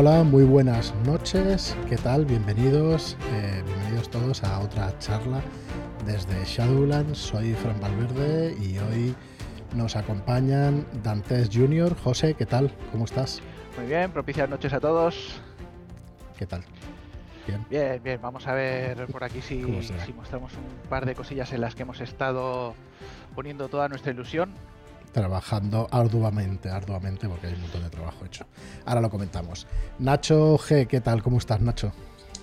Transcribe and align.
Hola, 0.00 0.22
muy 0.22 0.44
buenas 0.44 0.94
noches. 1.04 1.76
¿Qué 1.88 1.96
tal? 1.96 2.24
Bienvenidos, 2.24 3.16
eh, 3.32 3.64
bienvenidos 3.66 4.08
todos 4.08 4.44
a 4.44 4.60
otra 4.60 4.96
charla 5.00 5.40
desde 6.06 6.44
Shadowlands. 6.44 7.18
Soy 7.18 7.52
Fran 7.54 7.80
Valverde 7.80 8.54
y 8.62 8.78
hoy 8.78 9.16
nos 9.74 9.96
acompañan 9.96 10.86
Dantes 11.02 11.50
Junior. 11.52 11.96
José, 11.96 12.34
¿qué 12.34 12.46
tal? 12.46 12.70
¿Cómo 12.92 13.06
estás? 13.06 13.42
Muy 13.76 13.86
bien, 13.86 14.12
propicias 14.12 14.48
noches 14.48 14.72
a 14.72 14.78
todos. 14.78 15.40
¿Qué 16.38 16.46
tal? 16.46 16.62
Bien. 17.48 17.66
Bien, 17.68 18.00
bien. 18.00 18.20
Vamos 18.22 18.46
a 18.46 18.54
ver 18.54 19.08
por 19.08 19.24
aquí 19.24 19.42
si, 19.42 19.82
si 20.06 20.12
mostramos 20.12 20.52
un 20.52 20.88
par 20.88 21.06
de 21.06 21.16
cosillas 21.16 21.52
en 21.52 21.60
las 21.60 21.74
que 21.74 21.82
hemos 21.82 22.00
estado 22.00 22.76
poniendo 23.34 23.68
toda 23.68 23.88
nuestra 23.88 24.12
ilusión 24.12 24.54
trabajando 25.12 25.88
arduamente, 25.90 26.70
arduamente, 26.70 27.28
porque 27.28 27.48
hay 27.48 27.54
un 27.54 27.62
montón 27.62 27.82
de 27.82 27.90
trabajo 27.90 28.24
hecho. 28.24 28.46
Ahora 28.84 29.00
lo 29.00 29.10
comentamos. 29.10 29.66
Nacho 29.98 30.58
G, 30.58 30.86
¿qué 30.86 31.00
tal? 31.00 31.22
¿Cómo 31.22 31.38
estás, 31.38 31.60
Nacho? 31.60 31.92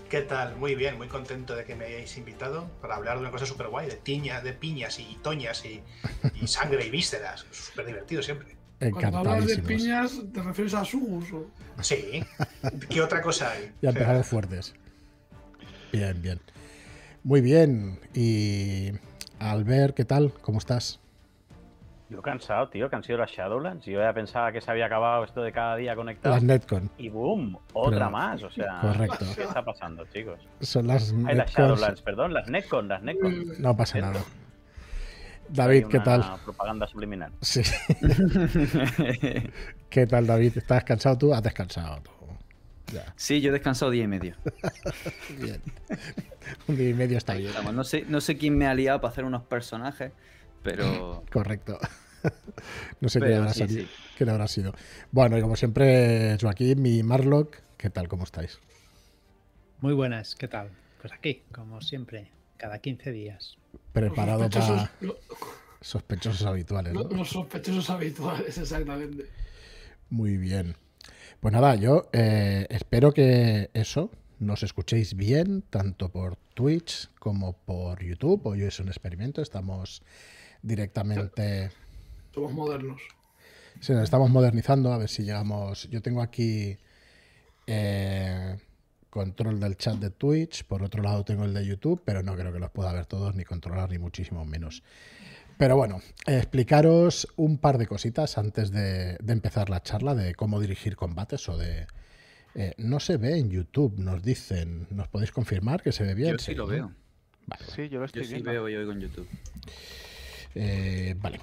¿Qué 0.09 0.21
tal? 0.21 0.55
Muy 0.57 0.75
bien, 0.75 0.97
muy 0.97 1.07
contento 1.07 1.55
de 1.55 1.65
que 1.65 1.75
me 1.75 1.85
hayáis 1.85 2.17
invitado 2.17 2.69
para 2.81 2.95
hablar 2.95 3.15
de 3.15 3.21
una 3.21 3.31
cosa 3.31 3.45
súper 3.45 3.67
guay, 3.67 3.87
de 3.87 3.95
tiña, 3.95 4.39
de 4.41 4.53
piñas 4.53 4.99
y 4.99 5.17
toñas 5.21 5.63
y, 5.65 5.81
sangre 6.47 6.85
y 6.85 6.89
vísceras. 6.89 7.45
Súper 7.51 7.87
divertido 7.87 8.21
siempre. 8.21 8.55
Cuando 8.91 9.19
hablas 9.19 9.47
de 9.47 9.57
piñas, 9.59 10.21
¿te 10.33 10.41
refieres 10.43 10.73
a 10.73 10.85
su 10.85 10.99
uso? 10.99 11.47
Sí. 11.81 12.23
¿Qué 12.89 13.01
otra 13.01 13.21
cosa 13.21 13.51
hay? 13.51 13.71
Ya 13.81 13.89
empezado 13.89 14.23
fuertes. 14.23 14.73
Bien, 15.91 16.21
bien. 16.21 16.39
Muy 17.23 17.41
bien. 17.41 17.99
Y 18.13 18.91
Albert, 19.39 19.95
¿qué 19.95 20.05
tal? 20.05 20.33
¿Cómo 20.41 20.59
estás? 20.59 20.99
Yo 22.15 22.21
cansado, 22.21 22.69
tío, 22.69 22.89
que 22.89 22.95
han 22.95 23.03
sido 23.03 23.17
las 23.17 23.29
Shadowlands. 23.29 23.85
Yo 23.85 23.99
ya 23.99 24.13
pensaba 24.13 24.49
que 24.53 24.61
se 24.61 24.71
había 24.71 24.85
acabado 24.85 25.25
esto 25.25 25.41
de 25.41 25.51
cada 25.51 25.75
día 25.75 25.97
conectado. 25.97 26.33
Las 26.35 26.43
Netcon. 26.43 26.89
Y 26.97 27.09
boom, 27.09 27.59
otra 27.73 28.09
más. 28.09 28.41
O 28.41 28.49
sea, 28.49 28.79
correcto. 28.79 29.25
¿qué 29.35 29.43
está 29.43 29.65
pasando, 29.65 30.05
chicos? 30.13 30.39
Son 30.61 30.87
las 30.87 31.13
Hay 31.25 31.35
las 31.35 31.51
Shadowlands, 31.51 32.01
perdón, 32.01 32.33
las 32.33 32.47
Netcon, 32.47 32.87
las 32.87 33.03
Netcon. 33.03 33.43
No 33.59 33.75
pasa 33.75 33.99
nada. 33.99 34.23
David, 35.49 35.87
¿qué 35.87 35.99
tal? 35.99 36.23
Propaganda 36.45 36.87
subliminal. 36.87 37.33
Sí. 37.41 37.63
¿Qué 39.89 40.07
tal, 40.07 40.25
David? 40.25 40.57
¿Estás 40.57 40.85
cansado 40.85 41.17
tú? 41.17 41.33
Has 41.33 41.43
descansado 41.43 42.01
tú. 42.01 42.11
Sí, 43.17 43.41
yo 43.41 43.49
he 43.49 43.51
descansado 43.51 43.91
día 43.91 44.05
y 44.05 44.07
medio. 44.07 44.35
bien. 45.37 45.61
Un 46.69 46.77
día 46.77 46.89
y 46.89 46.93
medio 46.93 47.17
está 47.17 47.33
bien. 47.33 47.51
no, 47.73 47.83
sé, 47.83 48.05
no 48.07 48.21
sé 48.21 48.37
quién 48.37 48.57
me 48.57 48.67
ha 48.67 48.73
liado 48.73 49.01
para 49.01 49.11
hacer 49.11 49.25
unos 49.25 49.43
personajes 49.43 50.13
pero... 50.65 51.23
Correcto. 51.31 51.77
no 53.01 53.09
sé 53.09 53.19
qué, 53.19 53.35
habrá 53.35 53.51
qué 53.53 54.29
habrá 54.29 54.47
sido. 54.47 54.73
Bueno, 55.11 55.37
y 55.37 55.41
como 55.41 55.55
siempre, 55.55 56.37
Joaquín, 56.39 56.81
mi 56.81 57.03
Marlock, 57.03 57.57
¿qué 57.77 57.89
tal? 57.89 58.07
¿Cómo 58.07 58.23
estáis? 58.23 58.59
Muy 59.81 59.93
buenas, 59.93 60.35
¿qué 60.35 60.47
tal? 60.47 60.69
Pues 61.01 61.13
aquí, 61.13 61.43
como 61.51 61.81
siempre, 61.81 62.31
cada 62.57 62.79
15 62.79 63.11
días. 63.11 63.57
Preparado 63.91 64.49
para 64.49 64.91
sospechosos 65.81 66.45
habituales. 66.47 66.93
Los 66.93 67.29
sospechosos 67.29 67.89
habituales, 67.89 68.57
exactamente. 68.57 69.25
Muy 70.09 70.37
bien. 70.37 70.75
Pues 71.39 71.53
nada, 71.53 71.75
yo 71.75 72.09
eh, 72.11 72.65
espero 72.69 73.13
que 73.13 73.69
eso, 73.73 74.09
nos 74.39 74.63
escuchéis 74.63 75.15
bien, 75.15 75.61
tanto 75.69 76.09
por 76.09 76.37
Twitch 76.55 77.09
como 77.19 77.53
por 77.53 78.03
YouTube. 78.03 78.41
Hoy 78.45 78.63
es 78.63 78.79
un 78.79 78.87
experimento, 78.87 79.41
estamos 79.41 80.01
directamente. 80.61 81.69
Somos 82.35 82.51
modernos. 82.51 83.01
Sí, 83.79 83.93
nos 83.93 84.03
estamos 84.03 84.29
modernizando, 84.29 84.91
a 84.91 84.97
ver 84.97 85.07
si 85.07 85.23
llegamos. 85.23 85.89
Yo 85.89 86.01
tengo 86.01 86.21
aquí 86.21 86.77
eh, 87.65 88.57
control 89.09 89.57
del 89.61 89.77
chat 89.77 89.95
de 89.95 90.09
Twitch, 90.09 90.65
por 90.65 90.83
otro 90.83 91.01
lado 91.01 91.23
tengo 91.23 91.45
el 91.45 91.53
de 91.53 91.65
YouTube, 91.65 92.01
pero 92.03 92.23
no 92.23 92.35
creo 92.35 92.51
que 92.51 92.59
los 92.59 92.71
pueda 92.71 92.91
ver 92.91 93.05
todos, 93.05 93.35
ni 93.35 93.45
controlar, 93.45 93.89
ni 93.89 93.99
muchísimo 93.99 94.43
menos. 94.43 94.83
Pero 95.57 95.77
bueno, 95.77 96.01
explicaros 96.27 97.25
un 97.37 97.57
par 97.57 97.77
de 97.77 97.87
cositas 97.87 98.37
antes 98.37 98.69
de, 98.69 99.17
empezar 99.25 99.69
la 99.69 99.81
charla 99.81 100.13
de 100.13 100.35
cómo 100.35 100.59
dirigir 100.59 100.97
combates 100.97 101.47
o 101.47 101.57
de... 101.57 101.87
Eh, 102.53 102.73
no 102.77 102.99
se 102.99 103.15
ve 103.15 103.37
en 103.37 103.49
YouTube, 103.49 103.97
nos 103.97 104.23
dicen. 104.23 104.87
¿Nos 104.89 105.07
podéis 105.07 105.31
confirmar 105.31 105.81
que 105.81 105.93
se 105.93 106.03
ve 106.03 106.13
bien? 106.15 106.33
Yo 106.33 106.39
sí, 106.39 106.53
lo 106.53 106.67
veo. 106.67 106.91
Sí, 107.73 107.87
yo 107.87 107.99
lo 107.99 108.05
estoy 108.05 108.23
yo 108.23 108.37
Sí 108.37 108.41
veo 108.41 108.67
y 108.67 108.75
oigo 108.75 108.91
en 108.91 108.99
YouTube. 108.99 109.27
Eh, 110.55 111.15
vale. 111.17 111.39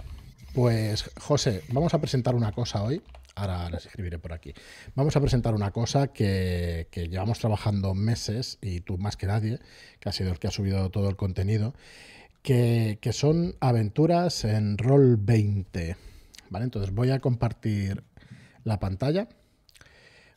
Pues, 0.52 1.10
José, 1.18 1.62
vamos 1.68 1.94
a 1.94 1.98
presentar 1.98 2.34
una 2.34 2.52
cosa 2.52 2.82
hoy. 2.82 3.00
Ahora 3.36 3.70
les 3.70 3.86
escribiré 3.86 4.18
por 4.18 4.34
aquí. 4.34 4.52
Vamos 4.94 5.16
a 5.16 5.20
presentar 5.20 5.54
una 5.54 5.70
cosa 5.70 6.08
que, 6.08 6.88
llevamos 6.92 7.38
trabajando 7.38 7.94
meses, 7.94 8.58
y 8.60 8.80
tú 8.80 8.98
más 8.98 9.16
que 9.16 9.26
nadie, 9.26 9.60
que 9.98 10.10
ha 10.10 10.12
sido 10.12 10.30
el 10.30 10.38
que 10.38 10.48
ha 10.48 10.50
subido 10.50 10.90
todo 10.90 11.08
el 11.08 11.16
contenido, 11.16 11.72
que, 12.42 12.98
son 13.12 13.54
aventuras 13.60 14.44
en 14.44 14.76
Roll 14.76 15.16
20. 15.16 15.96
¿Vale? 16.50 16.64
Entonces 16.64 16.92
voy 16.92 17.10
a 17.10 17.20
compartir 17.20 18.04
la 18.64 18.78
pantalla 18.78 19.28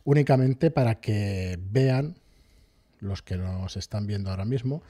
únicamente 0.06 0.72
para 0.72 1.02
que 1.02 1.60
vean 1.60 2.16
los 3.00 3.22
que 3.22 3.36
nos 3.36 3.76
están 3.76 4.08
viendo 4.08 4.30
ahora 4.30 4.46
mismo 4.46 4.82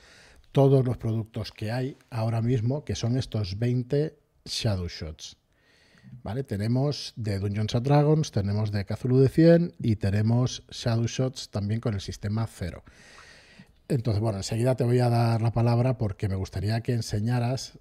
todos 0.51 0.85
los 0.85 0.97
productos 0.97 1.51
que 1.51 1.71
hay 1.71 1.97
ahora 2.11 2.41
mismo, 2.41 2.85
que 2.85 2.95
son 2.95 3.17
estos 3.17 3.57
20 3.57 4.24
Shadow 4.45 4.87
Shots. 4.87 5.37
¿Vale? 6.23 6.43
Tenemos 6.43 7.13
de 7.15 7.39
Dungeons 7.39 7.75
and 7.75 7.85
Dragons, 7.85 8.31
tenemos 8.31 8.71
de 8.71 8.85
Cthulhu 8.85 9.19
de 9.19 9.29
100 9.29 9.75
y 9.79 9.95
tenemos 9.95 10.63
Shadow 10.69 11.07
Shots 11.07 11.49
también 11.49 11.79
con 11.81 11.93
el 11.93 12.01
sistema 12.01 12.47
0. 12.47 12.83
Entonces, 13.87 14.21
bueno, 14.21 14.37
enseguida 14.37 14.75
te 14.75 14.83
voy 14.83 14.99
a 14.99 15.09
dar 15.09 15.41
la 15.41 15.51
palabra 15.51 15.97
porque 15.97 16.29
me 16.29 16.35
gustaría 16.35 16.81
que 16.81 16.93
enseñaras 16.93 17.79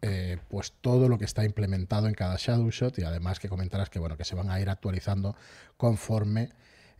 eh, 0.00 0.38
pues 0.48 0.72
todo 0.80 1.08
lo 1.08 1.18
que 1.18 1.24
está 1.24 1.44
implementado 1.44 2.08
en 2.08 2.14
cada 2.14 2.36
Shadow 2.38 2.70
Shot 2.70 2.98
y 2.98 3.02
además 3.02 3.38
que 3.38 3.48
comentaras 3.48 3.88
que 3.90 3.98
bueno 3.98 4.16
que 4.16 4.24
se 4.24 4.34
van 4.34 4.50
a 4.50 4.60
ir 4.60 4.68
actualizando 4.68 5.36
conforme 5.76 6.50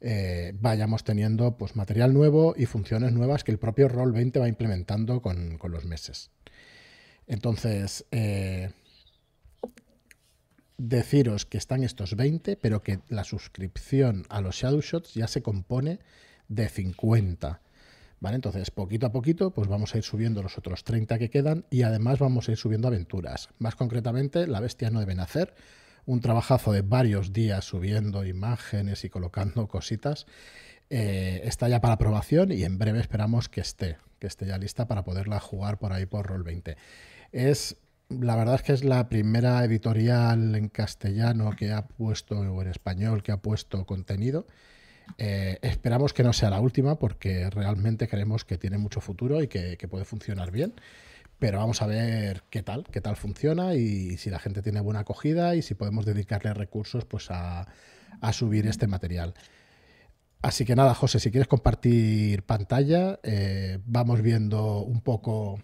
eh, 0.04 0.52
vayamos 0.58 1.04
teniendo 1.04 1.56
pues, 1.56 1.76
material 1.76 2.12
nuevo 2.12 2.54
y 2.56 2.66
funciones 2.66 3.12
nuevas 3.12 3.44
que 3.44 3.52
el 3.52 3.58
propio 3.58 3.88
Roll20 3.88 4.40
va 4.40 4.48
implementando 4.48 5.22
con, 5.22 5.58
los 5.62 5.84
meses. 5.84 6.30
Entonces, 7.28 8.04
eh, 8.10 8.72
deciros 10.78 11.46
que 11.46 11.58
están 11.58 11.82
estos 11.82 12.16
20, 12.16 12.56
pero 12.56 12.82
que 12.82 13.00
la 13.08 13.24
suscripción 13.24 14.24
a 14.28 14.40
los 14.40 14.56
Shadow 14.56 14.80
Shots 14.80 15.14
ya 15.14 15.26
se 15.26 15.42
compone 15.42 16.00
de 16.48 16.68
50. 16.68 17.60
¿Vale? 18.20 18.36
Entonces, 18.36 18.70
poquito 18.70 19.06
a 19.06 19.12
poquito, 19.12 19.50
pues 19.50 19.66
vamos 19.66 19.94
a 19.94 19.98
ir 19.98 20.04
subiendo 20.04 20.44
los 20.44 20.56
otros 20.56 20.84
30 20.84 21.18
que 21.18 21.28
quedan 21.28 21.64
y 21.70 21.82
además 21.82 22.20
vamos 22.20 22.48
a 22.48 22.52
ir 22.52 22.56
subiendo 22.56 22.86
aventuras. 22.86 23.48
Más 23.58 23.74
concretamente, 23.74 24.46
la 24.46 24.60
bestia 24.60 24.90
no 24.90 25.00
debe 25.00 25.16
nacer, 25.16 25.54
un 26.06 26.20
trabajazo 26.20 26.72
de 26.72 26.82
varios 26.82 27.32
días 27.32 27.64
subiendo 27.64 28.24
imágenes 28.24 29.04
y 29.04 29.08
colocando 29.08 29.66
cositas. 29.66 30.26
Eh, 30.88 31.40
está 31.44 31.68
ya 31.68 31.80
para 31.80 31.94
aprobación 31.94 32.52
y 32.52 32.64
en 32.64 32.78
breve 32.78 33.00
esperamos 33.00 33.48
que 33.48 33.60
esté, 33.60 33.96
que 34.18 34.26
esté 34.26 34.46
ya 34.46 34.58
lista 34.58 34.86
para 34.86 35.04
poderla 35.04 35.40
jugar 35.40 35.78
por 35.78 35.92
ahí 35.92 36.06
por 36.06 36.28
Roll20. 36.28 36.76
Es, 37.32 37.76
la 38.20 38.36
verdad 38.36 38.56
es 38.56 38.62
que 38.62 38.72
es 38.72 38.84
la 38.84 39.08
primera 39.08 39.64
editorial 39.64 40.54
en 40.54 40.68
castellano 40.68 41.50
que 41.56 41.72
ha 41.72 41.86
puesto, 41.86 42.38
o 42.38 42.62
en 42.62 42.68
español, 42.68 43.22
que 43.22 43.32
ha 43.32 43.38
puesto 43.38 43.84
contenido. 43.86 44.46
Eh, 45.18 45.58
esperamos 45.62 46.12
que 46.12 46.22
no 46.22 46.32
sea 46.32 46.50
la 46.50 46.60
última 46.60 46.98
porque 46.98 47.50
realmente 47.50 48.08
creemos 48.08 48.44
que 48.44 48.56
tiene 48.56 48.78
mucho 48.78 49.00
futuro 49.00 49.42
y 49.42 49.48
que 49.48 49.88
puede 49.88 50.04
funcionar 50.04 50.50
bien 50.50 50.74
pero 51.42 51.58
vamos 51.58 51.82
a 51.82 51.88
ver 51.88 52.44
qué 52.50 52.62
tal, 52.62 52.84
qué 52.92 53.00
tal 53.00 53.16
funciona 53.16 53.74
y 53.74 54.16
si 54.16 54.30
la 54.30 54.38
gente 54.38 54.62
tiene 54.62 54.80
buena 54.80 55.00
acogida 55.00 55.56
y 55.56 55.62
si 55.62 55.74
podemos 55.74 56.06
dedicarle 56.06 56.54
recursos 56.54 57.04
pues 57.04 57.32
a, 57.32 57.66
subir 58.32 58.68
este 58.68 58.86
material. 58.86 59.34
Así 60.42 60.64
que 60.64 60.74
nada, 60.74 60.92
José, 60.92 61.20
si 61.20 61.30
quieres 61.30 61.46
compartir 61.46 62.42
pantalla, 62.42 63.20
eh, 63.22 63.78
vamos 63.86 64.20
viendo 64.22 64.80
un 64.80 65.00
poco 65.00 65.60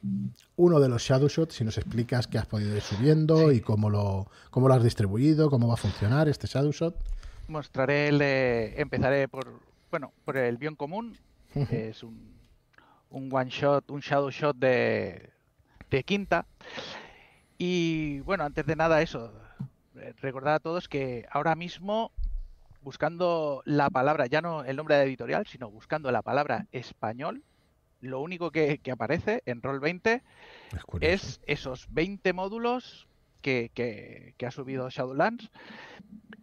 uno 0.54 0.78
de 0.78 0.88
los 0.88 1.02
shadow 1.02 1.28
shots, 1.28 1.56
si 1.56 1.64
nos 1.64 1.78
explicas 1.78 2.28
qué 2.28 2.38
has 2.38 2.46
podido 2.46 2.76
ir 2.76 2.82
subiendo 2.82 3.50
y 3.50 3.60
cómo 3.60 3.90
lo, 3.90 4.30
cómo 4.50 4.68
lo 4.68 4.74
has 4.74 4.84
distribuido, 4.84 5.50
cómo 5.50 5.66
va 5.66 5.74
a 5.74 5.78
funcionar 5.78 6.28
este 6.28 6.46
shadow 6.46 6.70
shot. 6.70 6.94
Mostraré 7.48 8.08
el 8.08 8.22
empezaré 8.22 9.26
por, 9.26 9.60
bueno, 9.90 10.12
por 10.24 10.36
el 10.36 10.58
bien 10.58 10.76
común, 10.76 11.16
es 11.54 12.04
un, 12.04 12.36
un 13.10 13.34
one 13.34 13.50
shot, 13.50 13.90
un 13.90 13.98
shadow 13.98 14.30
shot 14.30 14.56
de, 14.56 15.30
de 15.90 16.04
quinta. 16.04 16.46
Y 17.58 18.20
bueno, 18.20 18.44
antes 18.44 18.64
de 18.64 18.76
nada 18.76 19.02
eso, 19.02 19.32
eh, 19.96 20.14
recordar 20.20 20.54
a 20.54 20.60
todos 20.60 20.88
que 20.88 21.26
ahora 21.32 21.56
mismo 21.56 22.12
buscando 22.80 23.62
la 23.64 23.90
palabra, 23.90 24.26
ya 24.26 24.40
no 24.40 24.64
el 24.64 24.76
nombre 24.76 24.96
de 24.96 25.04
editorial, 25.04 25.46
sino 25.46 25.70
buscando 25.70 26.10
la 26.10 26.22
palabra 26.22 26.66
español, 26.72 27.44
lo 28.00 28.20
único 28.20 28.50
que, 28.50 28.80
aparece 28.90 29.42
en 29.46 29.62
Roll20 29.62 30.22
es, 31.00 31.40
esos 31.46 31.86
20 31.90 32.32
módulos 32.32 33.08
que, 33.40 33.70
que, 33.74 34.46
ha 34.46 34.50
subido 34.50 34.88
Shadowlands 34.88 35.50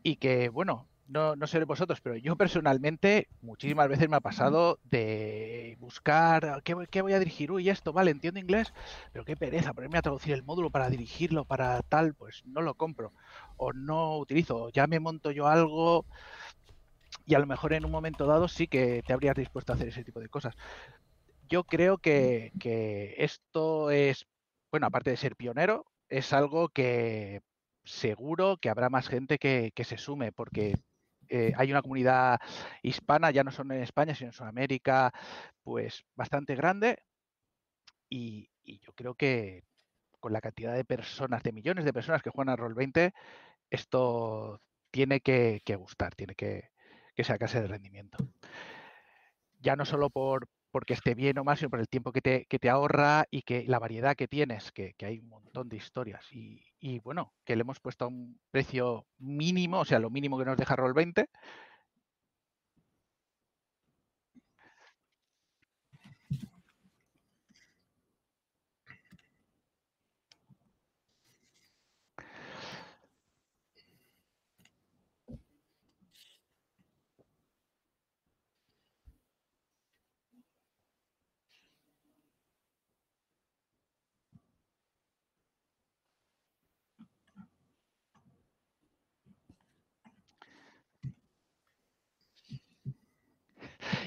y 0.03 0.17
que, 0.17 0.49
bueno, 0.49 0.87
no, 1.07 1.35
no 1.35 1.47
sé 1.47 1.63
vosotros, 1.65 2.01
pero 2.01 2.15
yo 2.15 2.35
personalmente 2.35 3.27
muchísimas 3.41 3.87
veces 3.87 4.09
me 4.09 4.15
ha 4.17 4.21
pasado 4.21 4.79
de 4.83 5.77
buscar 5.79 6.61
qué, 6.63 6.73
voy- 6.73 6.87
qué 6.87 7.01
voy 7.01 7.13
a 7.13 7.19
dirigir. 7.19 7.51
Uy, 7.51 7.69
esto, 7.69 7.93
vale, 7.93 8.11
entiendo 8.11 8.39
inglés, 8.39 8.73
pero 9.11 9.23
qué 9.23 9.35
pereza 9.35 9.73
ponerme 9.73 9.99
a 9.99 10.01
traducir 10.01 10.33
el 10.33 10.43
módulo 10.43 10.71
para 10.71 10.89
dirigirlo, 10.89 11.45
para 11.45 11.81
tal, 11.83 12.15
pues 12.15 12.41
no 12.45 12.61
lo 12.61 12.73
compro. 12.73 13.13
O 13.57 13.73
no 13.73 14.17
utilizo, 14.19 14.69
ya 14.69 14.87
me 14.87 14.99
monto 14.99 15.31
yo 15.31 15.47
algo 15.47 16.05
y 17.25 17.35
a 17.35 17.39
lo 17.39 17.45
mejor 17.47 17.73
en 17.73 17.85
un 17.85 17.91
momento 17.91 18.25
dado 18.25 18.47
sí 18.47 18.67
que 18.67 19.03
te 19.03 19.13
habrías 19.13 19.35
dispuesto 19.35 19.71
a 19.73 19.75
hacer 19.75 19.87
ese 19.89 20.03
tipo 20.03 20.19
de 20.19 20.29
cosas. 20.29 20.53
Yo 21.47 21.63
creo 21.65 21.97
que, 21.97 22.51
que 22.59 23.15
esto 23.17 23.91
es, 23.91 24.25
bueno, 24.71 24.87
aparte 24.87 25.11
de 25.11 25.17
ser 25.17 25.35
pionero, 25.35 25.85
es 26.09 26.33
algo 26.33 26.69
que 26.69 27.41
seguro 27.83 28.57
que 28.57 28.69
habrá 28.69 28.89
más 28.89 29.07
gente 29.07 29.37
que, 29.39 29.71
que 29.75 29.83
se 29.83 29.97
sume, 29.97 30.31
porque 30.31 30.75
eh, 31.29 31.53
hay 31.57 31.71
una 31.71 31.81
comunidad 31.81 32.39
hispana, 32.83 33.31
ya 33.31 33.43
no 33.43 33.51
solo 33.51 33.73
en 33.75 33.83
España, 33.83 34.15
sino 34.15 34.29
en 34.29 34.33
Sudamérica, 34.33 35.11
pues 35.63 36.03
bastante 36.15 36.55
grande. 36.55 36.97
Y, 38.09 38.49
y 38.63 38.79
yo 38.79 38.93
creo 38.93 39.15
que 39.15 39.63
con 40.25 40.33
la 40.33 40.41
cantidad 40.41 40.73
de 40.73 40.83
personas, 40.83 41.43
de 41.43 41.51
millones 41.51 41.85
de 41.85 41.93
personas 41.93 42.23
que 42.23 42.31
juegan 42.31 42.51
a 42.51 42.57
Roll20, 42.57 43.13
esto 43.69 44.59
tiene 44.89 45.19
que, 45.19 45.61
gustar, 45.77 46.15
tiene 46.15 46.33
que, 46.33 46.71
que 47.13 47.23
sacarse 47.23 47.61
de 47.61 47.67
rendimiento. 47.67 48.17
Ya 49.59 49.75
no 49.75 49.85
solo 49.85 50.09
por 50.09 50.49
porque 50.71 50.95
esté 50.95 51.13
bien 51.13 51.37
o 51.37 51.43
mal, 51.43 51.57
sino 51.57 51.69
por 51.69 51.79
el 51.79 51.87
tiempo 51.87 52.11
que 52.11 52.21
te, 52.21 52.47
que 52.47 52.57
te 52.57 52.71
ahorra 52.71 53.27
y 53.29 53.43
que 53.43 53.65
la 53.67 53.77
variedad 53.77 54.15
que 54.15 54.27
tienes, 54.27 54.71
que, 54.71 54.95
que 54.95 55.05
hay 55.05 55.19
un 55.19 55.29
montón 55.29 55.69
de 55.69 55.77
historias. 55.77 56.25
Y, 56.33 56.63
y 56.79 56.97
bueno, 57.01 57.31
que 57.45 57.55
le 57.55 57.61
hemos 57.61 57.79
puesto 57.79 58.05
a 58.05 58.07
un 58.07 58.39
precio 58.49 59.05
mínimo, 59.19 59.81
o 59.81 59.85
sea, 59.85 59.99
lo 59.99 60.09
mínimo 60.09 60.39
que 60.39 60.45
nos 60.45 60.57
deja 60.57 60.75
Roll20, 60.75 61.27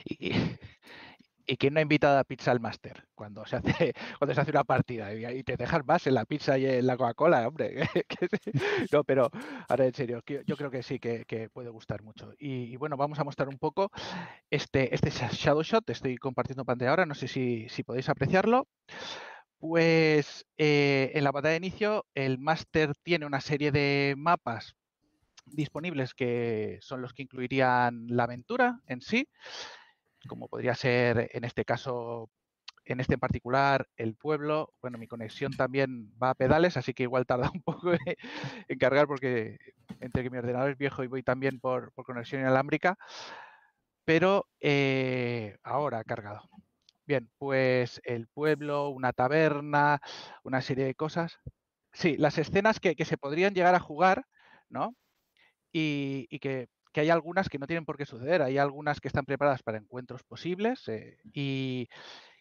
y, 0.08 0.32
y- 1.46 1.56
quién 1.56 1.74
no 1.74 1.80
ha 1.80 1.82
invitado 1.82 2.18
a 2.18 2.24
pizza 2.24 2.50
al 2.50 2.60
máster 2.60 3.06
cuando 3.14 3.46
se 3.46 3.56
hace 3.56 3.94
cuando 4.18 4.34
se 4.34 4.40
hace 4.40 4.50
una 4.50 4.64
partida 4.64 5.14
y, 5.14 5.42
te 5.42 5.56
dejas 5.56 5.84
más 5.86 6.06
en 6.06 6.14
la 6.14 6.24
pizza 6.24 6.58
y 6.58 6.66
en 6.66 6.86
la 6.86 6.96
Coca-Cola, 6.96 7.48
hombre. 7.48 7.88
no, 8.92 9.02
pero 9.04 9.30
ahora 9.68 9.86
en 9.86 9.94
serio, 9.94 10.22
yo 10.26 10.56
creo 10.56 10.70
que 10.70 10.82
sí 10.82 10.98
que, 10.98 11.48
puede 11.52 11.70
gustar 11.70 12.02
mucho. 12.02 12.32
Y, 12.38 12.64
y 12.64 12.76
bueno, 12.76 12.96
vamos 12.96 13.18
a 13.18 13.24
mostrar 13.24 13.48
un 13.48 13.58
poco 13.58 13.90
este, 14.50 14.94
este 14.94 15.10
Shadow 15.10 15.62
Shot. 15.62 15.88
Estoy 15.90 16.16
compartiendo 16.16 16.64
pantalla 16.64 16.90
ahora, 16.90 17.06
no 17.06 17.14
sé 17.14 17.28
si, 17.28 17.68
si 17.68 17.82
podéis 17.82 18.08
apreciarlo. 18.08 18.68
Pues 19.58 20.46
eh, 20.56 21.10
en 21.14 21.24
la 21.24 21.32
pantalla 21.32 21.52
de 21.52 21.66
inicio 21.66 22.06
el 22.14 22.38
máster 22.38 22.92
tiene 23.02 23.26
una 23.26 23.40
serie 23.40 23.72
de 23.72 24.14
mapas 24.16 24.76
disponibles 25.46 26.14
que 26.14 26.78
son 26.80 27.02
los 27.02 27.12
que 27.12 27.22
incluirían 27.22 28.06
la 28.08 28.24
aventura 28.24 28.80
en 28.86 29.00
sí, 29.00 29.28
como 30.26 30.48
podría 30.48 30.74
ser 30.74 31.30
en 31.32 31.44
este 31.44 31.64
caso, 31.64 32.30
en 32.84 33.00
este 33.00 33.14
en 33.14 33.20
particular, 33.20 33.88
el 33.96 34.14
pueblo. 34.16 34.72
Bueno, 34.80 34.98
mi 34.98 35.06
conexión 35.06 35.52
también 35.52 36.12
va 36.22 36.30
a 36.30 36.34
pedales, 36.34 36.76
así 36.76 36.94
que 36.94 37.04
igual 37.04 37.26
tarda 37.26 37.50
un 37.54 37.62
poco 37.62 37.92
en, 38.68 38.78
cargar 38.78 39.06
porque 39.06 39.58
entre 40.00 40.22
que 40.22 40.30
mi 40.30 40.38
ordenador 40.38 40.70
es 40.70 40.78
viejo 40.78 41.04
y 41.04 41.08
voy 41.08 41.22
también 41.22 41.60
por, 41.60 41.92
por 41.92 42.04
conexión 42.04 42.40
inalámbrica, 42.42 42.96
pero 44.04 44.48
eh, 44.60 45.56
ahora 45.62 46.00
ha 46.00 46.04
cargado. 46.04 46.42
Bien, 47.06 47.30
pues 47.38 48.00
el 48.04 48.28
pueblo, 48.28 48.90
una 48.90 49.12
taberna, 49.12 50.00
una 50.44 50.60
serie 50.60 50.84
de 50.84 50.94
cosas. 50.94 51.38
Sí, 51.92 52.16
las 52.18 52.38
escenas 52.38 52.80
que, 52.80 52.96
que 52.96 53.04
se 53.04 53.18
podrían 53.18 53.54
llegar 53.54 53.74
a 53.74 53.80
jugar, 53.80 54.26
¿no? 54.68 54.94
y, 55.72 56.26
y 56.30 56.38
que, 56.38 56.68
que 56.92 57.00
hay 57.00 57.10
algunas 57.10 57.48
que 57.48 57.58
no 57.58 57.66
tienen 57.66 57.84
por 57.84 57.96
qué 57.96 58.06
suceder, 58.06 58.42
hay 58.42 58.58
algunas 58.58 59.00
que 59.00 59.08
están 59.08 59.24
preparadas 59.24 59.62
para 59.62 59.78
encuentros 59.78 60.22
posibles 60.24 60.88
eh, 60.88 61.18
y, 61.32 61.88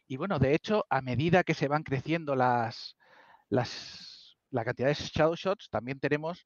y 0.07 0.17
bueno, 0.17 0.39
de 0.39 0.55
hecho, 0.55 0.85
a 0.89 1.01
medida 1.01 1.43
que 1.43 1.53
se 1.53 1.67
van 1.67 1.83
creciendo 1.83 2.35
las, 2.35 2.97
las 3.49 4.37
la 4.49 4.65
cantidad 4.65 4.87
de 4.87 4.93
shadow 4.93 5.35
shots, 5.35 5.69
también 5.69 5.99
tenemos 5.99 6.45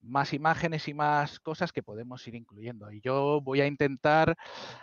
más 0.00 0.32
imágenes 0.32 0.88
y 0.88 0.94
más 0.94 1.40
cosas 1.40 1.72
que 1.72 1.82
podemos 1.82 2.26
ir 2.28 2.34
incluyendo. 2.34 2.90
Y 2.92 3.00
yo 3.00 3.40
voy 3.42 3.60
a 3.60 3.66
intentar 3.66 4.36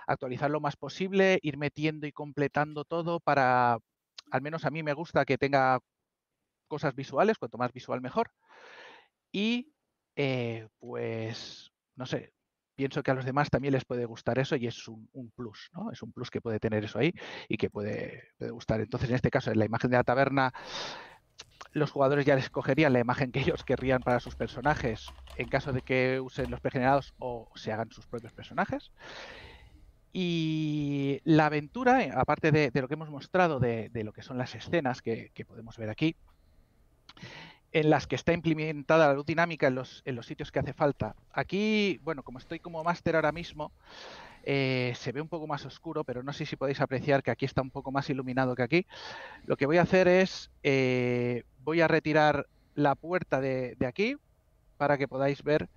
actualizar 0.07 0.51
lo 0.51 0.60
más 0.60 0.75
posible, 0.75 1.39
ir 1.42 1.57
metiendo 1.57 2.07
y 2.07 2.12
completando 2.12 2.86
todo 2.86 3.19
para, 3.19 3.77
al 4.31 4.42
menos 4.42 4.65
a 4.65 4.71
mí 4.71 4.83
me 4.83 4.94
gusta 4.94 5.25
que 5.25 5.38
tenga 5.38 5.80
cosas 6.68 6.95
visuales, 6.95 7.38
cuanto 7.38 7.57
más 7.57 7.71
visual 7.74 8.01
mejor. 8.01 8.31
Y 9.31 9.74
eh, 10.15 10.68
pues, 10.80 11.71
no 11.95 12.06
sé, 12.06 12.33
pienso 12.75 13.04
que 13.04 13.12
a 13.12 13.14
los 13.14 13.25
demás 13.25 13.50
también 13.50 13.74
les 13.74 13.86
puede 13.86 14.06
gustar 14.06 14.40
eso 14.40 14.56
y 14.56 14.68
es 14.68 14.88
un, 14.88 15.08
plus, 15.36 15.70
¿no? 15.74 15.92
Es 15.92 16.02
un 16.02 16.12
plus 16.12 16.30
que 16.30 16.42
puede 16.42 16.60
tener 16.60 16.84
eso 16.84 17.00
ahí 17.00 17.14
y 17.48 17.58
que 17.58 17.70
puede, 17.70 18.30
gustar. 18.40 18.81
Entonces, 18.81 19.10
en 19.10 19.16
este 19.16 19.30
caso, 19.30 19.52
en 19.52 19.60
la 19.60 19.66
imagen 19.66 19.92
de 19.92 19.98
la 19.98 20.04
taberna, 20.04 20.54
los 21.72 21.92
jugadores 21.92 22.25
ya 22.25 22.36
les 22.36 22.46
escogerían 22.46 22.94
la 22.94 23.00
imagen 23.00 23.31
que 23.31 23.40
ellos 23.40 23.64
querrían 23.64 24.02
para 24.02 24.20
sus 24.20 24.36
personajes 24.36 25.08
en 25.38 25.50
caso 25.50 25.74
de 25.74 25.81
que 25.81 26.20
usen 26.20 26.52
los 26.52 26.62
pregenerados 26.62 27.14
o 27.18 27.50
se 27.56 27.72
hagan 27.72 27.92
sus 27.92 28.06
propios 28.06 28.34
personajes. 28.34 28.92
Y 30.16 31.22
la 31.24 31.48
aventura, 31.48 32.04
eh, 32.04 32.12
aparte 32.16 32.52
de, 32.52 32.70
lo 32.80 32.88
que 32.88 32.94
hemos 32.94 33.10
mostrado 33.10 33.60
de, 33.60 33.90
lo 34.04 34.14
que 34.14 34.22
son 34.22 34.38
las 34.38 34.54
escenas 34.54 35.02
que, 35.02 35.31
podemos 35.48 35.75
ver 35.78 35.90
aquí, 35.90 36.16
en 37.74 37.90
las 37.90 38.06
que 38.06 38.16
está 38.16 38.34
implementada 38.34 39.08
la 39.08 39.14
luz 39.14 39.25
dinámica 39.25 39.68
en 39.68 39.75
los, 39.75 40.04
en 40.06 40.16
los 40.16 40.28
sitios 40.28 40.52
que 40.52 40.60
hace 40.60 40.74
falta. 40.74 41.16
Aquí, 41.31 42.00
bueno, 42.04 42.24
como 42.24 42.38
estoy 42.38 42.60
como 42.60 42.84
máster 42.84 43.16
ahora 43.16 43.31
mismo, 43.31 43.72
eh, 44.44 44.94
se 44.96 45.12
ve 45.12 45.22
un 45.22 45.28
poco 45.28 45.48
más 45.48 45.66
oscuro, 45.66 46.04
pero 46.04 46.22
no 46.22 46.34
sé 46.34 46.46
si 46.46 46.56
podéis 46.56 46.82
apreciar 46.82 47.24
que 47.24 47.32
aquí 47.32 47.46
está 47.46 47.63
un 47.63 47.72
poco 47.72 47.92
más 47.92 48.10
iluminado 48.12 48.56
que 48.56 48.62
aquí. 48.62 48.88
Lo 49.46 49.58
que 49.58 49.65
voy 49.65 49.77
a 49.77 49.82
hacer 49.82 50.08
es, 50.08 50.51
eh, 50.62 51.44
voy 51.60 51.82
a 51.82 51.88
retirar 51.88 52.48
la 52.75 52.94
puerta 52.94 53.42
de, 53.42 53.75
de, 53.80 53.88
aquí 53.88 54.18
para 54.77 54.98
que 54.98 55.08
podáis 55.08 55.44
ver 55.44 55.70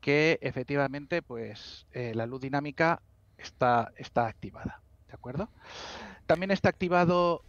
que 0.00 0.38
efectivamente 0.40 1.20
pues 1.20 1.86
eh, 1.92 2.12
la 2.14 2.26
luz 2.26 2.40
dinámica 2.40 3.02
está, 3.36 3.92
está 3.96 4.26
activada. 4.26 4.80
¿De 5.06 5.14
acuerdo? 5.14 5.50
También 6.26 6.50
está 6.50 6.70
activado 6.70 7.44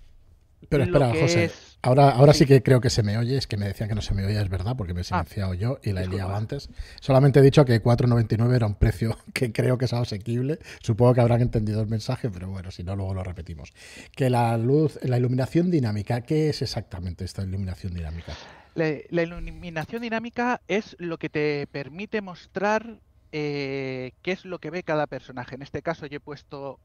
pero 0.69 0.83
espera, 0.83 1.09
José, 1.09 1.45
es... 1.45 1.77
ahora, 1.81 2.09
ahora 2.09 2.33
sí. 2.33 2.39
sí. 2.39 2.45
que 2.45 2.63
creo 2.63 2.81
que 2.81 2.89
se 2.89 3.03
me 3.03 3.17
oye, 3.17 3.37
es 3.37 3.47
que 3.47 3.57
me 3.57 3.65
decían 3.65 3.89
que 3.89 3.95
no 3.95 4.01
se 4.01 4.13
me 4.13 4.25
oía, 4.25 4.41
es 4.41 4.49
verdad, 4.49 4.75
porque 4.77 4.93
me 4.93 5.01
he 5.01 5.03
silenciado 5.03 5.51
ah, 5.51 5.55
yo 5.55 5.79
y 5.83 5.91
la 5.91 6.03
he 6.03 6.07
liado 6.07 6.35
antes. 6.35 6.69
Solamente 6.99 7.39
he 7.39 7.41
dicho 7.41 7.65
que 7.65 7.81
4,99 7.81 8.55
era 8.55 8.65
un 8.65 8.75
precio 8.75 9.17
que 9.33 9.51
creo 9.51 9.77
que 9.77 9.85
es 9.85 9.93
asequible. 9.93 10.59
Supongo 10.81 11.13
que 11.15 11.21
habrán 11.21 11.41
entendido 11.41 11.81
el 11.81 11.87
mensaje, 11.87 12.29
pero 12.29 12.49
bueno, 12.49 12.71
si 12.71 12.83
no, 12.83 12.95
luego 12.95 13.13
lo 13.13 13.23
repetimos. 13.23 13.73
Que 14.15 14.29
la 14.29 14.57
luz, 14.57 14.99
la 15.03 15.17
iluminación 15.17 15.71
dinámica, 15.71 16.21
¿qué 16.21 16.49
es 16.49 16.61
exactamente 16.61 17.25
esta 17.25 17.43
iluminación 17.43 17.93
dinámica? 17.93 18.33
La, 18.75 18.93
la 19.09 19.23
iluminación 19.23 20.01
dinámica 20.01 20.61
es 20.67 20.95
lo 20.99 21.17
que 21.17 21.29
te 21.29 21.67
permite 21.67 22.21
mostrar 22.21 22.99
eh, 23.31 24.11
qué 24.21 24.31
es 24.31 24.45
lo 24.45 24.59
que 24.59 24.69
ve 24.69 24.83
cada 24.83 25.07
personaje. 25.07 25.55
En 25.55 25.61
este 25.61 25.81
caso 25.81 26.05
yo 26.05 26.17
he 26.17 26.21
puesto 26.21 26.79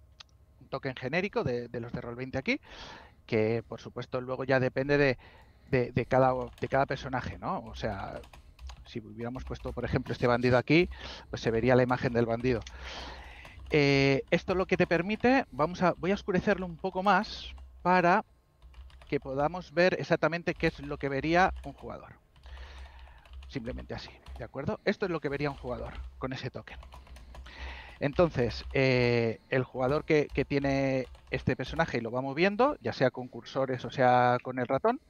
un 0.60 0.68
token 0.68 0.94
genérico 0.94 1.44
de, 1.44 1.68
de 1.68 1.80
los 1.80 1.92
de 1.92 2.00
Roll20 2.00 2.36
aquí 2.36 2.60
que 3.26 3.62
por 3.66 3.80
supuesto 3.80 4.20
luego 4.20 4.44
ya 4.44 4.60
depende 4.60 4.96
de, 4.96 5.18
de, 5.70 6.06
cada, 6.06 6.32
de 6.60 6.68
cada 6.68 6.86
personaje, 6.86 7.38
¿no? 7.38 7.60
O 7.64 7.74
sea, 7.74 8.20
si 8.86 9.00
hubiéramos 9.00 9.44
puesto, 9.44 9.72
por 9.72 9.84
ejemplo, 9.84 10.12
este 10.12 10.26
bandido 10.26 10.56
aquí, 10.58 10.88
pues 11.30 11.42
se 11.42 11.50
vería 11.50 11.76
la 11.76 11.82
imagen 11.82 12.12
del 12.12 12.26
bandido. 12.26 12.60
Eh, 13.70 14.22
esto 14.30 14.54
lo 14.54 14.66
que 14.66 14.76
te 14.76 14.86
permite, 14.86 15.44
vamos 15.50 15.82
a, 15.82 15.92
voy 15.94 16.12
a 16.12 16.14
oscurecerlo 16.14 16.66
un 16.66 16.76
poco 16.76 17.02
más 17.02 17.52
para 17.82 18.24
que 19.08 19.20
podamos 19.20 19.72
ver 19.72 19.96
exactamente 19.98 20.54
qué 20.54 20.68
es 20.68 20.80
lo 20.80 20.98
que 20.98 21.08
vería 21.08 21.52
un 21.64 21.72
jugador. 21.72 22.14
Simplemente 23.48 23.94
así, 23.94 24.10
¿de 24.38 24.44
acuerdo? 24.44 24.80
Esto 24.84 25.06
es 25.06 25.12
lo 25.12 25.20
que 25.20 25.28
vería 25.28 25.50
un 25.50 25.56
jugador 25.56 25.94
con 26.18 26.32
ese 26.32 26.50
token. 26.50 26.78
Entonces, 28.00 28.64
eh, 28.72 29.40
el 29.48 29.64
jugador 29.64 30.04
que, 30.04 30.28
que, 30.32 30.44
tiene 30.44 31.06
este 31.30 31.56
personaje 31.56 31.98
y 31.98 32.00
lo 32.00 32.10
va 32.10 32.20
moviendo, 32.20 32.76
ya 32.80 32.92
sea 32.92 33.10
con 33.10 33.28
cursores 33.28 33.84
o 33.84 33.90
sea 33.90 34.38
con 34.42 34.58
el 34.58 34.66
ratón, 34.66 35.00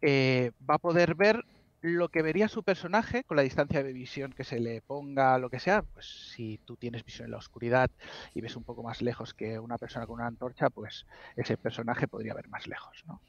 eh, 0.00 0.52
va 0.68 0.76
a 0.76 0.78
poder 0.78 1.14
ver 1.14 1.44
lo 1.80 2.08
que 2.08 2.22
vería 2.22 2.48
su 2.48 2.62
personaje 2.62 3.24
con 3.24 3.36
la 3.36 3.42
distancia 3.42 3.82
de 3.82 3.92
visión 3.92 4.32
que 4.32 4.44
se 4.44 4.58
le 4.58 4.82
ponga, 4.82 5.38
lo 5.38 5.48
que 5.48 5.60
sea, 5.60 5.82
pues 5.82 6.32
si 6.34 6.58
tú 6.64 6.76
tienes 6.76 7.04
visión 7.04 7.26
en 7.26 7.32
la 7.32 7.38
oscuridad 7.38 7.90
y 8.34 8.40
ves 8.40 8.56
un 8.56 8.64
poco 8.64 8.82
más 8.82 9.00
lejos 9.00 9.32
que 9.32 9.58
una 9.58 9.78
persona 9.78 10.06
con 10.06 10.16
una 10.16 10.26
antorcha, 10.26 10.70
pues 10.70 11.06
ese 11.36 11.56
personaje 11.56 12.08
podría 12.08 12.34
ver 12.34 12.48
más 12.48 12.66
lejos, 12.66 13.04
¿no? 13.06 13.20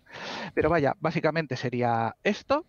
Pero 0.53 0.69
vaya, 0.69 0.95
básicamente 0.99 1.55
sería 1.55 2.15
esto. 2.23 2.65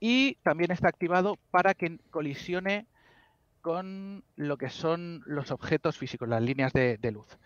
Y 0.00 0.36
también 0.44 0.70
está 0.70 0.88
activado 0.88 1.36
para 1.50 1.74
que 1.74 1.98
colisione 2.10 2.86
con 3.60 4.24
lo 4.36 4.56
que 4.56 4.70
son 4.70 5.22
los 5.26 5.50
objetos 5.50 5.98
físicos, 5.98 6.28
las 6.28 6.42
líneas 6.42 6.72
de, 6.72 6.98
luz. 7.12 7.38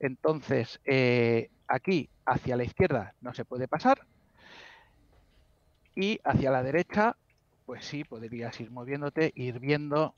Entonces, 0.00 0.80
eh, 0.84 1.50
aquí 1.68 2.08
hacia 2.26 2.56
la 2.56 2.64
izquierda 2.64 3.14
no 3.20 3.32
se 3.34 3.44
puede 3.44 3.68
pasar, 3.68 4.06
y 5.94 6.20
hacia 6.24 6.50
la 6.50 6.62
derecha, 6.62 7.16
pues 7.66 7.84
sí, 7.84 8.04
podrías 8.04 8.58
ir 8.60 8.70
moviéndote, 8.70 9.32
ir 9.34 9.58
viendo 9.58 10.14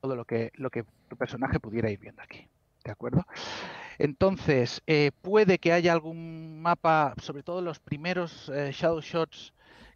todo 0.00 0.16
lo 0.16 0.24
que, 0.24 0.50
lo 0.54 0.70
que 0.70 0.84
tu 1.08 1.16
personaje 1.16 1.60
pudiera 1.60 1.90
ir 1.90 1.98
viendo 1.98 2.22
aquí. 2.22 2.48
¿De 2.84 2.90
acuerdo? 2.90 3.24
Entonces, 3.98 4.82
eh, 4.86 5.12
puede 5.22 5.58
que 5.58 5.72
haya 5.72 5.92
algún 5.92 6.60
mapa, 6.60 7.14
sobre 7.18 7.42
todo 7.42 7.62
los 7.62 7.78
primeros 7.78 8.50
eh, 8.50 8.70
Shadow 8.72 9.00
Shots 9.00 9.54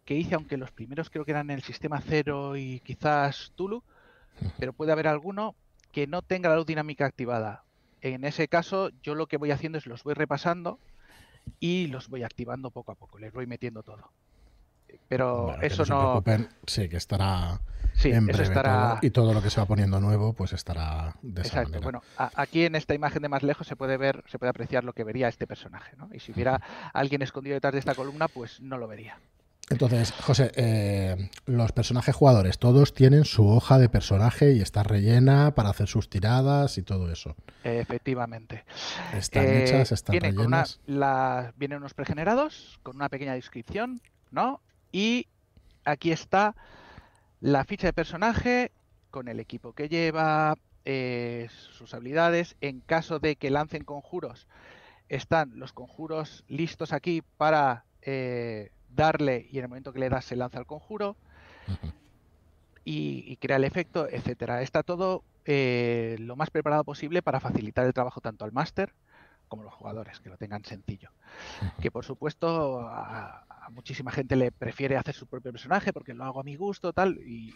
que 0.09 0.15
hice, 0.15 0.33
aunque 0.33 0.57
los 0.57 0.71
primeros 0.71 1.11
creo 1.11 1.23
que 1.23 1.29
eran 1.29 1.51
en 1.51 1.57
el 1.57 1.61
sistema 1.61 2.01
cero 2.01 2.57
y 2.57 2.79
quizás 2.79 3.51
Tulu, 3.55 3.83
pero 4.57 4.73
puede 4.73 4.91
haber 4.91 5.07
alguno 5.07 5.53
que 5.91 6.07
no 6.07 6.23
tenga 6.23 6.49
la 6.49 6.55
luz 6.55 6.65
dinámica 6.65 7.05
activada. 7.05 7.63
En 8.01 8.23
ese 8.23 8.47
caso, 8.47 8.89
yo 9.03 9.13
lo 9.13 9.27
que 9.27 9.37
voy 9.37 9.51
haciendo 9.51 9.77
es 9.77 9.85
los 9.85 10.03
voy 10.03 10.15
repasando 10.15 10.79
y 11.59 11.85
los 11.89 12.09
voy 12.09 12.23
activando 12.23 12.71
poco 12.71 12.91
a 12.91 12.95
poco, 12.95 13.19
les 13.19 13.31
voy 13.31 13.45
metiendo 13.45 13.83
todo. 13.83 14.11
Pero 15.07 15.61
eso 15.61 15.85
no. 15.85 16.23
sí, 16.65 16.89
que 16.89 16.97
estará. 16.97 17.61
en 18.03 18.25
breve 18.25 18.43
estará... 18.45 18.97
y 19.03 19.11
todo 19.11 19.31
lo 19.31 19.43
que 19.43 19.51
se 19.51 19.59
va 19.59 19.67
poniendo 19.67 19.99
nuevo, 19.99 20.33
pues 20.33 20.53
estará 20.53 21.17
de 21.21 21.43
esa 21.43 21.61
Exacto. 21.61 21.81
Bueno, 21.81 22.01
aquí 22.17 22.65
en 22.65 22.73
esta 22.73 22.95
imagen 22.95 23.21
de 23.21 23.29
más 23.29 23.43
lejos 23.43 23.67
se 23.67 23.75
puede 23.75 23.97
ver, 23.97 24.23
se 24.25 24.39
puede 24.39 24.49
apreciar 24.49 24.83
lo 24.83 24.93
que 24.93 25.03
vería 25.03 25.27
este 25.27 25.45
personaje, 25.45 25.95
¿no? 25.97 26.09
Y 26.11 26.19
si 26.19 26.31
hubiera 26.31 26.59
alguien 26.93 27.21
escondido 27.21 27.53
detrás 27.53 27.73
de 27.73 27.79
esta 27.79 27.93
columna, 27.93 28.27
pues 28.27 28.59
no 28.59 28.79
lo 28.79 28.87
vería. 28.87 29.19
Entonces, 29.69 30.11
José, 30.11 30.51
eh, 30.55 31.29
los 31.45 31.71
personajes 31.73 32.15
jugadores, 32.15 32.57
todos 32.57 32.93
tienen 32.93 33.23
su 33.23 33.47
hoja 33.47 33.77
de 33.77 33.87
personaje 33.87 34.53
y 34.53 34.61
está 34.61 34.81
rellena 34.81 35.53
para 35.53 35.69
hacer 35.69 35.87
sus 35.87 36.09
tiradas 36.09 36.77
y 36.79 36.81
todo 36.83 37.11
eso. 37.11 37.35
Efectivamente. 37.63 38.65
Están 39.13 39.47
hechas, 39.47 39.91
están 39.91 40.19
rellenas. 40.19 40.79
vienen 41.55 41.77
unos 41.77 41.93
pregenerados 41.93 42.79
con 42.81 42.95
una 42.95 43.09
pequeña 43.09 43.33
descripción, 43.33 44.01
¿no? 44.31 44.59
Y 44.91 45.27
aquí 45.85 46.11
está 46.11 46.55
la 47.39 47.63
ficha 47.63 47.87
de 47.87 47.93
personaje 47.93 48.71
con 49.11 49.27
el 49.27 49.39
equipo 49.39 49.73
que 49.73 49.87
lleva, 49.87 50.55
eh, 50.85 51.47
sus 51.51 51.93
habilidades. 51.93 52.55
En 52.61 52.79
caso 52.79 53.19
de 53.19 53.35
que 53.35 53.51
lancen 53.51 53.83
conjuros, 53.83 54.47
están 55.09 55.59
los 55.59 55.73
conjuros 55.73 56.43
listos 56.47 56.91
aquí 56.91 57.21
para 57.37 57.85
eh, 58.01 58.71
darle 58.95 59.47
y 59.51 59.57
en 59.57 59.65
el 59.65 59.69
momento 59.69 59.93
que 59.93 59.99
le 59.99 60.09
das 60.09 60.25
se 60.25 60.35
lanza 60.35 60.59
el 60.59 60.65
conjuro 60.65 61.15
y, 62.83 63.37
crea 63.37 63.57
el 63.57 63.63
efecto, 63.63 64.07
etcétera. 64.09 64.61
Está 64.61 64.83
todo 64.83 65.23
eh, 65.45 66.15
lo 66.19 66.35
más 66.35 66.49
preparado 66.49 66.83
posible 66.83 67.21
para 67.21 67.39
facilitar 67.39 67.85
el 67.85 67.93
trabajo 67.93 68.21
tanto 68.21 68.45
al 68.45 68.51
máster 68.51 68.93
como 69.47 69.63
los 69.63 69.73
jugadores, 69.73 70.19
que 70.19 70.29
lo 70.29 70.37
tengan 70.37 70.63
sencillo. 70.63 71.09
Que 71.81 71.91
por 71.91 72.05
supuesto 72.05 72.81
a, 72.81 73.45
muchísima 73.71 74.11
gente 74.11 74.35
le 74.35 74.51
prefiere 74.51 74.97
hacer 74.97 75.15
su 75.15 75.27
propio 75.27 75.51
personaje 75.51 75.91
porque 75.91 76.13
lo 76.13 76.23
hago 76.23 76.39
a 76.39 76.43
mi 76.43 76.55
gusto, 76.55 76.93
tal, 76.93 77.17
y 77.17 77.53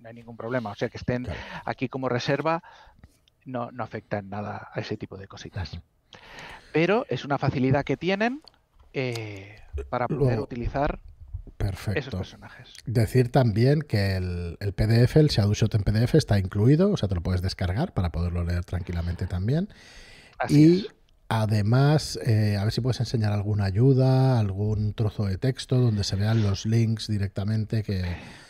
no 0.00 0.08
hay 0.08 0.14
ningún 0.14 0.36
problema. 0.36 0.70
O 0.70 0.74
sea, 0.74 0.88
que 0.88 0.98
estén 0.98 1.26
aquí 1.64 1.88
como 1.88 2.08
reserva 2.08 2.62
no, 3.44 3.70
no 3.70 3.84
afecta 3.84 4.18
en 4.18 4.30
nada 4.30 4.70
a 4.72 4.80
ese 4.80 4.96
tipo 4.96 5.16
de 5.16 5.28
cositas. 5.28 5.78
Pero 6.72 7.06
es 7.08 7.24
una 7.24 7.38
facilidad 7.38 7.84
que 7.84 7.96
tienen 7.96 8.42
eh, 8.94 9.56
para 9.90 10.08
poder 10.08 10.40
utilizar 10.40 11.00
esos 11.94 12.14
personajes. 12.14 12.72
Decir 12.86 13.30
también 13.30 13.82
que 13.82 14.16
el, 14.16 14.56
PDF, 14.74 15.16
el 15.16 15.28
Shadowshot 15.28 15.74
en 15.74 15.82
PDF 15.82 16.14
está 16.14 16.38
incluido, 16.38 16.90
o 16.90 16.96
sea, 16.96 17.08
te 17.08 17.14
lo 17.14 17.20
puedes 17.20 17.42
descargar 17.42 17.92
para 17.92 18.10
poderlo 18.10 18.44
leer 18.44 18.64
tranquilamente 18.64 19.26
también. 19.26 19.68
y 20.48 20.86
Además, 21.28 22.18
eh, 22.24 22.56
a 22.58 22.64
ver 22.64 22.72
si 22.72 22.80
puedes 22.80 23.00
enseñar 23.00 23.32
alguna 23.32 23.64
ayuda, 23.64 24.38
algún 24.38 24.92
trozo 24.92 25.24
de 25.24 25.38
texto 25.38 25.78
donde 25.78 26.04
se 26.04 26.16
vean 26.16 26.42
los 26.42 26.66
links 26.66 27.08
directamente 27.08 27.82
que, 27.82 28.04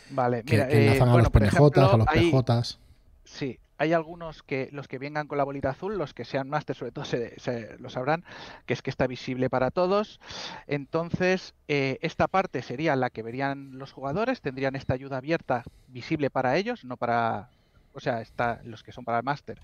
vale, 0.09 0.43
enlazan 0.45 1.09
a 1.09 1.17
los 1.17 1.29
PNJ, 1.29 1.55
a 1.57 1.97
los 1.97 2.07
PJs. 2.07 2.79
Sí, 3.23 3.59
hay 3.77 3.93
algunos 3.93 4.43
que 4.43 4.69
los 4.71 4.87
que 4.87 4.99
vengan 4.99 5.27
con 5.27 5.37
la 5.37 5.43
bolita 5.43 5.69
azul, 5.69 5.97
los 5.97 6.13
que 6.13 6.25
sean 6.25 6.49
máster 6.49 6.75
sobre 6.75 6.91
todo 6.91 7.05
se, 7.05 7.75
lo 7.79 7.89
sabrán, 7.89 8.23
que 8.65 8.73
es 8.73 8.81
que 8.81 8.89
está 8.89 9.07
visible 9.07 9.49
para 9.49 9.71
todos. 9.71 10.19
Entonces, 10.67 11.55
eh, 11.67 11.97
esta 12.01 12.27
parte 12.27 12.61
sería 12.61 12.95
la 12.95 13.09
que 13.09 13.23
verían 13.23 13.77
los 13.77 13.91
jugadores, 13.91 14.41
tendrían 14.41 14.75
esta 14.75 14.93
ayuda 14.93 15.17
abierta 15.17 15.63
visible 15.87 16.29
para 16.29 16.57
ellos, 16.57 16.85
no 16.85 16.97
para 16.97 17.49
o 17.95 18.01
sea, 18.01 18.19
está 18.19 18.59
los 18.65 18.83
que 18.83 18.91
son 18.91 19.05
para 19.05 19.19
el 19.19 19.23
máster 19.23 19.61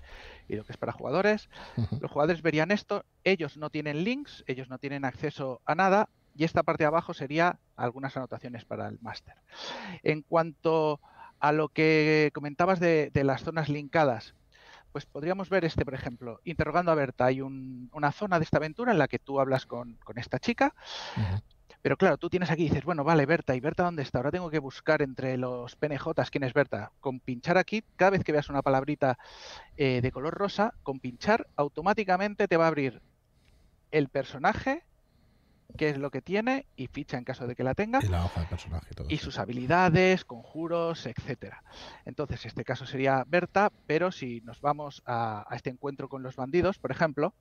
y 0.48 0.56
lo 0.56 0.64
que 0.64 0.72
es 0.72 0.78
para 0.78 0.92
jugadores. 0.92 1.50
Los 2.00 2.10
jugadores 2.10 2.40
verían 2.40 2.70
esto, 2.70 3.04
ellos 3.24 3.58
no 3.58 3.68
tienen 3.68 4.04
links, 4.04 4.42
ellos 4.46 4.70
no 4.70 4.78
tienen 4.78 5.04
acceso 5.04 5.60
a 5.66 5.74
nada 5.74 6.08
y 6.34 6.44
esta 6.44 6.62
parte 6.62 6.84
de 6.84 6.88
abajo 6.88 7.12
sería 7.12 7.58
algunas 7.76 8.16
anotaciones 8.16 8.64
para 8.64 8.88
el 8.88 8.98
máster. 9.02 9.34
En 10.02 10.22
cuanto 10.22 10.98
a 11.04 11.21
lo 11.50 11.68
que 11.68 12.30
comentabas 12.32 12.78
de, 12.78 13.10
las 13.14 13.42
zonas 13.42 13.68
linkadas, 13.68 14.36
pues 14.92 15.06
podríamos 15.06 15.48
ver 15.48 15.64
este, 15.64 15.84
por 15.84 15.94
ejemplo, 15.94 16.40
interrogando 16.44 16.92
a 16.92 16.94
Berta, 16.94 17.24
hay 17.24 17.40
una 17.40 18.12
zona 18.12 18.38
de 18.38 18.44
esta 18.44 18.58
aventura 18.58 18.92
en 18.92 18.98
la 18.98 19.08
que 19.08 19.18
tú 19.18 19.40
hablas 19.40 19.66
con, 19.66 19.98
esta 20.14 20.38
chica, 20.38 20.72
pero 21.82 21.96
claro, 21.96 22.16
tú 22.16 22.30
tienes 22.30 22.50
aquí 22.52 22.62
y 22.62 22.68
dices, 22.68 22.84
bueno, 22.84 23.02
vale, 23.02 23.26
Berta, 23.26 23.56
¿y 23.56 23.60
Berta 23.60 23.82
dónde 23.82 24.02
está? 24.02 24.18
Ahora 24.18 24.30
tengo 24.30 24.50
que 24.50 24.60
buscar 24.60 25.02
entre 25.02 25.36
los 25.36 25.74
PNJs 25.74 26.30
quién 26.30 26.44
es 26.44 26.52
Berta. 26.52 26.92
Con 27.00 27.18
pinchar 27.18 27.58
aquí, 27.58 27.82
cada 27.96 28.12
vez 28.12 28.22
que 28.22 28.30
veas 28.30 28.48
una 28.48 28.62
palabrita 28.62 29.18
eh, 29.76 30.00
de 30.00 30.12
color 30.12 30.32
rosa, 30.32 30.74
con 30.84 31.00
pinchar 31.00 31.48
automáticamente 31.56 32.46
te 32.46 32.56
va 32.56 32.66
a 32.66 32.68
abrir 32.68 33.02
el 33.90 34.08
personaje, 34.08 34.84
qué 35.76 35.90
es 35.90 35.98
lo 35.98 36.10
que 36.10 36.22
tiene 36.22 36.66
y 36.76 36.86
ficha 36.86 37.16
en 37.16 37.24
caso 37.24 37.46
de 37.46 37.54
que 37.54 37.64
la 37.64 37.74
tenga. 37.74 38.00
Y 38.02 38.08
la 38.08 38.24
hoja 38.24 38.40
de 38.42 38.46
personaje. 38.46 38.94
y 39.08 39.18
sus 39.18 39.38
habilidades, 39.38 40.24
conjuros, 40.24 41.06
etcétera. 41.06 41.62
Entonces, 42.04 42.44
este 42.46 42.64
caso 42.64 42.86
sería 42.86 43.24
Berta, 43.26 43.72
pero 43.86 44.12
si 44.12 44.40
nos 44.42 44.60
vamos 44.60 45.02
a 45.06 45.46
este 45.52 45.70
encuentro 45.70 46.08
con 46.08 46.22
los 46.22 46.36
bandidos, 46.36 46.78
por 46.78 46.90
ejemplo, 46.90 47.34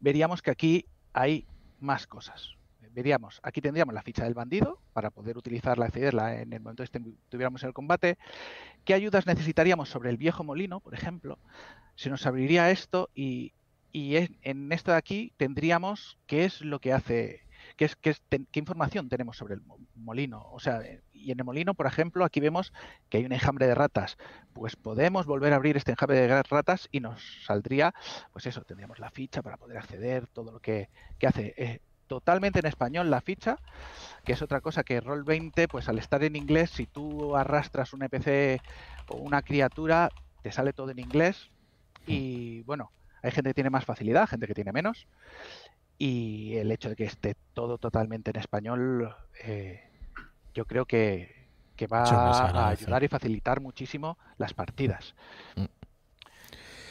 veríamos 0.00 0.42
que 0.42 0.50
aquí 0.50 0.86
hay 1.12 1.46
más 1.80 2.06
cosas 2.06 2.56
veríamos, 2.94 3.40
aquí 3.42 3.60
tendríamos 3.60 3.92
la 3.92 4.02
ficha 4.02 4.24
del 4.24 4.34
bandido 4.34 4.78
para 4.92 5.10
poder 5.10 5.36
utilizarla, 5.36 5.86
accederla 5.86 6.40
en 6.40 6.52
el 6.52 6.60
momento 6.60 6.84
que 6.84 6.98
estuviéramos 6.98 7.62
en 7.62 7.68
el 7.68 7.74
combate. 7.74 8.16
¿Qué 8.84 8.94
ayudas 8.94 9.26
necesitaríamos 9.26 9.88
sobre 9.88 10.10
el 10.10 10.16
viejo 10.16 10.44
molino, 10.44 10.80
por 10.80 10.94
ejemplo? 10.94 11.38
Se 11.96 12.08
nos 12.08 12.24
abriría 12.26 12.70
esto 12.70 13.10
y, 13.14 13.52
en 13.94 14.72
esto 14.72 14.90
de 14.90 14.96
aquí 14.98 15.32
tendríamos 15.36 16.18
qué 16.26 16.44
es 16.44 16.60
lo 16.62 16.80
que 16.80 16.92
hace, 16.92 17.46
qué, 17.76 17.84
es, 17.84 17.96
qué, 17.96 18.14
qué 18.28 18.58
información 18.58 19.08
tenemos 19.08 19.36
sobre 19.36 19.54
el 19.54 19.62
molino. 19.94 20.48
O 20.50 20.60
sea, 20.60 20.82
y 21.12 21.30
en 21.30 21.38
el 21.38 21.44
molino, 21.44 21.74
por 21.74 21.86
ejemplo, 21.86 22.24
aquí 22.24 22.40
vemos 22.40 22.72
que 23.08 23.18
hay 23.18 23.24
un 23.24 23.32
enjambre 23.32 23.66
de 23.66 23.74
ratas. 23.74 24.18
Pues 24.52 24.76
podemos 24.76 25.26
volver 25.26 25.52
a 25.52 25.56
abrir 25.56 25.76
este 25.76 25.92
enjambre 25.92 26.20
de 26.20 26.42
ratas 26.42 26.88
y 26.92 27.00
nos 27.00 27.44
saldría, 27.44 27.94
pues 28.32 28.46
eso, 28.46 28.62
tendríamos 28.62 28.98
la 28.98 29.10
ficha 29.10 29.42
para 29.42 29.56
poder 29.56 29.78
acceder, 29.78 30.26
todo 30.26 30.52
lo 30.52 30.60
que, 30.60 30.88
hace. 31.26 31.54
Eh, 31.56 31.80
totalmente 32.06 32.58
en 32.58 32.66
español 32.66 33.10
la 33.10 33.22
ficha, 33.22 33.58
que 34.24 34.32
es 34.32 34.42
otra 34.42 34.60
cosa 34.60 34.84
que 34.84 35.02
Roll20, 35.02 35.68
pues 35.68 35.88
al 35.88 35.98
estar 35.98 36.22
en 36.22 36.36
inglés, 36.36 36.70
si 36.70 36.86
tú 36.86 37.34
arrastras 37.34 37.94
un 37.94 38.02
NPC 38.02 38.60
o 39.08 39.16
una 39.16 39.40
criatura, 39.42 40.10
te 40.42 40.52
sale 40.52 40.72
todo 40.72 40.90
en 40.90 40.98
inglés. 40.98 41.50
Y 42.06 42.60
bueno, 42.62 42.92
hay 43.24 43.30
gente 43.30 43.50
que 43.50 43.54
tiene 43.54 43.70
más 43.70 43.86
facilidad, 43.86 44.28
gente 44.28 44.46
que 44.46 44.54
tiene 44.54 44.70
menos. 44.70 45.06
Y 45.96 46.56
el 46.56 46.70
hecho 46.70 46.90
de 46.90 46.96
que 46.96 47.04
esté 47.04 47.36
todo 47.54 47.78
totalmente 47.78 48.30
en 48.30 48.36
español, 48.36 49.14
eh, 49.42 49.82
yo 50.52 50.66
creo 50.66 50.84
que, 50.84 51.42
va 51.90 52.02
a 52.02 52.68
ayudar 52.68 53.02
y 53.02 53.08
facilitar 53.08 53.60
muchísimo 53.60 54.18
las 54.36 54.52
partidas. 54.52 55.14
Mm. 55.56 55.64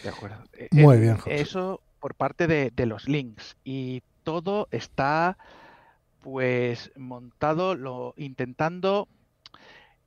De 0.03 0.09
acuerdo. 0.09 0.43
Eh, 0.53 0.69
Muy 0.71 0.99
bien, 0.99 1.17
Eso 1.27 1.81
por 1.99 2.15
parte 2.15 2.47
de, 2.47 2.71
de 2.71 2.85
los 2.87 3.07
links. 3.07 3.55
Y 3.63 4.01
todo 4.23 4.67
está 4.71 5.37
pues 6.21 6.91
montado, 6.95 7.75
lo, 7.75 8.15
intentando 8.17 9.07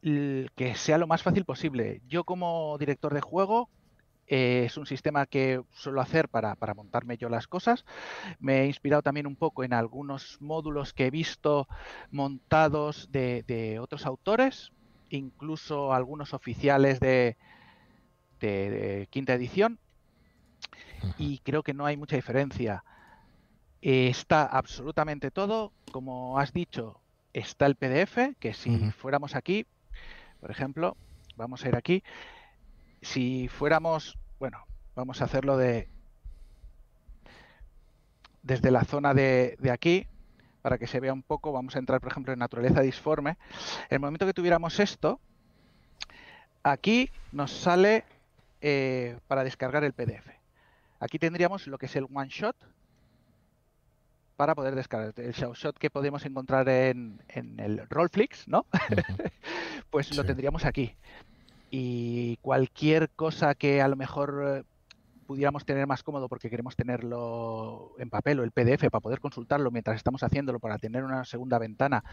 que 0.03 0.75
sea 0.75 0.99
lo 0.99 1.07
más 1.07 1.23
fácil 1.23 1.45
posible. 1.45 2.01
Yo 2.09 2.25
como 2.25 2.77
director 2.79 3.15
de 3.15 3.21
juego 3.21 3.69
Eh, 4.29 4.65
es 4.67 4.77
un 4.77 4.87
sistema 4.87 5.27
que 5.27 5.63
suelo 5.73 6.01
hacer 6.01 6.29
para, 6.29 6.57
montarme 6.75 7.17
yo 7.17 7.29
las 7.29 7.47
cosas. 7.47 7.85
Me 8.39 8.63
he 8.63 8.67
inspirado 8.67 9.03
también 9.03 9.27
un 9.27 9.37
poco 9.37 9.63
en 9.65 9.73
algunos 9.73 10.39
módulos 10.41 10.93
que 10.93 11.07
he 11.07 11.11
visto 11.11 11.69
montados 12.11 13.11
de, 13.13 13.79
otros 13.81 14.07
autores, 14.07 14.73
incluso 15.11 15.93
algunos 15.93 16.35
oficiales 16.35 16.99
de, 17.01 17.37
quinta 19.11 19.35
edición. 19.35 19.79
Y 21.19 21.39
creo 21.39 21.63
que 21.63 21.75
no 21.75 21.87
hay 21.87 21.97
mucha 21.97 22.17
diferencia. 22.17 22.85
está 23.81 24.45
absolutamente 24.45 25.31
todo. 25.31 25.73
Como 25.93 26.39
has 26.39 26.53
dicho, 26.53 27.01
está 27.33 27.67
el 27.67 27.77
PDF, 27.77 28.37
que 28.41 28.55
si 28.55 28.91
fuéramos 28.91 29.37
aquí, 29.37 29.67
por 30.41 30.51
ejemplo, 30.51 30.97
vamos 31.37 31.65
a 31.65 31.69
ir 31.69 31.77
aquí, 31.77 32.03
si 33.07 33.49
fuéramos, 33.49 34.19
bueno, 34.39 34.67
vamos 34.95 35.21
a 35.23 35.27
hacerlo 35.27 35.57
de 35.57 35.89
desde 38.43 38.71
la 38.71 38.85
zona 38.85 39.13
de, 39.13 39.57
aquí, 39.73 40.07
para 40.63 40.79
que 40.79 40.87
se 40.87 41.01
vea 41.01 41.13
un 41.13 41.23
poco, 41.23 41.51
vamos 41.51 41.75
a 41.75 41.81
entrar, 41.81 42.01
por 42.01 42.13
ejemplo, 42.13 42.33
en 42.33 42.39
naturaleza 42.39 42.81
disforme. 42.81 43.31
En 43.89 43.97
el 43.97 44.01
momento 44.01 44.25
que 44.25 44.33
tuviéramos 44.33 44.79
esto, 44.79 45.21
aquí 46.63 47.11
nos 47.33 47.51
sale 47.51 48.05
eh, 48.61 49.19
para 49.27 49.43
descargar 49.43 49.83
el 49.83 49.95
PDF. 49.95 50.29
Aquí 51.01 51.19
tendríamos 51.19 51.67
lo 51.67 51.77
que 51.77 51.87
es 51.87 51.97
el 51.97 52.07
one 52.13 52.29
shot 52.29 52.57
para 54.37 54.55
poder 54.55 54.77
descargar 54.77 55.13
el 55.17 55.33
shot 55.33 55.77
que 55.77 55.91
podemos 55.91 56.25
encontrar 56.25 56.69
en, 56.69 57.21
el 57.29 57.89
Rollflix, 57.89 58.47
¿no? 58.47 58.67
pues 59.91 60.17
lo 60.17 60.25
tendríamos 60.25 60.65
aquí 60.65 60.95
y 61.71 62.37
cualquier 62.39 63.11
cosa 63.11 63.55
que 63.55 63.83
a 63.83 63.89
lo 63.89 63.97
mejor 63.97 64.45
eh, 64.47 64.63
pudiéramos 65.27 65.65
tener 65.65 65.87
más 65.87 66.03
cómodo 66.03 66.29
porque 66.29 66.49
queremos 66.49 66.77
tenerlo 66.77 67.95
en 67.99 68.09
papel 68.11 68.41
o 68.41 68.45
el 68.45 68.53
PDF 68.53 68.89
para 68.91 69.01
poder 69.01 69.21
consultarlo 69.21 69.71
mientras 69.71 69.97
estamos 69.97 70.23
haciéndolo, 70.23 70.61
para 70.61 70.79
tener 70.79 71.05
una 71.05 71.25
segunda 71.25 71.59
ventana, 71.59 72.05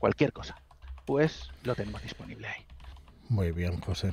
cualquier 0.00 0.32
cosa, 0.32 0.56
pues 1.04 1.50
lo 1.62 1.74
tenemos 1.74 2.02
disponible 2.02 2.48
ahí. 2.48 2.64
Muy 3.28 3.52
bien, 3.52 3.80
José. 3.80 4.12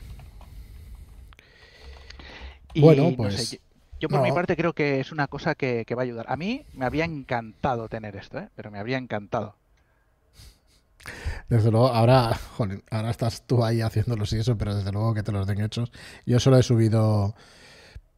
bueno, 2.76 3.12
pues... 3.16 3.60
yo, 4.00 4.10
por 4.10 4.22
mi 4.22 4.32
parte 4.32 4.56
creo 4.56 4.74
que 4.74 5.00
es 5.00 5.12
una 5.12 5.28
cosa 5.28 5.56
que, 5.56 5.86
que, 5.86 5.96
va 5.96 6.02
a 6.02 6.06
ayudar. 6.06 6.26
A 6.30 6.38
mí 6.38 6.66
me 6.74 6.86
había 6.86 7.06
encantado 7.06 7.90
tener 7.90 8.16
esto, 8.16 8.40
¿eh? 8.40 8.50
pero 8.56 8.72
me 8.72 8.80
habría 8.80 8.98
encantado. 8.98 9.56
Desde 11.50 11.72
luego, 11.72 11.90
ahora, 11.90 12.40
ahora 12.92 13.10
estás 13.10 13.44
tú 13.46 13.64
ahí 13.64 13.82
haciéndolos 13.82 14.32
y 14.34 14.40
eso, 14.40 14.58
pero 14.58 14.76
desde 14.76 14.92
luego 14.92 15.14
que 15.14 15.24
te 15.24 15.32
los 15.32 15.48
den 15.48 15.62
hechos. 15.62 15.92
Yo 16.26 16.40
solo 16.40 16.58
he 16.58 16.64
subido, 16.64 17.36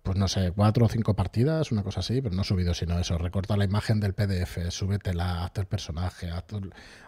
pues 0.04 0.18
no 0.18 0.28
sé, 0.28 0.52
cuatro 0.52 0.86
o 0.86 0.90
cinco 0.90 1.16
partidas, 1.16 1.72
una 1.72 1.84
cosa 1.84 2.02
así, 2.02 2.22
pero 2.22 2.36
no 2.36 2.42
he 2.42 2.46
subido 2.46 2.74
sino 2.74 3.00
eso. 3.00 3.18
Recorta 3.18 3.58
la 3.58 3.66
imagen 3.66 4.00
del 4.00 4.14
PDF, 4.14 4.70
súbetela, 4.70 5.46
hasta 5.46 5.62
el 5.62 5.68
personaje, 5.68 6.30
hasta 6.30 6.60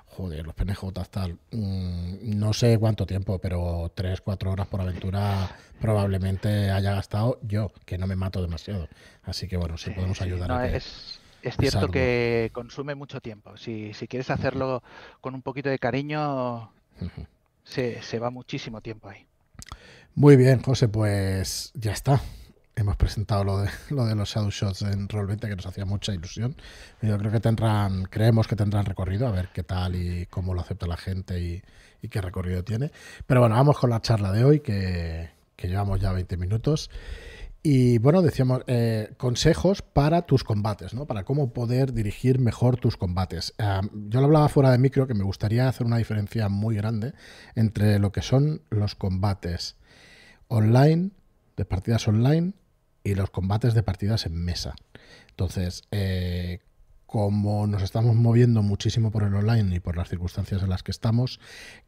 joder, 0.07 0.45
los 0.45 0.55
PNJ, 0.55 0.81
tal. 1.09 1.37
Mm, 1.51 2.39
no 2.39 2.53
sé 2.53 2.77
cuánto 2.79 3.05
tiempo, 3.05 3.39
pero 3.39 3.91
tres, 3.93 4.21
cuatro 4.21 4.51
horas 4.51 4.67
por 4.67 4.81
aventura 4.81 5.49
probablemente 5.79 6.71
haya 6.71 6.93
gastado 6.93 7.39
yo, 7.43 7.71
que 7.85 7.97
no 7.97 8.07
me 8.07 8.15
mato 8.15 8.41
demasiado. 8.41 8.87
Así 9.23 9.47
que 9.47 9.57
bueno, 9.57 9.77
si 9.77 9.91
podemos 9.91 10.21
ayudar 10.21 10.51
a 10.51 10.69
que 10.69 10.77
es 10.77 11.19
cierto 11.51 11.89
que 11.89 12.49
consume 12.53 12.95
mucho 12.95 13.21
tiempo. 13.21 13.57
Si, 13.57 13.91
quieres 14.09 14.29
hacerlo 14.29 14.83
con 15.21 15.35
un 15.35 15.41
poquito 15.41 15.69
de 15.69 15.79
cariño, 15.79 16.71
se, 17.63 18.19
va 18.19 18.29
muchísimo 18.29 18.81
tiempo 18.81 19.09
ahí. 19.09 19.25
Muy 20.15 20.35
bien, 20.35 20.61
José, 20.61 20.87
pues 20.87 21.71
ya 21.75 21.91
está. 21.91 22.21
Hemos 22.75 22.97
presentado 22.97 23.43
lo 23.43 23.59
de, 23.59 23.69
lo 23.89 24.05
de 24.05 24.15
los 24.15 24.29
Shadow 24.29 24.49
Shots 24.49 24.81
en 24.83 25.07
Roll20 25.07 25.39
que 25.39 25.55
nos 25.55 25.65
hacía 25.65 25.85
mucha 25.85 26.13
ilusión. 26.13 26.55
Yo 27.01 27.17
creo 27.17 27.31
que 27.31 27.39
tendrán, 27.39 28.05
creemos 28.05 28.47
que 28.47 28.55
tendrán 28.55 28.85
recorrido, 28.85 29.27
a 29.27 29.31
ver 29.31 29.49
qué 29.53 29.63
tal 29.63 29.95
y 29.95 30.25
cómo 30.27 30.53
lo 30.53 30.61
acepta 30.61 30.87
la 30.87 30.97
gente 30.97 31.39
y, 31.39 31.61
qué 32.07 32.21
recorrido 32.21 32.63
tiene. 32.63 32.91
Pero 33.25 33.39
bueno, 33.39 33.55
vamos 33.55 33.79
con 33.79 33.89
la 33.89 33.99
charla 33.99 34.31
de 34.31 34.43
hoy, 34.43 34.59
que, 34.59 35.31
que 35.55 35.67
llevamos 35.67 35.99
ya 35.99 36.11
20 36.11 36.37
minutos. 36.37 36.91
Y 37.67 37.97
bueno, 37.97 38.21
decíamos, 38.21 38.61
eh, 38.67 39.15
consejos 39.17 39.81
para 39.81 40.21
tus 40.27 40.43
combates, 40.43 40.93
¿no? 40.93 41.07
Para 41.07 41.23
cómo 41.23 41.51
poder 41.51 41.93
dirigir 41.93 42.37
mejor 42.37 42.77
tus 42.77 42.95
combates. 42.95 43.55
yo 43.57 44.19
lo 44.19 44.25
hablaba 44.27 44.49
fuera 44.49 44.69
de 44.69 44.77
micro, 44.77 45.07
que 45.07 45.15
me 45.15 45.23
gustaría 45.23 45.67
hacer 45.67 45.87
una 45.87 45.97
diferencia 45.97 46.47
muy 46.47 46.75
grande 46.75 47.13
entre 47.55 47.97
lo 47.97 48.11
que 48.11 48.21
son 48.21 48.61
los 48.69 48.93
combates 48.93 49.77
online, 50.47 51.09
de 51.57 51.65
partidas 51.65 52.07
online, 52.07 52.53
y 53.03 53.15
los 53.15 53.31
combates 53.31 53.73
de 53.73 53.81
partidas 53.81 54.27
en 54.27 54.35
mesa. 54.35 54.75
Entonces, 55.31 55.85
eh, 55.89 56.59
como 57.05 57.67
nos 57.67 57.83
estamos 57.83 58.15
moviendo 58.15 58.61
muchísimo 58.61 59.11
por 59.11 59.23
el 59.23 59.33
online 59.33 59.75
y 59.75 59.79
por 59.79 59.95
las 59.97 60.09
circunstancias 60.09 60.63
en 60.63 60.69
las 60.69 60.83
que 60.83 60.91
estamos, 60.91 61.39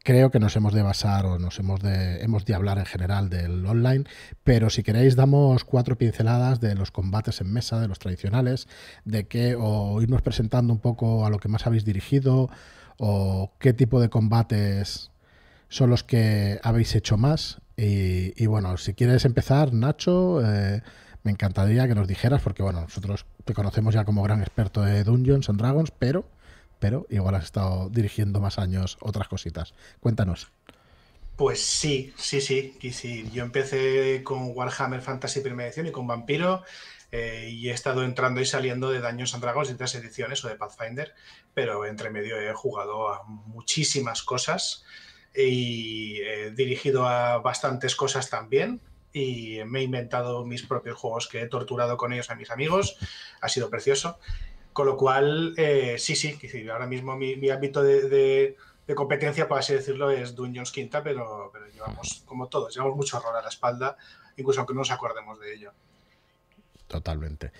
creo 0.04 0.30
que 0.30 0.38
nos 0.38 0.56
hemos 0.56 0.72
de 0.72 0.82
basar 0.82 1.26
o 1.26 1.38
nos 1.38 1.58
hemos 1.58 1.80
de, 1.80 2.22
hemos 2.22 2.44
hablar 2.50 2.78
en 2.78 2.86
general 2.86 3.28
del 3.28 3.66
online, 3.66 4.04
pero 4.44 4.70
si 4.70 4.82
queréis 4.82 5.16
damos 5.16 5.64
cuatro 5.64 5.98
pinceladas 5.98 6.60
de 6.60 6.74
los 6.74 6.90
combates 6.90 7.40
en 7.40 7.52
mesa, 7.52 7.80
de 7.80 7.88
los 7.88 7.98
tradicionales, 7.98 8.68
de 9.04 9.26
qué, 9.26 9.56
o 9.58 10.00
irnos 10.00 10.22
presentando 10.22 10.72
un 10.72 10.80
poco 10.80 11.26
a 11.26 11.30
lo 11.30 11.38
que 11.38 11.48
más 11.48 11.66
habéis 11.66 11.84
dirigido, 11.84 12.48
o 12.98 13.52
qué 13.58 13.72
tipo 13.72 14.00
de 14.00 14.08
combates 14.08 15.10
son 15.68 15.90
los 15.90 16.04
que 16.04 16.58
habéis 16.62 16.94
hecho 16.94 17.16
más. 17.16 17.60
Y, 17.76 18.46
bueno, 18.46 18.76
si 18.76 18.94
quieres 18.94 19.24
empezar, 19.24 19.72
Nacho, 19.72 20.44
eh, 20.44 20.82
me 21.28 21.32
encantaría 21.32 21.86
que 21.86 21.94
nos 21.94 22.08
dijeras, 22.08 22.40
porque 22.40 22.62
bueno, 22.62 22.80
nosotros 22.80 23.26
te 23.44 23.52
conocemos 23.52 23.92
ya 23.92 24.06
como 24.06 24.22
gran 24.22 24.40
experto 24.40 24.80
de 24.80 25.04
Dungeons 25.04 25.50
and 25.50 25.60
Dragons, 25.60 25.90
pero, 25.90 26.24
pero 26.78 27.06
igual 27.10 27.34
has 27.34 27.44
estado 27.44 27.90
dirigiendo 27.90 28.40
más 28.40 28.58
años 28.58 28.96
otras 29.02 29.28
cositas. 29.28 29.74
Cuéntanos. 30.00 30.50
Pues 31.36 31.62
sí, 31.62 32.14
sí, 32.16 32.40
sí. 32.40 33.30
Yo 33.30 33.44
empecé 33.44 34.22
con 34.24 34.56
Warhammer 34.56 35.02
Fantasy 35.02 35.40
Primera 35.40 35.66
Edición 35.68 35.86
y 35.88 35.92
con 35.92 36.06
Vampiro. 36.06 36.64
Eh, 37.12 37.50
y 37.52 37.68
he 37.68 37.72
estado 37.72 38.04
entrando 38.04 38.40
y 38.40 38.46
saliendo 38.46 38.90
de 38.90 39.00
Dungeons 39.00 39.34
and 39.34 39.42
Dragons 39.42 39.68
de 39.68 39.74
tres 39.74 39.94
ediciones 39.96 40.42
o 40.46 40.48
de 40.48 40.54
Pathfinder, 40.54 41.14
pero 41.52 41.84
entre 41.84 42.08
medio 42.08 42.40
he 42.40 42.54
jugado 42.54 43.12
a 43.12 43.24
muchísimas 43.24 44.22
cosas 44.22 44.82
y 45.36 46.20
he 46.22 46.52
dirigido 46.52 47.06
a 47.06 47.36
bastantes 47.38 47.96
cosas 47.96 48.30
también 48.30 48.80
y 49.12 49.58
me 49.66 49.80
he 49.80 49.82
inventado 49.82 50.44
mis 50.44 50.64
propios 50.64 50.96
juegos 50.96 51.28
que 51.28 51.42
he 51.42 51.48
torturado 51.48 51.96
con 51.96 52.12
ellos 52.12 52.30
a 52.30 52.34
mis 52.34 52.50
amigos. 52.50 52.96
Ha 53.40 53.48
sido 53.48 53.70
precioso. 53.70 54.18
Con 54.72 54.86
lo 54.86 54.96
cual, 54.96 55.54
eh, 55.56 55.96
sí, 55.98 56.14
sí, 56.14 56.38
ahora 56.70 56.86
mismo 56.86 57.16
mi, 57.16 57.50
ámbito 57.50 57.82
de, 57.82 58.56
competencia, 58.94 59.48
por 59.48 59.58
así 59.58 59.74
decirlo, 59.74 60.10
es 60.10 60.36
Dungeons 60.36 60.70
Quinta, 60.70 61.02
pero, 61.02 61.50
pero 61.52 61.66
llevamos, 61.66 62.22
como 62.26 62.46
todos, 62.46 62.74
llevamos 62.74 62.96
mucho 62.96 63.16
horror 63.18 63.36
a 63.36 63.42
la 63.42 63.48
espalda, 63.48 63.96
incluso 64.36 64.60
aunque 64.60 64.74
no 64.74 64.80
nos 64.80 64.92
acordemos 64.92 65.40
de 65.40 65.54
ello. 65.54 65.72
Totalmente. 66.86 67.50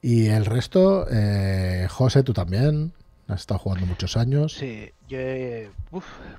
Y 0.00 0.28
el 0.28 0.46
resto, 0.46 1.06
eh, 1.10 1.86
José, 1.90 2.22
tú 2.22 2.32
también. 2.32 2.94
Has 3.30 3.42
estado 3.42 3.60
jugando 3.60 3.86
muchos 3.86 4.16
años. 4.16 4.54
Sí, 4.54 4.90
yo, 5.06 5.18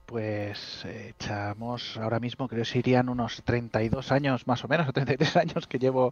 pues 0.06 0.86
echamos 0.86 1.96
ahora 1.96 2.20
mismo, 2.20 2.50
creo 2.50 2.64
que 2.64 2.70
serían 2.70 3.08
unos 3.08 3.42
32 3.46 4.12
años 4.12 4.46
más 4.46 4.66
o 4.66 4.68
menos, 4.68 4.90
o 4.90 4.94
33 4.94 5.38
años 5.38 5.68
que 5.68 5.80
llevo 5.80 6.12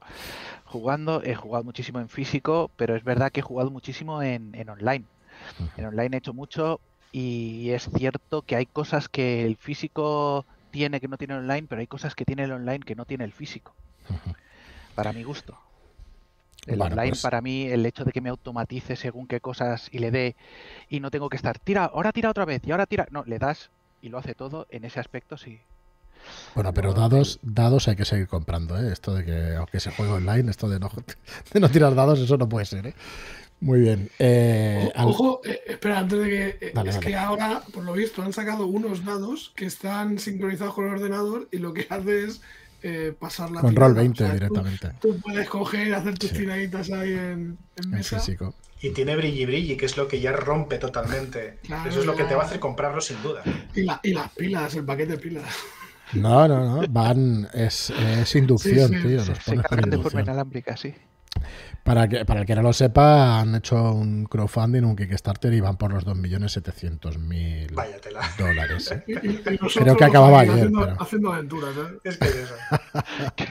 jugando. 0.64 1.22
He 1.22 1.36
jugado 1.36 1.66
muchísimo 1.66 2.00
en 2.00 2.08
físico, 2.08 2.72
pero 2.78 2.96
es 2.96 3.04
verdad 3.04 3.30
que 3.30 3.42
he 3.42 3.44
jugado 3.44 3.72
muchísimo 3.72 4.22
en, 4.22 4.54
online. 4.70 5.04
En 5.76 5.86
online 5.86 6.16
he 6.16 6.20
hecho 6.20 6.34
mucho 6.34 6.80
y 7.12 7.72
es 7.72 7.90
cierto 7.98 8.44
que 8.44 8.56
hay 8.56 8.66
cosas 8.66 9.10
que 9.10 9.46
el 9.46 9.58
físico 9.58 10.46
tiene 10.72 11.02
que 11.02 11.10
no 11.10 11.18
tiene 11.18 11.36
online, 11.36 11.68
pero 11.68 11.82
hay 11.82 11.88
cosas 11.88 12.16
que 12.16 12.24
tiene 12.24 12.44
el 12.44 12.54
online 12.54 12.80
que 12.80 12.96
no 12.96 13.04
tiene 13.04 13.26
el 13.26 13.34
físico. 13.34 13.74
Para 14.96 15.12
mi 15.12 15.24
gusto. 15.24 15.58
El 16.66 16.82
online 16.82 17.10
pues 17.10 17.22
para 17.22 17.42
mí, 17.42 17.64
el 17.64 17.86
hecho 17.86 18.06
de 18.06 18.12
que 18.12 18.22
me 18.22 18.30
automatice 18.30 18.96
según 18.96 19.28
qué 19.28 19.40
cosas 19.40 19.90
y 19.92 20.00
le 20.00 20.12
dé 20.12 20.36
y 20.90 21.00
no 21.00 21.10
tengo 21.12 21.30
que 21.30 21.38
estar, 21.38 21.58
tira, 21.60 21.86
ahora 21.86 22.12
tira 22.12 22.30
otra 22.30 22.46
vez 22.46 22.62
y 22.66 22.72
ahora 22.72 22.86
tira. 22.86 23.08
No, 23.12 23.24
le 23.26 23.40
das 23.40 23.70
y 24.02 24.10
lo 24.10 24.18
hace 24.18 24.36
todo. 24.36 24.68
En 24.70 24.86
ese 24.86 25.00
aspecto 25.00 25.38
sí. 25.38 25.60
Bueno, 26.54 26.74
pero 26.74 26.94
dados, 26.94 27.40
dados 27.42 27.88
hay 27.88 27.96
que 27.96 28.06
seguir 28.06 28.28
comprando, 28.28 28.78
¿eh? 28.78 28.92
Esto 28.92 29.14
de 29.16 29.26
que, 29.26 29.56
aunque 29.56 29.80
se 29.80 29.92
juegue 29.92 30.12
online, 30.12 30.52
esto 30.52 30.68
de 30.68 30.80
no, 30.80 30.92
de 31.54 31.60
no 31.60 31.70
tirar 31.70 31.96
dados, 31.96 32.20
eso 32.20 32.38
no 32.38 32.50
puede 32.50 32.66
ser, 32.66 32.88
¿eh? 32.88 32.94
Muy 33.62 33.82
bien. 33.82 34.10
Eh, 34.20 34.92
ojo, 34.96 35.42
eh, 35.44 35.60
espera, 35.68 36.00
antes 36.00 36.20
de 36.20 36.26
que. 36.28 36.74
es 36.88 36.98
que 36.98 37.16
ahora, 37.16 37.62
por 37.74 37.84
lo 37.84 37.94
visto, 37.94 38.22
han 38.22 38.32
sacado 38.32 38.68
unos 38.68 39.04
dados 39.04 39.52
que 39.56 39.66
están 39.66 40.18
sincronizados 40.18 40.74
con 40.74 40.86
el 40.86 40.94
ordenador 40.94 41.50
y 41.52 41.58
lo 41.58 41.74
que 41.74 41.86
hace 41.90 42.26
es 42.26 42.42
eh, 42.82 43.14
pasar 43.18 43.52
la 43.52 43.62
Con 43.62 43.76
Roll 43.76 43.94
20 43.94 44.32
directamente. 44.34 44.92
Tú, 45.02 45.20
puedes 45.20 45.48
coger, 45.50 45.94
hacer 45.94 46.18
tus 46.18 46.32
tiraditas 46.32 46.92
ahí 46.92 47.14
en, 47.14 47.58
mesa. 47.88 48.20
físico. 48.20 48.54
Y 48.82 48.92
tiene 48.92 49.16
brilli 49.16 49.46
brilli, 49.46 49.76
que 49.76 49.86
es 49.86 49.98
lo 49.98 50.08
que 50.08 50.20
ya 50.22 50.32
rompe 50.32 50.78
totalmente. 50.78 51.60
Eso 51.88 52.00
es 52.00 52.06
lo 52.06 52.16
que 52.16 52.24
te 52.24 52.36
va 52.36 52.44
a 52.44 52.46
hacer 52.46 52.60
comprarlo 52.60 53.02
sin 53.02 53.22
duda. 53.22 53.44
Y, 53.76 53.82
y 54.04 54.14
las 54.14 54.32
pilas, 54.32 54.76
el 54.76 54.86
paquete 54.86 55.14
de 55.14 55.18
pilas. 55.18 55.44
No, 56.14 56.48
no, 56.48 56.82
no. 56.82 56.88
Van. 56.90 57.48
Es, 57.54 57.90
es 57.92 58.36
inducción, 58.36 58.90
Sí, 58.90 58.96
sí, 58.96 59.08
tío. 59.08 59.20
sí, 59.22 59.30
los 59.30 59.38
Se 59.38 59.44
pones 59.44 59.62
por 59.62 59.70
cargan 59.70 59.90
de 59.90 59.98
forma 60.00 60.22
inalámbrica, 60.22 60.78
sí. 60.78 60.94
Para, 61.84 62.08
que, 62.08 62.24
para 62.26 62.42
el 62.42 62.46
que 62.46 62.56
no 62.56 62.62
lo 62.62 62.74
sepa, 62.74 63.40
han 63.40 63.56
hecho 63.56 63.94
un 63.94 64.26
crowdfunding, 64.26 64.84
un 64.84 64.96
Kickstarter 64.96 65.52
y 65.54 65.60
van 65.60 65.76
por 65.78 65.92
los 65.92 66.06
2.700.000 66.06 67.74
Vaya 67.74 68.00
tela. 68.00 68.22
dólares. 68.38 68.92
¿eh? 68.92 69.04
Y- 69.08 69.14
y- 69.30 69.58
Creo 69.58 69.96
que 69.98 70.06
acababa 70.06 70.42
ayer, 70.42 70.54
Haciendo, 70.56 70.80
pero- 70.82 71.02
haciendo 71.02 71.34
aventuras, 71.34 71.76
¿eh? 71.78 71.98
Es 72.04 72.18
que 72.18 72.28
es 72.28 72.36
eso. 72.36 72.54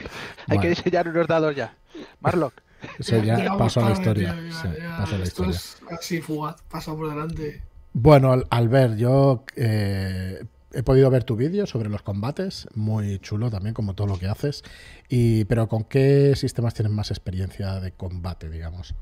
Hay 0.47 0.59
que 0.59 0.69
diseñar 0.69 1.07
unos 1.07 1.27
dados 1.27 1.55
ya. 1.55 1.75
Marlock. 2.21 2.53
eso 2.97 3.17
ya 3.21 3.35
Llegamos 3.37 3.59
pasó 3.59 3.81
a 3.85 3.89
la 3.89 3.95
historia. 3.95 4.35
ya- 4.35 4.61
sí, 4.61 4.67
ya 4.79 4.97
pasó 4.97 5.15
a 5.15 5.17
la 5.17 5.23
esto 5.25 5.43
historia. 5.49 5.57
es 5.57 5.77
así 5.99 6.21
fugaz, 6.21 6.61
pasa 6.69 6.93
por 6.95 7.09
delante. 7.09 7.61
Bueno, 7.93 8.31
Al- 8.31 8.47
Albert, 8.51 8.95
yo 8.97 9.43
eh, 9.55 10.43
he 10.73 10.83
podido 10.83 11.09
ver 11.09 11.23
tu 11.23 11.35
vídeo 11.35 11.65
sobre 11.65 11.89
los 11.89 12.01
combates, 12.01 12.67
muy 12.75 13.19
chulo 13.19 13.49
también, 13.49 13.73
como 13.73 13.93
todo 13.93 14.07
lo 14.07 14.17
que 14.17 14.27
haces. 14.27 14.63
Y, 15.09 15.45
pero 15.45 15.67
¿con 15.67 15.83
qué 15.83 16.35
sistemas 16.35 16.73
tienes 16.73 16.91
más 16.91 17.11
experiencia 17.11 17.79
de 17.79 17.91
combate, 17.91 18.49
digamos? 18.49 18.93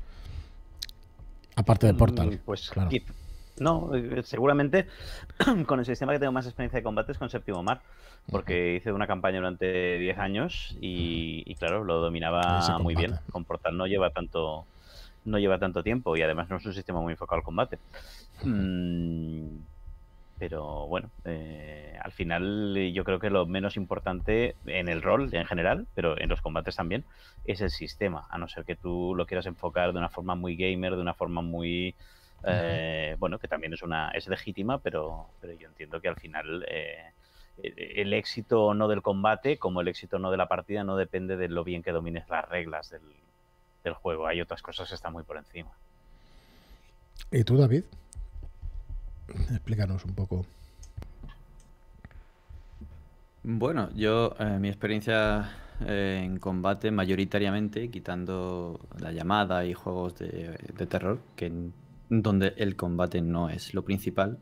Aparte 1.56 1.86
de 1.86 1.94
Portal. 1.94 2.30
Mm, 2.30 2.38
Pues 2.44 2.70
claro. 2.70 2.90
no, 3.58 3.94
eh, 3.94 4.22
seguramente 4.24 4.86
con 5.66 5.80
el 5.80 5.86
sistema 5.86 6.12
que 6.12 6.18
tengo 6.20 6.32
más 6.32 6.46
experiencia 6.46 6.78
de 6.78 6.84
combate 6.84 7.12
es 7.12 7.18
con 7.18 7.28
Séptimo 7.28 7.62
Mar, 7.62 7.82
porque 8.30 8.76
hice 8.76 8.92
una 8.92 9.06
campaña 9.06 9.38
durante 9.38 9.98
10 9.98 10.18
años 10.18 10.76
y, 10.80 11.42
y, 11.46 11.54
claro, 11.56 11.84
lo 11.84 12.00
dominaba 12.00 12.78
muy 12.80 12.94
bien. 12.94 13.14
Con 13.30 13.44
Portal 13.44 13.76
no 13.76 13.86
lleva 13.86 14.10
tanto 14.10 14.66
no 15.24 15.38
lleva 15.38 15.58
tanto 15.58 15.82
tiempo 15.82 16.16
y 16.16 16.22
además 16.22 16.48
no 16.48 16.56
es 16.56 16.64
un 16.64 16.72
sistema 16.72 17.00
muy 17.00 17.12
enfocado 17.12 17.38
al 17.38 17.44
combate. 17.44 17.78
Mm, 18.44 19.58
pero 20.38 20.86
bueno, 20.86 21.10
eh, 21.24 21.98
al 22.02 22.12
final 22.12 22.92
yo 22.92 23.04
creo 23.04 23.18
que 23.18 23.30
lo 23.30 23.46
menos 23.46 23.76
importante 23.76 24.54
en 24.66 24.88
el 24.88 25.02
rol 25.02 25.28
en 25.34 25.46
general, 25.46 25.86
pero 25.94 26.18
en 26.20 26.28
los 26.28 26.40
combates 26.40 26.76
también, 26.76 27.04
es 27.44 27.60
el 27.60 27.70
sistema, 27.70 28.26
a 28.30 28.38
no 28.38 28.48
ser 28.48 28.64
que 28.64 28.76
tú 28.76 29.14
lo 29.16 29.26
quieras 29.26 29.46
enfocar 29.46 29.92
de 29.92 29.98
una 29.98 30.08
forma 30.10 30.34
muy 30.34 30.56
gamer, 30.56 30.94
de 30.94 31.02
una 31.02 31.14
forma 31.14 31.42
muy... 31.42 31.94
eh, 32.44 33.16
bueno, 33.18 33.38
que 33.38 33.48
también 33.48 33.72
es 33.74 33.82
una 33.82 34.10
es 34.12 34.28
legítima, 34.28 34.78
pero, 34.78 35.26
pero 35.40 35.52
yo 35.54 35.68
entiendo 35.68 36.00
que 36.00 36.08
al 36.08 36.16
final 36.16 36.64
eh, 36.68 37.12
el- 37.62 37.98
el 37.98 38.12
éxito 38.12 38.64
o 38.64 38.74
no 38.74 38.86
del 38.88 39.02
combate, 39.02 39.58
como 39.58 39.80
el 39.80 39.88
éxito 39.88 40.16
o 40.16 40.18
no 40.20 40.30
de 40.30 40.36
la 40.36 40.46
partida, 40.46 40.84
no 40.84 40.96
depende 40.96 41.36
de 41.36 41.48
lo 41.48 41.64
bien 41.64 41.82
que 41.82 41.90
domines 41.92 42.28
las 42.28 42.48
reglas 42.48 42.90
del, 42.90 43.02
del 43.82 43.94
juego. 43.94 44.26
Hay 44.28 44.40
otras 44.40 44.62
cosas 44.62 44.88
que 44.88 44.94
están 44.94 45.12
muy 45.12 45.24
por 45.24 45.36
encima. 45.36 45.70
¿Y 47.32 47.42
tú, 47.44 47.56
David? 47.56 47.84
Explícanos 49.28 50.04
un 50.04 50.14
poco. 50.14 50.46
Bueno, 53.42 53.90
yo, 53.94 54.34
eh, 54.38 54.58
mi 54.60 54.68
experiencia 54.68 55.50
eh, 55.80 56.20
en 56.24 56.38
combate 56.38 56.90
mayoritariamente, 56.90 57.90
quitando 57.90 58.80
la 58.98 59.12
llamada 59.12 59.64
y 59.64 59.74
juegos 59.74 60.16
de, 60.18 60.58
terror, 60.88 61.20
que 61.36 61.52
donde 62.10 62.54
el 62.56 62.76
combate 62.76 63.20
no 63.22 63.48
es 63.50 63.74
lo 63.74 63.84
principal, 63.84 64.38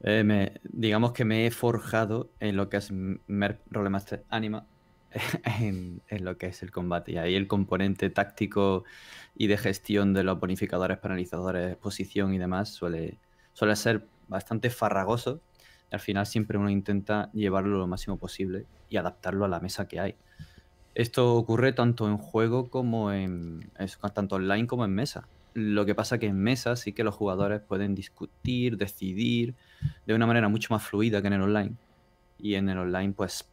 eh, 0.00 0.22
me- 0.24 0.60
digamos 0.64 1.12
que 1.12 1.24
me 1.24 1.46
he 1.46 1.50
forjado 1.50 2.30
en 2.40 2.56
lo 2.56 2.68
que 2.68 2.76
es 2.78 2.90
Merp 2.92 3.60
Rolemaster 3.70 4.24
Anima, 4.28 4.66
en, 5.60 6.02
en 6.08 6.24
lo 6.24 6.36
que 6.38 6.46
es 6.48 6.62
el 6.62 6.70
combate. 6.70 7.12
Y 7.12 7.16
ahí 7.18 7.34
el 7.34 7.48
componente 7.48 8.10
táctico 8.10 8.84
y 9.34 9.46
de 9.48 9.56
gestión 9.58 10.12
de 10.14 10.24
los 10.24 10.38
bonificadores, 10.40 10.98
penalizadores, 10.98 11.76
posición 11.76 12.34
y 12.34 12.38
demás 12.38 12.70
suele, 12.70 13.18
suele 13.58 13.74
ser 13.74 14.06
bastante 14.28 14.70
farragoso. 14.70 15.40
Y 15.90 15.94
al 15.94 16.00
final 16.00 16.26
siempre 16.26 16.58
uno 16.58 16.70
intenta 16.70 17.28
llevarlo 17.32 17.76
lo 17.78 17.86
máximo 17.88 18.16
posible 18.18 18.66
y 18.88 18.98
adaptarlo 18.98 19.46
a 19.46 19.48
la 19.48 19.58
mesa 19.58 19.88
que 19.88 19.98
hay. 19.98 20.14
Esto 20.94 21.34
ocurre 21.34 21.72
tanto 21.72 22.06
en 22.08 22.18
juego 22.18 22.70
como 22.70 23.10
en 23.12 23.68
tanto 24.14 24.36
online 24.36 24.68
como 24.68 24.84
en 24.84 24.94
mesa. 24.94 25.26
Lo 25.54 25.84
que 25.86 25.94
pasa 25.96 26.18
que 26.18 26.26
en 26.26 26.38
mesa 26.38 26.76
sí 26.76 26.92
que 26.92 27.02
los 27.02 27.16
jugadores 27.16 27.60
pueden 27.60 27.96
discutir, 27.96 28.76
decidir 28.76 29.54
de 30.06 30.14
una 30.14 30.26
manera 30.26 30.48
mucho 30.48 30.72
más 30.72 30.84
fluida 30.84 31.20
que 31.20 31.26
en 31.26 31.32
el 31.32 31.42
online. 31.42 31.72
Y 32.38 32.54
en 32.54 32.68
el 32.68 32.78
online, 32.78 33.12
pues, 33.16 33.48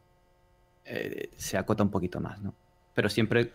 eh, 0.86 1.30
se 1.36 1.58
acota 1.58 1.82
un 1.82 1.90
poquito 1.90 2.20
más, 2.20 2.40
¿no? 2.42 2.54
Pero 2.94 3.10
siempre 3.10 3.54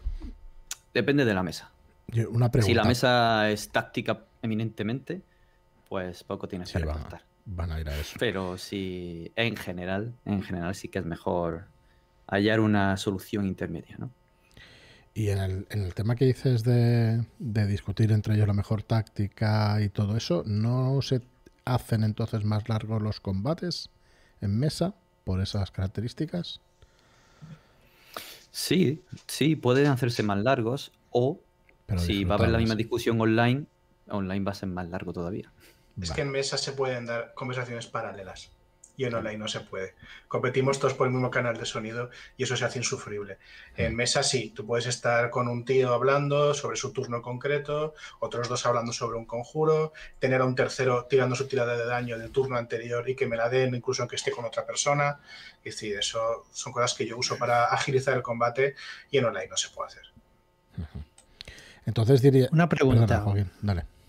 depende 0.92 1.24
de 1.24 1.34
la 1.34 1.42
mesa. 1.44 1.70
Yo- 2.08 2.28
Una 2.30 2.50
pregunta. 2.50 2.66
Si 2.66 2.74
la 2.74 2.84
mesa 2.84 3.50
es 3.50 3.68
táctica 3.68 4.24
eminentemente, 4.42 5.22
pues 5.90 6.22
poco 6.22 6.46
tienes 6.46 6.68
Sí, 6.68 6.74
que 6.74 6.84
recortar. 6.84 7.24
Van 7.46 7.72
a 7.72 7.80
ir 7.80 7.88
a 7.88 7.98
eso. 7.98 8.16
Pero 8.20 8.56
si 8.56 9.32
en 9.34 9.56
general, 9.56 10.14
en 10.24 10.40
general 10.40 10.76
sí 10.76 10.86
que 10.86 11.00
es 11.00 11.04
mejor 11.04 11.64
hallar 12.28 12.60
una 12.60 12.96
solución 12.96 13.44
intermedia, 13.44 13.96
¿no? 13.98 14.08
Y 15.14 15.30
en 15.30 15.38
el, 15.38 15.66
en 15.70 15.82
el 15.82 15.94
tema 15.94 16.14
que 16.14 16.24
dices 16.26 16.62
de, 16.62 17.26
de 17.40 17.66
discutir 17.66 18.12
entre 18.12 18.34
ellos 18.36 18.46
la 18.46 18.54
mejor 18.54 18.84
táctica 18.84 19.82
y 19.82 19.88
todo 19.88 20.16
eso, 20.16 20.44
¿no 20.46 21.02
se 21.02 21.22
hacen 21.64 22.04
entonces 22.04 22.44
más 22.44 22.68
largos 22.68 23.02
los 23.02 23.18
combates 23.20 23.90
en 24.40 24.56
mesa 24.56 24.94
por 25.24 25.40
esas 25.40 25.72
características? 25.72 26.60
Sí, 28.52 29.02
sí, 29.26 29.56
pueden 29.56 29.86
hacerse 29.86 30.22
más 30.22 30.38
largos 30.38 30.92
o 31.10 31.40
Pero 31.86 32.00
si 32.00 32.24
va 32.24 32.36
a 32.36 32.38
haber 32.38 32.50
la 32.50 32.58
misma 32.58 32.74
discusión 32.76 33.20
online, 33.20 33.66
online 34.08 34.44
va 34.44 34.52
a 34.52 34.54
ser 34.54 34.68
más 34.68 34.88
largo 34.88 35.12
todavía. 35.12 35.52
Es 36.02 36.12
que 36.12 36.22
en 36.22 36.30
mesa 36.30 36.58
se 36.58 36.72
pueden 36.72 37.06
dar 37.06 37.34
conversaciones 37.34 37.86
paralelas 37.86 38.50
y 39.00 39.06
en 39.06 39.14
online 39.14 39.38
no 39.38 39.48
se 39.48 39.60
puede. 39.60 39.94
Competimos 40.28 40.78
todos 40.78 40.92
por 40.92 41.06
el 41.06 41.14
mismo 41.14 41.30
canal 41.30 41.56
de 41.56 41.64
sonido 41.64 42.10
y 42.36 42.42
eso 42.42 42.54
se 42.54 42.66
hace 42.66 42.80
insufrible. 42.80 43.38
En 43.74 43.96
mesa 43.96 44.22
sí, 44.22 44.52
tú 44.54 44.66
puedes 44.66 44.84
estar 44.84 45.30
con 45.30 45.48
un 45.48 45.64
tío 45.64 45.94
hablando 45.94 46.52
sobre 46.52 46.76
su 46.76 46.92
turno 46.92 47.22
concreto, 47.22 47.94
otros 48.18 48.50
dos 48.50 48.66
hablando 48.66 48.92
sobre 48.92 49.16
un 49.16 49.24
conjuro, 49.24 49.94
tener 50.18 50.42
a 50.42 50.44
un 50.44 50.54
tercero 50.54 51.06
tirando 51.06 51.34
su 51.34 51.48
tirada 51.48 51.78
de 51.78 51.86
daño 51.86 52.18
del 52.18 52.30
turno 52.30 52.58
anterior 52.58 53.08
y 53.08 53.16
que 53.16 53.26
me 53.26 53.38
la 53.38 53.48
den 53.48 53.74
incluso 53.74 54.02
aunque 54.02 54.16
esté 54.16 54.32
con 54.32 54.44
otra 54.44 54.66
persona. 54.66 55.18
Es 55.64 55.76
decir, 55.76 55.96
eso 55.96 56.44
son 56.52 56.70
cosas 56.70 56.92
que 56.92 57.06
yo 57.06 57.16
uso 57.16 57.38
para 57.38 57.66
agilizar 57.66 58.14
el 58.14 58.22
combate 58.22 58.74
y 59.10 59.16
en 59.16 59.24
online 59.24 59.48
no 59.48 59.56
se 59.56 59.70
puede 59.70 59.88
hacer. 59.88 60.02
Entonces 61.86 62.20
diría... 62.20 62.48
Una 62.52 62.68
pregunta. 62.68 63.06
Perdona, 63.06 63.24
Joaquín, 63.24 63.50
dale. 63.62 63.99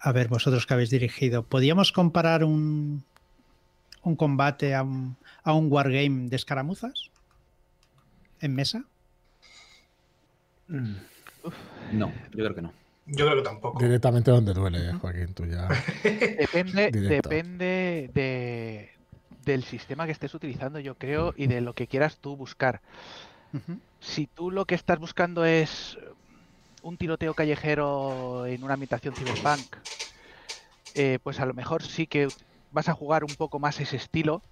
A 0.00 0.12
ver, 0.12 0.28
vosotros 0.28 0.66
que 0.66 0.74
habéis 0.74 0.90
dirigido, 0.90 1.42
¿podríamos 1.42 1.92
comparar 1.92 2.42
un, 2.42 3.04
un 4.02 4.16
combate 4.16 4.74
a 4.74 4.82
un, 4.82 5.16
a 5.42 5.52
un 5.52 5.70
wargame 5.70 6.28
de 6.28 6.36
escaramuzas? 6.36 7.10
¿En 8.40 8.54
mesa? 8.54 8.84
No, 11.92 12.12
yo 12.30 12.44
creo 12.44 12.54
que 12.54 12.62
no. 12.62 12.72
Yo 13.06 13.26
creo 13.26 13.36
que 13.36 13.42
tampoco. 13.42 13.82
Directamente 13.82 14.30
donde 14.30 14.54
duele, 14.54 14.90
eh, 14.90 14.92
Joaquín, 14.92 15.34
tú 15.34 15.44
ya... 15.44 15.68
Depende, 16.02 16.90
depende 16.92 18.10
de, 18.14 18.90
del 19.44 19.64
sistema 19.64 20.06
que 20.06 20.12
estés 20.12 20.34
utilizando, 20.34 20.78
yo 20.78 20.94
creo, 20.94 21.34
y 21.36 21.46
de 21.46 21.60
lo 21.60 21.74
que 21.74 21.86
quieras 21.86 22.18
tú 22.18 22.36
buscar. 22.36 22.80
Si 23.98 24.28
tú 24.28 24.50
lo 24.50 24.64
que 24.64 24.76
estás 24.76 24.98
buscando 24.98 25.44
es 25.44 25.98
un 26.82 26.98
tiroteo 26.98 27.34
callejero 27.34 28.46
en 28.46 28.64
una 28.64 28.74
habitación 28.74 29.14
cyberpunk, 29.16 29.76
eh, 30.94 31.18
pues 31.22 31.40
a 31.40 31.46
lo 31.46 31.54
mejor 31.54 31.82
sí 31.82 32.06
que 32.06 32.32
vas 32.70 32.88
a 32.88 32.94
jugar 32.94 33.24
un 33.24 33.36
poco 33.36 33.58
más 33.58 33.80
ese 33.80 33.96
estilo, 33.96 34.44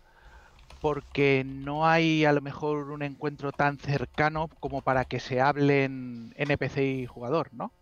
porque 0.80 1.44
no 1.46 1.86
hay 1.88 2.26
a 2.26 2.32
lo 2.32 2.42
mejor 2.42 2.90
un 2.92 3.02
encuentro 3.02 3.52
tan 3.52 3.78
cercano 3.78 4.50
como 4.60 4.82
para 4.82 5.06
que 5.06 5.20
se 5.20 5.40
hablen 5.42 6.32
NPC 6.36 6.84
y 6.84 7.06
jugador, 7.06 7.50
¿no? 7.54 7.74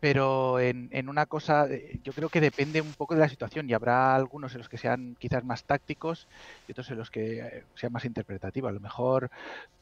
Pero 0.00 0.58
en, 0.58 0.88
en 0.92 1.10
una 1.10 1.26
cosa, 1.26 1.66
eh, 1.70 2.00
yo 2.02 2.14
creo 2.14 2.30
que 2.30 2.40
depende 2.40 2.80
un 2.80 2.94
poco 2.94 3.14
de 3.14 3.20
la 3.20 3.28
situación 3.28 3.68
y 3.68 3.74
habrá 3.74 4.14
algunos 4.14 4.52
en 4.52 4.58
los 4.58 4.68
que 4.68 4.78
sean 4.78 5.14
quizás 5.18 5.44
más 5.44 5.64
tácticos 5.64 6.26
y 6.66 6.72
otros 6.72 6.90
en 6.90 6.98
los 6.98 7.10
que 7.10 7.40
eh, 7.40 7.64
sean 7.74 7.92
más 7.92 8.06
interpretativos. 8.06 8.70
A 8.70 8.72
lo 8.72 8.80
mejor 8.80 9.30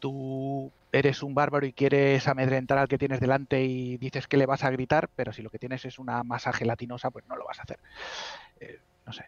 tú 0.00 0.72
eres 0.90 1.22
un 1.22 1.34
bárbaro 1.34 1.66
y 1.66 1.72
quieres 1.72 2.26
amedrentar 2.26 2.78
al 2.78 2.88
que 2.88 2.98
tienes 2.98 3.20
delante 3.20 3.62
y 3.62 3.96
dices 3.96 4.26
que 4.26 4.36
le 4.36 4.46
vas 4.46 4.64
a 4.64 4.70
gritar, 4.70 5.08
pero 5.14 5.32
si 5.32 5.42
lo 5.42 5.50
que 5.50 5.60
tienes 5.60 5.84
es 5.84 6.00
una 6.00 6.24
masa 6.24 6.52
gelatinosa, 6.52 7.10
pues 7.10 7.24
no 7.28 7.36
lo 7.36 7.44
vas 7.44 7.60
a 7.60 7.62
hacer. 7.62 7.78
Eh, 8.58 8.80
no 9.06 9.12
sé. 9.12 9.24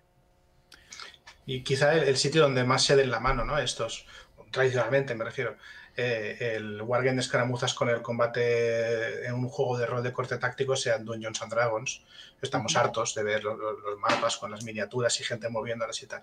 Y 1.46 1.62
quizá 1.62 1.94
el, 1.94 2.09
el 2.09 2.16
sitio 2.16 2.42
donde 2.42 2.64
más 2.64 2.83
se 2.83 2.96
den 2.96 3.11
la 3.11 3.20
mano, 3.20 3.44
¿no? 3.44 3.59
Estos, 3.59 4.07
tradicionalmente 4.50 5.14
me 5.14 5.24
refiero, 5.24 5.57
eh, 5.96 6.55
el 6.57 6.81
Wargame 6.83 7.16
de 7.16 7.20
escaramuzas 7.20 7.74
con 7.74 7.88
el 7.88 8.03
combate 8.03 9.26
en 9.26 9.35
un 9.35 9.48
juego 9.48 9.76
de 9.79 9.87
rol 9.87 10.03
de 10.03 10.12
corte 10.12 10.38
táctico 10.38 10.76
sean 10.76 11.05
Dungeons 11.05 11.42
and 11.42 11.53
Dragons. 11.53 12.03
Estamos 12.40 12.76
hartos 12.76 13.14
de 13.14 13.22
ver 13.22 13.44
lo- 13.44 13.57
lo- 13.57 13.79
los, 13.79 13.98
mapas 13.98 14.37
con 14.37 14.50
las 14.50 14.64
miniaturas 14.64 15.18
y 15.20 15.24
gente 15.24 15.48
moviéndolas 15.48 16.03
y 16.03 16.07
tal. 16.07 16.22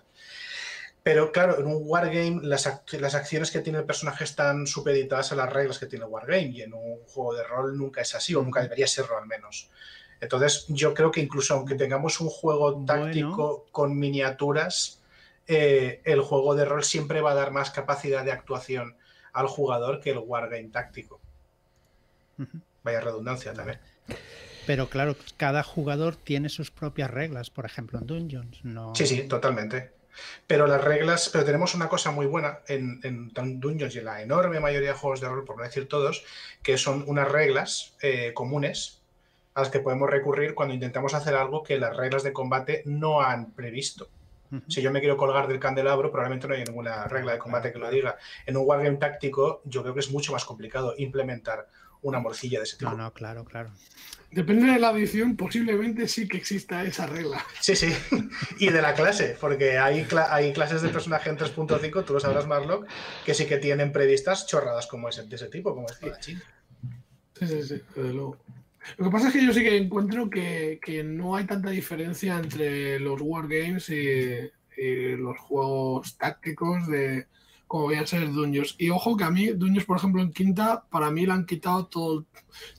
Pero 1.02 1.32
claro, 1.32 1.58
en 1.58 1.66
un 1.66 1.82
Wargame 1.86 2.40
las, 2.42 2.68
las 2.92 3.14
acciones 3.14 3.50
que 3.50 3.60
tiene 3.60 3.78
el 3.78 3.84
personaje 3.86 4.24
están 4.24 4.66
supeditadas 4.66 5.32
a 5.32 5.36
las 5.36 5.50
reglas 5.52 5.78
que 5.78 5.86
tiene 5.86 6.04
el 6.04 6.10
Wargame 6.10 6.48
y 6.50 6.62
en 6.62 6.74
un 6.74 6.98
juego 7.06 7.34
de 7.34 7.44
rol 7.44 7.78
nunca 7.78 8.00
es 8.02 8.14
así 8.14 8.34
o 8.34 8.42
nunca 8.42 8.60
debería 8.60 8.86
serlo 8.86 9.16
al 9.16 9.26
menos. 9.26 9.70
Entonces 10.20 10.66
yo 10.68 10.92
creo 10.94 11.10
que 11.12 11.20
incluso 11.20 11.54
aunque 11.54 11.76
tengamos 11.76 12.20
un 12.20 12.28
juego 12.28 12.72
Bueno. 12.72 12.86
táctico 12.86 13.66
con 13.70 13.96
miniaturas, 13.98 15.00
eh, 15.46 16.02
el 16.04 16.20
juego 16.20 16.54
de 16.56 16.66
rol 16.66 16.84
siempre 16.84 17.22
va 17.22 17.30
a 17.30 17.34
dar 17.36 17.52
más 17.52 17.70
capacidad 17.70 18.22
de 18.24 18.32
actuación 18.32 18.97
al 19.32 19.46
jugador 19.46 20.00
que 20.00 20.10
el 20.10 20.18
wargame 20.18 20.68
táctico. 20.68 21.20
Vaya 22.82 23.00
redundancia 23.00 23.52
también. 23.52 23.78
Pero 24.66 24.88
claro, 24.88 25.16
cada 25.36 25.62
jugador 25.62 26.16
tiene 26.16 26.48
sus 26.48 26.70
propias 26.70 27.10
reglas, 27.10 27.50
por 27.50 27.64
ejemplo, 27.64 27.98
en 27.98 28.06
Dungeons. 28.06 28.64
No... 28.64 28.94
Sí, 28.94 29.06
sí, 29.06 29.22
totalmente. 29.26 29.92
Pero 30.46 30.66
las 30.66 30.82
reglas, 30.82 31.30
pero 31.32 31.44
tenemos 31.44 31.74
una 31.74 31.88
cosa 31.88 32.10
muy 32.10 32.26
buena 32.26 32.60
en, 32.66 33.00
en 33.02 33.60
Dungeons 33.60 33.94
y 33.94 33.98
en 33.98 34.04
la 34.04 34.22
enorme 34.22 34.60
mayoría 34.60 34.90
de 34.90 34.94
juegos 34.94 35.20
de 35.20 35.28
rol, 35.28 35.44
por 35.44 35.56
no 35.56 35.62
decir 35.62 35.88
todos, 35.88 36.24
que 36.62 36.76
son 36.76 37.04
unas 37.06 37.30
reglas 37.30 37.94
eh, 38.02 38.32
comunes 38.34 39.00
a 39.54 39.60
las 39.62 39.70
que 39.70 39.80
podemos 39.80 40.10
recurrir 40.10 40.54
cuando 40.54 40.74
intentamos 40.74 41.14
hacer 41.14 41.34
algo 41.34 41.62
que 41.62 41.78
las 41.78 41.96
reglas 41.96 42.22
de 42.22 42.32
combate 42.32 42.82
no 42.84 43.22
han 43.22 43.52
previsto. 43.52 44.08
Si 44.68 44.80
yo 44.80 44.90
me 44.90 45.00
quiero 45.00 45.16
colgar 45.16 45.48
del 45.48 45.58
candelabro, 45.58 46.10
probablemente 46.10 46.48
no 46.48 46.54
hay 46.54 46.64
ninguna 46.64 47.04
regla 47.04 47.32
de 47.32 47.38
combate 47.38 47.72
que 47.72 47.78
lo 47.78 47.90
diga. 47.90 48.16
En 48.46 48.56
un 48.56 48.64
wargame 48.66 48.96
táctico, 48.96 49.62
yo 49.64 49.82
creo 49.82 49.94
que 49.94 50.00
es 50.00 50.10
mucho 50.10 50.32
más 50.32 50.44
complicado 50.44 50.94
implementar 50.96 51.68
una 52.02 52.20
morcilla 52.20 52.58
de 52.58 52.64
ese 52.64 52.76
tipo. 52.76 52.90
No, 52.90 52.96
no, 52.96 53.12
claro, 53.12 53.44
claro. 53.44 53.70
Depende 54.30 54.70
de 54.70 54.78
la 54.78 54.90
edición, 54.90 55.36
posiblemente 55.36 56.06
sí 56.06 56.28
que 56.28 56.36
exista 56.36 56.82
esa 56.84 57.06
regla. 57.06 57.44
Sí, 57.60 57.74
sí. 57.74 57.92
Y 58.58 58.70
de 58.70 58.82
la 58.82 58.94
clase, 58.94 59.36
porque 59.40 59.78
hay, 59.78 60.06
hay 60.30 60.52
clases 60.52 60.82
de 60.82 60.90
personaje 60.90 61.30
en 61.30 61.38
3.5, 61.38 62.04
tú 62.04 62.12
lo 62.12 62.20
sabrás, 62.20 62.46
Marlock, 62.46 62.86
que 63.24 63.34
sí 63.34 63.46
que 63.46 63.56
tienen 63.56 63.90
previstas 63.90 64.46
chorradas 64.46 64.86
como 64.86 65.08
ese, 65.08 65.24
de 65.24 65.36
ese 65.36 65.48
tipo, 65.48 65.74
como 65.74 65.88
decía 65.88 66.10
la 66.10 66.20
China. 66.20 66.42
Sí, 67.38 67.46
sí, 67.46 67.62
sí, 67.62 67.82
desde 67.94 68.12
luego. 68.12 68.36
Lo 68.96 69.04
que 69.04 69.10
pasa 69.10 69.28
es 69.28 69.34
que 69.34 69.44
yo 69.44 69.52
sí 69.52 69.62
que 69.62 69.76
encuentro 69.76 70.30
que, 70.30 70.80
que 70.82 71.04
no 71.04 71.36
hay 71.36 71.44
tanta 71.44 71.70
diferencia 71.70 72.38
entre 72.38 72.98
los 73.00 73.20
wargames 73.20 73.90
y, 73.90 74.50
y 74.76 75.16
los 75.16 75.38
juegos 75.38 76.16
tácticos 76.16 76.86
de, 76.88 77.26
como 77.68 77.84
voy 77.84 77.96
a 77.96 78.06
ser 78.06 78.32
Dungeons. 78.32 78.74
Y 78.78 78.88
ojo 78.88 79.16
que 79.16 79.24
a 79.24 79.30
mí, 79.30 79.48
Dungeons, 79.48 79.84
por 79.84 79.98
ejemplo, 79.98 80.22
en 80.22 80.32
quinta, 80.32 80.84
para 80.90 81.10
mí 81.10 81.26
le 81.26 81.32
han 81.32 81.44
quitado 81.44 81.86
todo, 81.86 82.24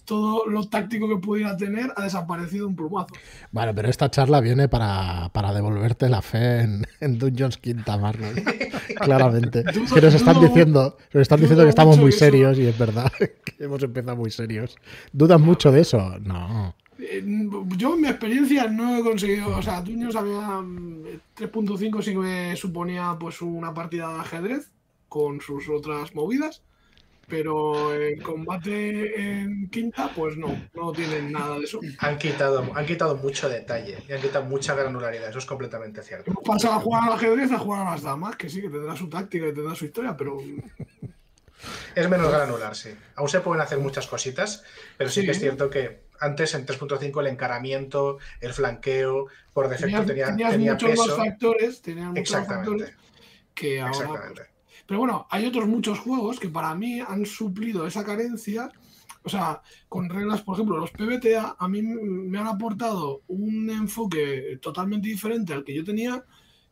todo 0.04 0.48
lo 0.48 0.68
táctico 0.68 1.08
que 1.08 1.18
pudiera 1.18 1.56
tener, 1.56 1.94
ha 1.96 2.04
desaparecido 2.04 2.68
un 2.68 2.76
plumazo. 2.76 3.14
Bueno, 3.52 3.74
pero 3.76 3.88
esta 3.88 4.10
charla 4.10 4.42
viene 4.42 4.68
para, 4.68 5.30
para 5.32 5.54
devolverte 5.54 6.10
la 6.10 6.24
fe 6.24 6.62
en, 6.62 6.88
en 7.00 7.20
Dungeons 7.20 7.58
quinta, 7.58 7.98
Marlon. 7.98 8.34
Claramente. 9.00 9.64
que 9.64 10.02
nos 10.02 10.16
están 10.16 10.42
diciendo, 10.42 10.98
nos 11.14 11.22
están 11.22 11.40
diciendo 11.40 11.64
que 11.64 11.70
estamos 11.70 11.98
muy 12.00 12.12
serios 12.12 12.58
y 12.58 12.66
es 12.66 12.78
verdad 12.78 13.12
que 13.20 13.64
hemos 13.64 13.82
empezado 13.84 14.18
muy 14.18 14.32
serios. 14.32 14.76
¿Dudan 15.14 15.42
mucho 15.42 15.72
de 15.72 15.82
eso? 15.82 16.18
No. 16.20 16.76
Eh, 16.98 17.24
yo 17.78 17.94
en 17.94 18.02
mi 18.02 18.08
experiencia 18.08 18.68
no 18.68 18.98
he 18.98 19.04
conseguido, 19.04 19.56
o 19.56 19.62
sea, 19.62 19.82
Dungeons 19.82 20.16
había 20.16 20.60
3.5 21.38 22.02
sí 22.02 22.12
que 22.12 22.18
me 22.18 22.56
suponía 22.56 23.16
pues 23.20 23.42
una 23.42 23.74
partida 23.74 24.12
de 24.12 24.20
ajedrez 24.20 24.72
con 25.10 25.42
sus 25.42 25.68
otras 25.68 26.16
movidas, 26.16 26.64
pero 27.28 27.94
el 27.94 28.22
combate 28.24 29.22
en 29.22 29.70
quinta, 29.70 30.12
pues 30.16 30.38
no, 30.38 30.70
no 30.74 30.92
tienen 30.92 31.32
nada 31.32 31.58
de 31.58 31.66
eso. 31.66 31.80
Han 32.00 32.18
quitado, 32.18 32.66
han 32.74 32.86
quitado 32.86 33.16
mucho 33.18 33.50
detalle 33.50 34.04
y 34.08 34.14
han 34.14 34.22
quitado 34.22 34.46
mucha 34.46 34.74
granularidad, 34.74 35.30
eso 35.30 35.40
es 35.40 35.46
completamente 35.46 36.02
cierto. 36.02 36.34
Pasa 36.46 36.76
a 36.76 36.80
jugar 36.80 37.04
al 37.04 37.14
ajedrez 37.14 37.52
a 37.52 37.60
jugar 37.60 37.86
a 37.86 37.92
las 37.92 38.04
damas, 38.04 38.36
que 38.36 38.50
sí, 38.50 38.62
que 38.62 38.70
tendrá 38.70 38.96
su 38.96 39.10
táctica 39.10 39.48
y 39.48 39.54
tendrá 39.54 39.76
su 39.76 39.86
historia, 39.86 40.16
pero. 40.16 40.38
Es 41.94 42.10
menos 42.10 42.32
granular, 42.32 42.74
sí. 42.74 42.90
Aún 43.16 43.28
se 43.28 43.42
pueden 43.42 43.62
hacer 43.62 43.80
muchas 43.80 44.08
cositas, 44.08 44.64
pero 44.98 45.10
sí, 45.10 45.20
sí. 45.20 45.26
que 45.26 45.32
es 45.34 45.40
cierto 45.40 45.70
que 45.70 46.04
antes 46.22 46.54
en 46.54 46.66
3.5 46.66 47.20
el 47.20 47.28
encaramiento, 47.28 48.18
el 48.40 48.54
flanqueo, 48.54 49.28
por 49.54 49.68
defecto 49.68 50.06
tenías, 50.06 50.06
tenía, 50.06 50.26
tenías 50.28 50.52
tenía 50.52 50.72
muchos 50.74 50.90
peso. 50.92 51.18
más 51.18 51.28
factores, 51.28 51.82
tenías 51.82 52.08
muchos 52.08 52.22
Exactamente. 52.22 52.70
factores 52.70 52.96
que 53.54 53.82
ahora. 53.82 53.92
Exactamente. 53.92 54.59
Pero 54.90 55.02
bueno, 55.02 55.28
hay 55.30 55.46
otros 55.46 55.68
muchos 55.68 56.00
juegos 56.00 56.40
que 56.40 56.50
para 56.50 56.74
mí 56.74 57.00
han 57.00 57.24
suplido 57.24 57.86
esa 57.86 58.04
carencia. 58.04 58.72
O 59.22 59.30
sea, 59.30 59.62
con 59.88 60.10
reglas, 60.10 60.42
por 60.42 60.56
ejemplo, 60.56 60.80
los 60.80 60.90
PBTA 60.90 61.58
a 61.60 61.68
mí 61.68 61.84
me 61.84 62.40
han 62.40 62.48
aportado 62.48 63.22
un 63.28 63.70
enfoque 63.70 64.58
totalmente 64.60 65.08
diferente 65.08 65.54
al 65.54 65.64
que 65.64 65.76
yo 65.76 65.84
tenía 65.84 66.26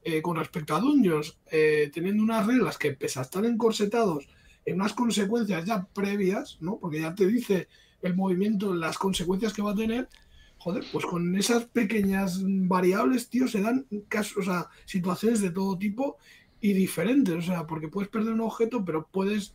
eh, 0.04 0.24
con 0.24 0.36
respecto 0.36 0.76
a 0.76 0.80
Dungeons, 0.80 1.38
eh, 1.52 1.92
teniendo 1.94 2.24
unas 2.24 2.48
reglas 2.48 2.80
que, 2.80 2.94
pese 2.94 3.20
a 3.20 3.22
estar 3.22 3.46
encorsetados 3.46 4.28
en 4.66 4.82
unas 4.82 4.94
consecuencias 4.94 5.66
ya 5.66 5.86
previas, 5.86 6.58
¿no? 6.60 6.80
Porque 6.80 7.02
ya 7.02 7.14
te 7.14 7.28
dice 7.28 7.68
el 8.02 8.16
movimiento, 8.16 8.74
las 8.74 8.98
consecuencias 8.98 9.54
que 9.54 9.62
va 9.62 9.74
a 9.74 9.76
tener, 9.76 10.10
joder, 10.58 10.84
pues 10.92 11.06
con 11.06 11.36
esas 11.36 11.66
pequeñas 11.66 12.40
variables, 12.44 13.30
tío, 13.30 13.48
se 13.48 13.62
dan 13.62 13.86
casos, 14.08 14.38
o 14.38 14.44
sea, 14.44 14.70
situaciones 14.86 15.40
de 15.40 15.52
todo 15.52 15.78
tipo 15.78 16.18
y 16.62 16.74
diferentes, 16.74 17.36
o 17.36 17.42
sea, 17.42 17.68
porque 17.68 17.88
puedes 17.88 18.10
perder 18.10 18.34
un 18.34 18.42
objeto, 18.42 18.84
pero 18.84 19.08
puedes, 19.08 19.54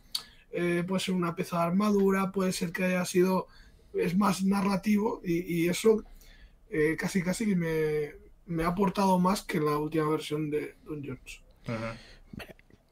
eh, 0.51 0.83
puede 0.87 1.01
ser 1.01 1.15
una 1.15 1.35
pieza 1.35 1.57
de 1.57 1.63
armadura, 1.63 2.31
puede 2.31 2.51
ser 2.51 2.71
que 2.71 2.85
haya 2.85 3.05
sido, 3.05 3.47
es 3.93 4.17
más 4.17 4.43
narrativo 4.43 5.21
y, 5.23 5.63
y 5.63 5.69
eso 5.69 6.03
eh, 6.69 6.95
casi 6.97 7.21
casi 7.21 7.45
que 7.45 7.55
me, 7.55 8.15
me, 8.47 8.63
ha 8.63 8.69
aportado 8.69 9.19
más 9.19 9.43
que 9.43 9.59
la 9.59 9.77
última 9.77 10.09
versión 10.09 10.49
de 10.49 10.75
Dungeons. 10.85 11.41
Uh 11.67 11.71
-huh. 11.71 11.97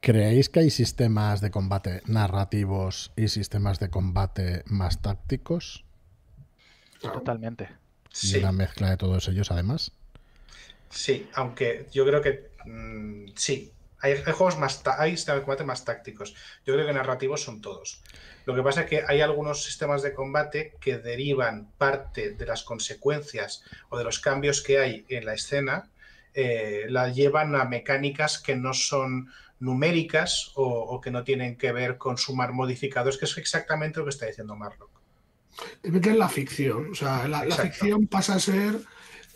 ¿Creéis 0.01 0.49
que 0.49 0.61
hay 0.61 0.69
sistemas 0.71 1.41
de 1.41 1.51
combate 1.51 2.01
narrativos 2.07 3.11
y 3.15 3.27
sistemas 3.27 3.79
de 3.79 3.89
combate 3.89 4.63
más 4.65 5.01
tácticos? 5.01 5.85
Totalmente. 6.99 7.69
Y 8.23 8.37
una 8.37 8.51
mezcla 8.51 8.89
de 8.89 8.97
todos 8.97 9.27
ellos, 9.27 9.51
además. 9.51 9.91
Sí, 10.89 11.27
aunque 11.33 11.87
yo 11.91 12.05
creo 12.05 12.21
que 12.21 12.49
mmm, 12.65 13.25
sí. 13.35 13.71
Hay, 14.01 14.13
hay, 14.13 14.33
juegos 14.33 14.57
más 14.57 14.81
hay 14.97 15.11
sistemas 15.11 15.39
de 15.39 15.45
combate 15.45 15.63
más 15.63 15.85
tácticos. 15.85 16.35
Yo 16.65 16.73
creo 16.73 16.85
que 16.85 16.93
narrativos 16.93 17.43
son 17.43 17.61
todos. 17.61 18.01
Lo 18.45 18.55
que 18.55 18.63
pasa 18.63 18.81
es 18.81 18.87
que 18.87 19.03
hay 19.07 19.21
algunos 19.21 19.63
sistemas 19.63 20.01
de 20.01 20.13
combate 20.13 20.75
que 20.79 20.97
derivan 20.97 21.71
parte 21.77 22.31
de 22.31 22.45
las 22.45 22.63
consecuencias 22.63 23.63
o 23.89 23.97
de 23.97 24.03
los 24.03 24.19
cambios 24.19 24.61
que 24.61 24.79
hay 24.79 25.05
en 25.09 25.25
la 25.25 25.33
escena, 25.33 25.89
eh, 26.33 26.85
la 26.89 27.09
llevan 27.09 27.55
a 27.55 27.65
mecánicas 27.65 28.39
que 28.39 28.55
no 28.55 28.73
son 28.73 29.29
numéricas 29.59 30.51
o, 30.55 30.63
o, 30.65 30.99
que 31.01 31.11
no 31.11 31.23
tienen 31.23 31.55
que 31.55 31.71
ver 31.71 31.97
con 31.97 32.17
sumar 32.17 32.51
modificados, 32.51 33.17
que 33.17 33.25
es 33.25 33.37
exactamente 33.37 33.99
lo 33.99 34.05
que 34.05 34.09
está 34.09 34.25
diciendo 34.25 34.55
Marlock. 34.55 34.89
Te 35.81 35.91
meten 35.91 36.17
la 36.17 36.29
ficción, 36.29 36.91
o 36.91 36.95
sea, 36.95 37.27
la, 37.27 37.45
la 37.45 37.55
ficción 37.55 38.07
pasa 38.07 38.35
a 38.35 38.39
ser 38.39 38.79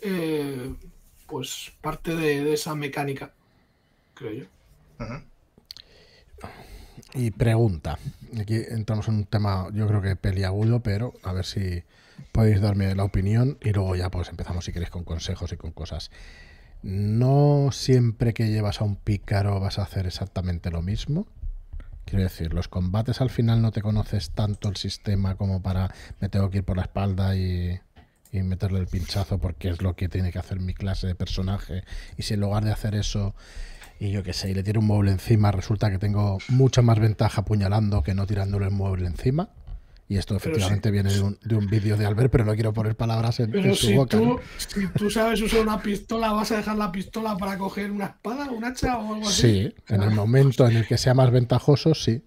eh, 0.00 0.74
pues 1.26 1.72
parte 1.80 2.16
de, 2.16 2.42
de, 2.42 2.54
esa 2.54 2.74
mecánica, 2.74 3.34
creo 4.14 4.32
yo. 4.32 4.44
Y 7.14 7.30
pregunta, 7.30 7.98
aquí 8.38 8.56
entramos 8.68 9.08
en 9.08 9.14
un 9.14 9.24
tema 9.24 9.68
yo 9.72 9.86
creo 9.86 10.02
que 10.02 10.16
peliagudo, 10.16 10.80
pero 10.80 11.14
a 11.22 11.32
ver 11.32 11.46
si 11.46 11.82
podéis 12.32 12.60
darme 12.60 12.94
la 12.94 13.04
opinión 13.04 13.58
y 13.62 13.72
luego 13.72 13.96
ya 13.96 14.10
pues 14.10 14.28
empezamos 14.28 14.64
si 14.64 14.72
queréis 14.72 14.90
con 14.90 15.04
consejos 15.04 15.52
y 15.52 15.56
con 15.56 15.72
cosas. 15.72 16.10
No 16.82 17.70
siempre 17.72 18.34
que 18.34 18.48
llevas 18.48 18.80
a 18.80 18.84
un 18.84 18.96
pícaro 18.96 19.58
vas 19.60 19.78
a 19.78 19.82
hacer 19.82 20.06
exactamente 20.06 20.70
lo 20.70 20.82
mismo. 20.82 21.26
Quiero 22.04 22.22
decir, 22.22 22.52
los 22.52 22.68
combates 22.68 23.20
al 23.20 23.30
final 23.30 23.62
no 23.62 23.72
te 23.72 23.82
conoces 23.82 24.30
tanto 24.30 24.68
el 24.68 24.76
sistema 24.76 25.36
como 25.36 25.62
para 25.62 25.92
me 26.20 26.28
tengo 26.28 26.50
que 26.50 26.58
ir 26.58 26.64
por 26.64 26.76
la 26.76 26.82
espalda 26.82 27.34
y 27.34 27.80
meterle 28.32 28.78
el 28.78 28.86
pinchazo 28.86 29.38
porque 29.38 29.70
es 29.70 29.80
lo 29.80 29.96
que 29.96 30.10
tiene 30.10 30.30
que 30.30 30.38
hacer 30.38 30.60
mi 30.60 30.74
clase 30.74 31.06
de 31.06 31.14
personaje. 31.14 31.82
Y 32.18 32.22
si 32.22 32.34
en 32.34 32.40
lugar 32.40 32.64
de 32.64 32.72
hacer 32.72 32.94
eso 32.94 33.34
y 33.98 34.10
yo 34.10 34.22
qué 34.22 34.32
sé, 34.32 34.50
y 34.50 34.54
le 34.54 34.62
tiro 34.62 34.80
un 34.80 34.86
mueble 34.86 35.10
encima, 35.10 35.50
resulta 35.52 35.90
que 35.90 35.98
tengo 35.98 36.38
mucha 36.48 36.82
más 36.82 36.98
ventaja 36.98 37.40
apuñalando 37.42 38.02
que 38.02 38.14
no 38.14 38.26
tirándole 38.26 38.66
el 38.66 38.72
mueble 38.72 39.06
encima. 39.06 39.48
Y 40.08 40.18
esto 40.18 40.36
efectivamente 40.36 40.88
sí, 40.88 40.92
viene 40.92 41.12
de 41.12 41.20
un, 41.20 41.36
de 41.42 41.56
un 41.56 41.66
vídeo 41.66 41.96
de 41.96 42.06
Albert, 42.06 42.30
pero 42.30 42.44
no 42.44 42.54
quiero 42.54 42.72
poner 42.72 42.94
palabras 42.94 43.40
en, 43.40 43.50
pero 43.50 43.70
en 43.70 43.74
su 43.74 43.88
si 43.88 43.94
boca. 43.96 44.16
Tú, 44.16 44.24
¿no? 44.24 44.40
Si 44.56 44.86
tú 44.96 45.10
sabes 45.10 45.42
usar 45.42 45.62
una 45.62 45.82
pistola, 45.82 46.30
¿vas 46.30 46.52
a 46.52 46.58
dejar 46.58 46.76
la 46.76 46.92
pistola 46.92 47.36
para 47.36 47.58
coger 47.58 47.90
una 47.90 48.06
espada, 48.06 48.48
un 48.48 48.64
hacha 48.64 48.98
o 48.98 49.14
algo 49.14 49.28
así? 49.28 49.42
Sí, 49.42 49.74
en 49.88 50.02
el 50.02 50.12
momento 50.12 50.68
en 50.68 50.76
el 50.76 50.86
que 50.86 50.96
sea 50.96 51.14
más 51.14 51.32
ventajoso, 51.32 51.92
sí. 51.94 52.22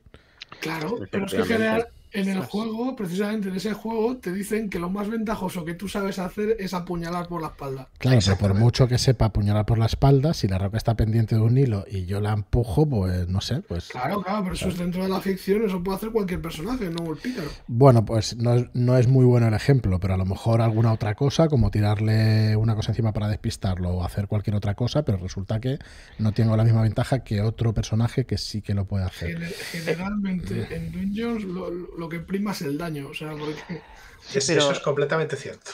Claro, 0.59 0.97
pero 1.09 1.25
es 1.25 1.33
que 1.33 1.45
general, 1.45 1.87
en 2.11 2.29
el 2.29 2.41
juego, 2.41 2.95
precisamente 2.95 3.49
en 3.49 3.55
ese 3.55 3.73
juego, 3.73 4.17
te 4.17 4.31
dicen 4.33 4.69
que 4.69 4.79
lo 4.79 4.89
más 4.89 5.09
ventajoso 5.09 5.63
que 5.65 5.73
tú 5.73 5.87
sabes 5.87 6.19
hacer 6.19 6.55
es 6.59 6.73
apuñalar 6.73 7.27
por 7.27 7.41
la 7.41 7.49
espalda. 7.49 7.89
Claro, 7.97 8.19
pero 8.23 8.37
por 8.37 8.53
mucho 8.55 8.87
que 8.87 8.97
sepa 8.97 9.25
apuñalar 9.25 9.65
por 9.65 9.77
la 9.77 9.85
espalda, 9.85 10.33
si 10.33 10.47
la 10.47 10.57
roca 10.57 10.77
está 10.77 10.95
pendiente 10.95 11.35
de 11.35 11.41
un 11.41 11.57
hilo 11.57 11.85
y 11.89 12.05
yo 12.05 12.19
la 12.19 12.33
empujo, 12.33 12.87
pues 12.87 13.27
no 13.27 13.41
sé, 13.41 13.61
pues... 13.61 13.89
Claro, 13.89 14.21
claro, 14.21 14.43
pero 14.43 14.55
eso 14.55 14.69
es 14.69 14.77
dentro 14.77 15.03
de 15.03 15.09
la 15.09 15.21
ficción, 15.21 15.63
eso 15.65 15.83
puede 15.83 15.97
hacer 15.97 16.11
cualquier 16.11 16.41
personaje, 16.41 16.89
no 16.89 17.11
el 17.11 17.17
pícaro. 17.17 17.49
Bueno, 17.67 18.05
pues 18.05 18.37
no 18.37 18.55
es, 18.55 18.65
no 18.73 18.97
es 18.97 19.07
muy 19.07 19.25
bueno 19.25 19.47
el 19.47 19.53
ejemplo, 19.53 19.99
pero 19.99 20.15
a 20.15 20.17
lo 20.17 20.25
mejor 20.25 20.61
alguna 20.61 20.93
otra 20.93 21.15
cosa, 21.15 21.47
como 21.47 21.69
tirarle 21.69 22.55
una 22.55 22.75
cosa 22.75 22.91
encima 22.91 23.13
para 23.13 23.27
despistarlo 23.27 23.89
o 23.91 24.03
hacer 24.03 24.27
cualquier 24.27 24.55
otra 24.55 24.75
cosa, 24.75 25.03
pero 25.03 25.17
resulta 25.17 25.59
que 25.59 25.77
no 26.17 26.31
tengo 26.31 26.57
la 26.57 26.63
misma 26.63 26.81
ventaja 26.81 27.23
que 27.23 27.41
otro 27.41 27.73
personaje 27.73 28.25
que 28.25 28.37
sí 28.37 28.61
que 28.61 28.73
lo 28.73 28.85
puede 28.85 29.05
hacer. 29.05 29.39
Generalmente 29.71 30.75
en 30.75 30.91
Dungeons 30.91 31.43
lo, 31.43 31.69
lo 31.69 31.98
que 32.07 32.19
prima 32.19 32.51
es 32.53 32.61
el 32.61 32.77
daño, 32.77 33.07
o 33.09 33.13
sea, 33.13 33.31
porque... 33.31 33.81
Sí, 34.21 34.39
pero... 34.47 34.61
Eso 34.61 34.71
es 34.71 34.79
completamente 34.79 35.35
cierto. 35.35 35.71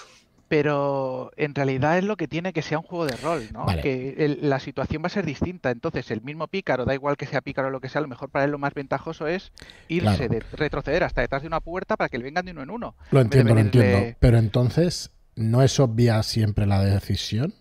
pero 0.47 1.31
en 1.37 1.55
realidad 1.55 1.97
es 1.97 2.03
lo 2.03 2.15
que 2.17 2.27
tiene 2.27 2.53
que 2.53 2.61
sea 2.61 2.77
un 2.77 2.83
juego 2.85 3.05
de 3.07 3.17
rol, 3.17 3.49
¿no? 3.51 3.65
Vale. 3.65 3.81
Que 3.81 4.15
el- 4.19 4.39
la 4.49 4.59
situación 4.59 5.01
va 5.03 5.07
a 5.07 5.09
ser 5.09 5.25
distinta. 5.25 5.71
Entonces, 5.71 6.11
el 6.11 6.21
mismo 6.21 6.47
pícaro, 6.47 6.85
da 6.85 6.93
igual 6.93 7.17
que 7.17 7.25
sea 7.25 7.41
pícaro 7.41 7.67
o 7.67 7.71
lo 7.71 7.81
que 7.81 7.89
sea, 7.89 7.99
a 7.99 8.03
lo 8.03 8.07
mejor 8.07 8.29
para 8.29 8.45
él 8.45 8.51
lo 8.51 8.59
más 8.59 8.73
ventajoso 8.75 9.27
es 9.27 9.51
irse, 9.87 10.15
Claro. 10.27 10.33
de 10.33 10.39
retroceder 10.55 11.03
hasta 11.03 11.21
detrás 11.21 11.41
de 11.41 11.47
una 11.47 11.59
puerta 11.61 11.97
para 11.97 12.09
que 12.09 12.19
le 12.19 12.23
vengan 12.25 12.45
de 12.45 12.51
uno 12.51 12.61
en 12.63 12.69
uno. 12.69 12.95
Lo 13.11 13.21
entiendo, 13.21 13.53
lo 13.55 13.59
entiendo. 13.59 14.15
Pero 14.19 14.37
entonces, 14.37 15.11
¿no 15.35 15.63
es 15.63 15.79
obvia 15.79 16.21
siempre 16.23 16.67
la 16.67 16.81
decisión? 16.83 17.53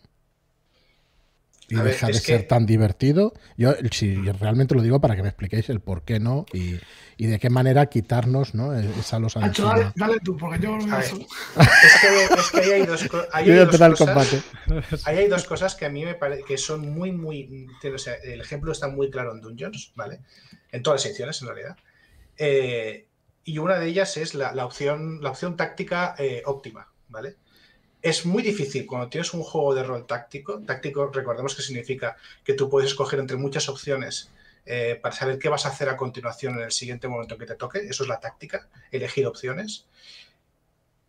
Y 1.68 1.76
A 1.76 1.82
ver, 1.82 1.92
deja 1.94 2.08
de 2.08 2.14
ser 2.14 2.40
que- 2.42 2.46
tan 2.46 2.66
divertido. 2.66 3.32
Yo 3.56 3.72
si 3.90 4.16
realmente 4.16 4.74
lo 4.74 4.82
digo 4.82 5.00
para 5.00 5.16
que 5.16 5.22
me 5.22 5.28
expliquéis 5.28 5.70
el 5.70 5.80
por 5.80 6.02
qué 6.02 6.20
no 6.20 6.44
y, 6.52 6.78
y 7.16 7.26
de 7.26 7.38
qué 7.38 7.48
manera 7.48 7.86
quitarnos 7.86 8.54
¿no? 8.54 8.74
E-, 8.78 8.84
esa 9.00 9.18
losa 9.18 9.42
Hacho, 9.42 9.64
dale, 9.64 9.92
dale 9.96 10.18
tú, 10.22 10.36
porque 10.36 10.58
yo 10.60 10.76
eso- 10.76 11.18
Es 11.56 12.00
que, 12.00 12.24
es 12.34 12.50
que 12.50 12.60
ahí 12.60 12.70
hay 12.80 12.86
dos, 12.86 13.08
ahí 13.32 13.50
hay 13.50 13.56
dos 13.64 13.78
cosas. 13.78 13.96
combate. 13.98 14.42
Ahí 15.04 15.18
hay 15.18 15.28
dos 15.28 15.44
cosas 15.44 15.74
que 15.74 15.86
a 15.86 15.88
mí 15.90 16.04
me 16.04 16.14
parece 16.14 16.44
que 16.44 16.58
son 16.58 16.92
muy, 16.92 17.12
muy. 17.12 17.66
O 17.94 17.98
sea, 17.98 18.14
el 18.14 18.40
ejemplo 18.42 18.70
está 18.70 18.88
muy 18.88 19.10
claro 19.10 19.32
en 19.32 19.40
Dungeons, 19.40 19.92
¿vale? 19.96 20.20
En 20.70 20.82
todas 20.82 21.00
las 21.00 21.06
ediciones, 21.06 21.40
en 21.40 21.48
realidad. 21.48 21.76
Eh, 22.36 23.06
y 23.44 23.58
una 23.58 23.78
de 23.78 23.86
ellas 23.86 24.16
es 24.16 24.34
la, 24.34 24.52
la 24.54 24.66
opción, 24.66 25.20
la 25.22 25.30
opción 25.30 25.56
táctica 25.56 26.14
eh, 26.18 26.42
óptima, 26.46 26.88
¿vale? 27.08 27.36
Es 28.04 28.26
muy 28.26 28.42
difícil 28.42 28.84
cuando 28.84 29.08
tienes 29.08 29.32
un 29.32 29.42
juego 29.42 29.74
de 29.74 29.82
rol 29.82 30.06
táctico. 30.06 30.60
Táctico, 30.60 31.06
recordemos 31.06 31.54
que 31.56 31.62
significa 31.62 32.18
que 32.44 32.52
tú 32.52 32.68
puedes 32.68 32.90
escoger 32.90 33.18
entre 33.18 33.38
muchas 33.38 33.66
opciones 33.70 34.30
eh, 34.66 35.00
para 35.02 35.14
saber 35.14 35.38
qué 35.38 35.48
vas 35.48 35.64
a 35.64 35.70
hacer 35.70 35.88
a 35.88 35.96
continuación 35.96 36.58
en 36.58 36.64
el 36.64 36.70
siguiente 36.70 37.08
momento 37.08 37.38
que 37.38 37.46
te 37.46 37.54
toque. 37.54 37.78
Eso 37.78 38.02
es 38.02 38.08
la 38.10 38.20
táctica, 38.20 38.68
elegir 38.90 39.26
opciones. 39.26 39.86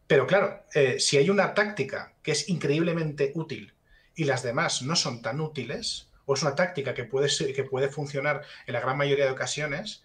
Pero 0.07 0.25
claro, 0.25 0.63
eh, 0.73 0.97
si 1.01 1.17
hay 1.17 1.29
una 1.29 1.53
táctica 1.53 2.13
que 2.23 2.31
es 2.31 2.47
increíblemente 2.47 3.33
útil 3.35 3.73
y 4.15 4.23
las 4.23 4.41
demás 4.41 4.81
no 4.81 4.95
son 4.95 5.21
tan 5.21 5.41
útiles, 5.41 6.07
o 6.25 6.35
es 6.35 6.43
una 6.43 6.55
táctica 6.55 6.93
que 6.93 7.03
puede, 7.03 7.27
que 7.53 7.63
puede 7.65 7.89
funcionar 7.89 8.43
en 8.67 8.73
la 8.73 8.79
gran 8.79 8.95
mayoría 8.95 9.25
de 9.25 9.31
ocasiones, 9.31 10.01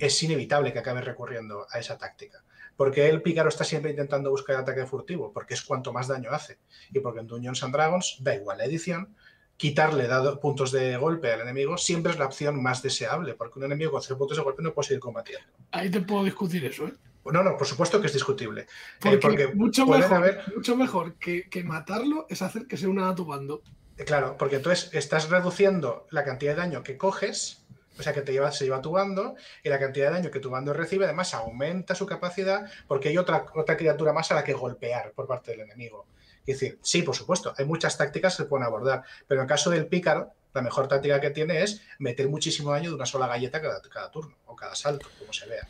es 0.00 0.20
inevitable 0.20 0.72
que 0.72 0.80
acabe 0.80 1.00
recurriendo 1.00 1.68
a 1.70 1.78
esa 1.78 1.96
táctica. 1.96 2.42
Porque 2.76 3.08
el 3.08 3.22
pícaro 3.22 3.48
está 3.48 3.62
siempre 3.64 3.90
intentando 3.92 4.30
buscar 4.30 4.56
el 4.56 4.62
ataque 4.62 4.84
furtivo, 4.86 5.32
porque 5.32 5.54
es 5.54 5.62
cuanto 5.62 5.92
más 5.92 6.08
daño 6.08 6.30
hace. 6.32 6.58
Y 6.92 7.00
porque 7.00 7.20
en 7.20 7.26
Dungeons 7.26 7.62
and 7.62 7.72
Dragons, 7.74 8.16
da 8.20 8.34
igual 8.34 8.58
la 8.58 8.64
edición, 8.64 9.14
quitarle 9.56 10.08
dado 10.08 10.40
puntos 10.40 10.72
de 10.72 10.96
golpe 10.96 11.32
al 11.32 11.40
enemigo 11.42 11.78
siempre 11.78 12.10
es 12.12 12.18
la 12.18 12.26
opción 12.26 12.60
más 12.60 12.82
deseable, 12.82 13.34
porque 13.34 13.60
un 13.60 13.66
enemigo 13.66 13.92
con 13.92 14.02
cero 14.02 14.18
puntos 14.18 14.36
de 14.36 14.42
golpe 14.42 14.62
no 14.62 14.74
puede 14.74 14.88
seguir 14.88 15.00
combatiendo. 15.00 15.46
ahí 15.70 15.88
te 15.90 16.00
puedo 16.00 16.24
discutir 16.24 16.64
eso, 16.64 16.86
¿eh? 16.88 16.94
No, 17.32 17.42
no, 17.42 17.56
por 17.56 17.66
supuesto 17.66 18.00
que 18.00 18.08
es 18.08 18.12
discutible. 18.12 18.66
Eh, 19.04 19.16
Porque, 19.18 19.48
mucho, 19.54 19.86
mejor, 19.86 20.12
haber- 20.18 20.42
mucho 20.54 20.76
mejor 20.76 21.14
que, 21.14 21.48
que 21.48 21.64
matarlo 21.64 22.26
es 22.28 22.42
hacer 22.42 22.66
que 22.66 22.76
se 22.76 22.86
una 22.86 23.08
a 23.08 23.14
tu 23.14 23.24
bando. 23.24 23.62
Eh, 23.96 24.04
Claro, 24.04 24.36
porque 24.36 24.56
entonces 24.56 24.90
estás 24.92 25.30
reduciendo 25.30 26.06
la 26.10 26.22
cantidad 26.24 26.52
de 26.52 26.58
daño 26.60 26.82
que 26.82 26.98
coges, 26.98 27.63
o 27.98 28.02
sea, 28.02 28.12
que 28.12 28.22
te 28.22 28.32
lleva, 28.32 28.50
se 28.52 28.64
lleva 28.64 28.82
tu 28.82 28.92
bando, 28.92 29.34
y 29.62 29.68
la 29.68 29.78
cantidad 29.78 30.08
de 30.08 30.12
daño 30.14 30.30
que 30.30 30.40
tu 30.40 30.50
bando 30.50 30.72
recibe, 30.72 31.04
además 31.04 31.34
aumenta 31.34 31.94
su 31.94 32.06
capacidad 32.06 32.70
porque 32.86 33.08
hay 33.08 33.18
otra, 33.18 33.46
otra 33.54 33.76
criatura 33.76 34.12
más 34.12 34.30
a 34.30 34.34
la 34.34 34.44
que 34.44 34.52
golpear 34.52 35.12
por 35.12 35.26
parte 35.26 35.52
del 35.52 35.60
enemigo. 35.60 36.06
Es 36.46 36.60
decir, 36.60 36.78
sí, 36.82 37.02
por 37.02 37.14
supuesto, 37.14 37.54
hay 37.56 37.64
muchas 37.64 37.96
tácticas 37.96 38.36
que 38.36 38.42
se 38.42 38.48
pueden 38.48 38.66
abordar, 38.66 39.02
pero 39.26 39.40
en 39.40 39.44
el 39.44 39.48
caso 39.48 39.70
del 39.70 39.86
pícaro, 39.86 40.32
la 40.52 40.62
mejor 40.62 40.86
táctica 40.88 41.20
que 41.20 41.30
tiene 41.30 41.62
es 41.62 41.82
meter 41.98 42.28
muchísimo 42.28 42.70
daño 42.70 42.90
de 42.90 42.96
una 42.96 43.06
sola 43.06 43.26
galleta 43.26 43.60
cada, 43.60 43.80
cada 43.82 44.10
turno, 44.10 44.36
o 44.46 44.54
cada 44.54 44.74
salto, 44.74 45.08
como 45.18 45.32
se 45.32 45.46
vea. 45.46 45.66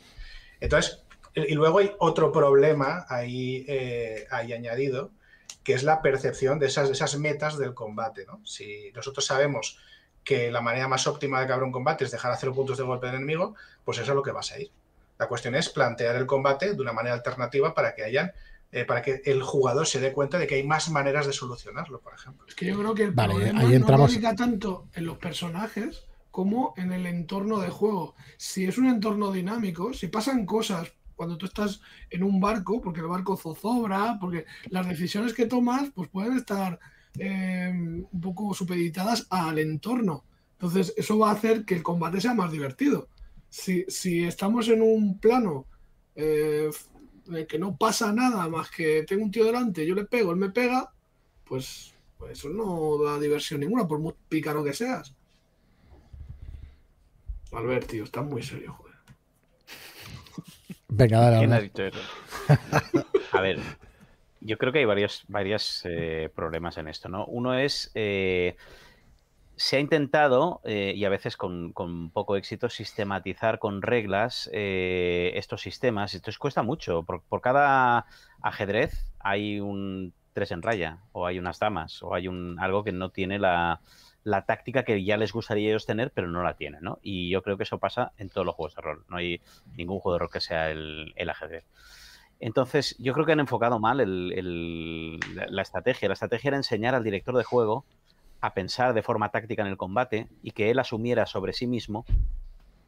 Entonces, 0.59 1.03
y 1.33 1.53
luego 1.53 1.79
hay 1.79 1.91
otro 1.99 2.31
problema 2.31 3.05
ahí, 3.09 3.65
eh, 3.67 4.27
ahí 4.31 4.53
añadido, 4.53 5.11
que 5.63 5.73
es 5.73 5.83
la 5.83 6.01
percepción 6.01 6.59
de 6.59 6.67
esas, 6.67 6.87
de 6.87 6.93
esas 6.93 7.17
metas 7.17 7.57
del 7.57 7.73
combate. 7.73 8.25
¿no? 8.25 8.45
Si 8.45 8.91
nosotros 8.93 9.25
sabemos 9.25 9.79
que 10.25 10.51
la 10.51 10.59
manera 10.59 10.87
más 10.89 11.07
óptima 11.07 11.37
de 11.39 11.45
acabar 11.45 11.63
un 11.63 11.71
combate 11.71 12.03
es 12.03 12.11
dejar 12.11 12.31
a 12.31 12.35
cero 12.35 12.53
puntos 12.53 12.77
de 12.77 12.83
golpe 12.83 13.05
del 13.07 13.15
enemigo, 13.17 13.55
pues 13.85 13.99
eso 13.99 14.11
es 14.11 14.15
lo 14.15 14.23
que 14.23 14.31
vas 14.31 14.51
a 14.51 14.59
ir. 14.59 14.71
La 15.17 15.27
cuestión 15.27 15.55
es 15.55 15.69
plantear 15.69 16.15
el 16.17 16.25
combate 16.25 16.73
de 16.73 16.81
una 16.81 16.91
manera 16.91 17.15
alternativa 17.15 17.73
para 17.73 17.93
que 17.95 18.03
hayan, 18.03 18.33
eh, 18.71 18.83
para 18.83 19.01
que 19.01 19.21
el 19.23 19.41
jugador 19.43 19.87
se 19.87 20.01
dé 20.01 20.11
cuenta 20.11 20.37
de 20.37 20.47
que 20.47 20.55
hay 20.55 20.63
más 20.63 20.89
maneras 20.89 21.27
de 21.27 21.31
solucionarlo, 21.31 22.01
por 22.01 22.13
ejemplo. 22.15 22.45
Es 22.47 22.55
que 22.55 22.65
yo 22.65 22.77
creo 22.77 22.93
que 22.95 23.03
el 23.03 23.11
Vale, 23.11 23.33
problema 23.35 23.61
ahí 23.61 23.75
entramos- 23.75 23.99
no 24.01 24.07
radica 24.07 24.35
tanto 24.35 24.87
en 24.93 25.05
los 25.05 25.17
personajes 25.17 26.05
como 26.31 26.73
en 26.75 26.91
el 26.91 27.05
entorno 27.05 27.59
de 27.61 27.69
juego. 27.69 28.15
Si 28.35 28.65
es 28.65 28.77
un 28.77 28.87
entorno 28.87 29.31
dinámico, 29.31 29.93
si 29.93 30.07
pasan 30.07 30.45
cosas 30.45 30.91
cuando 31.15 31.37
tú 31.37 31.45
estás 31.45 31.79
en 32.09 32.23
un 32.23 32.41
barco, 32.41 32.81
porque 32.81 32.99
el 32.99 33.07
barco 33.07 33.37
zozobra, 33.37 34.17
porque 34.19 34.45
las 34.69 34.85
decisiones 34.85 35.33
que 35.33 35.45
tomas 35.45 35.91
pues 35.95 36.09
pueden 36.09 36.35
estar 36.35 36.77
eh, 37.19 37.71
un 37.71 38.21
poco 38.21 38.53
supeditadas 38.53 39.27
al 39.29 39.59
entorno. 39.59 40.23
Entonces, 40.53 40.93
eso 40.97 41.17
va 41.17 41.29
a 41.29 41.33
hacer 41.33 41.65
que 41.65 41.75
el 41.75 41.83
combate 41.83 42.21
sea 42.21 42.33
más 42.33 42.51
divertido. 42.51 43.07
Si, 43.49 43.85
si 43.87 44.23
estamos 44.23 44.67
en 44.69 44.81
un 44.81 45.19
plano 45.19 45.65
eh, 46.15 46.69
de 47.25 47.47
que 47.47 47.59
no 47.59 47.75
pasa 47.75 48.11
nada 48.11 48.47
más 48.47 48.69
que 48.69 49.03
tengo 49.07 49.23
un 49.23 49.31
tío 49.31 49.45
delante, 49.45 49.85
yo 49.85 49.95
le 49.95 50.05
pego, 50.05 50.31
él 50.31 50.37
me 50.37 50.49
pega, 50.49 50.91
pues, 51.45 51.93
pues 52.17 52.39
eso 52.39 52.49
no 52.49 53.03
da 53.03 53.19
diversión 53.19 53.61
ninguna, 53.61 53.87
por 53.87 53.99
muy 53.99 54.13
pícaro 54.29 54.63
que 54.63 54.73
seas. 54.73 55.13
Albert, 57.51 57.87
tío, 57.87 58.03
estás 58.03 58.25
muy 58.25 58.43
serio, 58.43 58.73
joder. 58.73 58.95
Venga, 60.89 61.19
dale, 61.19 61.37
¿Quién 61.39 61.53
ha 61.53 61.59
dicho 61.59 61.83
eso? 61.83 61.99
A 63.31 63.41
ver, 63.41 63.59
yo 64.45 64.57
creo 64.57 64.71
que 64.71 64.79
hay 64.79 64.85
varios, 64.85 65.23
varios 65.27 65.81
eh, 65.85 66.29
problemas 66.35 66.77
en 66.77 66.87
esto, 66.87 67.09
¿no? 67.09 67.25
Uno 67.25 67.55
es, 67.55 67.91
eh, 67.95 68.55
se 69.55 69.77
ha 69.77 69.79
intentado, 69.79 70.61
eh, 70.65 70.93
y 70.95 71.03
a 71.05 71.09
veces 71.09 71.35
con, 71.35 71.73
con 71.73 72.11
poco 72.11 72.35
éxito, 72.35 72.69
sistematizar 72.69 73.57
con 73.57 73.81
reglas 73.81 74.49
eh, 74.53 75.31
estos 75.35 75.61
sistemas. 75.61 76.13
Entonces 76.13 76.37
cuesta 76.37 76.61
mucho. 76.61 77.03
Por, 77.03 77.41
cada 77.41 78.05
ajedrez 78.41 79.11
hay 79.19 79.59
un 79.59 80.13
tres 80.33 80.51
en 80.51 80.61
raya, 80.61 80.99
o 81.13 81.25
hay 81.25 81.39
unas 81.39 81.59
damas, 81.59 82.03
o 82.03 82.13
hay 82.13 82.27
un 82.27 82.59
algo 82.59 82.83
que 82.83 82.91
no 82.91 83.09
tiene 83.09 83.39
la, 83.39 83.79
la 84.25 84.45
táctica 84.45 84.83
que 84.83 85.03
ya 85.03 85.15
les 85.15 85.31
gustaría 85.31 85.69
ellos 85.69 85.85
tener, 85.85 86.11
pero 86.11 86.27
no 86.27 86.43
la 86.43 86.55
tienen, 86.55 86.83
¿no? 86.83 86.99
Y 87.01 87.29
yo 87.29 87.41
creo 87.41 87.55
que 87.57 87.63
eso 87.63 87.79
pasa 87.79 88.11
en 88.17 88.29
todos 88.29 88.45
los 88.45 88.53
juegos 88.53 88.75
de 88.75 88.81
rol. 88.81 89.05
No 89.07 89.17
hay 89.17 89.41
ningún 89.77 89.99
juego 89.99 90.15
de 90.15 90.19
rol 90.19 90.29
que 90.29 90.41
sea 90.41 90.69
el 90.69 91.29
ajedrez. 91.29 91.63
Entonces, 92.39 92.95
yo 92.99 93.13
creo 93.13 93.25
que 93.25 93.31
han 93.33 93.39
enfocado 93.39 93.79
mal 93.79 93.99
el- 94.01 94.33
el- 94.35 95.35
la, 95.35 95.47
la 95.49 95.61
estrategia. 95.61 96.07
La 96.09 96.13
estrategia 96.13 96.49
era 96.49 96.57
enseñar 96.57 96.95
al 96.95 97.03
director 97.03 97.35
de 97.37 97.43
juego 97.43 97.85
a 98.41 98.53
pensar 98.53 98.93
de 98.93 99.03
forma 99.03 99.29
táctica 99.31 99.61
en 99.63 99.69
el 99.69 99.77
combate 99.77 100.27
y 100.41 100.51
que 100.51 100.69
él 100.71 100.79
asumiera 100.79 101.25
sobre 101.25 101.53
sí 101.53 101.67
mismo 101.67 102.05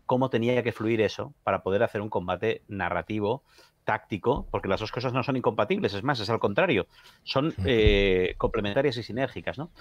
cómo 0.05 0.29
tenía 0.29 0.63
que 0.63 0.71
fluir 0.71 1.01
eso 1.01 1.33
para 1.43 1.63
poder 1.63 1.83
hacer 1.83 2.01
un 2.01 2.09
combate 2.09 2.63
narrativo, 2.67 3.43
táctico, 3.83 4.47
porque 4.51 4.67
las 4.69 4.79
dos 4.79 4.91
cosas 4.91 5.13
no 5.13 5.23
son 5.23 5.37
incompatibles, 5.37 5.93
es 5.93 6.03
más, 6.03 6.19
es 6.19 6.29
al 6.29 6.39
contrario, 6.39 6.87
son 7.23 7.53
eh, 7.65 8.35
complementarias 8.37 8.97
y 8.97 9.03
sinérgicas, 9.03 9.57
¿no? 9.57 9.71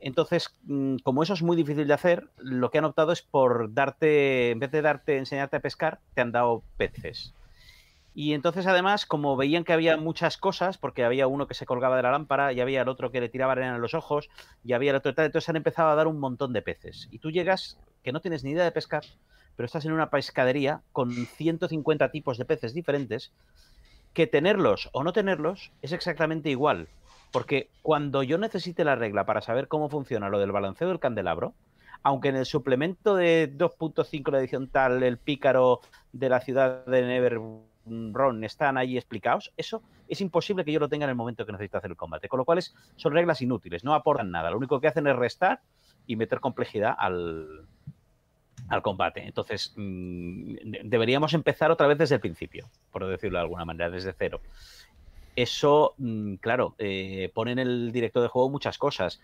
Entonces, 0.00 0.50
mm, 0.62 0.96
como 1.04 1.22
eso 1.22 1.34
es 1.34 1.42
muy 1.42 1.56
difícil 1.56 1.86
de 1.88 1.94
hacer, 1.94 2.30
lo 2.36 2.70
que 2.70 2.78
han 2.78 2.84
optado 2.84 3.12
es 3.12 3.22
por 3.22 3.72
darte, 3.74 4.50
en 4.50 4.60
vez 4.60 4.70
de 4.70 4.82
darte, 4.82 5.18
enseñarte 5.18 5.56
a 5.56 5.60
pescar, 5.60 6.00
te 6.14 6.20
han 6.22 6.32
dado 6.32 6.64
peces. 6.76 7.34
Y 8.20 8.34
entonces, 8.34 8.66
además, 8.66 9.06
como 9.06 9.36
veían 9.36 9.62
que 9.62 9.72
había 9.72 9.96
muchas 9.96 10.38
cosas, 10.38 10.76
porque 10.76 11.04
había 11.04 11.28
uno 11.28 11.46
que 11.46 11.54
se 11.54 11.66
colgaba 11.66 11.96
de 11.96 12.02
la 12.02 12.10
lámpara, 12.10 12.52
y 12.52 12.60
había 12.60 12.82
el 12.82 12.88
otro 12.88 13.12
que 13.12 13.20
le 13.20 13.28
tiraba 13.28 13.52
arena 13.52 13.76
en 13.76 13.80
los 13.80 13.94
ojos, 13.94 14.28
y 14.64 14.72
había 14.72 14.90
el 14.90 14.96
otro 14.96 15.14
tal, 15.14 15.26
entonces 15.26 15.48
han 15.48 15.54
empezado 15.54 15.90
a 15.90 15.94
dar 15.94 16.08
un 16.08 16.18
montón 16.18 16.52
de 16.52 16.60
peces. 16.60 17.06
Y 17.12 17.20
tú 17.20 17.30
llegas, 17.30 17.78
que 18.02 18.10
no 18.10 18.20
tienes 18.20 18.42
ni 18.42 18.50
idea 18.50 18.64
de 18.64 18.72
pescar, 18.72 19.04
pero 19.54 19.66
estás 19.66 19.84
en 19.84 19.92
una 19.92 20.10
pescadería 20.10 20.82
con 20.90 21.12
150 21.12 22.10
tipos 22.10 22.38
de 22.38 22.44
peces 22.44 22.74
diferentes, 22.74 23.30
que 24.14 24.26
tenerlos 24.26 24.90
o 24.90 25.04
no 25.04 25.12
tenerlos 25.12 25.70
es 25.80 25.92
exactamente 25.92 26.50
igual. 26.50 26.88
Porque 27.30 27.70
cuando 27.82 28.24
yo 28.24 28.36
necesite 28.36 28.82
la 28.82 28.96
regla 28.96 29.26
para 29.26 29.42
saber 29.42 29.68
cómo 29.68 29.90
funciona 29.90 30.28
lo 30.28 30.40
del 30.40 30.50
balanceo 30.50 30.88
del 30.88 30.98
candelabro, 30.98 31.54
aunque 32.02 32.30
en 32.30 32.36
el 32.36 32.46
suplemento 32.46 33.14
de 33.14 33.48
2.5 33.56 34.32
la 34.32 34.40
edición 34.40 34.68
tal, 34.68 35.04
el 35.04 35.18
pícaro 35.18 35.82
de 36.12 36.28
la 36.28 36.40
ciudad 36.40 36.84
de 36.84 37.02
Neverron 37.88 38.44
están 38.44 38.76
ahí 38.78 38.96
explicados, 38.96 39.52
eso 39.56 39.82
es 40.08 40.20
imposible 40.20 40.64
que 40.64 40.72
yo 40.72 40.80
lo 40.80 40.88
tenga 40.88 41.04
en 41.04 41.10
el 41.10 41.16
momento 41.16 41.44
que 41.44 41.52
necesito 41.52 41.78
hacer 41.78 41.90
el 41.90 41.96
combate. 41.96 42.28
Con 42.28 42.38
lo 42.38 42.44
cual 42.44 42.58
es- 42.58 42.74
son 42.96 43.12
reglas 43.12 43.40
inútiles, 43.42 43.84
no 43.84 43.94
aportan 43.94 44.30
nada. 44.30 44.50
Lo 44.50 44.56
único 44.58 44.80
que 44.80 44.88
hacen 44.88 45.06
es 45.06 45.16
restar 45.16 45.60
y 46.06 46.16
meter 46.16 46.40
complejidad 46.40 46.94
al, 46.98 47.66
al 48.68 48.82
combate. 48.82 49.24
Entonces, 49.26 49.72
mm, 49.76 50.54
de- 50.54 50.80
deberíamos 50.84 51.34
empezar 51.34 51.70
otra 51.70 51.86
vez 51.86 51.98
desde 51.98 52.16
el 52.16 52.20
principio, 52.20 52.66
por 52.90 53.06
decirlo 53.06 53.38
de 53.38 53.42
alguna 53.42 53.64
manera, 53.64 53.90
desde 53.90 54.14
cero. 54.16 54.40
Eso, 55.36 55.94
mm, 55.98 56.34
claro, 56.36 56.74
eh, 56.78 57.30
pone 57.34 57.52
en 57.52 57.58
el 57.60 57.92
director 57.92 58.22
de 58.22 58.28
juego 58.28 58.50
muchas 58.50 58.76
cosas. 58.78 59.20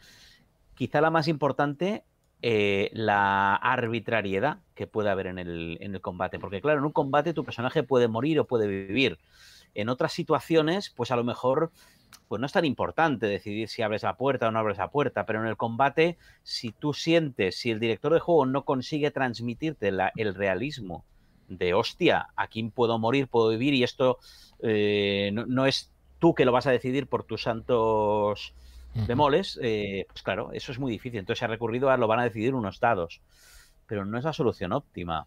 Quizá 0.76 1.00
la 1.00 1.10
más 1.10 1.28
importante, 1.28 2.04
eh, 2.46 2.90
la 2.92 3.54
arbitrariedad 3.54 4.58
que 4.74 4.86
puede 4.86 5.08
haber 5.08 5.28
en 5.28 5.38
el, 5.38 5.78
en 5.80 5.94
el 5.94 6.02
combate. 6.02 6.38
Porque, 6.38 6.60
claro, 6.60 6.80
en 6.80 6.84
un 6.84 6.92
combate 6.92 7.32
tu 7.32 7.42
personaje 7.42 7.82
puede 7.82 8.06
morir 8.06 8.38
o 8.38 8.46
puede 8.46 8.66
vivir. 8.66 9.18
En 9.74 9.88
otras 9.88 10.12
situaciones, 10.12 10.90
pues 10.90 11.10
a 11.10 11.16
lo 11.16 11.24
mejor 11.24 11.72
pues 12.28 12.40
no 12.40 12.46
es 12.46 12.52
tan 12.52 12.66
importante 12.66 13.26
decidir 13.26 13.70
si 13.70 13.80
abres 13.80 14.02
la 14.02 14.18
puerta 14.18 14.48
o 14.48 14.50
no 14.50 14.58
abres 14.58 14.76
la 14.76 14.90
puerta, 14.90 15.24
pero 15.24 15.40
en 15.40 15.48
el 15.48 15.56
combate, 15.56 16.18
si 16.42 16.70
tú 16.70 16.92
sientes, 16.92 17.56
si 17.56 17.70
el 17.70 17.80
director 17.80 18.12
de 18.12 18.20
juego 18.20 18.44
no 18.44 18.66
consigue 18.66 19.10
transmitirte 19.10 19.88
el 19.88 20.34
realismo 20.34 21.02
de 21.48 21.72
hostia, 21.72 22.28
aquí 22.36 22.62
puedo 22.64 22.98
morir, 22.98 23.26
puedo 23.26 23.48
vivir 23.48 23.72
y 23.72 23.84
esto 23.84 24.18
eh, 24.60 25.30
no, 25.32 25.64
es 25.64 25.94
tú 26.18 26.34
que 26.34 26.44
lo 26.44 26.52
vas 26.52 26.66
a 26.66 26.72
decidir 26.72 27.06
por 27.06 27.24
tus 27.24 27.44
santos 27.44 28.52
demoles, 29.06 29.58
eh, 29.62 30.06
pues 30.08 30.22
claro, 30.22 30.50
eso 30.52 30.72
es 30.72 30.78
muy 30.78 30.92
difícil. 30.92 31.20
Entonces 31.20 31.40
se 31.40 31.44
ha 31.44 31.48
recurrido 31.48 31.90
a 31.90 31.96
lo 31.96 32.06
van 32.06 32.20
a 32.20 32.24
decidir 32.24 32.54
unos 32.54 32.80
dados, 32.80 33.20
pero 33.86 34.04
no 34.04 34.18
es 34.18 34.24
la 34.24 34.32
solución 34.32 34.72
óptima. 34.72 35.26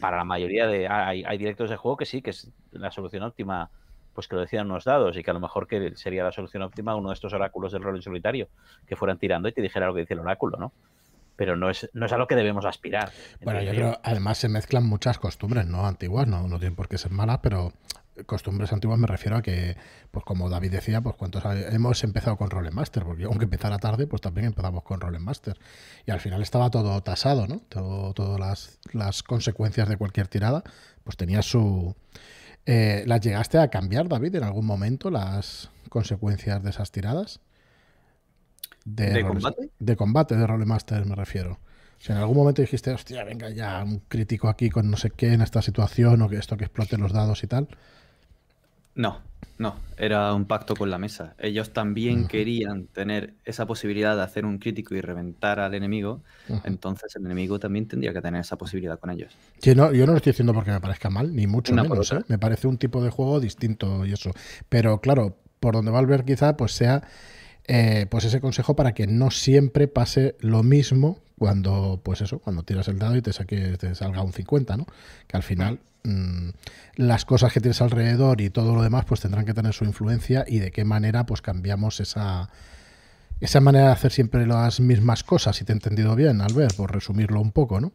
Para 0.00 0.16
la 0.16 0.24
mayoría 0.24 0.66
de... 0.66 0.86
Hay, 0.86 1.24
hay 1.24 1.38
directores 1.38 1.70
de 1.70 1.76
juego 1.76 1.96
que 1.96 2.06
sí, 2.06 2.22
que 2.22 2.30
es 2.30 2.50
la 2.70 2.90
solución 2.90 3.24
óptima 3.24 3.70
pues 4.14 4.28
que 4.28 4.34
lo 4.34 4.42
decían 4.42 4.66
unos 4.66 4.84
dados 4.84 5.16
y 5.16 5.22
que 5.22 5.30
a 5.30 5.34
lo 5.34 5.40
mejor 5.40 5.66
que 5.66 5.96
sería 5.96 6.24
la 6.24 6.32
solución 6.32 6.62
óptima 6.62 6.94
uno 6.94 7.08
de 7.08 7.14
estos 7.14 7.32
oráculos 7.32 7.72
del 7.72 7.82
rol 7.82 7.96
en 7.96 8.02
solitario, 8.02 8.48
que 8.86 8.96
fueran 8.96 9.18
tirando 9.18 9.48
y 9.48 9.52
te 9.52 9.62
dijera 9.62 9.86
lo 9.86 9.94
que 9.94 10.00
dice 10.00 10.14
el 10.14 10.20
oráculo, 10.20 10.58
¿no? 10.58 10.72
Pero 11.36 11.56
no 11.56 11.70
es, 11.70 11.88
no 11.94 12.06
es 12.06 12.12
a 12.12 12.18
lo 12.18 12.26
que 12.26 12.36
debemos 12.36 12.64
aspirar. 12.66 13.10
Bueno, 13.42 13.62
yo 13.62 13.70
creo, 13.70 14.00
además 14.02 14.38
se 14.38 14.48
mezclan 14.48 14.86
muchas 14.86 15.18
costumbres, 15.18 15.66
¿no? 15.66 15.86
Antiguas, 15.86 16.28
no, 16.28 16.46
no 16.46 16.58
tienen 16.58 16.76
por 16.76 16.88
qué 16.88 16.98
ser 16.98 17.10
malas, 17.10 17.40
pero 17.42 17.72
costumbres 18.26 18.72
antiguas 18.72 18.98
me 18.98 19.06
refiero 19.06 19.36
a 19.36 19.42
que, 19.42 19.76
pues 20.10 20.24
como 20.24 20.48
David 20.50 20.72
decía, 20.72 21.00
pues 21.00 21.16
cuántos 21.16 21.44
hemos 21.44 22.04
empezado 22.04 22.36
con 22.36 22.50
Rolemaster, 22.50 23.04
porque 23.04 23.24
aunque 23.24 23.44
empezara 23.44 23.78
tarde, 23.78 24.06
pues 24.06 24.20
también 24.20 24.46
empezamos 24.46 24.82
con 24.82 25.00
Rolemaster. 25.00 25.58
Y 26.06 26.10
al 26.10 26.20
final 26.20 26.42
estaba 26.42 26.70
todo 26.70 27.02
tasado, 27.02 27.46
¿no? 27.46 27.60
Todo, 27.68 28.12
todas 28.12 28.38
las, 28.38 28.78
las 28.92 29.22
consecuencias 29.22 29.88
de 29.88 29.96
cualquier 29.96 30.28
tirada, 30.28 30.62
pues 31.04 31.16
tenía 31.16 31.42
su, 31.42 31.94
eh, 32.66 33.02
¿Las 33.06 33.20
llegaste 33.20 33.58
a 33.58 33.68
cambiar, 33.68 34.08
David, 34.08 34.36
en 34.36 34.44
algún 34.44 34.66
momento 34.66 35.10
las 35.10 35.70
consecuencias 35.88 36.62
de 36.62 36.70
esas 36.70 36.92
tiradas? 36.92 37.40
¿De, 38.84 39.24
combate? 39.24 39.70
De 39.78 39.96
combate, 39.96 40.36
de 40.36 40.46
Rolemaster 40.46 41.04
me 41.06 41.14
refiero. 41.14 41.58
Si 41.98 42.10
en 42.10 42.18
algún 42.18 42.36
momento 42.36 42.62
dijiste, 42.62 42.92
hostia, 42.92 43.22
venga 43.24 43.50
ya, 43.50 43.82
un 43.84 44.00
crítico 44.08 44.48
aquí 44.48 44.70
con 44.70 44.90
no 44.90 44.96
sé 44.96 45.10
qué 45.10 45.32
en 45.32 45.40
esta 45.40 45.62
situación 45.62 46.20
o 46.22 46.28
que 46.28 46.36
esto 46.36 46.56
que 46.56 46.64
explote 46.64 46.98
los 46.98 47.12
dados 47.12 47.44
y 47.44 47.46
tal. 47.46 47.68
No, 48.94 49.20
no, 49.58 49.76
era 49.96 50.34
un 50.34 50.46
pacto 50.46 50.74
con 50.74 50.90
la 50.90 50.98
mesa. 50.98 51.34
Ellos 51.38 51.72
también 51.72 52.26
querían 52.26 52.86
tener 52.86 53.34
esa 53.44 53.66
posibilidad 53.66 54.16
de 54.16 54.22
hacer 54.22 54.44
un 54.44 54.58
crítico 54.58 54.94
y 54.94 55.00
reventar 55.00 55.60
al 55.60 55.74
enemigo, 55.74 56.22
entonces 56.64 57.14
el 57.16 57.24
enemigo 57.24 57.58
también 57.58 57.86
tendría 57.86 58.12
que 58.12 58.20
tener 58.20 58.40
esa 58.40 58.56
posibilidad 58.56 58.98
con 58.98 59.10
ellos. 59.10 59.32
yo 59.60 59.74
no 59.74 59.90
lo 59.90 60.16
estoy 60.16 60.32
diciendo 60.32 60.52
porque 60.52 60.72
me 60.72 60.80
parezca 60.80 61.10
mal, 61.10 61.34
ni 61.34 61.46
mucho 61.46 61.74
menos. 61.74 62.12
¿eh? 62.12 62.20
Me 62.28 62.38
parece 62.38 62.66
un 62.66 62.78
tipo 62.78 63.02
de 63.02 63.10
juego 63.10 63.40
distinto 63.40 64.04
y 64.04 64.12
eso. 64.12 64.32
Pero 64.68 65.00
claro, 65.00 65.38
por 65.60 65.74
donde 65.74 65.92
va 65.92 66.00
a 66.00 66.04
ver 66.04 66.24
quizá 66.24 66.56
pues 66.56 66.72
sea 66.72 67.02
eh, 67.68 68.06
pues 68.10 68.24
ese 68.24 68.40
consejo 68.40 68.74
para 68.74 68.92
que 68.92 69.06
no 69.06 69.30
siempre 69.30 69.86
pase 69.86 70.36
lo 70.40 70.64
mismo 70.64 71.21
cuando, 71.38 72.00
pues 72.02 72.20
eso, 72.20 72.38
cuando 72.38 72.62
tiras 72.62 72.88
el 72.88 72.98
dado 72.98 73.16
y 73.16 73.22
te, 73.22 73.32
saque, 73.32 73.76
te 73.78 73.94
salga 73.94 74.22
un 74.22 74.32
50, 74.32 74.76
¿no? 74.76 74.86
Que 75.26 75.36
al 75.36 75.42
final 75.42 75.80
mm, 76.04 76.50
las 76.96 77.24
cosas 77.24 77.52
que 77.52 77.60
tienes 77.60 77.80
alrededor 77.82 78.40
y 78.40 78.50
todo 78.50 78.74
lo 78.74 78.82
demás 78.82 79.04
pues 79.04 79.20
tendrán 79.20 79.44
que 79.44 79.54
tener 79.54 79.72
su 79.72 79.84
influencia 79.84 80.44
y 80.46 80.58
de 80.58 80.70
qué 80.70 80.84
manera 80.84 81.26
pues 81.26 81.42
cambiamos 81.42 82.00
esa, 82.00 82.48
esa 83.40 83.60
manera 83.60 83.86
de 83.86 83.92
hacer 83.92 84.12
siempre 84.12 84.46
las 84.46 84.80
mismas 84.80 85.24
cosas, 85.24 85.56
si 85.56 85.64
te 85.64 85.72
he 85.72 85.74
entendido 85.74 86.14
bien, 86.14 86.40
Albert, 86.40 86.76
por 86.76 86.92
resumirlo 86.92 87.40
un 87.40 87.50
poco, 87.50 87.80
¿no? 87.80 87.92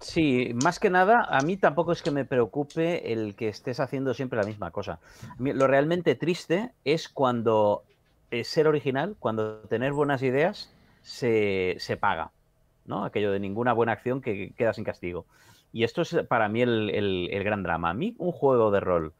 Sí, 0.00 0.52
más 0.62 0.78
que 0.78 0.90
nada, 0.90 1.26
a 1.30 1.40
mí 1.42 1.56
tampoco 1.56 1.92
es 1.92 2.02
que 2.02 2.10
me 2.10 2.24
preocupe 2.24 3.12
el 3.12 3.34
que 3.34 3.48
estés 3.48 3.78
haciendo 3.80 4.14
siempre 4.14 4.38
la 4.38 4.44
misma 4.44 4.70
cosa. 4.70 4.98
lo 5.38 5.66
realmente 5.66 6.14
triste 6.16 6.72
es 6.84 7.08
cuando 7.08 7.84
eh, 8.30 8.44
ser 8.44 8.66
original, 8.66 9.16
cuando 9.18 9.60
tener 9.60 9.92
buenas 9.92 10.22
ideas 10.22 10.70
se, 11.02 11.76
paga, 12.00 12.30
¿no? 12.84 13.04
Aquello 13.04 13.32
de 13.32 13.40
ninguna 13.40 13.72
buena 13.72 13.92
acción 13.92 14.20
que 14.20 14.52
queda 14.56 14.72
sin 14.72 14.84
castigo. 14.84 15.26
Y 15.72 15.84
esto 15.84 16.02
es 16.02 16.14
para 16.28 16.48
mí 16.48 16.62
el, 16.62 17.42
gran 17.44 17.62
drama. 17.62 17.90
A 17.90 17.94
mí 17.94 18.14
un 18.18 18.32
juego 18.32 18.70
de 18.70 18.80
rol 18.80 19.14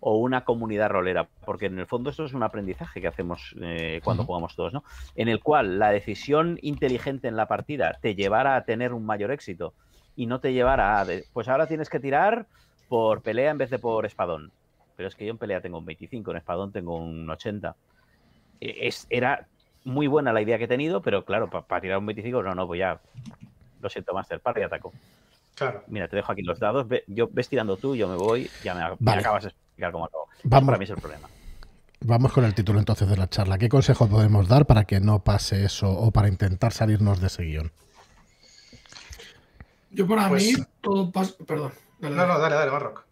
o 0.00 0.18
una 0.18 0.44
comunidad 0.44 0.90
rolera, 0.90 1.28
porque 1.44 1.66
en 1.66 1.78
el 1.78 1.86
fondo 1.86 2.10
esto 2.10 2.24
es 2.24 2.34
un 2.34 2.42
aprendizaje 2.42 3.00
que 3.00 3.08
hacemos 3.08 3.56
eh, 3.60 4.00
cuando 4.04 4.24
jugamos 4.24 4.54
todos, 4.54 4.72
¿no? 4.72 4.84
En 5.14 5.28
el 5.28 5.42
cual 5.42 5.78
la 5.78 5.90
decisión 5.90 6.58
inteligente 6.60 7.28
en 7.28 7.36
la 7.36 7.48
partida 7.48 7.98
te 8.00 8.14
llevara 8.14 8.56
a 8.56 8.64
tener 8.64 8.92
un 8.92 9.06
mayor 9.06 9.30
éxito 9.30 9.72
y 10.14 10.26
no 10.26 10.40
te 10.40 10.52
llevara 10.52 11.00
a, 11.00 11.06
pues 11.32 11.48
ahora 11.48 11.66
tienes 11.66 11.88
que 11.88 11.98
tirar 11.98 12.46
por 12.88 13.22
pelea 13.22 13.50
en 13.50 13.58
vez 13.58 13.70
de 13.70 13.78
por 13.78 14.06
espadón. 14.06 14.52
Pero 14.96 15.08
es 15.08 15.14
que 15.14 15.26
yo 15.26 15.30
en 15.30 15.38
pelea 15.38 15.60
tengo 15.60 15.78
un 15.78 15.84
25, 15.84 16.30
en 16.30 16.36
espadón 16.36 16.72
tengo 16.72 16.96
un 16.96 17.28
80. 17.28 17.74
E, 18.60 18.86
es, 18.86 19.06
era 19.10 19.46
muy 19.86 20.06
buena 20.06 20.32
la 20.32 20.42
idea 20.42 20.58
que 20.58 20.64
he 20.64 20.68
tenido, 20.68 21.00
pero 21.00 21.24
claro, 21.24 21.48
para 21.48 21.80
tirar 21.80 21.98
un 21.98 22.06
25, 22.06 22.42
no, 22.42 22.54
no, 22.54 22.66
pues 22.66 22.80
ya, 22.80 23.00
lo 23.80 23.88
siento, 23.88 24.12
Master, 24.12 24.40
para 24.40 24.60
y 24.60 24.62
ataco. 24.64 24.92
Claro. 25.54 25.84
Mira, 25.86 26.08
te 26.08 26.16
dejo 26.16 26.32
aquí 26.32 26.42
los 26.42 26.58
dados, 26.58 26.86
yo 27.06 27.28
ves 27.32 27.48
tirando 27.48 27.76
tú, 27.76 27.96
yo 27.96 28.08
me 28.08 28.16
voy, 28.16 28.50
ya 28.62 28.74
me, 28.74 28.82
acabas 29.12 29.44
de 29.44 29.48
explicar 29.50 29.92
cómo 29.92 30.04
acabo. 30.04 30.28
Vamos. 30.44 30.66
para 30.66 30.78
mí 30.78 30.84
es 30.84 30.90
el 30.90 30.96
problema. 30.96 31.28
Vamos 32.00 32.32
con 32.32 32.44
el 32.44 32.54
título 32.54 32.78
entonces 32.78 33.08
de 33.08 33.16
la 33.16 33.28
charla. 33.28 33.56
¿Qué 33.56 33.68
consejo 33.68 34.06
podemos 34.06 34.48
dar 34.48 34.66
para 34.66 34.84
que 34.84 35.00
no 35.00 35.24
pase 35.24 35.64
eso 35.64 35.90
o 35.90 36.10
para 36.10 36.28
intentar 36.28 36.72
salirnos 36.72 37.20
de 37.20 37.28
ese 37.28 37.44
guion? 37.44 37.72
Yo 39.90 40.06
para 40.06 40.28
pues 40.28 40.58
mí 40.58 40.64
todo 40.82 41.10
pasa. 41.10 41.34
Perdón. 41.46 41.72
no, 42.00 42.10
no, 42.10 42.38
dale, 42.38 42.54
dale, 42.54 42.70
Barrock. 42.70 43.06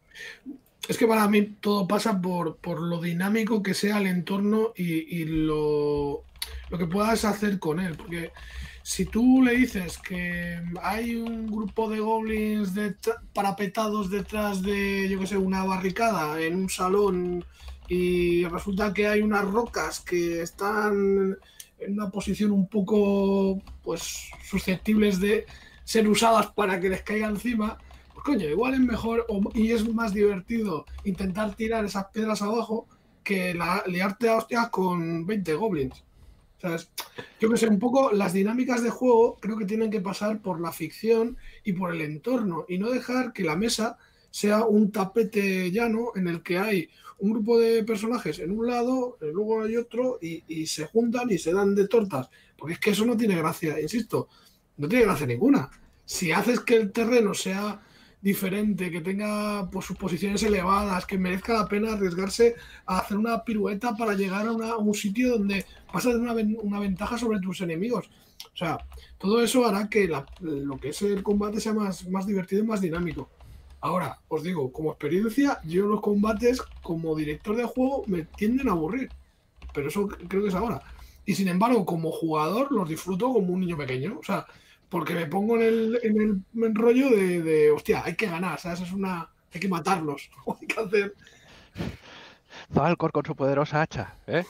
Es 0.86 0.98
que 0.98 1.06
para 1.06 1.26
mí 1.28 1.42
todo 1.60 1.88
pasa 1.88 2.20
por, 2.20 2.58
lo 2.80 3.00
dinámico 3.00 3.62
que 3.62 3.72
sea 3.72 3.98
el 3.98 4.06
entorno 4.06 4.72
y, 4.76 5.24
lo, 5.24 6.24
lo, 6.70 6.78
que 6.78 6.86
puedas 6.86 7.24
hacer 7.24 7.58
con 7.58 7.80
él. 7.80 7.96
Porque 7.96 8.32
si 8.82 9.06
tú 9.06 9.42
le 9.42 9.56
dices 9.56 9.98
que 9.98 10.60
hay 10.82 11.16
un 11.16 11.46
grupo 11.46 11.88
de 11.88 12.00
goblins 12.00 12.74
de 12.74 12.94
parapetados 13.32 14.10
detrás 14.10 14.62
de, 14.62 15.08
yo 15.08 15.20
qué 15.20 15.26
sé, 15.26 15.36
una 15.36 15.64
barricada 15.64 16.40
en 16.40 16.56
un 16.56 16.70
salón 16.70 17.44
y 17.88 18.44
resulta 18.46 18.92
que 18.92 19.08
hay 19.08 19.20
unas 19.20 19.44
rocas 19.44 20.00
que 20.00 20.42
están 20.42 21.36
en 21.78 21.92
una 21.92 22.10
posición 22.10 22.50
un 22.50 22.66
poco 22.68 23.60
pues 23.82 24.30
susceptibles 24.42 25.20
de 25.20 25.46
ser 25.84 26.08
usadas 26.08 26.46
para 26.52 26.80
que 26.80 26.88
les 26.88 27.02
caiga 27.02 27.28
encima, 27.28 27.78
pues 28.12 28.24
coño, 28.24 28.48
igual 28.48 28.74
es 28.74 28.80
mejor 28.80 29.26
y 29.54 29.72
es 29.72 29.86
más 29.92 30.14
divertido 30.14 30.86
intentar 31.04 31.54
tirar 31.54 31.84
esas 31.84 32.06
piedras 32.06 32.40
abajo 32.40 32.88
que 33.22 33.56
liarte 33.86 34.28
a 34.28 34.36
hostias 34.36 34.68
con 34.70 35.26
20 35.26 35.54
goblins. 35.54 36.04
Yo 37.40 37.50
que 37.50 37.56
sé, 37.56 37.68
un 37.68 37.78
poco 37.78 38.12
las 38.12 38.32
dinámicas 38.32 38.82
de 38.82 38.90
juego 38.90 39.36
creo 39.40 39.56
que 39.56 39.64
tienen 39.64 39.90
que 39.90 40.00
pasar 40.00 40.40
por 40.40 40.60
la 40.60 40.72
ficción 40.72 41.36
y 41.62 41.72
por 41.72 41.94
el 41.94 42.00
entorno 42.00 42.64
y 42.68 42.78
no 42.78 42.90
dejar 42.90 43.32
que 43.32 43.44
la 43.44 43.56
mesa 43.56 43.98
sea 44.30 44.64
un 44.64 44.90
tapete 44.90 45.70
llano 45.70 46.12
en 46.16 46.28
el 46.28 46.42
que 46.42 46.58
hay 46.58 46.88
un 47.18 47.30
grupo 47.30 47.58
de 47.58 47.84
personajes 47.84 48.40
en 48.40 48.50
un 48.50 48.66
lado, 48.66 49.16
luego 49.20 49.62
hay 49.62 49.76
otro 49.76 50.18
y 50.20 50.66
se 50.66 50.86
juntan 50.86 51.30
y 51.30 51.38
se 51.38 51.52
dan 51.52 51.74
de 51.74 51.86
tortas. 51.86 52.28
Porque 52.56 52.74
es 52.74 52.80
que 52.80 52.90
eso 52.90 53.06
no 53.06 53.16
tiene 53.16 53.36
gracia, 53.36 53.80
insisto 53.80 54.28
no 54.76 54.88
tiene 54.88 55.04
gracia 55.04 55.26
ninguna. 55.26 55.70
Si 56.04 56.32
haces 56.32 56.60
que 56.60 56.76
el 56.76 56.92
terreno 56.92 57.34
sea 57.34 57.80
diferente, 58.24 58.90
que 58.90 59.02
tenga 59.02 59.68
pues, 59.70 59.84
sus 59.84 59.98
posiciones 59.98 60.42
elevadas, 60.42 61.04
que 61.04 61.18
merezca 61.18 61.52
la 61.52 61.68
pena 61.68 61.92
arriesgarse 61.92 62.56
a 62.86 63.00
hacer 63.00 63.18
una 63.18 63.44
pirueta 63.44 63.94
para 63.94 64.14
llegar 64.14 64.46
a, 64.46 64.76
un 64.78 64.94
sitio 64.94 65.32
donde 65.36 65.66
vas 65.92 66.06
a 66.06 66.10
tener 66.10 66.22
una, 66.22 66.32
una, 66.62 66.80
ventaja 66.80 67.18
sobre 67.18 67.38
tus 67.38 67.60
enemigos. 67.60 68.08
O 68.54 68.56
sea, 68.56 68.78
todo 69.18 69.42
eso 69.42 69.66
hará 69.66 69.90
que 69.90 70.10
lo 70.40 70.78
que 70.78 70.88
es 70.88 71.02
el 71.02 71.22
combate 71.22 71.60
sea 71.60 71.74
más, 71.74 72.08
más 72.08 72.26
divertido 72.26 72.64
y 72.64 72.66
más 72.66 72.80
dinámico. 72.80 73.28
Ahora, 73.82 74.18
os 74.28 74.42
digo, 74.42 74.72
como 74.72 74.92
experiencia, 74.92 75.60
yo 75.62 75.86
los 75.86 76.00
combates 76.00 76.62
como 76.82 77.14
director 77.14 77.54
de 77.56 77.64
juego 77.64 78.04
me 78.06 78.22
tienden 78.22 78.70
a 78.70 78.72
aburrir. 78.72 79.10
Pero 79.74 79.88
eso 79.88 80.08
creo 80.08 80.42
que 80.42 80.48
es 80.48 80.54
ahora. 80.54 80.80
Y 81.26 81.34
sin 81.34 81.48
embargo, 81.48 81.84
como 81.84 82.10
jugador, 82.10 82.72
los 82.72 82.88
disfruto 82.88 83.30
como 83.30 83.52
un 83.52 83.60
niño 83.60 83.76
pequeño. 83.76 84.16
O 84.18 84.22
sea, 84.22 84.46
porque 84.94 85.16
me 85.16 85.26
pongo 85.26 85.56
en 85.56 85.62
el, 85.62 85.98
en 86.04 86.62
el 86.62 86.72
rollo 86.72 87.10
de, 87.10 87.68
hostia, 87.72 88.04
hay 88.04 88.14
que 88.14 88.28
ganar, 88.28 88.60
¿sabes? 88.60 88.80
Es 88.80 88.92
una, 88.92 89.28
hay 89.52 89.58
que 89.58 89.66
matarlos, 89.66 90.30
hay 90.60 90.68
que 90.68 90.80
hacer... 90.80 91.14
Valcor 92.68 93.10
con 93.10 93.24
su 93.26 93.34
poderosa 93.34 93.82
hacha, 93.82 94.14
¿eh? 94.28 94.44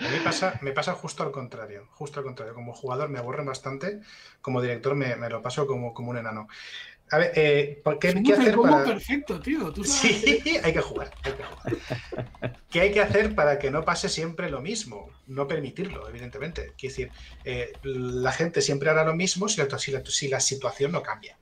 me 0.00 0.20
pasa, 0.24 0.58
me 0.62 0.72
pasa 0.72 0.94
justo 0.94 1.22
al 1.22 1.30
contrario, 1.30 1.88
justo 1.90 2.20
al 2.20 2.24
contrario. 2.24 2.54
Como 2.54 2.72
jugador 2.72 3.10
me 3.10 3.18
aburre 3.18 3.44
bastante, 3.44 4.00
como 4.40 4.62
director 4.62 4.94
me, 4.94 5.14
me 5.16 5.28
lo 5.28 5.42
paso 5.42 5.66
como, 5.66 5.92
como 5.92 6.10
un 6.10 6.16
enano. 6.16 6.48
A 7.12 7.18
ver, 7.18 7.32
eh, 7.34 7.82
¿qué 8.00 8.08
hay 8.08 8.22
que 8.22 8.32
hacer 8.32 8.56
para... 8.56 8.84
perfecto, 8.84 9.38
tío. 9.38 9.70
Sí, 9.84 10.42
hay 10.64 10.72
que 10.72 10.80
jugar, 10.80 11.12
¿Qué 12.70 12.80
hay 12.80 12.90
que 12.90 13.02
hacer 13.02 13.34
para 13.34 13.58
que 13.58 13.70
no 13.70 13.84
pase 13.84 14.08
siempre 14.08 14.48
lo 14.48 14.62
mismo? 14.62 15.10
No 15.26 15.46
permitirlo, 15.46 16.08
evidentemente. 16.08 16.72
Quiero 16.78 16.92
decir, 16.94 17.10
eh, 17.44 17.74
la 17.82 18.32
gente 18.32 18.62
siempre 18.62 18.88
hará 18.88 19.04
lo 19.04 19.14
mismo 19.14 19.46
si 19.46 19.60
la, 19.60 19.78
si, 19.78 20.28
la, 20.28 20.40
situación 20.40 20.90
no 20.92 21.02
cambia. 21.02 21.36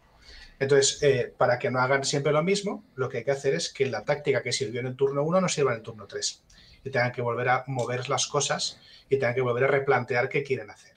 Entonces, 0.59 1.01
eh, 1.05 1.33
para 1.39 1.61
que 1.61 1.71
no 1.71 1.79
hagan 1.79 2.03
siempre 2.03 2.33
lo 2.33 2.43
mismo, 2.43 2.83
lo 2.97 3.09
que 3.09 3.19
hay 3.19 3.25
que 3.25 3.31
hacer 3.31 3.55
es 3.55 3.73
que 3.73 3.87
la 3.87 4.05
táctica 4.05 4.43
que 4.43 4.51
sirvió 4.51 4.81
en 4.81 4.89
el 4.89 4.97
turno 4.97 5.23
1 5.23 5.41
no 5.41 5.49
sirva 5.49 5.71
en 5.71 5.79
el 5.79 5.83
turno 5.85 6.09
3 6.09 6.43
y 6.83 6.91
tengan 6.91 7.13
que 7.13 7.23
volver 7.23 7.49
a 7.49 7.65
mover 7.69 8.09
las 8.09 8.27
cosas 8.27 8.81
y 9.09 9.19
tengan 9.19 9.37
que 9.37 9.41
volver 9.41 9.63
a 9.63 9.69
replantear 9.69 10.29
qué 10.29 10.43
quieren 10.43 10.69
hacer. 10.69 10.97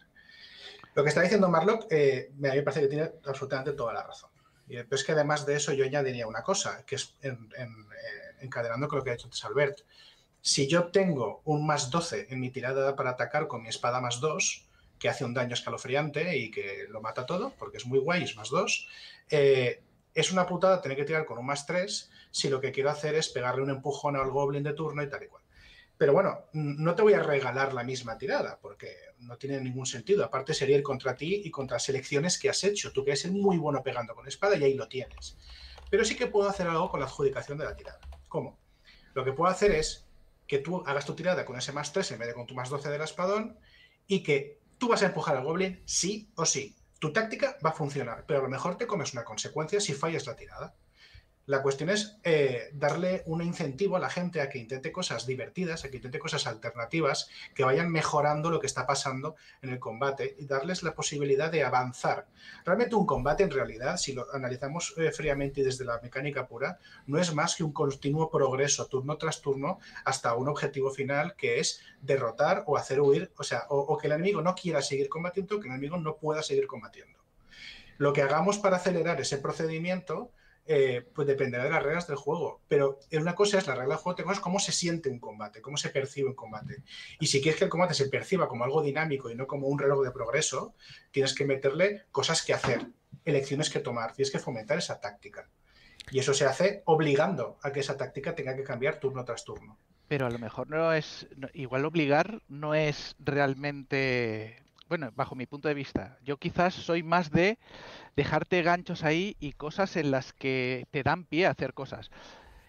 Lo 0.95 1.03
que 1.03 1.09
está 1.09 1.21
diciendo 1.21 1.47
Marlock, 1.47 1.85
eh, 1.91 2.31
a 2.31 2.33
mí 2.33 2.57
me 2.57 2.63
parece 2.63 2.81
que 2.81 2.87
tiene 2.87 3.11
absolutamente 3.23 3.73
toda 3.73 3.93
la 3.93 4.01
razón. 4.01 4.32
Pero 4.67 4.87
es 4.91 5.03
que 5.03 5.11
además 5.11 5.45
de 5.45 5.55
eso 5.55 5.73
yo 5.73 5.85
añadiría 5.85 6.27
una 6.27 6.41
cosa, 6.41 6.85
que 6.85 6.95
es 6.95 7.15
en, 7.21 7.49
eh, 7.57 8.35
encadenando 8.39 8.87
con 8.87 8.99
lo 8.99 9.03
que 9.03 9.11
ha 9.11 9.13
dicho 9.13 9.27
antes 9.27 9.43
Albert. 9.43 9.79
Si 10.41 10.67
yo 10.67 10.87
tengo 10.87 11.41
un 11.45 11.65
más 11.65 11.89
12 11.89 12.27
en 12.29 12.39
mi 12.39 12.49
tirada 12.49 12.95
para 12.95 13.11
atacar 13.11 13.47
con 13.47 13.61
mi 13.61 13.69
espada 13.69 14.01
más 14.01 14.19
2, 14.19 14.67
que 14.99 15.09
hace 15.09 15.25
un 15.25 15.33
daño 15.33 15.53
escalofriante 15.53 16.37
y 16.37 16.49
que 16.49 16.85
lo 16.89 17.01
mata 17.01 17.25
todo, 17.25 17.53
porque 17.57 17.77
es 17.77 17.85
muy 17.85 17.99
guay, 17.99 18.23
es 18.23 18.35
más 18.35 18.49
2, 18.49 18.87
eh, 19.29 19.83
es 20.13 20.31
una 20.31 20.45
putada 20.45 20.81
tener 20.81 20.97
que 20.97 21.05
tirar 21.05 21.25
con 21.25 21.37
un 21.37 21.45
más 21.45 21.65
3 21.65 22.09
si 22.31 22.49
lo 22.49 22.61
que 22.61 22.71
quiero 22.71 22.89
hacer 22.89 23.15
es 23.15 23.29
pegarle 23.29 23.63
un 23.63 23.69
empujón 23.69 24.15
al 24.15 24.31
goblin 24.31 24.63
de 24.63 24.73
turno 24.73 25.03
y 25.03 25.09
tal 25.09 25.23
y 25.23 25.27
cual. 25.27 25.43
Pero 25.97 26.13
bueno, 26.13 26.45
no 26.53 26.95
te 26.95 27.01
voy 27.01 27.13
a 27.13 27.23
regalar 27.23 27.73
la 27.73 27.83
misma 27.83 28.17
tirada, 28.17 28.59
porque 28.61 28.95
no 29.23 29.37
tiene 29.37 29.59
ningún 29.61 29.85
sentido. 29.85 30.23
Aparte 30.23 30.53
sería 30.53 30.77
ir 30.77 30.83
contra 30.83 31.15
ti 31.15 31.41
y 31.43 31.51
contra 31.51 31.79
selecciones 31.79 32.37
que 32.37 32.49
has 32.49 32.63
hecho. 32.63 32.91
Tú 32.91 33.03
que 33.03 33.11
eres 33.11 33.29
muy 33.31 33.57
bueno 33.57 33.81
pegando 33.83 34.15
con 34.15 34.27
espada 34.27 34.55
y 34.57 34.63
ahí 34.63 34.73
lo 34.73 34.87
tienes. 34.87 35.37
Pero 35.89 36.05
sí 36.05 36.15
que 36.15 36.27
puedo 36.27 36.49
hacer 36.49 36.67
algo 36.67 36.89
con 36.89 36.99
la 36.99 37.05
adjudicación 37.05 37.57
de 37.57 37.65
la 37.65 37.75
tirada. 37.75 37.99
¿Cómo? 38.27 38.59
Lo 39.13 39.23
que 39.23 39.33
puedo 39.33 39.51
hacer 39.51 39.71
es 39.71 40.07
que 40.47 40.59
tú 40.59 40.83
hagas 40.85 41.05
tu 41.05 41.13
tirada 41.13 41.45
con 41.45 41.57
ese 41.57 41.71
más 41.71 41.93
3 41.93 42.11
en 42.11 42.19
vez 42.19 42.27
de 42.29 42.33
con 42.33 42.47
tu 42.47 42.55
más 42.55 42.69
12 42.69 42.89
del 42.89 43.01
espadón 43.01 43.57
y 44.07 44.23
que 44.23 44.59
tú 44.77 44.87
vas 44.87 45.03
a 45.03 45.07
empujar 45.07 45.37
al 45.37 45.43
goblin 45.43 45.81
sí 45.85 46.31
o 46.35 46.45
sí. 46.45 46.75
Tu 46.99 47.11
táctica 47.11 47.57
va 47.65 47.71
a 47.71 47.73
funcionar, 47.73 48.25
pero 48.27 48.39
a 48.39 48.43
lo 48.43 48.49
mejor 48.49 48.77
te 48.77 48.87
comes 48.87 49.13
una 49.13 49.23
consecuencia 49.23 49.79
si 49.79 49.93
fallas 49.93 50.25
la 50.25 50.35
tirada. 50.35 50.75
La 51.45 51.61
cuestión 51.61 51.89
es 51.89 52.17
eh, 52.23 52.69
darle 52.71 53.21
un 53.25 53.41
incentivo 53.41 53.97
a 53.97 53.99
la 53.99 54.09
gente 54.09 54.39
a 54.39 54.47
que 54.47 54.59
intente 54.59 54.93
cosas 54.93 55.25
divertidas, 55.25 55.83
a 55.83 55.89
que 55.89 55.97
intente 55.97 56.17
cosas 56.17 56.47
alternativas, 56.47 57.29
que 57.53 57.65
vayan 57.65 57.91
mejorando 57.91 58.49
lo 58.49 58.61
que 58.61 58.67
está 58.67 58.87
pasando 58.87 59.35
en 59.61 59.69
el 59.69 59.79
combate 59.79 60.37
y 60.39 60.45
darles 60.45 60.83
la 60.83 60.95
posibilidad 60.95 61.51
de 61.51 61.65
avanzar. 61.65 62.27
Realmente 62.63 62.95
un 62.95 63.05
combate 63.05 63.43
en 63.43 63.51
realidad, 63.51 63.97
si 63.97 64.13
lo 64.13 64.33
analizamos 64.33 64.93
eh, 64.95 65.11
fríamente 65.11 65.59
y 65.59 65.63
desde 65.65 65.83
la 65.83 65.99
mecánica 66.01 66.47
pura, 66.47 66.79
no 67.07 67.19
es 67.19 67.33
más 67.33 67.57
que 67.57 67.65
un 67.65 67.73
continuo 67.73 68.31
progreso 68.31 68.85
turno 68.85 69.17
tras 69.17 69.41
turno 69.41 69.79
hasta 70.05 70.35
un 70.35 70.47
objetivo 70.47 70.91
final 70.91 71.35
que 71.35 71.59
es 71.59 71.81
derrotar 72.01 72.63
o 72.67 72.77
hacer 72.77 73.01
huir, 73.01 73.33
o 73.37 73.43
sea, 73.43 73.65
o 73.67 73.97
que 73.97 74.07
el 74.07 74.13
enemigo 74.13 74.41
no 74.41 74.55
quiera 74.55 74.81
seguir 74.81 75.09
combatiendo, 75.09 75.59
que 75.59 75.67
el 75.67 75.73
enemigo 75.73 75.97
no 75.97 76.15
pueda 76.15 76.41
seguir 76.41 76.67
combatiendo. 76.67 77.19
Lo 77.97 78.13
que 78.13 78.21
hagamos 78.21 78.59
para 78.59 78.77
acelerar 78.77 79.19
ese 79.19 79.37
procedimiento 79.37 80.31
eh, 80.65 81.05
pues 81.13 81.27
dependerá 81.27 81.65
de 81.65 81.69
las 81.69 81.83
reglas 81.83 82.07
del 82.07 82.15
juego. 82.15 82.61
Pero 82.67 82.99
una 83.11 83.35
cosa 83.35 83.57
es 83.57 83.67
la 83.67 83.75
regla 83.75 83.95
del 83.95 83.97
juego, 83.97 84.13
otra 84.13 84.25
cosa 84.25 84.35
es 84.37 84.43
cómo 84.43 84.59
se 84.59 84.71
siente 84.71 85.09
un 85.09 85.19
combate, 85.19 85.61
cómo 85.61 85.77
se 85.77 85.89
percibe 85.89 86.29
un 86.29 86.35
combate. 86.35 86.83
Y 87.19 87.27
si 87.27 87.41
quieres 87.41 87.57
que 87.57 87.65
el 87.65 87.69
combate 87.69 87.93
se 87.93 88.07
perciba 88.07 88.47
como 88.47 88.63
algo 88.63 88.81
dinámico 88.81 89.29
y 89.29 89.35
no 89.35 89.47
como 89.47 89.67
un 89.67 89.79
reloj 89.79 90.03
de 90.03 90.11
progreso, 90.11 90.75
tienes 91.11 91.33
que 91.33 91.45
meterle 91.45 92.03
cosas 92.11 92.43
que 92.43 92.53
hacer, 92.53 92.87
elecciones 93.25 93.69
que 93.69 93.79
tomar, 93.79 94.13
tienes 94.13 94.31
que 94.31 94.39
fomentar 94.39 94.77
esa 94.77 94.99
táctica. 94.99 95.49
Y 96.11 96.19
eso 96.19 96.33
se 96.33 96.45
hace 96.45 96.81
obligando 96.85 97.57
a 97.61 97.71
que 97.71 97.79
esa 97.79 97.97
táctica 97.97 98.35
tenga 98.35 98.55
que 98.55 98.63
cambiar 98.63 98.99
turno 98.99 99.23
tras 99.25 99.43
turno. 99.43 99.77
Pero 100.07 100.25
a 100.25 100.29
lo 100.29 100.39
mejor 100.39 100.69
no 100.69 100.93
es, 100.93 101.27
igual 101.53 101.85
obligar 101.85 102.41
no 102.47 102.75
es 102.75 103.15
realmente 103.19 104.63
bueno, 104.93 105.11
bajo 105.15 105.33
mi 105.33 105.47
punto 105.47 105.67
de 105.67 105.73
vista, 105.73 106.19
yo 106.23 106.37
quizás 106.37 106.75
soy 106.75 107.01
más 107.01 107.31
de 107.31 107.57
dejarte 108.15 108.61
ganchos 108.61 109.03
ahí 109.03 109.35
y 109.39 109.53
cosas 109.53 109.95
en 109.95 110.11
las 110.11 110.33
que 110.33 110.85
te 110.91 111.03
dan 111.03 111.23
pie 111.25 111.47
a 111.47 111.51
hacer 111.51 111.73
cosas. 111.73 112.11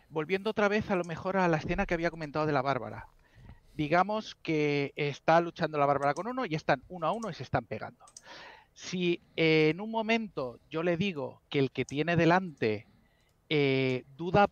Volviendo 0.08 0.50
otra 0.50 0.68
vez 0.68 0.90
a 0.90 0.96
lo 0.96 1.04
mejor 1.04 1.36
a 1.36 1.48
la 1.48 1.56
escena 1.56 1.86
que 1.86 1.94
había 1.94 2.10
comentado 2.10 2.46
de 2.46 2.52
la 2.52 2.62
Bárbara. 2.62 3.08
Digamos 3.76 4.36
que 4.36 4.92
está 4.96 5.40
luchando 5.40 5.78
la 5.78 5.86
Bárbara 5.86 6.14
con 6.14 6.28
uno 6.28 6.46
y 6.46 6.54
están 6.54 6.82
uno 6.88 7.06
a 7.06 7.12
uno 7.12 7.30
y 7.30 7.34
se 7.34 7.42
están 7.42 7.64
pegando. 7.64 8.04
Si 8.72 9.20
en 9.36 9.80
un 9.80 9.90
momento 9.90 10.58
yo 10.70 10.82
le 10.82 10.96
digo 10.96 11.42
que 11.48 11.58
el 11.58 11.70
que 11.70 11.84
tiene 11.84 12.16
delante 12.16 12.86
eh, 13.48 14.04
duda, 14.16 14.48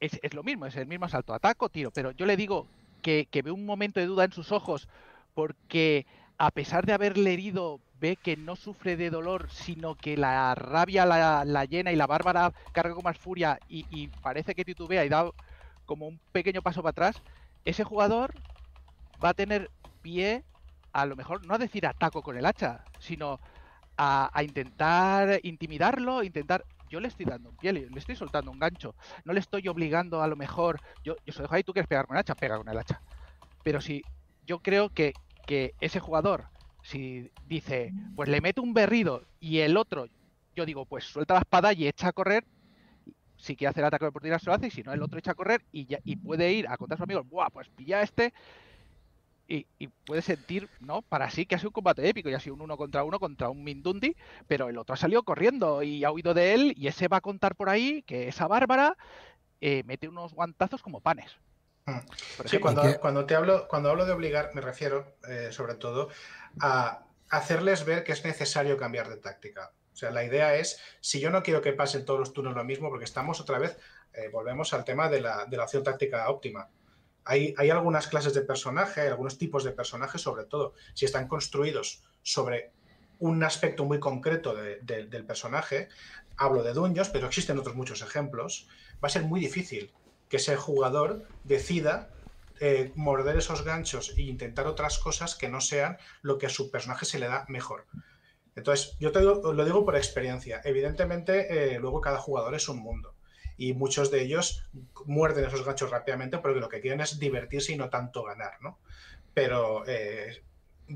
es, 0.00 0.34
lo 0.34 0.42
mismo, 0.42 0.66
es 0.66 0.76
el 0.76 0.86
mismo 0.86 1.08
salto, 1.08 1.32
ataco, 1.32 1.68
tiro, 1.68 1.90
pero 1.90 2.10
yo 2.10 2.26
le 2.26 2.36
digo 2.36 2.66
que, 3.02 3.26
que 3.30 3.42
ve 3.42 3.50
un 3.50 3.64
momento 3.64 4.00
de 4.00 4.06
duda 4.06 4.24
en 4.24 4.32
sus 4.32 4.52
ojos 4.52 4.88
porque 5.34 6.06
a 6.38 6.50
pesar 6.50 6.86
de 6.86 6.92
haberle 6.92 7.32
herido, 7.32 7.80
ve 8.04 8.16
que 8.16 8.36
no 8.36 8.54
sufre 8.54 8.98
de 8.98 9.08
dolor, 9.08 9.48
sino 9.50 9.94
que 9.94 10.18
la 10.18 10.54
rabia 10.54 11.06
la, 11.06 11.64
llena 11.64 11.90
y 11.90 11.96
la 11.96 12.06
bárbara 12.06 12.52
carga 12.72 12.92
con 12.92 13.02
más 13.02 13.16
furia 13.16 13.58
y, 13.66 14.08
parece 14.22 14.54
que 14.54 14.62
titubea 14.62 15.06
y 15.06 15.08
da 15.08 15.30
como 15.86 16.06
un 16.06 16.20
pequeño 16.30 16.60
paso 16.60 16.82
para 16.82 16.90
atrás, 16.90 17.22
ese 17.64 17.82
jugador 17.82 18.34
va 19.24 19.30
a 19.30 19.34
tener 19.34 19.70
pie 20.02 20.44
a 20.92 21.06
lo 21.06 21.16
mejor 21.16 21.46
no 21.46 21.54
a 21.54 21.58
decir 21.58 21.86
ataco 21.86 22.22
con 22.22 22.36
el 22.36 22.44
hacha, 22.44 22.84
sino 22.98 23.40
a, 23.96 24.30
intentar 24.42 25.40
intimidarlo, 25.42 26.22
intentar 26.22 26.62
yo 26.90 27.00
le 27.00 27.08
estoy 27.08 27.24
dando 27.24 27.48
un 27.48 27.56
pie, 27.56 27.72
le 27.72 27.88
estoy 27.96 28.16
soltando 28.16 28.50
un 28.50 28.58
gancho. 28.58 28.94
No 29.24 29.32
le 29.32 29.40
estoy 29.40 29.66
obligando 29.66 30.22
a 30.22 30.28
lo 30.28 30.36
mejor. 30.36 30.80
Yo, 31.02 31.16
yo 31.24 31.32
se 31.32 31.42
dejo 31.42 31.54
ahí, 31.54 31.64
tú 31.64 31.72
quieres 31.72 31.88
pegar 31.88 32.06
con 32.06 32.16
el 32.16 32.20
hacha, 32.20 32.34
pega 32.34 32.58
con 32.58 32.68
el 32.68 32.78
hacha. 32.78 33.00
Pero 33.64 33.80
si 33.80 34.02
yo 34.46 34.60
creo 34.60 34.90
que, 34.90 35.14
que 35.46 35.72
ese 35.80 35.98
jugador, 35.98 36.44
si 36.84 37.30
dice, 37.48 37.92
pues 38.14 38.28
le 38.28 38.42
meto 38.42 38.62
un 38.62 38.74
berrido 38.74 39.24
y 39.40 39.60
el 39.60 39.78
otro, 39.78 40.06
yo 40.54 40.66
digo, 40.66 40.84
pues 40.84 41.04
suelta 41.04 41.32
la 41.32 41.40
espada 41.40 41.72
y 41.72 41.88
echa 41.88 42.08
a 42.08 42.12
correr, 42.12 42.44
si 43.36 43.56
quiere 43.56 43.70
hacer 43.70 43.84
ataque 43.84 44.04
de 44.04 44.10
oportunidad 44.10 44.38
se 44.38 44.46
lo 44.46 44.54
hace, 44.54 44.66
y 44.66 44.70
si 44.70 44.82
no, 44.82 44.92
el 44.92 45.02
otro 45.02 45.18
echa 45.18 45.30
a 45.30 45.34
correr 45.34 45.64
y, 45.72 45.86
ya, 45.86 45.98
y 46.04 46.16
puede 46.16 46.52
ir 46.52 46.68
a 46.68 46.76
contar 46.76 46.96
a 46.96 46.98
sus 46.98 47.04
amigos, 47.04 47.26
Buah, 47.26 47.48
pues 47.48 47.68
pilla 47.70 47.98
a 47.98 48.02
este. 48.02 48.34
Y, 49.46 49.66
puede 50.06 50.22
sentir, 50.22 50.70
¿no? 50.80 51.02
Para 51.02 51.30
sí 51.30 51.44
que 51.44 51.54
ha 51.54 51.58
sido 51.58 51.68
un 51.68 51.74
combate 51.74 52.08
épico 52.08 52.30
y 52.30 52.34
ha 52.34 52.40
sido 52.40 52.54
un 52.54 52.62
uno 52.62 52.78
contra 52.78 53.04
uno 53.04 53.20
contra 53.20 53.50
un 53.50 53.62
Mindundi, 53.62 54.16
pero 54.46 54.70
el 54.70 54.78
otro 54.78 54.94
ha 54.94 54.96
salido 54.96 55.22
corriendo 55.22 55.82
y 55.82 56.02
ha 56.04 56.10
huido 56.10 56.32
de 56.32 56.54
él 56.54 56.74
y 56.76 56.86
ese 56.86 57.08
va 57.08 57.18
a 57.18 57.20
contar 57.20 57.54
por 57.54 57.68
ahí 57.68 58.02
que 58.02 58.28
esa 58.28 58.46
Bárbara 58.46 58.96
eh, 59.60 59.82
mete 59.84 60.08
unos 60.08 60.32
guantazos 60.32 60.82
como 60.82 61.00
panes. 61.00 61.36
Mm. 61.86 61.98
Sí, 62.46 62.58
cuando, 62.58 62.98
cuando, 63.00 63.26
te 63.26 63.34
hablo, 63.34 63.68
cuando 63.68 63.90
hablo 63.90 64.06
de 64.06 64.12
obligar, 64.12 64.50
me 64.54 64.60
refiero 64.60 65.16
eh, 65.28 65.48
sobre 65.50 65.74
todo 65.74 66.08
a 66.60 67.04
hacerles 67.28 67.84
ver 67.84 68.04
que 68.04 68.12
es 68.12 68.24
necesario 68.24 68.76
cambiar 68.76 69.08
de 69.08 69.16
táctica. 69.16 69.72
O 69.92 69.96
sea, 69.96 70.10
la 70.10 70.24
idea 70.24 70.56
es, 70.56 70.80
si 71.00 71.20
yo 71.20 71.30
no 71.30 71.42
quiero 71.42 71.62
que 71.62 71.72
pasen 71.72 72.04
todos 72.04 72.18
los 72.18 72.32
turnos 72.32 72.54
lo 72.54 72.64
mismo, 72.64 72.88
porque 72.88 73.04
estamos 73.04 73.40
otra 73.40 73.58
vez, 73.58 73.78
eh, 74.12 74.28
volvemos 74.32 74.72
al 74.72 74.84
tema 74.84 75.08
de 75.08 75.20
la, 75.20 75.46
de 75.46 75.56
la 75.56 75.64
opción 75.64 75.84
táctica 75.84 76.28
óptima. 76.28 76.68
Hay, 77.24 77.54
hay, 77.56 77.70
algunas 77.70 78.06
clases 78.08 78.34
de 78.34 78.42
personaje, 78.42 79.02
hay 79.02 79.08
algunos 79.08 79.38
tipos 79.38 79.64
de 79.64 79.72
personajes, 79.72 80.20
sobre 80.20 80.44
todo, 80.44 80.74
si 80.94 81.04
están 81.04 81.28
construidos 81.28 82.02
sobre 82.22 82.72
un 83.18 83.42
aspecto 83.44 83.84
muy 83.84 84.00
concreto 84.00 84.54
del 84.54 85.24
personaje, 85.24 85.88
hablo 86.36 86.62
de 86.62 86.74
dueños, 86.74 87.08
pero 87.08 87.26
existen 87.26 87.58
otros 87.58 87.76
muchos 87.76 88.02
ejemplos, 88.02 88.68
va 89.02 89.06
a 89.06 89.10
ser 89.10 89.22
muy 89.22 89.40
difícil 89.40 89.94
que 90.34 90.38
ese 90.38 90.56
jugador 90.56 91.22
decida 91.44 92.10
eh, 92.58 92.90
morder 92.96 93.36
esos 93.36 93.62
ganchos 93.62 94.14
e 94.16 94.22
intentar 94.22 94.66
otras 94.66 94.98
cosas 94.98 95.36
que 95.36 95.48
no 95.48 95.60
sean 95.60 95.96
lo 96.22 96.38
que 96.38 96.46
a 96.46 96.50
su 96.50 96.72
personaje 96.72 97.04
se 97.04 97.20
le 97.20 97.28
da 97.28 97.44
mejor. 97.46 97.86
Entonces, 98.56 98.96
yo 98.98 99.12
te 99.12 99.20
lo 99.20 99.64
digo 99.64 99.84
por 99.84 99.94
experiencia. 99.94 100.60
Evidentemente, 100.64 101.74
eh, 101.74 101.78
luego 101.78 102.00
cada 102.00 102.18
jugador 102.18 102.56
es 102.56 102.68
un 102.68 102.78
mundo. 102.78 103.14
Y 103.56 103.74
muchos 103.74 104.10
de 104.10 104.22
ellos 104.22 104.68
muerden 105.06 105.44
esos 105.44 105.64
ganchos 105.64 105.92
rápidamente 105.92 106.38
porque 106.38 106.58
lo 106.58 106.68
que 106.68 106.80
quieren 106.80 107.00
es 107.00 107.20
divertirse 107.20 107.72
y 107.72 107.76
no 107.76 107.88
tanto 107.88 108.24
ganar, 108.24 108.60
¿no? 108.60 108.80
Pero 109.34 109.86
eh, 109.86 110.42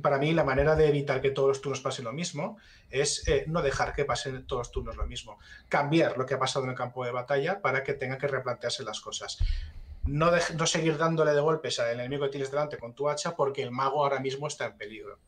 para 0.02 0.18
mí 0.18 0.32
la 0.32 0.44
manera 0.44 0.76
de 0.76 0.88
evitar 0.88 1.20
que 1.20 1.30
todos 1.30 1.48
los 1.48 1.60
turnos 1.60 1.80
pasen 1.80 2.04
lo 2.04 2.12
mismo 2.12 2.58
es 2.90 3.26
eh, 3.26 3.44
no 3.46 3.62
dejar 3.62 3.94
que 3.94 4.04
pasen 4.04 4.46
todos 4.46 4.60
los 4.60 4.70
turnos 4.70 4.96
lo 4.96 5.06
mismo. 5.06 5.38
Cambiar 5.68 6.18
lo 6.18 6.26
que 6.26 6.34
ha 6.34 6.38
pasado 6.38 6.64
en 6.64 6.70
el 6.70 6.76
campo 6.76 7.04
de 7.04 7.10
batalla 7.10 7.60
para 7.60 7.82
que 7.82 7.94
tenga 7.94 8.18
que 8.18 8.28
replantearse 8.28 8.82
las 8.82 9.00
cosas. 9.00 9.38
No, 10.04 10.30
no 10.30 10.66
seguir 10.66 10.96
dándole 10.96 11.32
de 11.32 11.40
golpes 11.40 11.78
al 11.80 11.92
enemigo 11.92 12.24
que 12.24 12.32
tienes 12.32 12.50
delante 12.50 12.78
con 12.78 12.94
tu 12.94 13.08
hacha 13.08 13.34
porque 13.34 13.62
el 13.62 13.70
mago 13.70 14.02
ahora 14.02 14.20
mismo 14.20 14.46
está 14.46 14.66
en 14.66 14.76
peligro. 14.76 15.18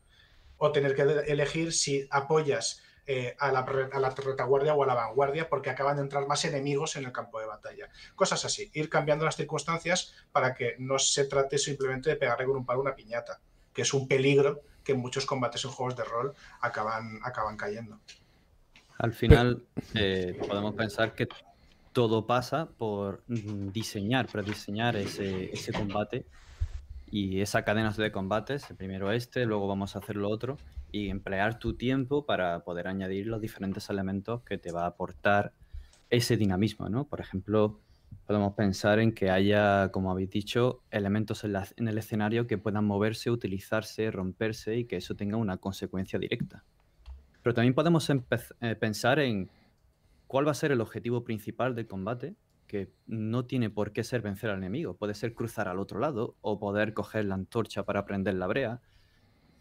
O 0.59 0.73
tener 0.73 0.95
que 0.95 1.03
elegir 1.03 1.73
si 1.73 2.07
apoyas 2.11 2.83
eh, 3.07 3.35
a, 3.39 3.51
la, 3.51 3.61
a, 3.61 3.99
la, 3.99 4.11
retaguardia 4.11 4.75
o 4.75 4.83
a 4.83 4.87
la 4.87 4.95
vanguardia 4.95 5.49
porque 5.49 5.71
acaban 5.71 5.97
de 5.97 6.03
entrar 6.03 6.27
más 6.27 6.45
enemigos 6.45 6.97
en 6.97 7.07
el 7.07 7.13
campo 7.13 7.41
de 7.41 7.47
batalla. 7.47 7.89
Cosas 8.15 8.45
así. 8.45 8.71
Ir 8.75 8.91
cambiando 8.91 9.25
las 9.25 9.37
circunstancias 9.37 10.15
para 10.33 10.55
que 10.55 10.77
no 10.79 10.99
se 10.99 11.25
trate 11.25 11.57
simplemente 11.57 12.11
de 12.11 12.17
pegarle 12.17 12.45
con 12.45 12.57
un 12.57 12.67
palo 12.67 12.83
una 12.83 12.95
piñata 12.95 13.41
que 13.81 13.85
es 13.85 13.95
un 13.95 14.07
peligro 14.07 14.61
que 14.85 14.93
en 14.93 14.99
muchos 14.99 15.25
combates 15.25 15.65
en 15.65 15.71
juegos 15.71 15.97
de 15.97 16.05
rol 16.05 16.35
acaban, 16.61 17.19
acaban 17.25 17.57
cayendo. 17.57 17.99
Al 18.99 19.15
final 19.15 19.63
eh, 19.95 20.39
podemos 20.47 20.75
pensar 20.75 21.15
que 21.15 21.27
todo 21.95 22.27
pasa 22.27 22.69
por 22.77 23.23
diseñar, 23.27 24.27
prediseñar 24.27 24.97
ese, 24.97 25.51
ese 25.51 25.73
combate 25.73 26.27
Y 27.11 27.41
esa 27.41 27.65
cadena 27.65 27.91
de 27.91 28.13
combates, 28.13 28.67
primero 28.77 29.11
este, 29.13 29.47
luego 29.47 29.67
vamos 29.67 29.97
a 29.97 30.01
hacer 30.01 30.17
lo 30.17 30.29
otro, 30.29 30.59
y 30.93 31.09
emplear 31.09 31.59
tu 31.59 31.73
tiempo 31.73 32.27
para 32.27 32.61
poder 32.61 32.87
añadir 32.87 33.29
los 33.29 33.41
diferentes 33.41 33.89
elementos 33.89 34.43
que 34.43 34.59
te 34.59 34.73
va 34.73 34.83
a 34.85 34.89
aportar 34.89 35.53
ese 36.11 36.37
dinamismo, 36.37 36.91
¿no? 36.91 37.05
Por 37.05 37.23
ejemplo, 37.23 37.81
podemos 38.27 38.55
pensar 38.55 38.99
en 39.01 39.13
que 39.13 39.31
haya, 39.31 39.91
como 39.91 40.11
habéis 40.11 40.31
dicho, 40.31 40.83
elementos 40.91 41.45
en, 41.45 41.89
el 41.89 41.99
escenario 41.99 42.47
que 42.47 42.59
puedan 42.59 42.85
moverse, 42.85 43.31
utilizarse, 43.31 44.11
romperse 44.11 44.77
y 44.77 44.85
que 44.85 44.97
eso 44.97 45.17
tenga 45.17 45.37
una 45.37 45.57
consecuencia 45.57 46.19
directa. 46.19 46.65
Pero 47.43 47.55
también 47.55 47.75
podemos 47.75 48.09
eh, 48.09 48.77
pensar 48.77 49.19
en 49.19 49.51
cuál 50.27 50.47
va 50.47 50.53
a 50.53 50.55
ser 50.55 50.71
el 50.73 50.81
objetivo 50.81 51.25
principal 51.25 51.75
del 51.75 51.87
combate 51.89 52.37
que 52.71 52.93
no 53.09 53.47
tiene 53.47 53.69
por 53.69 53.93
qué 53.93 54.05
ser 54.05 54.23
vencer 54.23 54.51
al 54.51 54.59
enemigo. 54.59 54.95
Puede 54.95 55.15
ser 55.15 55.35
cruzar 55.35 55.67
al 55.67 55.81
otro 55.81 55.99
lado 55.99 56.37
o 56.41 56.61
poder 56.61 56.95
coger 56.95 57.25
la 57.25 57.35
antorcha 57.35 57.83
para 57.83 58.05
prender 58.05 58.35
la 58.35 58.47
brea, 58.47 58.81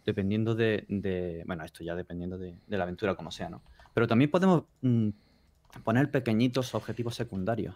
dependiendo 0.06 0.54
de, 0.54 1.44
bueno, 1.48 1.64
esto 1.64 1.84
ya 1.84 1.96
dependiendo 1.96 2.38
de, 2.38 2.60
la 2.68 2.84
aventura 2.84 3.16
como 3.16 3.32
sea, 3.32 3.50
¿no? 3.50 3.64
Pero 3.96 4.06
también 4.06 4.30
podemos 4.30 4.66
mm, 4.82 5.10
poner 5.84 6.12
pequeñitos 6.12 6.76
objetivos 6.76 7.16
secundarios. 7.16 7.76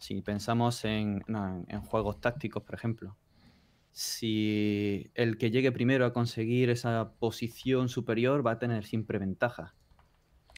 Si 0.00 0.20
pensamos 0.22 0.84
en, 0.84 1.22
en 1.28 1.80
juegos 1.82 2.20
tácticos, 2.20 2.64
por 2.64 2.74
ejemplo, 2.74 3.16
si 3.92 5.10
el 5.14 5.36
que 5.36 5.50
llegue 5.50 5.72
primero 5.72 6.06
a 6.06 6.12
conseguir 6.12 6.70
esa 6.70 7.12
posición 7.18 7.88
superior 7.88 8.44
va 8.44 8.52
a 8.52 8.58
tener 8.58 8.84
siempre 8.84 9.18
ventaja. 9.18 9.74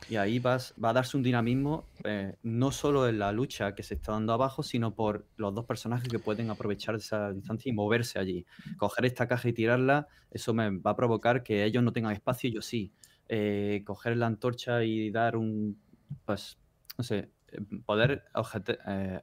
Y 0.09 0.17
ahí 0.17 0.39
vas, 0.39 0.75
va 0.83 0.91
a 0.91 0.93
darse 0.93 1.17
un 1.17 1.23
dinamismo 1.23 1.89
eh, 2.05 2.37
no 2.43 2.73
solo 2.73 3.09
en 3.09 3.19
la 3.19 3.31
lucha 3.31 3.75
que 3.75 3.83
se 3.83 3.95
está 3.95 4.13
dando 4.13 4.33
abajo, 4.33 4.63
sino 4.63 4.95
por 4.95 5.27
los 5.37 5.55
dos 5.55 5.65
personajes 5.65 6.09
que 6.09 6.19
pueden 6.19 6.51
aprovechar 6.51 6.95
esa 6.95 7.33
distancia 7.33 7.71
y 7.71 7.73
moverse 7.73 8.19
allí. 8.19 8.47
Coger 8.79 9.07
esta 9.07 9.29
caja 9.29 9.49
y 9.49 9.53
tirarla, 9.53 10.09
eso 10.31 10.55
me 10.55 10.79
va 10.79 10.93
a 10.93 10.97
provocar 10.97 11.43
que 11.43 11.65
ellos 11.65 11.83
no 11.83 11.93
tengan 11.93 12.13
espacio 12.13 12.49
y 12.49 12.55
yo 12.55 12.63
sí. 12.63 12.93
Eh, 13.29 13.83
coger 13.85 14.17
la 14.17 14.27
antorcha 14.27 14.85
y 14.85 15.11
dar 15.11 15.37
un, 15.37 15.81
pues, 16.25 16.59
no 16.99 17.05
sé, 17.05 17.31
eh, 17.53 17.61
poder 17.85 18.25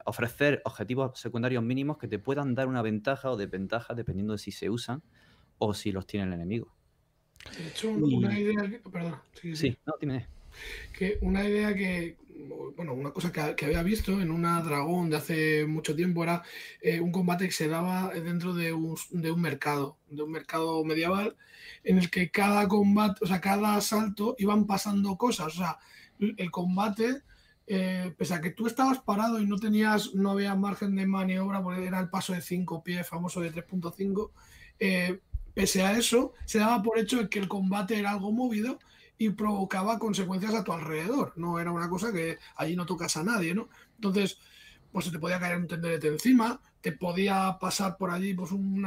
ofrecer 0.04 0.62
objetivos 0.64 1.18
secundarios 1.18 1.62
mínimos 1.62 1.98
que 1.98 2.08
te 2.08 2.18
puedan 2.18 2.54
dar 2.54 2.68
una 2.68 2.82
ventaja 2.82 3.30
o 3.30 3.36
desventaja 3.36 3.94
dependiendo 3.94 4.32
de 4.34 4.38
si 4.38 4.52
se 4.52 4.70
usan 4.70 5.02
o 5.58 5.74
si 5.74 5.92
los 5.92 6.06
tiene 6.06 6.26
el 6.26 6.32
enemigo. 6.32 6.74
De 7.58 7.68
hecho, 7.68 7.90
una 7.90 8.38
idea 8.38 8.62
Perdón. 8.92 9.16
Sí, 9.34 9.56
sí. 9.56 9.76
no, 9.86 9.94
dime 10.00 10.26
que 10.92 11.18
una 11.22 11.44
idea 11.44 11.74
que, 11.74 12.16
bueno, 12.76 12.94
una 12.94 13.10
cosa 13.10 13.32
que, 13.32 13.64
había 13.64 13.82
visto 13.82 14.20
en 14.20 14.30
una 14.30 14.60
dragón 14.62 15.10
de 15.10 15.16
hace 15.16 15.66
mucho 15.66 15.94
tiempo 15.94 16.22
era 16.22 16.42
eh, 16.80 17.00
un 17.00 17.12
combate 17.12 17.46
que 17.46 17.52
se 17.52 17.68
daba 17.68 18.12
dentro 18.14 18.54
de 18.54 18.72
un, 18.72 18.96
de 19.10 19.30
un, 19.30 19.40
mercado, 19.40 19.98
de 20.08 20.22
un 20.22 20.32
mercado 20.32 20.84
medieval, 20.84 21.36
en 21.84 21.98
el 21.98 22.10
que 22.10 22.30
cada 22.30 22.68
combate, 22.68 23.24
o 23.24 23.26
sea, 23.26 23.40
cada 23.40 23.76
asalto 23.76 24.34
iban 24.38 24.66
pasando 24.66 25.16
cosas, 25.16 25.46
o 25.48 25.58
sea, 25.58 25.78
el 26.18 26.50
combate, 26.50 27.22
eh, 27.72 28.12
pese 28.18 28.34
a 28.34 28.40
que 28.40 28.50
tú 28.50 28.66
estabas 28.66 28.98
parado 28.98 29.38
y 29.38 29.46
no 29.46 29.56
tenías, 29.56 30.12
no 30.12 30.32
había 30.32 30.56
margen 30.56 30.96
de 30.96 31.06
maniobra, 31.06 31.62
porque 31.62 31.86
era 31.86 32.00
el 32.00 32.10
paso 32.10 32.32
de 32.32 32.40
5 32.40 32.82
pies 32.82 33.06
famoso 33.06 33.40
de 33.40 33.52
3.5, 33.52 34.32
eh, 34.80 35.20
pese 35.54 35.82
a 35.84 35.96
eso, 35.96 36.32
se 36.46 36.58
daba 36.58 36.82
por 36.82 36.98
hecho 36.98 37.30
que 37.30 37.38
el 37.38 37.46
combate 37.46 37.96
era 37.96 38.10
algo 38.10 38.32
movido 38.32 38.80
y 39.18 39.30
provocaba 39.30 40.00
consecuencias 40.00 40.52
a 40.52 40.64
tu 40.64 40.72
alrededor. 40.72 41.32
No 41.36 41.60
era 41.60 41.70
una 41.70 41.88
cosa 41.88 42.12
que 42.12 42.38
allí 42.56 42.74
no 42.74 42.86
tocas 42.86 43.16
a 43.16 43.22
nadie, 43.22 43.54
¿no? 43.54 43.68
Entonces, 43.94 44.40
pues 44.90 45.04
se 45.04 45.12
te 45.12 45.20
podía 45.20 45.38
caer 45.38 45.58
un 45.58 45.68
tenderete 45.68 46.08
encima, 46.08 46.60
te 46.80 46.90
podía 46.90 47.56
pasar 47.60 47.96
por 47.96 48.10
allí 48.10 48.34
pues 48.34 48.50
un 48.50 48.82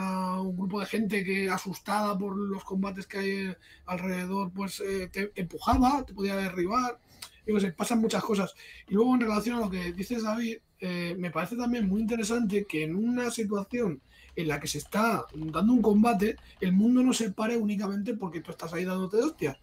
grupo 0.58 0.82
de 0.82 0.88
gente 0.88 1.24
que 1.24 1.50
asustada 1.50 2.18
por 2.18 2.36
los 2.36 2.66
combates 2.66 3.08
que 3.08 3.18
hay 3.18 3.56
alrededor, 3.86 4.52
pues 4.52 4.82
eh, 4.82 5.08
te, 5.08 5.32
empujaba, 5.36 6.04
te 6.06 6.14
podía 6.14 6.36
derribar. 6.36 7.00
Y 7.46 7.52
pues, 7.52 7.72
pasan 7.74 8.00
muchas 8.00 8.24
cosas. 8.24 8.54
Y 8.88 8.94
luego 8.94 9.14
en 9.16 9.22
relación 9.22 9.58
a 9.58 9.62
lo 9.62 9.70
que 9.70 9.94
dices 9.94 10.24
David, 10.24 10.58
eh, 10.80 11.16
me 11.18 11.32
parece 11.32 11.56
también 11.56 11.88
muy 11.88 12.02
interesante 12.02 12.66
que 12.66 12.84
en 12.84 12.96
una 12.96 13.32
situación 13.32 14.02
en 14.36 14.48
la 14.48 14.60
que 14.60 14.68
se 14.68 14.80
está 14.80 15.26
dando 15.34 15.74
un 15.74 15.82
combate, 15.82 16.36
el 16.60 16.74
mundo 16.74 17.04
no 17.04 17.14
se 17.14 17.32
pare 17.32 17.56
únicamente 17.56 18.16
porque 18.16 18.42
tú 18.42 18.52
estás 18.52 18.74
ahí 18.74 18.84
dándote 18.84 19.18
de 19.18 19.24
hostias, 19.24 19.58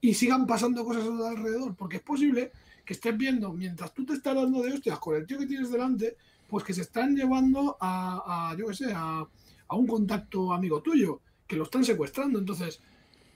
y 0.00 0.14
sigan 0.14 0.46
pasando 0.46 0.84
cosas 0.84 1.04
a 1.04 1.06
tu 1.06 1.24
alrededor, 1.24 1.74
porque 1.74 1.96
es 1.96 2.02
posible 2.02 2.52
que 2.84 2.94
estés 2.94 3.16
viendo, 3.16 3.52
mientras 3.52 3.92
tú 3.92 4.04
te 4.04 4.14
estás 4.14 4.34
dando 4.34 4.62
de 4.62 4.72
hostias 4.72 4.98
con 4.98 5.16
el 5.16 5.26
tío 5.26 5.38
que 5.38 5.46
tienes 5.46 5.70
delante, 5.70 6.16
pues 6.48 6.64
que 6.64 6.74
se 6.74 6.82
están 6.82 7.16
llevando 7.16 7.76
a, 7.80 8.54
yo 8.58 8.68
qué 8.68 8.74
sé, 8.74 8.92
a, 8.94 9.26
un 9.70 9.86
contacto 9.86 10.52
amigo 10.52 10.80
tuyo, 10.80 11.20
que 11.46 11.56
lo 11.56 11.64
están 11.64 11.84
secuestrando. 11.84 12.38
Entonces, 12.38 12.80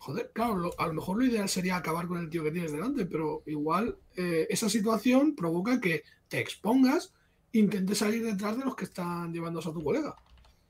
joder, 0.00 0.30
claro, 0.32 0.70
a 0.78 0.86
lo 0.86 0.94
mejor 0.94 1.18
lo 1.18 1.24
ideal 1.26 1.48
sería 1.48 1.76
acabar 1.76 2.08
con 2.08 2.18
el 2.18 2.30
tío 2.30 2.42
que 2.42 2.50
tienes 2.50 2.72
delante, 2.72 3.04
pero 3.04 3.42
igual 3.46 3.98
eh, 4.16 4.46
esa 4.48 4.68
situación 4.70 5.36
provoca 5.36 5.78
que 5.78 6.04
te 6.26 6.40
expongas, 6.40 7.12
intentes 7.52 7.98
salir 7.98 8.24
detrás 8.24 8.56
de 8.56 8.64
los 8.64 8.74
que 8.74 8.84
están 8.84 9.32
llevándose 9.32 9.68
a 9.68 9.72
tu 9.72 9.84
colega. 9.84 10.16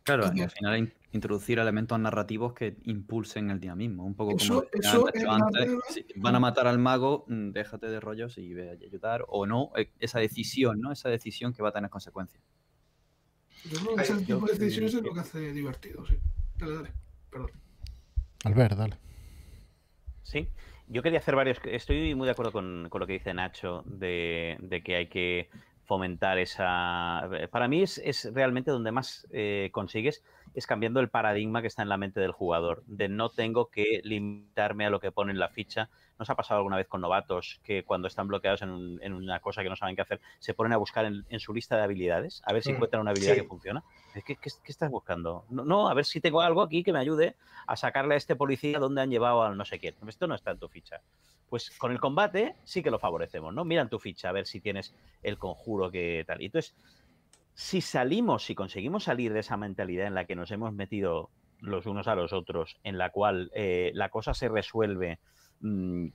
Claro, 0.03 0.25
al 0.27 0.51
final 0.51 0.93
introducir 1.13 1.61
elementos 1.61 1.99
narrativos 1.99 2.55
que 2.55 2.77
impulsen 2.85 3.51
el 3.51 3.61
dinamismo. 3.61 4.05
Un 4.05 4.15
poco 4.15 4.37
como 4.37 4.65
antes, 5.29 6.05
van 6.17 6.35
a 6.35 6.41
matar 6.41 6.67
al 6.67 6.79
mago, 6.79 7.25
mm, 7.29 7.51
déjate 7.51 7.87
de 7.87 8.01
rollos 8.01 8.37
y 8.37 8.53
ve 8.53 8.71
a 8.71 8.73
ayudar, 8.73 9.25
o 9.29 9.47
no, 9.47 9.71
eh, 9.77 9.93
esa 10.01 10.19
decisión, 10.19 10.81
¿no? 10.81 10.91
Esa 10.91 11.09
decisión 11.09 11.53
que 11.53 11.63
va 11.63 11.69
a 11.69 11.73
tener 11.73 11.91
consecuencias. 11.91 12.43
Yo 13.65 13.79
creo 13.79 13.97
que 13.97 14.03
ese 14.03 14.17
tipo 14.17 14.47
de 14.47 14.55
decisiones 14.55 14.95
es 14.95 15.03
lo 15.03 15.13
que 15.13 15.21
hace 15.21 15.53
divertido, 15.53 16.05
sí. 16.07 16.17
Dale, 16.59 16.75
dale, 16.75 16.93
perdón. 17.31 17.51
Albert, 18.45 18.77
dale. 18.77 19.10
Sí, 20.31 20.47
yo 20.87 21.03
quería 21.03 21.19
hacer 21.19 21.35
varios. 21.35 21.59
Estoy 21.65 22.15
muy 22.15 22.27
de 22.27 22.31
acuerdo 22.31 22.53
con, 22.53 22.89
lo 22.89 23.07
que 23.09 23.15
dice 23.15 23.35
Nacho 23.35 23.83
de, 23.85 24.57
de 24.61 24.81
que 24.81 24.95
hay 24.95 25.09
que 25.09 25.51
fomentar 25.87 26.39
esa... 26.39 27.29
Para 27.51 27.67
mí 27.67 27.83
es, 27.83 27.99
es 27.99 28.33
realmente 28.33 28.71
donde 28.71 28.93
más 28.93 29.27
eh, 29.33 29.71
consigues, 29.73 30.23
es 30.55 30.67
cambiando 30.67 31.01
el 31.01 31.09
paradigma 31.09 31.61
que 31.61 31.69
está 31.69 31.83
en 31.83 31.89
la 31.89 31.97
mente 31.97 32.21
del 32.21 32.33
jugador, 32.33 32.83
de 32.87 33.09
no 33.09 33.31
tengo 33.31 33.71
que 33.71 34.01
limitarme 34.05 34.87
a 34.87 34.91
lo 34.91 35.01
que 35.01 35.13
pone 35.13 35.33
en 35.33 35.39
la 35.39 35.49
ficha. 35.49 35.89
¿Nos 36.19 36.29
ha 36.29 36.35
pasado 36.35 36.59
alguna 36.59 36.77
vez 36.77 36.87
con 36.87 37.01
novatos 37.01 37.61
que 37.65 37.85
cuando 37.85 38.09
están 38.09 38.29
bloqueados 38.29 38.63
en, 38.63 38.99
en 39.01 39.13
una 39.15 39.41
cosa 39.41 39.63
que 39.63 39.69
no 39.69 39.77
saben 39.77 39.97
qué 39.97 40.03
hacer, 40.03 40.21
se 40.39 40.53
ponen 40.53 40.73
a 40.73 40.77
buscar 40.77 41.07
en, 41.07 41.41
su 41.41 41.55
lista 41.55 41.77
de 41.77 41.83
habilidades, 41.85 42.43
a 42.45 42.53
ver 42.53 42.63
si 42.63 42.73
mm, 42.73 42.75
encuentran 42.75 43.01
una 43.01 43.13
habilidad 43.13 43.35
que 43.35 43.45
funciona? 43.45 43.83
¿Qué, 44.13 44.37
qué, 44.37 44.51
estás 44.65 44.91
buscando? 44.91 45.45
No, 45.49 45.65
no, 45.65 45.89
a 45.89 45.95
ver 45.95 46.05
si 46.05 46.21
tengo 46.21 46.43
algo 46.43 46.63
aquí 46.63 46.83
que 46.83 46.93
me 46.93 46.99
ayude 46.99 47.37
a 47.67 47.77
sacarle 47.77 48.15
a 48.15 48.19
este 48.19 48.37
policía 48.37 48.79
donde 48.79 49.01
han 49.01 49.11
llevado 49.11 49.43
al 49.43 49.57
no 49.57 49.65
sé 49.65 49.79
quién. 49.79 49.95
Esto 50.07 50.27
no 50.27 50.35
está 50.35 50.51
en 50.51 50.59
tu 50.59 50.69
ficha. 50.69 51.01
Pues 51.49 51.71
con 51.79 51.91
el 51.91 51.99
combate 51.99 52.55
sí 52.65 52.83
que 52.83 52.91
lo 52.91 52.99
favorecemos, 52.99 53.53
¿no? 53.53 53.65
Mira 53.65 53.83
en 53.83 53.89
tu 53.89 53.99
ficha 53.99 54.29
a 54.29 54.33
ver 54.33 54.47
si 54.47 54.61
tienes 54.61 54.95
el 55.23 55.37
conjuro 55.37 55.91
que 55.91 56.25
tal. 56.27 56.41
Y 56.43 56.47
entonces, 56.47 56.77
si 57.55 57.81
salimos, 57.81 58.45
si 58.45 58.55
conseguimos 58.55 59.05
salir 59.05 59.33
de 59.33 59.41
esa 59.41 59.57
mentalidad 59.57 60.07
en 60.07 60.15
la 60.15 60.25
que 60.25 60.37
nos 60.37 60.51
hemos 60.51 60.73
metido 60.73 61.31
los 61.61 61.87
unos 61.87 62.09
a 62.09 62.15
los 62.15 62.33
otros, 62.33 62.79
en 62.85 62.99
la 62.99 63.11
cual 63.11 63.51
eh, 63.55 63.91
la 63.95 64.09
cosa 64.09 64.35
se 64.35 64.49
resuelve 64.49 65.19
mm, 65.61 66.09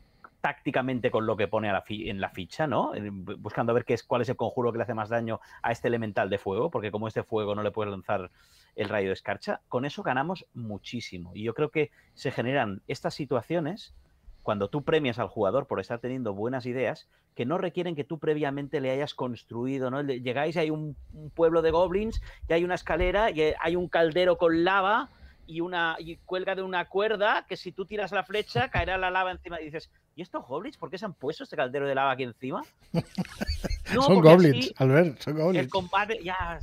tácticamente 0.45 1.09
con 1.09 1.25
lo 1.25 1.36
que 1.36 1.47
pone 1.47 1.71
en 1.89 2.21
la 2.21 2.29
ficha, 2.29 2.67
¿no? 2.67 2.91
Buscando 3.39 3.71
a 3.71 3.73
ver 3.73 3.83
qué 3.83 3.95
es, 3.95 4.03
cuál 4.03 4.21
es 4.21 4.29
el 4.29 4.36
conjuro 4.36 4.71
que 4.71 4.77
le 4.77 4.83
hace 4.83 4.93
más 4.93 5.09
daño 5.09 5.39
a 5.63 5.71
este 5.71 5.88
elemental 5.88 6.29
de 6.29 6.38
fuego, 6.38 6.69
porque 6.69 6.91
como 6.91 7.07
este 7.07 7.23
fuego 7.23 7.55
no 7.55 7.63
le 7.63 7.71
puedes 7.71 7.89
lanzar 7.89 8.29
el 8.75 8.89
rayo 8.89 9.07
de 9.07 9.13
escarcha, 9.13 9.61
con 9.69 9.86
eso 9.86 10.03
ganamos 10.03 10.45
muchísimo. 10.53 11.31
Y 11.33 11.41
yo 11.41 11.55
creo 11.55 11.71
que 11.71 11.89
se 12.13 12.31
generan 12.31 12.83
estas 12.88 13.15
situaciones 13.15 13.95
cuando 14.43 14.69
tú 14.69 14.83
premias 14.83 15.17
al 15.17 15.29
jugador 15.29 15.65
por 15.65 15.79
estar 15.79 15.97
teniendo 15.97 16.36
buenas 16.36 16.67
ideas, 16.67 17.09
que 17.36 17.45
no 17.45 17.57
requieren 17.57 17.95
que 17.95 18.03
tú 18.03 18.17
previamente 18.17 18.79
le 18.79 18.91
hayas 18.91 19.13
construido, 19.13 19.91
¿no? 19.91 20.01
Llegáis, 20.01 20.57
hay 20.57 20.69
un, 20.69 20.95
pueblo 21.36 21.61
de 21.61 21.71
goblins, 21.71 22.21
y 22.47 22.53
hay 22.53 22.63
una 22.63 22.75
escalera, 22.75 23.29
y 23.29 23.53
hay 23.59 23.75
un 23.75 23.89
caldero 23.89 24.38
con 24.38 24.63
lava, 24.63 25.09
y 25.47 25.61
una 25.61 25.95
y 25.99 26.17
cuelga 26.17 26.55
de 26.55 26.63
una 26.63 26.86
cuerda 26.86 27.45
que 27.47 27.57
si 27.57 27.71
tú 27.71 27.86
tiras 27.86 28.11
la 28.11 28.23
flecha 28.23 28.69
caerá 28.69 28.97
la 28.97 29.11
lava 29.11 29.31
encima 29.31 29.61
y 29.61 29.65
dices 29.65 29.91
¿y 30.15 30.21
estos 30.21 30.45
goblins 30.47 30.77
por 30.77 30.89
qué 30.89 30.97
se 30.97 31.05
han 31.05 31.13
puesto 31.13 31.43
este 31.43 31.55
caldero 31.55 31.88
de 31.88 31.93
lava 31.93 32.11
aquí 32.11 32.23
encima? 32.23 32.63
son 33.93 34.21
goblins, 34.21 34.73
Albert, 34.77 35.21
son 35.21 35.38
goblins. 35.38 35.65
El 35.65 35.69
combate, 35.69 36.19
ya. 36.23 36.59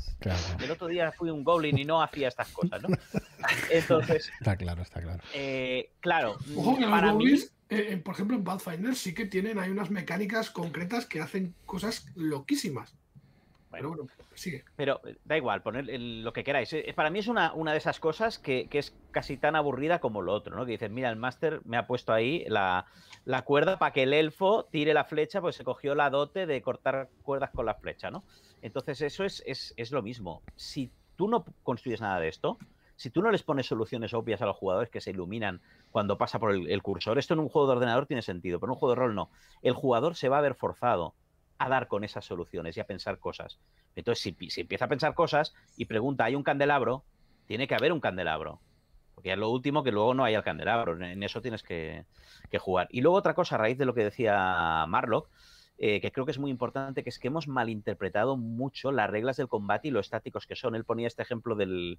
El 0.58 0.70
otro 0.70 0.88
día 0.88 1.12
fui 1.12 1.30
un 1.30 1.44
goblin 1.44 1.78
y 1.78 1.84
no 1.84 2.02
hacía 2.02 2.28
estas 2.28 2.48
cosas, 2.48 2.82
¿no? 2.82 2.88
Entonces. 3.70 4.32
Está 4.40 4.56
claro, 4.56 4.82
está 4.82 5.00
claro. 5.00 5.22
Eh, 5.34 5.90
claro. 6.00 6.36
Ojo 6.56 6.76
para 6.90 7.12
mí, 7.12 7.38
eh, 7.72 7.96
por 7.96 8.14
ejemplo, 8.14 8.36
en 8.36 8.44
Pathfinder 8.44 8.94
sí 8.94 9.14
que 9.14 9.24
tienen, 9.24 9.58
hay 9.58 9.70
unas 9.70 9.90
mecánicas 9.90 10.50
concretas 10.50 11.06
que 11.06 11.20
hacen 11.20 11.54
cosas 11.64 12.06
loquísimas. 12.14 12.94
pero 13.70 13.88
bueno, 13.88 14.06
sigue. 14.34 14.64
Pero 14.76 15.00
eh, 15.06 15.16
da 15.24 15.38
igual, 15.38 15.62
poner 15.62 15.86
lo 15.88 16.32
que 16.34 16.44
queráis. 16.44 16.70
Eh, 16.74 16.92
para 16.94 17.08
mí 17.08 17.20
es 17.20 17.28
una, 17.28 17.54
una 17.54 17.72
de 17.72 17.78
esas 17.78 17.98
cosas 17.98 18.38
que, 18.38 18.68
es 18.70 18.94
casi 19.10 19.38
tan 19.38 19.56
aburrida 19.56 20.00
como 20.00 20.20
lo 20.20 20.34
otro, 20.34 20.54
¿no? 20.54 20.66
Que 20.66 20.72
dices, 20.72 20.90
mira, 20.90 21.08
el 21.08 21.16
máster 21.16 21.62
me 21.64 21.78
ha 21.78 21.86
puesto 21.86 22.12
ahí 22.12 22.44
la, 22.46 22.84
cuerda 23.46 23.78
para 23.78 23.92
que 23.92 24.02
el 24.02 24.12
elfo 24.12 24.66
tire 24.70 24.92
la 24.92 25.04
flecha, 25.04 25.40
pues 25.40 25.56
se 25.56 25.64
cogió 25.64 25.94
la 25.94 26.10
dote 26.10 26.44
de 26.44 26.60
cortar 26.60 27.08
cuerdas 27.22 27.50
con 27.50 27.64
la 27.64 27.74
flecha, 27.74 28.10
¿no? 28.10 28.22
Entonces 28.60 29.00
eso 29.00 29.24
es, 29.24 29.42
es, 29.46 29.72
es 29.78 29.92
lo 29.92 30.02
mismo. 30.02 30.42
Si 30.56 30.92
tú 31.16 31.28
no 31.28 31.46
construyes 31.62 32.02
nada 32.02 32.20
de 32.20 32.28
esto, 32.28 32.58
si 32.96 33.10
tú 33.10 33.22
no 33.22 33.30
les 33.30 33.42
pones 33.42 33.66
soluciones 33.66 34.14
obvias 34.14 34.42
a 34.42 34.46
los 34.46 34.56
jugadores 34.56 34.90
que 34.90 35.00
se 35.00 35.10
iluminan 35.10 35.60
cuando 35.90 36.18
pasa 36.18 36.38
por 36.38 36.52
el, 36.52 36.82
cursor, 36.82 37.18
esto 37.18 37.34
en 37.34 37.40
un 37.40 37.48
juego 37.48 37.68
de 37.68 37.74
ordenador 37.74 38.06
tiene 38.06 38.22
sentido, 38.22 38.60
pero 38.60 38.70
en 38.70 38.74
un 38.74 38.78
juego 38.78 38.94
de 38.94 39.00
rol 39.00 39.14
no. 39.14 39.30
El 39.62 39.74
jugador 39.74 40.14
se 40.14 40.28
va 40.28 40.38
a 40.38 40.42
ver 40.42 40.54
forzado 40.54 41.14
a 41.58 41.68
dar 41.68 41.88
con 41.88 42.04
esas 42.04 42.24
soluciones 42.24 42.76
y 42.76 42.80
a 42.80 42.86
pensar 42.86 43.18
cosas. 43.18 43.58
Entonces, 43.94 44.22
si, 44.22 44.50
si 44.50 44.62
empieza 44.62 44.86
a 44.86 44.88
pensar 44.88 45.14
cosas 45.14 45.54
y 45.76 45.84
pregunta, 45.84 46.24
¿hay 46.24 46.34
un 46.34 46.42
candelabro? 46.42 47.04
Tiene 47.46 47.68
que 47.68 47.74
haber 47.74 47.92
un 47.92 48.00
candelabro. 48.00 48.60
Porque 49.14 49.32
es 49.32 49.38
lo 49.38 49.50
último 49.50 49.82
que 49.82 49.92
luego 49.92 50.14
no 50.14 50.24
haya 50.24 50.38
el 50.38 50.44
candelabro. 50.44 51.00
En 51.04 51.22
eso 51.22 51.40
tienes 51.40 51.62
que, 51.62 52.06
que 52.50 52.58
jugar. 52.58 52.88
Y 52.90 53.00
luego 53.00 53.18
otra 53.18 53.34
cosa, 53.34 53.54
a 53.54 53.58
raíz 53.58 53.78
de 53.78 53.84
lo 53.84 53.94
que 53.94 54.04
decía 54.04 54.84
Marlock, 54.88 55.28
eh, 55.84 56.00
que 56.00 56.12
creo 56.12 56.24
que 56.24 56.30
es 56.30 56.38
muy 56.38 56.52
importante, 56.52 57.02
que 57.02 57.10
es 57.10 57.18
que 57.18 57.26
hemos 57.26 57.48
malinterpretado 57.48 58.36
mucho 58.36 58.92
las 58.92 59.10
reglas 59.10 59.36
del 59.36 59.48
combate 59.48 59.88
y 59.88 59.90
lo 59.90 59.98
estáticos 59.98 60.46
que 60.46 60.54
son. 60.54 60.76
Él 60.76 60.84
ponía 60.84 61.08
este 61.08 61.22
ejemplo 61.22 61.56
del, 61.56 61.98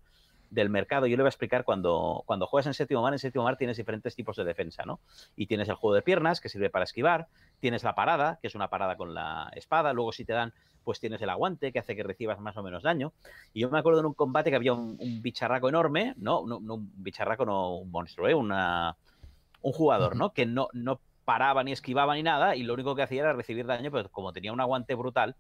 mercado. 0.70 1.06
Yo 1.06 1.18
le 1.18 1.24
voy 1.24 1.28
a 1.28 1.30
explicar 1.30 1.66
cuando, 1.66 2.24
cuando 2.26 2.48
juegas 2.48 2.68
en 2.68 2.76
séptimo 2.76 3.02
mar, 3.02 3.12
en 3.12 3.20
séptimo 3.20 3.44
mar 3.44 3.58
tienes 3.58 3.76
diferentes 3.76 4.16
tipos 4.16 4.38
de 4.38 4.46
defensa, 4.46 4.84
¿no? 4.86 5.02
Y 5.36 5.48
tienes 5.48 5.68
el 5.68 5.76
juego 5.76 5.96
de 5.96 6.02
piernas, 6.02 6.40
que 6.40 6.48
sirve 6.48 6.70
para 6.70 6.86
esquivar, 6.86 7.28
tienes 7.60 7.84
la 7.84 7.94
parada, 7.94 8.40
que 8.42 8.48
es 8.48 8.56
una 8.56 8.70
parada 8.70 8.96
con 8.96 9.14
la 9.14 9.52
espada, 9.54 9.92
luego 9.92 10.14
si 10.14 10.24
te 10.24 10.32
dan, 10.32 10.54
pues 10.86 11.02
tienes 11.02 11.22
el 11.22 11.30
aguante, 11.30 11.74
que 11.74 11.80
hace 11.80 11.94
que 11.94 12.04
recibas 12.04 12.40
más 12.40 12.56
o 12.56 12.64
menos 12.64 12.84
daño. 12.84 13.12
Y 13.52 13.60
yo 13.60 13.70
me 13.70 13.80
acuerdo 13.80 14.00
en 14.00 14.06
un 14.06 14.14
combate 14.14 14.50
que 14.50 14.56
había 14.56 14.72
un, 14.72 14.98
bicharraco 15.22 15.68
enorme, 15.68 16.14
¿no? 16.16 16.46
No, 16.48 16.76
un 16.76 17.04
bicharraco, 17.04 17.46
no 17.46 17.76
un 17.80 17.92
monstruo, 17.92 18.30
¿eh? 18.30 18.34
Una, 18.34 18.96
un 19.62 19.74
jugador, 19.74 20.16
¿no? 20.16 20.32
Que 20.32 20.46
no, 20.46 20.70
no 20.72 21.02
paraba 21.26 21.64
ni 21.64 21.72
esquivaba 21.72 22.16
ni 22.16 22.24
nada 22.24 22.56
y 22.56 22.64
lo 22.64 22.74
único 22.74 22.96
que 22.96 23.04
hacía 23.04 23.22
era 23.22 23.34
recibir 23.34 23.66
daño, 23.66 23.92
pero 23.92 24.10
como 24.10 24.34
tenía 24.34 24.54
un 24.54 24.62
aguante 24.62 24.96
brutal, 24.96 25.36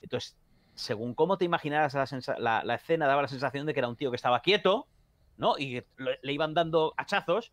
entonces, 0.00 0.36
según 0.74 1.14
cómo 1.14 1.38
te 1.38 1.44
imaginaras 1.44 1.94
la, 2.38 2.62
la, 2.64 2.74
escena, 2.74 3.06
daba 3.06 3.22
la 3.22 3.28
sensación 3.28 3.66
de 3.66 3.74
que 3.74 3.80
era 3.80 3.88
un 3.88 3.96
tío 3.96 4.10
que 4.10 4.16
estaba 4.16 4.40
quieto, 4.40 4.86
¿no? 5.36 5.58
Y 5.58 5.82
le 5.96 6.32
iban 6.32 6.54
dando 6.54 6.94
hachazos 6.96 7.52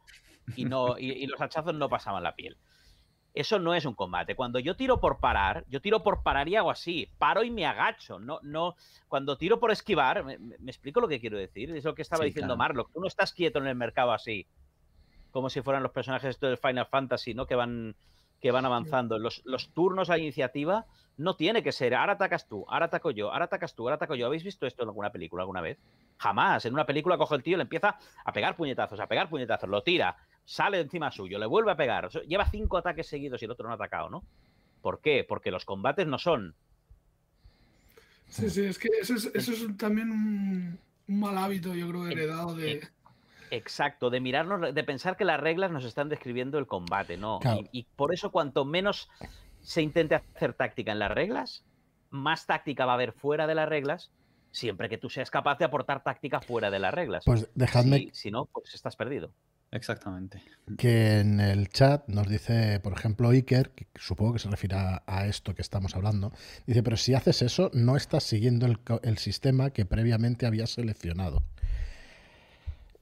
y, 0.55 0.65
no, 0.65 0.97
y, 0.99 1.25
los 1.27 1.41
hachazos 1.41 1.73
no 1.73 1.89
pasaban 1.89 2.23
la 2.23 2.35
piel. 2.35 2.57
Eso 3.33 3.59
no 3.59 3.73
es 3.73 3.83
un 3.83 3.95
combate. 3.95 4.35
Cuando 4.35 4.59
yo 4.59 4.77
tiro 4.77 5.01
por 5.01 5.19
parar, 5.19 5.65
yo 5.67 5.81
tiro 5.81 6.03
por 6.03 6.23
parar 6.23 6.47
y 6.47 6.55
hago 6.55 6.71
así. 6.71 7.09
Paro 7.17 7.43
y 7.43 7.51
me 7.51 7.65
agacho. 7.65 8.17
No, 8.17 8.39
no. 8.43 8.75
Cuando 9.09 9.37
tiro 9.37 9.59
por 9.59 9.71
esquivar, 9.71 10.23
me, 10.23 10.37
explico 10.65 11.01
lo 11.01 11.09
que 11.09 11.19
quiero 11.19 11.37
decir. 11.37 11.75
Es 11.75 11.83
lo 11.83 11.95
que 11.95 12.01
estaba 12.01 12.23
diciendo 12.23 12.55
Marlock. 12.55 12.93
Tú 12.93 13.01
no 13.01 13.07
estás 13.07 13.33
quieto 13.33 13.59
en 13.59 13.67
el 13.67 13.75
mercado 13.75 14.13
así 14.13 14.47
como 15.35 15.49
si 15.49 15.61
fueran 15.61 15.83
los 15.83 15.91
personajes 15.91 16.39
de 16.39 16.55
Final 16.55 16.85
Fantasy, 16.85 17.33
¿no? 17.33 17.45
Que 17.45 17.55
van, 17.55 17.93
que 18.39 18.51
van 18.51 18.65
avanzando. 18.65 19.19
Los, 19.19 19.41
los 19.43 19.67
turnos 19.73 20.09
a 20.09 20.17
iniciativa 20.17 20.85
no 21.17 21.35
tiene 21.35 21.61
que 21.61 21.73
ser, 21.73 21.93
ahora 21.93 22.13
atacas 22.13 22.47
tú, 22.47 22.65
ahora 22.69 22.85
ataco 22.85 23.11
yo, 23.11 23.33
ahora 23.33 23.43
atacas 23.43 23.75
tú, 23.75 23.83
ahora 23.83 23.95
ataco 23.95 24.15
yo. 24.15 24.27
¿Habéis 24.27 24.45
visto 24.45 24.65
esto 24.65 24.83
en 24.83 24.87
alguna 24.87 25.11
película 25.11 25.41
alguna 25.41 25.59
vez? 25.59 25.77
Jamás. 26.19 26.65
En 26.65 26.73
una 26.73 26.85
película 26.85 27.17
coge 27.17 27.35
el 27.35 27.43
tío 27.43 27.55
y 27.55 27.57
le 27.57 27.63
empieza 27.63 27.97
a 28.23 28.31
pegar 28.31 28.55
puñetazos, 28.55 28.97
a 28.97 29.07
pegar 29.07 29.27
puñetazos, 29.27 29.67
lo 29.67 29.83
tira, 29.83 30.15
sale 30.45 30.79
encima 30.79 31.11
suyo, 31.11 31.37
le 31.37 31.47
vuelve 31.47 31.71
a 31.71 31.75
pegar. 31.75 32.09
Lleva 32.25 32.49
cinco 32.49 32.77
ataques 32.77 33.05
seguidos 33.05 33.41
y 33.41 33.45
el 33.45 33.51
otro 33.51 33.67
no 33.67 33.73
ha 33.73 33.75
atacado, 33.75 34.09
¿no? 34.09 34.23
¿Por 34.81 35.01
qué? 35.01 35.25
Porque 35.27 35.51
los 35.51 35.65
combates 35.65 36.07
no 36.07 36.17
son. 36.17 36.55
Sí, 38.29 38.49
sí, 38.49 38.63
es 38.63 38.79
que 38.79 38.87
eso 39.01 39.15
es, 39.15 39.29
eso 39.33 39.51
es 39.51 39.75
también 39.75 40.11
un, 40.11 40.79
mal 41.07 41.37
hábito, 41.37 41.75
yo 41.75 41.89
creo, 41.89 42.07
heredado 42.07 42.55
de. 42.55 42.87
Exacto, 43.51 44.09
de 44.09 44.19
mirarnos, 44.19 44.73
de 44.73 44.83
pensar 44.83 45.17
que 45.17 45.25
las 45.25 45.39
reglas 45.39 45.71
nos 45.71 45.85
están 45.85 46.09
describiendo 46.09 46.57
el 46.57 46.67
combate, 46.67 47.17
¿no? 47.17 47.39
Y, 47.71 47.83
por 47.95 48.13
eso 48.13 48.31
cuanto 48.31 48.65
menos 48.65 49.09
se 49.61 49.81
intente 49.81 50.15
hacer 50.15 50.53
táctica 50.53 50.91
en 50.91 50.99
las 50.99 51.11
reglas, 51.11 51.63
más 52.09 52.45
táctica 52.45 52.85
va 52.85 52.93
a 52.93 52.95
haber 52.95 53.13
fuera 53.13 53.47
de 53.47 53.55
las 53.55 53.67
reglas, 53.67 54.11
siempre 54.51 54.89
que 54.89 54.97
tú 54.97 55.09
seas 55.09 55.29
capaz 55.31 55.57
de 55.57 55.65
aportar 55.65 56.03
táctica 56.03 56.41
fuera 56.41 56.71
de 56.71 56.79
las 56.79 56.93
reglas. 56.93 57.23
Pues 57.25 57.49
dejadme... 57.55 58.09
Si, 58.13 58.31
no, 58.31 58.45
pues 58.45 58.73
estás 58.73 58.95
perdido. 58.95 59.31
Exactamente. 59.71 60.41
Que 60.77 61.19
en 61.19 61.41
el 61.41 61.67
chat 61.69 62.07
nos 62.07 62.29
dice, 62.29 62.79
por 62.79 62.93
ejemplo, 62.93 63.29
Iker, 63.29 63.71
que 63.71 63.87
supongo 63.95 64.33
que 64.33 64.39
se 64.39 64.49
refiere 64.49 64.77
a 65.05 65.25
esto 65.27 65.53
que 65.53 65.61
estamos 65.61 65.95
hablando, 65.95 66.31
dice, 66.65 66.81
pero 66.81 66.95
si 66.95 67.13
haces 67.13 67.41
eso, 67.41 67.69
no 67.73 67.97
estás 67.97 68.23
siguiendo 68.23 68.65
el, 68.65 68.79
el 69.03 69.17
sistema 69.17 69.71
que 69.71 69.85
previamente 69.85 70.45
habías 70.45 70.69
seleccionado. 70.69 71.43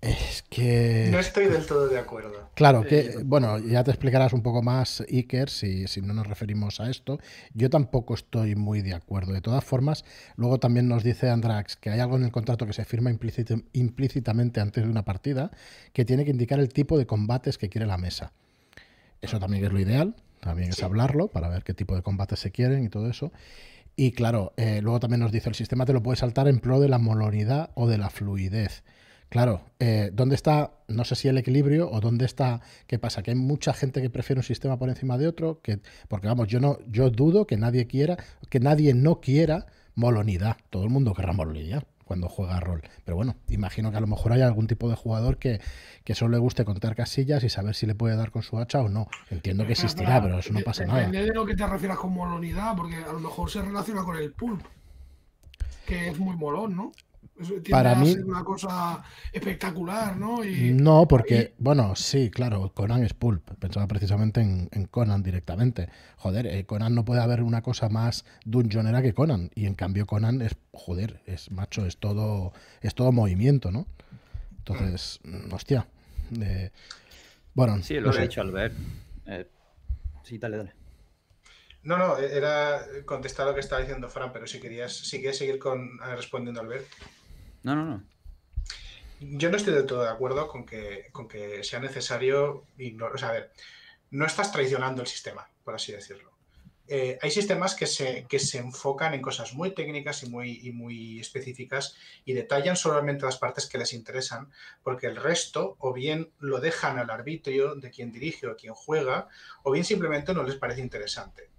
Es 0.04 0.43
que. 0.49 1.08
No 1.12 1.20
estoy 1.20 1.45
del 1.45 1.66
todo 1.66 1.88
de 1.88 1.97
acuerdo. 1.97 2.49
Claro, 2.56 2.84
que, 2.84 3.22
bueno, 3.24 3.58
ya 3.60 3.86
te 3.86 3.91
explicarás 3.91 4.34
un 4.34 4.41
poco 4.41 4.62
más, 4.62 5.01
Iker, 5.10 5.49
si, 5.49 5.88
si, 5.88 6.01
no 6.01 6.14
nos 6.14 6.28
referimos 6.28 6.82
a 6.82 6.89
esto. 6.89 7.20
Yo 7.54 7.70
tampoco 7.70 8.14
estoy 8.14 8.56
muy 8.56 8.82
de 8.82 8.93
acuerdo. 8.93 9.32
De 9.32 9.39
todas 9.39 9.64
formas, 9.64 10.04
luego 10.36 10.60
también 10.60 10.89
nos 10.89 11.06
dice 11.06 11.30
Andrax 11.30 11.78
que 11.78 11.89
hay 11.89 12.01
algo 12.01 12.18
en 12.18 12.24
el 12.26 12.34
contrato 12.34 12.68
que 12.68 12.74
se 12.74 12.84
firma 12.84 13.12
implícitamente 13.12 14.60
antes 14.60 14.84
de 14.84 14.89
una 14.89 15.06
partida 15.06 15.51
que 15.93 16.04
tiene 16.04 16.26
que 16.26 16.32
indicar 16.32 16.60
el 16.60 16.74
tipo 16.74 16.97
de 16.97 17.06
combates 17.06 17.58
que 17.58 17.70
quiere 17.70 17.88
la 17.88 17.97
mesa. 17.97 18.34
Eso 19.22 19.39
también 19.39 19.64
es 19.64 19.72
lo 19.72 19.80
ideal, 19.80 20.18
también 20.41 20.72
es 20.72 20.84
hablarlo 20.84 21.30
para 21.30 21.47
ver 21.47 21.64
qué 21.64 21.74
tipo 21.74 21.95
de 21.95 22.01
combates 22.01 22.39
se 22.39 22.51
quieren 22.51 22.84
y 22.84 22.89
todo 22.89 23.10
eso. 23.10 23.32
Y 23.95 24.12
claro, 24.12 24.51
eh, 24.58 24.82
luego 24.82 24.99
también 24.99 25.22
nos 25.22 25.32
dice 25.32 25.47
el 25.47 25.56
sistema 25.56 25.86
te 25.86 25.93
lo 25.93 26.04
puede 26.04 26.18
saltar 26.18 26.49
en 26.49 26.60
pro 26.60 26.82
de 26.82 26.89
la 26.89 26.97
molonidad 26.97 27.70
o 27.76 27.88
de 27.88 27.97
la 27.97 28.10
fluidez. 28.10 28.84
Claro, 29.30 29.61
eh, 29.80 30.11
¿dónde 30.13 30.36
está, 30.36 30.74
no 30.88 31.05
sé 31.05 31.15
si 31.15 31.28
el 31.28 31.38
equilibrio 31.38 31.89
o 31.89 31.99
dónde 31.99 32.26
está, 32.26 32.61
qué 32.88 32.99
pasa? 32.99 33.24
Que 33.24 33.32
hay 33.32 33.38
mucha 33.38 33.74
gente 33.74 34.01
que 34.01 34.09
prefiere 34.09 34.39
un 34.39 34.43
sistema 34.43 34.78
por 34.78 34.89
encima 34.89 35.17
de 35.17 35.28
otro, 35.28 35.59
que, 35.61 35.80
porque 36.07 36.28
vamos, 36.28 36.47
yo 36.47 36.59
no, 36.59 36.78
yo 36.88 37.09
dudo 37.09 37.47
que 37.47 37.57
nadie 37.57 37.88
quiera, 37.88 38.17
que 38.49 38.59
nadie 38.59 38.93
no 38.93 39.21
quiera 39.21 39.65
molonidad. 39.95 40.57
Todo 40.69 40.84
el 40.84 40.89
mundo 40.89 41.13
querrá 41.13 41.34
molonidad 41.34 41.84
cuando 42.03 42.30
juega 42.30 42.59
rol. 42.59 42.84
Pero 43.05 43.15
bueno, 43.15 43.36
imagino 43.49 43.91
que 43.91 43.97
a 43.97 44.01
lo 44.01 44.07
mejor 44.07 44.34
hay 44.34 44.41
algún 44.41 44.67
tipo 44.67 44.89
de 44.89 44.95
jugador 44.95 45.38
que, 45.38 45.61
que 46.03 46.15
solo 46.15 46.34
le 46.34 46.38
guste 46.38 46.65
contar 46.65 46.95
casillas 46.95 47.43
y 47.43 47.49
saber 47.49 47.76
si 47.76 47.86
le 47.86 47.95
puede 47.95 48.15
dar 48.15 48.32
con 48.32 48.43
su 48.43 48.59
hacha 48.59 48.82
o 48.82 48.89
no. 48.89 49.07
Entiendo 49.32 49.65
que 49.65 49.71
existirá, 49.71 50.21
pero 50.21 50.39
eso 50.39 50.53
no 50.53 50.61
pasa 50.61 50.86
nada. 50.86 50.99
Depende 50.99 51.26
de 51.26 51.34
lo 51.34 51.45
que 51.45 51.55
te 51.55 51.65
refieras 51.65 51.97
con 51.97 52.13
molonidad, 52.13 52.76
porque 52.76 52.97
a 52.97 53.13
lo 53.13 53.19
mejor 53.19 53.49
se 53.49 53.61
relaciona 53.61 54.03
con 54.03 54.17
el 54.17 54.32
pulp, 54.32 54.61
que 55.88 56.09
es 56.09 56.19
muy 56.19 56.36
molón, 56.36 56.76
¿no? 56.76 56.91
Para 57.69 57.95
mí 57.95 58.15
una 58.26 58.43
cosa 58.43 59.03
espectacular, 59.32 60.17
¿no? 60.17 60.41
no, 60.43 61.07
porque, 61.07 61.53
bueno, 61.57 61.95
sí, 61.95 62.30
claro, 62.30 62.71
Conan 62.74 63.03
es 63.03 63.13
pulp. 63.13 63.43
Pensaba 63.59 63.88
precisamente 63.88 64.41
en, 64.41 64.86
Conan 64.86 65.24
directamente. 65.24 65.89
Joder, 66.17 66.47
eh, 66.47 66.65
Conan 66.65 66.95
no 66.95 67.05
puede 67.05 67.21
haber 67.21 67.41
una 67.41 67.61
cosa 67.61 67.89
más 67.89 68.26
dungeonera 68.45 69.01
que 69.01 69.13
Conan. 69.13 69.49
Y 69.55 69.65
en 69.65 69.76
cambio 69.76 70.05
Conan 70.05 70.41
es, 70.41 70.55
joder, 70.71 71.21
es 71.26 71.51
macho, 71.51 71.86
es 71.86 71.97
todo, 71.97 72.53
es 72.82 72.95
todo 72.95 73.11
movimiento, 73.11 73.71
¿no? 73.71 73.88
Entonces, 74.59 75.19
mm, 75.24 75.53
hostia. 75.53 75.88
Eh, 76.39 76.71
bueno. 77.53 77.82
Sí, 77.82 77.99
lo 77.99 78.15
he 78.15 78.24
hecho 78.24 78.41
Albert. 78.41 78.76
Eh, 79.26 79.47
sí, 80.24 80.38
dale, 80.38 80.57
dale. 80.57 80.83
No, 81.84 81.98
no, 81.98 82.18
era 82.18 82.86
contestar 83.06 83.46
lo 83.46 83.54
que 83.54 83.60
estaba 83.60 83.82
diciendo 83.82 84.10
Fran, 84.10 84.32
pero 84.32 84.48
si 84.48 84.60
querías, 84.60 84.96
si 84.96 85.20
quieres 85.20 85.38
seguir 85.38 85.60
con, 85.60 86.00
respondiendo 86.16 86.62
Albert. 86.62 86.88
No, 87.64 87.76
no, 87.76 87.86
no. 87.86 88.04
Yo 89.20 89.50
no 89.50 89.58
estoy 89.58 89.74
del 89.74 89.86
todo 89.86 90.04
de 90.04 90.10
acuerdo 90.10 90.48
con 90.48 90.66
que, 90.66 91.08
con 91.12 91.28
que 91.28 91.64
sea 91.64 91.80
necesario 91.80 92.66
ignorar. 92.78 93.16
O 93.16 93.18
sea, 93.18 93.30
a 93.30 93.34
ver, 93.34 93.52
no 94.12 94.26
estás 94.26 94.52
traicionando 94.52 95.02
el 95.02 95.08
sistema, 95.08 95.48
por 95.64 95.76
así 95.76 95.92
decirlo. 95.92 96.32
Eh, 96.88 97.18
hay 97.22 97.32
sistemas 97.32 97.76
que 97.76 97.88
se, 97.88 98.26
que 98.28 98.40
se 98.40 98.58
enfocan 98.58 99.14
en 99.14 99.22
cosas 99.22 99.54
muy 99.54 99.74
técnicas 99.74 100.24
y 100.24 100.30
muy, 100.30 100.60
y 100.64 100.72
muy 100.74 101.20
específicas 101.20 101.96
y 102.26 102.34
detallan 102.34 102.76
solamente 102.76 103.26
las 103.26 103.38
partes 103.38 103.68
que 103.68 103.78
les 103.78 103.94
interesan, 103.94 104.52
porque 104.84 105.08
el 105.08 105.16
resto 105.16 105.78
o 105.80 105.94
bien 105.94 106.32
lo 106.40 106.60
dejan 106.60 107.00
al 107.00 107.10
arbitrio 107.10 107.76
de 107.76 107.90
quien 107.90 108.12
dirige 108.12 108.48
o 108.48 108.58
quien 108.58 108.74
juega, 108.74 109.30
o 109.64 109.72
bien 109.72 109.86
simplemente 109.86 110.34
no 110.34 110.44
les 110.44 110.56
parece 110.56 110.82
interesante. 110.82 111.53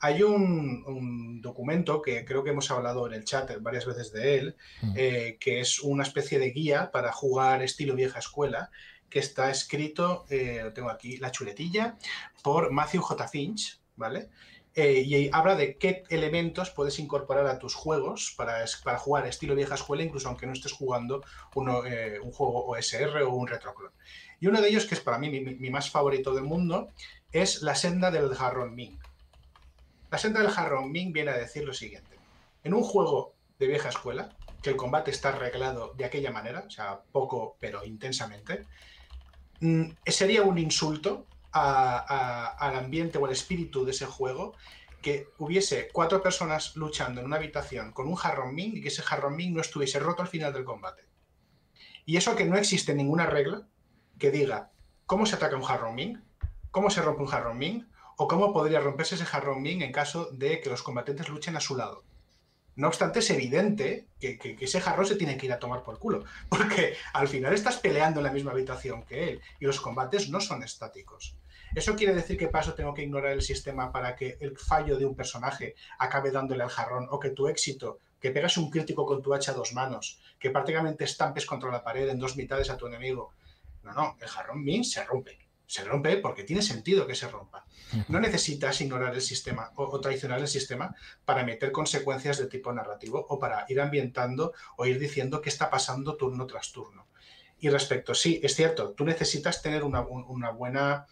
Hay 0.00 0.22
un, 0.22 1.40
documento 1.40 2.02
que 2.02 2.24
creo 2.24 2.42
que 2.42 2.50
hemos 2.50 2.70
hablado 2.70 3.06
en 3.06 3.14
el 3.14 3.24
chat 3.24 3.50
varias 3.60 3.86
veces 3.86 4.12
de 4.12 4.38
él, 4.38 4.56
mm. 4.82 4.92
eh, 4.96 5.36
que 5.40 5.60
es 5.60 5.80
una 5.80 6.02
especie 6.02 6.38
de 6.38 6.50
guía 6.50 6.90
para 6.90 7.12
jugar 7.12 7.62
estilo 7.62 7.94
vieja 7.94 8.18
escuela, 8.18 8.70
que 9.08 9.20
está 9.20 9.50
escrito, 9.50 10.24
eh, 10.28 10.60
lo 10.62 10.72
tengo 10.72 10.90
aquí, 10.90 11.16
la 11.18 11.30
chuletilla, 11.30 11.96
por 12.42 12.70
Matthew 12.70 13.02
J. 13.02 13.28
Finch, 13.28 13.80
¿vale? 13.96 14.28
Eh, 14.74 15.02
y 15.04 15.30
habla 15.32 15.56
de 15.56 15.76
qué 15.76 16.04
elementos 16.10 16.70
puedes 16.70 16.98
incorporar 16.98 17.46
a 17.46 17.58
tus 17.58 17.74
juegos 17.74 18.34
para, 18.36 18.64
para 18.84 18.98
jugar 18.98 19.26
estilo 19.26 19.54
vieja 19.54 19.74
escuela, 19.74 20.02
incluso 20.02 20.28
aunque 20.28 20.46
no 20.46 20.52
estés 20.52 20.72
jugando 20.72 21.24
uno, 21.54 21.82
un 22.22 22.32
juego 22.32 22.66
OSR 22.66 23.22
o 23.22 23.34
un 23.34 23.48
retroclon. 23.48 23.92
Y 24.40 24.46
uno 24.46 24.60
de 24.60 24.68
ellos, 24.68 24.86
que 24.86 24.94
es 24.94 25.00
para 25.00 25.18
mí 25.18 25.30
mi, 25.30 25.40
mi 25.40 25.70
más 25.70 25.90
favorito 25.90 26.34
del 26.34 26.44
mundo, 26.44 26.88
es 27.32 27.62
la 27.62 27.74
senda 27.74 28.10
del 28.10 28.34
jarrón 28.34 28.74
Ming. 28.74 28.98
La 30.10 30.18
senda 30.18 30.40
del 30.40 30.50
jarrón 30.50 30.90
Ming 30.90 31.12
viene 31.12 31.30
a 31.30 31.36
decir 31.36 31.64
lo 31.64 31.74
siguiente. 31.74 32.16
En 32.64 32.74
un 32.74 32.82
juego 32.82 33.34
de 33.58 33.66
vieja 33.66 33.88
escuela, 33.88 34.30
que 34.62 34.70
el 34.70 34.76
combate 34.76 35.10
está 35.10 35.30
arreglado 35.30 35.92
de 35.94 36.04
aquella 36.04 36.30
manera, 36.30 36.64
o 36.66 36.70
sea, 36.70 37.00
poco 37.12 37.56
pero 37.60 37.84
intensamente, 37.84 38.66
mm, 39.60 39.90
sería 40.06 40.42
un 40.42 40.58
insulto 40.58 41.26
al 41.52 42.76
ambiente 42.76 43.18
o 43.18 43.26
al 43.26 43.32
espíritu 43.32 43.84
de 43.84 43.90
ese 43.90 44.06
juego 44.06 44.54
que 45.02 45.28
hubiese 45.38 45.88
cuatro 45.92 46.22
personas 46.22 46.76
luchando 46.76 47.20
en 47.20 47.26
una 47.26 47.36
habitación 47.36 47.92
con 47.92 48.06
un 48.06 48.16
jarrón 48.16 48.54
Ming 48.54 48.76
y 48.76 48.80
que 48.80 48.88
ese 48.88 49.02
jarrón 49.02 49.36
Ming 49.36 49.54
no 49.54 49.60
estuviese 49.60 49.98
roto 49.98 50.22
al 50.22 50.28
final 50.28 50.52
del 50.52 50.64
combate. 50.64 51.04
Y 52.04 52.16
eso 52.16 52.36
que 52.36 52.44
no 52.44 52.56
existe 52.56 52.94
ninguna 52.94 53.26
regla 53.26 53.66
que 54.18 54.30
diga 54.30 54.70
cómo 55.06 55.26
se 55.26 55.36
ataca 55.36 55.56
un 55.56 55.62
jarrón 55.62 55.94
Ming, 55.94 56.22
cómo 56.70 56.90
se 56.90 57.02
rompe 57.02 57.22
un 57.22 57.28
jarrón 57.28 57.58
Ming, 57.58 57.87
o 58.20 58.26
cómo 58.26 58.52
podría 58.52 58.80
romperse 58.80 59.14
ese 59.14 59.24
jarrón 59.24 59.62
Ming 59.62 59.80
en 59.80 59.92
caso 59.92 60.28
de 60.32 60.60
que 60.60 60.70
los 60.70 60.82
combatentes 60.82 61.28
luchen 61.28 61.56
a 61.56 61.60
su 61.60 61.76
lado. 61.76 62.02
No 62.74 62.88
obstante, 62.88 63.20
es 63.20 63.30
evidente 63.30 64.08
que, 64.18 64.56
ese 64.60 64.80
jarrón 64.80 65.06
se 65.06 65.14
tiene 65.14 65.36
que 65.36 65.46
ir 65.46 65.52
a 65.52 65.60
tomar 65.60 65.84
por 65.84 66.00
culo, 66.00 66.24
porque 66.48 66.96
al 67.12 67.28
final 67.28 67.54
estás 67.54 67.76
peleando 67.76 68.18
en 68.18 68.26
la 68.26 68.32
misma 68.32 68.50
habitación 68.50 69.04
que 69.04 69.30
él 69.30 69.40
y 69.60 69.66
los 69.66 69.80
combates 69.80 70.30
no 70.30 70.40
son 70.40 70.64
estáticos. 70.64 71.36
¿Eso 71.76 71.94
quiere 71.94 72.12
decir 72.12 72.36
que 72.36 72.48
paso 72.48 72.74
tengo 72.74 72.92
que 72.92 73.02
ignorar 73.02 73.32
el 73.32 73.42
sistema 73.42 73.92
para 73.92 74.16
que 74.16 74.36
el 74.40 74.58
fallo 74.58 74.98
de 74.98 75.06
un 75.06 75.14
personaje 75.14 75.76
acabe 76.00 76.32
dándole 76.32 76.64
al 76.64 76.70
jarrón 76.70 77.06
o 77.10 77.20
que 77.20 77.30
tu 77.30 77.46
éxito, 77.46 78.00
que 78.20 78.32
pegas 78.32 78.56
un 78.56 78.68
crítico 78.68 79.06
con 79.06 79.22
tu 79.22 79.32
hacha 79.32 79.52
a 79.52 79.54
dos 79.54 79.74
manos, 79.74 80.20
que 80.40 80.50
prácticamente 80.50 81.04
estampes 81.04 81.46
contra 81.46 81.70
la 81.70 81.84
pared 81.84 82.08
en 82.08 82.18
dos 82.18 82.36
mitades 82.36 82.68
a 82.68 82.76
tu 82.76 82.88
enemigo? 82.88 83.32
No, 83.84 83.92
no, 83.92 84.16
el 84.20 84.26
jarrón 84.26 84.64
min 84.64 84.84
se 84.84 85.04
rompe 85.04 85.47
se 85.68 85.84
rompe 85.84 86.16
porque 86.16 86.44
tiene 86.44 86.62
sentido 86.62 87.06
que 87.06 87.14
se 87.14 87.28
rompa. 87.28 87.66
No 88.08 88.20
necesitas 88.20 88.80
ignorar 88.80 89.14
el 89.14 89.20
sistema 89.20 89.70
o, 89.76 90.00
traicionar 90.00 90.40
el 90.40 90.48
sistema 90.48 90.94
para 91.24 91.44
meter 91.44 91.72
consecuencias 91.72 92.38
de 92.38 92.46
tipo 92.46 92.72
narrativo 92.72 93.26
o 93.28 93.38
para 93.38 93.66
ir 93.68 93.80
ambientando 93.80 94.54
o 94.76 94.86
ir 94.86 94.98
diciendo 94.98 95.42
qué 95.42 95.50
está 95.50 95.70
pasando 95.70 96.16
turno 96.16 96.46
tras 96.46 96.72
turno. 96.72 97.06
Y 97.60 97.68
respecto, 97.68 98.14
sí, 98.14 98.40
es 98.42 98.54
cierto, 98.54 98.92
tú 98.92 99.04
necesitas 99.04 99.60
tener 99.62 99.84
una, 99.84 100.00
buena, 100.00 101.06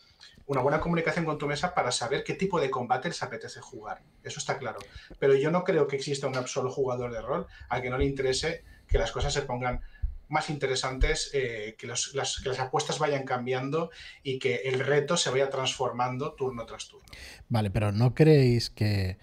una 0.46 0.61
buena 0.61 0.80
comunicación 0.80 1.26
con 1.26 1.38
tu 1.38 1.46
mesa 1.46 1.74
para 1.74 1.92
saber 1.92 2.24
qué 2.24 2.32
tipo 2.32 2.59
de 2.59 2.70
combate 2.70 3.09
les 3.09 3.22
apetece 3.22 3.61
jugar. 3.61 4.02
Eso 4.22 4.38
está 4.38 4.57
claro. 4.57 4.78
Pero 5.18 5.34
yo 5.34 5.50
no 5.50 5.64
creo 5.64 5.86
que 5.86 5.96
exista 5.96 6.28
un 6.28 6.46
solo 6.46 6.70
jugador 6.70 7.12
de 7.12 7.20
rol 7.20 7.46
al 7.68 7.82
que 7.82 7.90
no 7.90 7.98
le 7.98 8.07
interese 8.07 8.64
que 8.88 8.98
las 8.98 9.12
cosas 9.12 9.34
se 9.34 9.42
pongan 9.42 9.82
más 10.29 10.51
interesantes, 10.51 11.31
eh, 11.33 11.77
que, 11.79 11.87
las, 11.87 12.12
apuestas 12.59 12.99
vayan 12.99 13.24
cambiando 13.24 13.91
y 14.22 14.39
que 14.39 14.57
el 14.64 14.81
reto 14.81 15.16
se 15.16 15.31
vaya 15.31 15.51
transformando 15.51 16.33
turno 16.35 16.66
tras 16.66 16.89
turno. 16.89 17.07
Vale, 17.49 17.70
pero 17.70 17.93
¿no 17.93 18.14
creéis 18.14 18.70
que... 18.70 19.18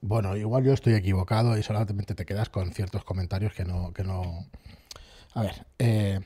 Bueno, 0.00 0.36
igual 0.36 0.64
yo 0.64 0.72
estoy 0.72 0.94
equivocado 0.94 1.58
y 1.58 1.62
solamente 1.62 2.14
te 2.14 2.24
quedas 2.24 2.48
con 2.48 2.72
ciertos 2.72 3.04
comentarios 3.04 3.52
que 3.54 3.64
no... 3.64 3.92
Que 3.92 4.04
no... 4.04 4.48
A 5.34 5.42
ver, 5.42 5.66
eh, 5.78 6.20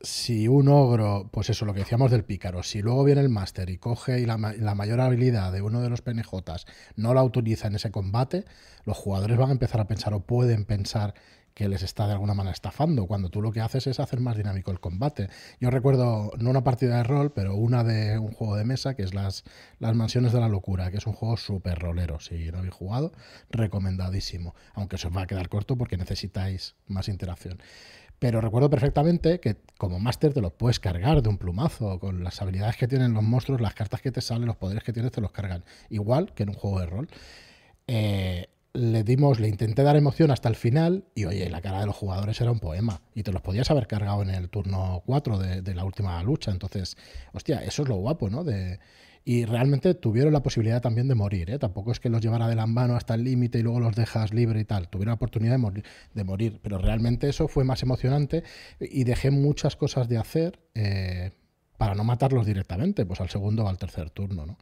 si 0.00 0.48
un 0.48 0.68
ogro, 0.68 1.28
pues 1.30 1.50
eso, 1.50 1.64
lo 1.64 1.74
que 1.74 1.80
decíamos 1.80 2.10
del 2.10 2.24
pícaro, 2.24 2.62
si 2.62 2.80
luego 2.80 3.04
viene 3.04 3.20
el 3.20 3.28
máster 3.28 3.70
y 3.70 3.76
coge 3.76 4.20
y 4.20 4.26
la, 4.26 4.38
la, 4.38 4.74
mayor 4.74 5.00
habilidad 5.00 5.52
de 5.52 5.62
uno 5.62 5.80
de 5.82 5.90
los 5.90 6.00
PNJs 6.00 6.64
no 6.96 7.12
la 7.12 7.22
utiliza 7.22 7.68
en 7.68 7.74
ese 7.74 7.90
combate, 7.90 8.44
los 8.84 8.96
jugadores 8.96 9.36
van 9.36 9.50
a 9.50 9.52
empezar 9.52 9.80
a 9.80 9.86
pensar 9.86 10.14
o 10.14 10.20
pueden 10.20 10.64
pensar 10.64 11.14
que 11.54 11.68
les 11.68 11.82
está 11.82 12.06
de 12.06 12.12
alguna 12.12 12.34
manera 12.34 12.52
estafando, 12.52 13.06
cuando 13.06 13.28
tú 13.28 13.42
lo 13.42 13.52
que 13.52 13.60
haces 13.60 13.86
es 13.86 14.00
hacer 14.00 14.20
más 14.20 14.36
dinámico 14.36 14.70
el 14.70 14.80
combate. 14.80 15.28
Yo 15.60 15.70
recuerdo, 15.70 16.32
no 16.38 16.50
una 16.50 16.64
partida 16.64 16.98
de 16.98 17.04
rol, 17.04 17.32
pero 17.32 17.54
una 17.54 17.84
de 17.84 18.18
un 18.18 18.32
juego 18.32 18.56
de 18.56 18.64
mesa, 18.64 18.94
que 18.94 19.02
es 19.02 19.14
las, 19.14 19.44
las 19.78 19.94
Mansiones 19.94 20.32
de 20.32 20.40
la 20.40 20.48
Locura, 20.48 20.90
que 20.90 20.98
es 20.98 21.06
un 21.06 21.12
juego 21.12 21.36
súper 21.36 21.78
rolero. 21.78 22.20
Si 22.20 22.50
no 22.50 22.58
habéis 22.58 22.74
jugado, 22.74 23.12
recomendadísimo. 23.50 24.54
Aunque 24.74 24.98
se 24.98 25.08
os 25.08 25.16
va 25.16 25.22
a 25.22 25.26
quedar 25.26 25.48
corto 25.48 25.76
porque 25.76 25.96
necesitáis 25.96 26.76
más 26.86 27.08
interacción. 27.08 27.58
Pero 28.20 28.42
recuerdo 28.42 28.68
perfectamente 28.68 29.40
que 29.40 29.56
como 29.78 29.98
máster 29.98 30.34
te 30.34 30.42
los 30.42 30.52
puedes 30.52 30.78
cargar 30.78 31.22
de 31.22 31.30
un 31.30 31.38
plumazo, 31.38 31.98
con 31.98 32.22
las 32.22 32.42
habilidades 32.42 32.76
que 32.76 32.86
tienen 32.86 33.14
los 33.14 33.22
monstruos, 33.22 33.62
las 33.62 33.72
cartas 33.74 34.02
que 34.02 34.12
te 34.12 34.20
salen, 34.20 34.46
los 34.46 34.56
poderes 34.56 34.84
que 34.84 34.92
tienes, 34.92 35.10
te 35.10 35.22
los 35.22 35.32
cargan. 35.32 35.64
Igual 35.88 36.34
que 36.34 36.42
en 36.42 36.50
un 36.50 36.54
juego 36.54 36.80
de 36.80 36.86
rol. 36.86 37.08
Eh, 37.86 38.50
le 38.72 39.02
dimos, 39.02 39.40
le 39.40 39.48
intenté 39.48 39.82
dar 39.82 39.96
emoción 39.96 40.30
hasta 40.30 40.48
el 40.48 40.54
final 40.54 41.04
y 41.14 41.24
oye, 41.24 41.48
la 41.50 41.60
cara 41.60 41.80
de 41.80 41.86
los 41.86 41.96
jugadores 41.96 42.40
era 42.40 42.52
un 42.52 42.60
poema 42.60 43.02
y 43.14 43.22
te 43.22 43.32
los 43.32 43.42
podías 43.42 43.70
haber 43.70 43.86
cargado 43.86 44.22
en 44.22 44.30
el 44.30 44.48
turno 44.48 45.02
4 45.06 45.38
de, 45.38 45.74
la 45.74 45.84
última 45.84 46.22
lucha. 46.22 46.50
Entonces, 46.50 46.96
hostia, 47.32 47.62
eso 47.64 47.82
es 47.82 47.88
lo 47.88 47.96
guapo, 47.96 48.30
¿no? 48.30 48.44
Y 49.22 49.44
realmente 49.44 49.94
tuvieron 49.94 50.32
la 50.32 50.42
posibilidad 50.42 50.80
también 50.80 51.06
de 51.06 51.14
morir, 51.14 51.50
¿eh? 51.50 51.58
Tampoco 51.58 51.92
es 51.92 52.00
que 52.00 52.08
los 52.08 52.22
llevara 52.22 52.48
de 52.48 52.54
la 52.54 52.66
mano 52.66 52.96
hasta 52.96 53.14
el 53.14 53.24
límite 53.24 53.58
y 53.58 53.62
luego 53.62 53.78
los 53.78 53.94
dejas 53.94 54.32
libre 54.32 54.60
y 54.60 54.64
tal. 54.64 54.88
Tuvieron 54.88 55.10
la 55.10 55.16
oportunidad 55.16 55.52
de 55.52 55.58
morir, 55.58 55.84
de 56.14 56.24
morir, 56.24 56.60
pero 56.62 56.78
realmente 56.78 57.28
eso 57.28 57.46
fue 57.46 57.64
más 57.64 57.82
emocionante 57.82 58.44
y 58.80 59.04
dejé 59.04 59.30
muchas 59.30 59.76
cosas 59.76 60.08
de 60.08 60.16
hacer 60.16 60.58
eh, 60.74 61.32
para 61.76 61.94
no 61.94 62.02
matarlos 62.02 62.46
directamente, 62.46 63.04
pues 63.04 63.20
al 63.20 63.28
segundo 63.28 63.64
o 63.64 63.68
al 63.68 63.78
tercer 63.78 64.10
turno, 64.10 64.46
¿no? 64.46 64.56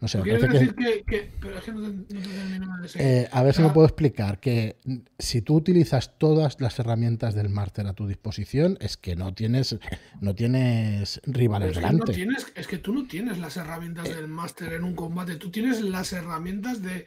No 0.00 0.06
sé, 0.06 0.22
decir 0.22 0.74
que... 0.76 1.30
es 1.32 1.74
no 1.74 2.84
eh, 2.94 3.28
a 3.32 3.42
ver 3.42 3.52
si 3.52 3.62
me 3.62 3.70
puedo 3.70 3.84
explicar 3.86 4.38
que 4.38 4.76
si 5.18 5.42
tú 5.42 5.56
utilizas 5.56 6.16
todas 6.18 6.60
las 6.60 6.78
herramientas 6.78 7.34
del 7.34 7.48
máster 7.48 7.88
a 7.88 7.94
tu 7.94 8.06
disposición, 8.06 8.78
es 8.80 8.96
que 8.96 9.16
no 9.16 9.34
tienes, 9.34 9.76
no 10.20 10.36
tienes 10.36 11.20
rivales 11.26 11.74
delante. 11.74 12.12
es 12.54 12.66
que 12.68 12.78
tú 12.78 12.94
no 12.94 13.08
tienes 13.08 13.38
las 13.38 13.56
herramientas 13.56 14.08
del 14.08 14.28
máster 14.28 14.72
en 14.74 14.84
un 14.84 14.94
combate, 14.94 15.34
tú 15.34 15.50
tienes 15.50 15.80
las 15.80 16.12
herramientas 16.12 16.80
de... 16.80 17.06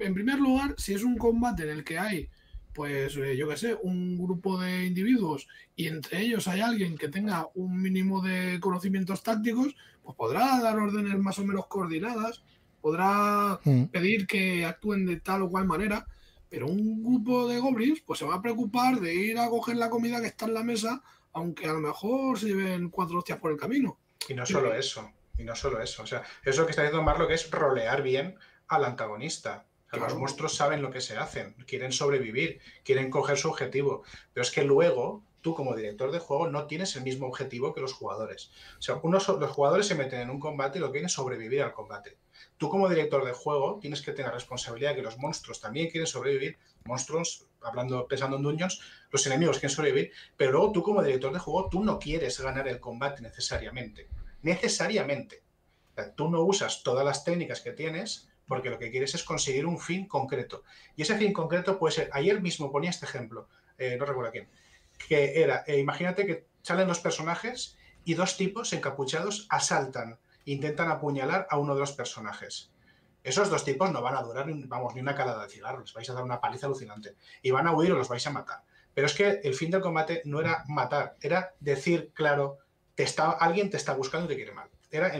En 0.00 0.12
primer 0.12 0.40
lugar, 0.40 0.74
si 0.76 0.92
es 0.92 1.04
un 1.04 1.16
combate 1.16 1.62
en 1.62 1.70
el 1.70 1.84
que 1.84 2.00
hay 2.00 2.28
pues 2.74 3.16
eh, 3.16 3.36
yo 3.36 3.48
qué 3.48 3.56
sé, 3.56 3.78
un 3.82 4.18
grupo 4.18 4.60
de 4.60 4.84
individuos 4.84 5.46
y 5.76 5.86
entre 5.86 6.20
ellos 6.20 6.48
hay 6.48 6.60
alguien 6.60 6.98
que 6.98 7.08
tenga 7.08 7.48
un 7.54 7.80
mínimo 7.80 8.20
de 8.20 8.58
conocimientos 8.60 9.22
tácticos, 9.22 9.76
pues 10.02 10.16
podrá 10.16 10.60
dar 10.60 10.78
órdenes 10.78 11.16
más 11.18 11.38
o 11.38 11.44
menos 11.44 11.66
coordinadas, 11.68 12.42
podrá 12.80 13.60
mm. 13.64 13.84
pedir 13.84 14.26
que 14.26 14.66
actúen 14.66 15.06
de 15.06 15.20
tal 15.20 15.42
o 15.42 15.48
cual 15.48 15.66
manera, 15.66 16.06
pero 16.50 16.66
un 16.66 17.02
grupo 17.02 17.48
de 17.48 17.60
goblins 17.60 18.00
pues 18.00 18.18
se 18.18 18.26
va 18.26 18.34
a 18.34 18.42
preocupar 18.42 19.00
de 19.00 19.14
ir 19.14 19.38
a 19.38 19.48
coger 19.48 19.76
la 19.76 19.88
comida 19.88 20.20
que 20.20 20.26
está 20.26 20.46
en 20.46 20.54
la 20.54 20.64
mesa, 20.64 21.02
aunque 21.32 21.66
a 21.66 21.72
lo 21.72 21.80
mejor 21.80 22.38
se 22.38 22.48
lleven 22.48 22.90
cuatro 22.90 23.18
hostias 23.18 23.38
por 23.38 23.52
el 23.52 23.56
camino. 23.56 23.98
Y 24.28 24.34
no 24.34 24.44
solo 24.44 24.74
eso, 24.74 25.12
y 25.38 25.44
no 25.44 25.54
solo 25.54 25.80
eso, 25.80 26.02
o 26.02 26.06
sea, 26.06 26.22
eso 26.44 26.64
que 26.64 26.70
está 26.70 26.82
diciendo 26.82 27.04
Marlo 27.04 27.28
que 27.28 27.34
es 27.34 27.50
rolear 27.50 28.02
bien 28.02 28.36
al 28.68 28.84
antagonista. 28.84 29.66
Los 29.96 30.16
monstruos 30.16 30.54
saben 30.54 30.82
lo 30.82 30.90
que 30.90 31.00
se 31.00 31.16
hacen, 31.16 31.54
quieren 31.66 31.92
sobrevivir, 31.92 32.60
quieren 32.84 33.10
coger 33.10 33.36
su 33.38 33.48
objetivo, 33.48 34.02
pero 34.32 34.42
es 34.42 34.50
que 34.50 34.64
luego 34.64 35.22
tú 35.44 35.54
como 35.54 35.76
director 35.76 36.10
de 36.10 36.18
juego 36.18 36.48
no 36.48 36.66
tienes 36.66 36.96
el 36.96 37.02
mismo 37.02 37.26
objetivo 37.26 37.74
que 37.74 37.82
los 37.82 37.92
jugadores. 37.92 38.50
O 38.78 38.82
sea, 38.82 38.98
unos, 39.02 39.28
los 39.28 39.50
jugadores 39.50 39.86
se 39.86 39.94
meten 39.94 40.20
en 40.20 40.30
un 40.30 40.40
combate 40.40 40.78
y 40.78 40.80
lo 40.80 40.86
que 40.86 40.92
quieren 40.92 41.06
es 41.06 41.12
sobrevivir 41.12 41.62
al 41.62 41.74
combate. 41.74 42.16
Tú 42.56 42.70
como 42.70 42.88
director 42.88 43.26
de 43.26 43.32
juego 43.32 43.78
tienes 43.78 44.00
que 44.00 44.12
tener 44.12 44.32
responsabilidad 44.32 44.90
de 44.90 44.96
que 44.96 45.02
los 45.02 45.18
monstruos 45.18 45.60
también 45.60 45.90
quieren 45.90 46.06
sobrevivir. 46.06 46.56
Monstruos, 46.86 47.46
hablando, 47.60 48.08
pensando 48.08 48.38
en 48.38 48.42
Dungeons, 48.42 48.80
los 49.10 49.26
enemigos 49.26 49.58
quieren 49.58 49.76
sobrevivir, 49.76 50.12
pero 50.34 50.52
luego 50.52 50.72
tú 50.72 50.82
como 50.82 51.02
director 51.02 51.30
de 51.30 51.38
juego, 51.38 51.68
tú 51.68 51.84
no 51.84 51.98
quieres 51.98 52.40
ganar 52.40 52.66
el 52.66 52.80
combate 52.80 53.20
necesariamente. 53.20 54.08
Necesariamente. 54.40 55.42
tú 56.16 56.30
no 56.30 56.40
usas 56.40 56.82
todas 56.82 57.04
las 57.04 57.22
técnicas 57.22 57.60
que 57.60 57.72
tienes 57.72 58.28
porque 58.46 58.70
lo 58.70 58.78
que 58.78 58.90
quieres 58.90 59.14
es 59.14 59.24
conseguir 59.24 59.66
un 59.66 59.78
fin 59.78 60.06
concreto. 60.06 60.62
Y 60.96 61.02
ese 61.02 61.16
fin 61.16 61.32
concreto 61.32 61.78
puede 61.78 61.94
ser, 61.94 62.10
ayer 62.12 62.40
mismo 62.40 62.70
ponía 62.70 62.90
este 62.90 63.06
ejemplo, 63.06 63.48
eh, 63.78 63.96
no 63.98 64.04
recuerdo 64.04 64.32
quién, 64.32 64.48
que 65.08 65.42
era, 65.42 65.64
eh, 65.66 65.78
imagínate 65.78 66.26
que 66.26 66.46
salen 66.62 66.88
dos 66.88 67.00
personajes 67.00 67.76
y 68.04 68.14
dos 68.14 68.36
tipos 68.36 68.72
encapuchados 68.72 69.46
asaltan, 69.50 70.18
intentan 70.44 70.90
apuñalar 70.90 71.46
a 71.50 71.58
uno 71.58 71.74
de 71.74 71.80
los 71.80 71.92
personajes. 71.92 72.70
Esos 73.22 73.48
dos 73.48 73.64
tipos 73.64 73.90
no 73.90 74.02
van 74.02 74.16
a 74.16 74.22
durar, 74.22 74.46
vamos, 74.66 74.94
ni 74.94 75.00
una 75.00 75.14
calada 75.14 75.44
de 75.44 75.50
cigarros, 75.50 75.84
les 75.84 75.94
vais 75.94 76.10
a 76.10 76.12
dar 76.12 76.24
una 76.24 76.40
paliza 76.40 76.66
alucinante. 76.66 77.16
Y 77.40 77.50
van 77.50 77.66
a 77.66 77.72
huir 77.72 77.90
o 77.92 77.96
los 77.96 78.08
vais 78.08 78.26
a 78.26 78.30
matar. 78.30 78.62
Pero 78.92 79.06
es 79.06 79.14
que 79.14 79.40
el 79.42 79.54
fin 79.54 79.70
del 79.70 79.80
combate 79.80 80.20
no 80.26 80.40
era 80.40 80.64
matar, 80.68 81.16
era 81.22 81.54
decir, 81.58 82.12
claro, 82.12 82.58
te 82.94 83.02
está, 83.02 83.30
alguien 83.30 83.70
te 83.70 83.78
está 83.78 83.94
buscando 83.94 84.26
y 84.26 84.28
te 84.28 84.36
quiere 84.36 84.52
mal. 84.52 84.68
Era 84.90 85.12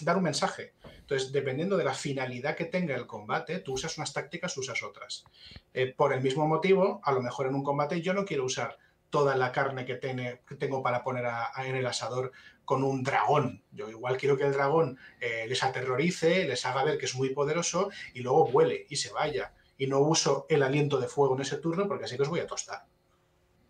dar 0.00 0.16
un 0.16 0.22
mensaje. 0.22 0.72
Entonces, 1.08 1.32
dependiendo 1.32 1.78
de 1.78 1.84
la 1.84 1.94
finalidad 1.94 2.54
que 2.54 2.66
tenga 2.66 2.94
el 2.94 3.06
combate, 3.06 3.60
tú 3.60 3.72
usas 3.72 3.96
unas 3.96 4.12
tácticas, 4.12 4.54
usas 4.58 4.82
otras. 4.82 5.24
Eh, 5.72 5.94
por 5.96 6.12
el 6.12 6.20
mismo 6.20 6.46
motivo, 6.46 7.00
a 7.02 7.12
lo 7.12 7.22
mejor 7.22 7.46
en 7.46 7.54
un 7.54 7.64
combate 7.64 8.02
yo 8.02 8.12
no 8.12 8.26
quiero 8.26 8.44
usar 8.44 8.76
toda 9.08 9.34
la 9.34 9.50
carne 9.50 9.86
que, 9.86 9.94
tengo 9.94 10.82
para 10.82 11.02
poner 11.02 11.24
en 11.64 11.76
el 11.76 11.86
asador 11.86 12.32
con 12.66 12.84
un 12.84 13.02
dragón. 13.02 13.62
Yo 13.72 13.88
igual 13.88 14.18
quiero 14.18 14.36
que 14.36 14.44
el 14.44 14.52
dragón 14.52 14.98
eh, 15.18 15.46
les 15.48 15.64
aterrorice, 15.64 16.44
les 16.44 16.66
haga 16.66 16.84
ver 16.84 16.98
que 16.98 17.06
es 17.06 17.14
muy 17.14 17.30
poderoso 17.30 17.88
y 18.12 18.20
luego 18.20 18.46
vuele 18.48 18.84
y 18.90 18.96
se 18.96 19.10
vaya. 19.10 19.54
Y 19.78 19.86
no 19.86 20.00
uso 20.00 20.44
el 20.50 20.62
aliento 20.62 21.00
de 21.00 21.08
fuego 21.08 21.36
en 21.36 21.40
ese 21.40 21.56
turno 21.56 21.88
porque 21.88 22.04
así 22.04 22.16
que 22.16 22.22
os 22.24 22.28
voy 22.28 22.40
a 22.40 22.46
tostar. 22.46 22.84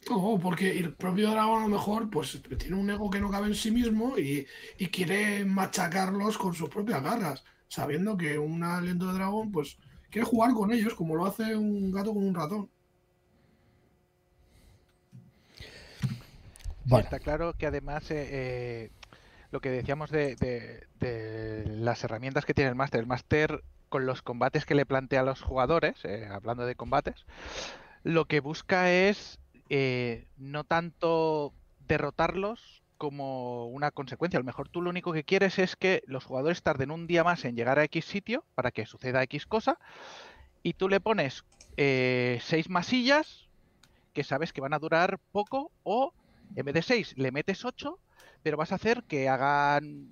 No, 0.07 0.38
porque 0.40 0.78
el 0.78 0.94
propio 0.94 1.30
dragón 1.30 1.62
a 1.62 1.66
lo 1.66 1.68
mejor 1.68 2.09
pues 2.09 2.40
tiene 2.59 2.76
un 2.76 2.88
ego 2.88 3.11
que 3.11 3.20
no 3.20 3.30
cabe 3.30 3.49
en 3.49 3.55
sí 3.55 3.70
mismo 3.70 4.16
y, 4.18 4.46
quiere 4.90 5.44
machacarlos 5.44 6.38
con 6.38 6.55
sus 6.55 6.68
propias 6.68 7.03
garras, 7.03 7.44
sabiendo 7.68 8.16
que 8.16 8.38
un 8.38 8.62
aliento 8.62 9.09
de 9.09 9.14
dragón 9.14 9.53
pues 9.53 9.76
quiere 10.11 10.26
jugar 10.26 10.55
con 10.55 10.72
ellos 10.72 10.94
como 10.94 11.14
lo 11.14 11.26
hace 11.26 11.55
un 11.57 11.90
gato 11.90 12.14
con 12.14 12.24
un 12.24 12.34
ratón. 12.34 12.70
Está 16.96 17.18
claro 17.18 17.53
que 17.53 17.66
además 17.66 18.11
eh, 18.11 18.28
eh, 18.30 18.90
lo 19.51 19.61
que 19.61 19.70
decíamos 19.70 20.11
de, 20.11 20.86
las 21.66 22.03
herramientas 22.03 22.46
que 22.46 22.55
tiene 22.55 22.70
el 22.70 22.76
máster, 22.76 23.01
el 23.01 23.07
máster 23.07 23.62
con 23.90 24.07
los 24.07 24.22
combates 24.22 24.64
que 24.64 24.74
le 24.74 24.86
plantea 24.86 25.20
a 25.20 25.24
los 25.24 25.42
jugadores, 25.42 26.03
eh, 26.05 26.28
hablando 26.30 26.64
de 26.64 26.74
combates, 26.74 27.26
lo 28.05 28.24
que 28.24 28.40
busca 28.40 28.90
es 28.90 29.38
eh, 29.70 30.26
no 30.36 30.64
tanto 30.64 31.52
derrotarlos 31.86 32.82
como 32.96 33.66
una 33.68 33.90
consecuencia. 33.90 34.38
A 34.38 34.40
lo 34.40 34.46
mejor 34.46 34.68
tú 34.68 34.82
lo 34.82 34.90
único 34.90 35.12
que 35.12 35.24
quieres 35.24 35.58
es 35.58 35.76
que 35.76 36.02
los 36.06 36.24
jugadores 36.24 36.62
tarden 36.62 36.90
un 36.90 37.06
día 37.06 37.24
más 37.24 37.44
en 37.44 37.56
llegar 37.56 37.78
a 37.78 37.84
X 37.84 38.04
sitio 38.04 38.44
para 38.54 38.70
que 38.70 38.86
suceda 38.86 39.22
X 39.22 39.46
cosa 39.46 39.78
y 40.62 40.74
tú 40.74 40.88
le 40.88 41.00
pones 41.00 41.44
eh, 41.76 42.40
seis 42.42 42.68
masillas 42.68 43.48
que 44.12 44.24
sabes 44.24 44.52
que 44.52 44.60
van 44.60 44.74
a 44.74 44.80
durar 44.80 45.20
poco 45.32 45.70
o 45.84 46.12
en 46.56 46.64
vez 46.64 46.74
de 46.74 46.82
seis 46.82 47.14
le 47.16 47.30
metes 47.30 47.64
ocho 47.64 48.00
pero 48.42 48.56
vas 48.56 48.72
a 48.72 48.76
hacer 48.76 49.04
que 49.04 49.28
hagan 49.28 50.08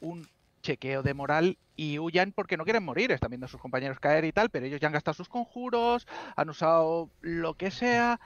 un 0.00 0.26
chequeo 0.62 1.02
de 1.02 1.14
moral 1.14 1.58
y 1.76 1.98
huyan 1.98 2.32
porque 2.32 2.56
no 2.56 2.64
quieren 2.64 2.84
morir. 2.84 3.12
Están 3.12 3.30
viendo 3.30 3.46
a 3.46 3.48
sus 3.48 3.60
compañeros 3.60 4.00
caer 4.00 4.24
y 4.24 4.32
tal, 4.32 4.50
pero 4.50 4.66
ellos 4.66 4.80
ya 4.80 4.88
han 4.88 4.92
gastado 4.92 5.14
sus 5.14 5.28
conjuros, 5.28 6.06
han 6.36 6.48
usado 6.48 7.10
lo 7.20 7.54
que 7.54 7.70
sea 7.70 8.20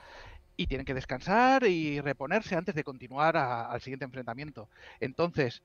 y 0.59 0.67
tienen 0.67 0.83
que 0.83 0.93
descansar 0.93 1.63
y 1.63 2.01
reponerse 2.01 2.53
antes 2.53 2.75
de 2.75 2.83
continuar 2.83 3.37
al 3.37 3.79
siguiente 3.79 4.03
enfrentamiento. 4.03 4.67
Entonces, 4.99 5.61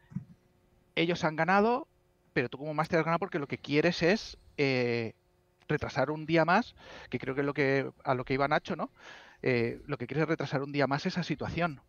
ellos 0.95 1.25
han 1.25 1.35
ganado, 1.35 1.89
pero 2.33 2.49
tú 2.49 2.59
como 2.59 2.75
máster 2.75 3.01
has 3.01 3.05
ganado 3.05 3.19
porque 3.19 3.41
lo 3.41 3.49
que 3.49 3.59
quieres 3.59 4.05
es 4.05 4.39
eh, 4.57 5.15
retrasar 5.67 6.13
un 6.13 6.27
día 6.27 6.45
más, 6.45 6.77
que 7.11 7.19
creo 7.19 7.35
que 7.35 7.41
es 7.41 7.45
lo 7.45 7.55
que 7.55 7.91
a 8.05 8.15
lo 8.15 8.25
que 8.25 8.35
iba 8.35 8.47
Nacho, 8.47 8.77
¿no? 8.77 8.89
Eh, 9.43 9.81
lo 9.89 9.99
que 9.99 10.07
quieres 10.07 10.23
es 10.23 10.29
retrasar 10.29 10.63
un 10.63 10.71
día 10.71 10.87
más 10.87 11.07
esa 11.07 11.25
situación. 11.25 11.81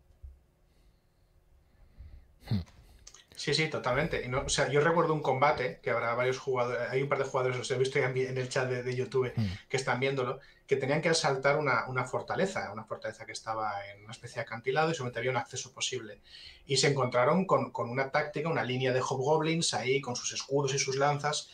Sí, 3.35 3.53
sí, 3.53 3.69
totalmente. 3.69 4.27
o 4.33 4.49
sea, 4.49 4.67
yo 4.69 4.81
recuerdo 4.81 5.13
un 5.13 5.21
combate 5.21 5.79
que 5.83 5.91
habrá 5.91 6.15
varios 6.15 6.39
jugadores, 6.39 6.89
hay 6.89 7.03
un 7.03 7.09
par 7.09 7.19
de 7.19 7.25
jugadores, 7.25 7.55
los 7.55 7.69
he 7.69 7.77
visto 7.77 7.99
en 7.99 8.37
el 8.37 8.49
chat 8.49 8.67
de, 8.67 8.95
YouTube 8.95 9.31
hmm. 9.35 9.45
que 9.69 9.77
están 9.77 9.99
viéndolo, 9.99 10.39
que 10.67 10.77
tenían 10.77 11.01
que 11.01 11.09
asaltar 11.09 11.57
una, 11.57 12.05
fortaleza, 12.05 12.71
una 12.73 12.83
fortaleza 12.83 13.25
que 13.25 13.31
estaba 13.31 13.73
en 13.87 14.03
una 14.03 14.11
especie 14.11 14.35
de 14.35 14.41
acantilado 14.41 14.89
y 14.89 14.95
solamente 14.95 15.19
había 15.19 15.31
un 15.31 15.37
acceso 15.37 15.71
posible. 15.73 16.21
Y 16.65 16.77
se 16.77 16.87
encontraron 16.87 17.45
con, 17.45 17.71
una 17.75 18.11
táctica, 18.11 18.49
una 18.49 18.63
línea 18.63 18.91
de 18.91 19.01
hobgoblins 19.01 19.73
ahí 19.73 20.01
con 20.01 20.15
sus 20.15 20.33
escudos 20.33 20.73
y 20.73 20.79
sus 20.79 20.95
lanzas. 20.95 21.49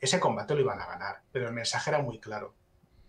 Ese 0.00 0.18
combate 0.18 0.54
lo 0.54 0.62
iban 0.62 0.80
a 0.80 0.86
ganar, 0.86 1.22
pero 1.30 1.46
el 1.46 1.54
mensaje 1.54 1.90
era 1.90 2.02
muy 2.02 2.18
claro. 2.18 2.54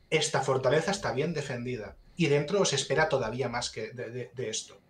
Esta 0.09 0.41
fortaleza 0.41 0.91
está 0.91 1.11
bien 1.11 1.33
defendida 1.33 1.95
y 2.15 2.27
dentro 2.27 2.63
se 2.65 2.75
espera 2.75 3.09
todavía 3.09 3.49
más 3.49 3.71
que 3.71 3.91
de 3.91 4.49
esto. 4.49 4.81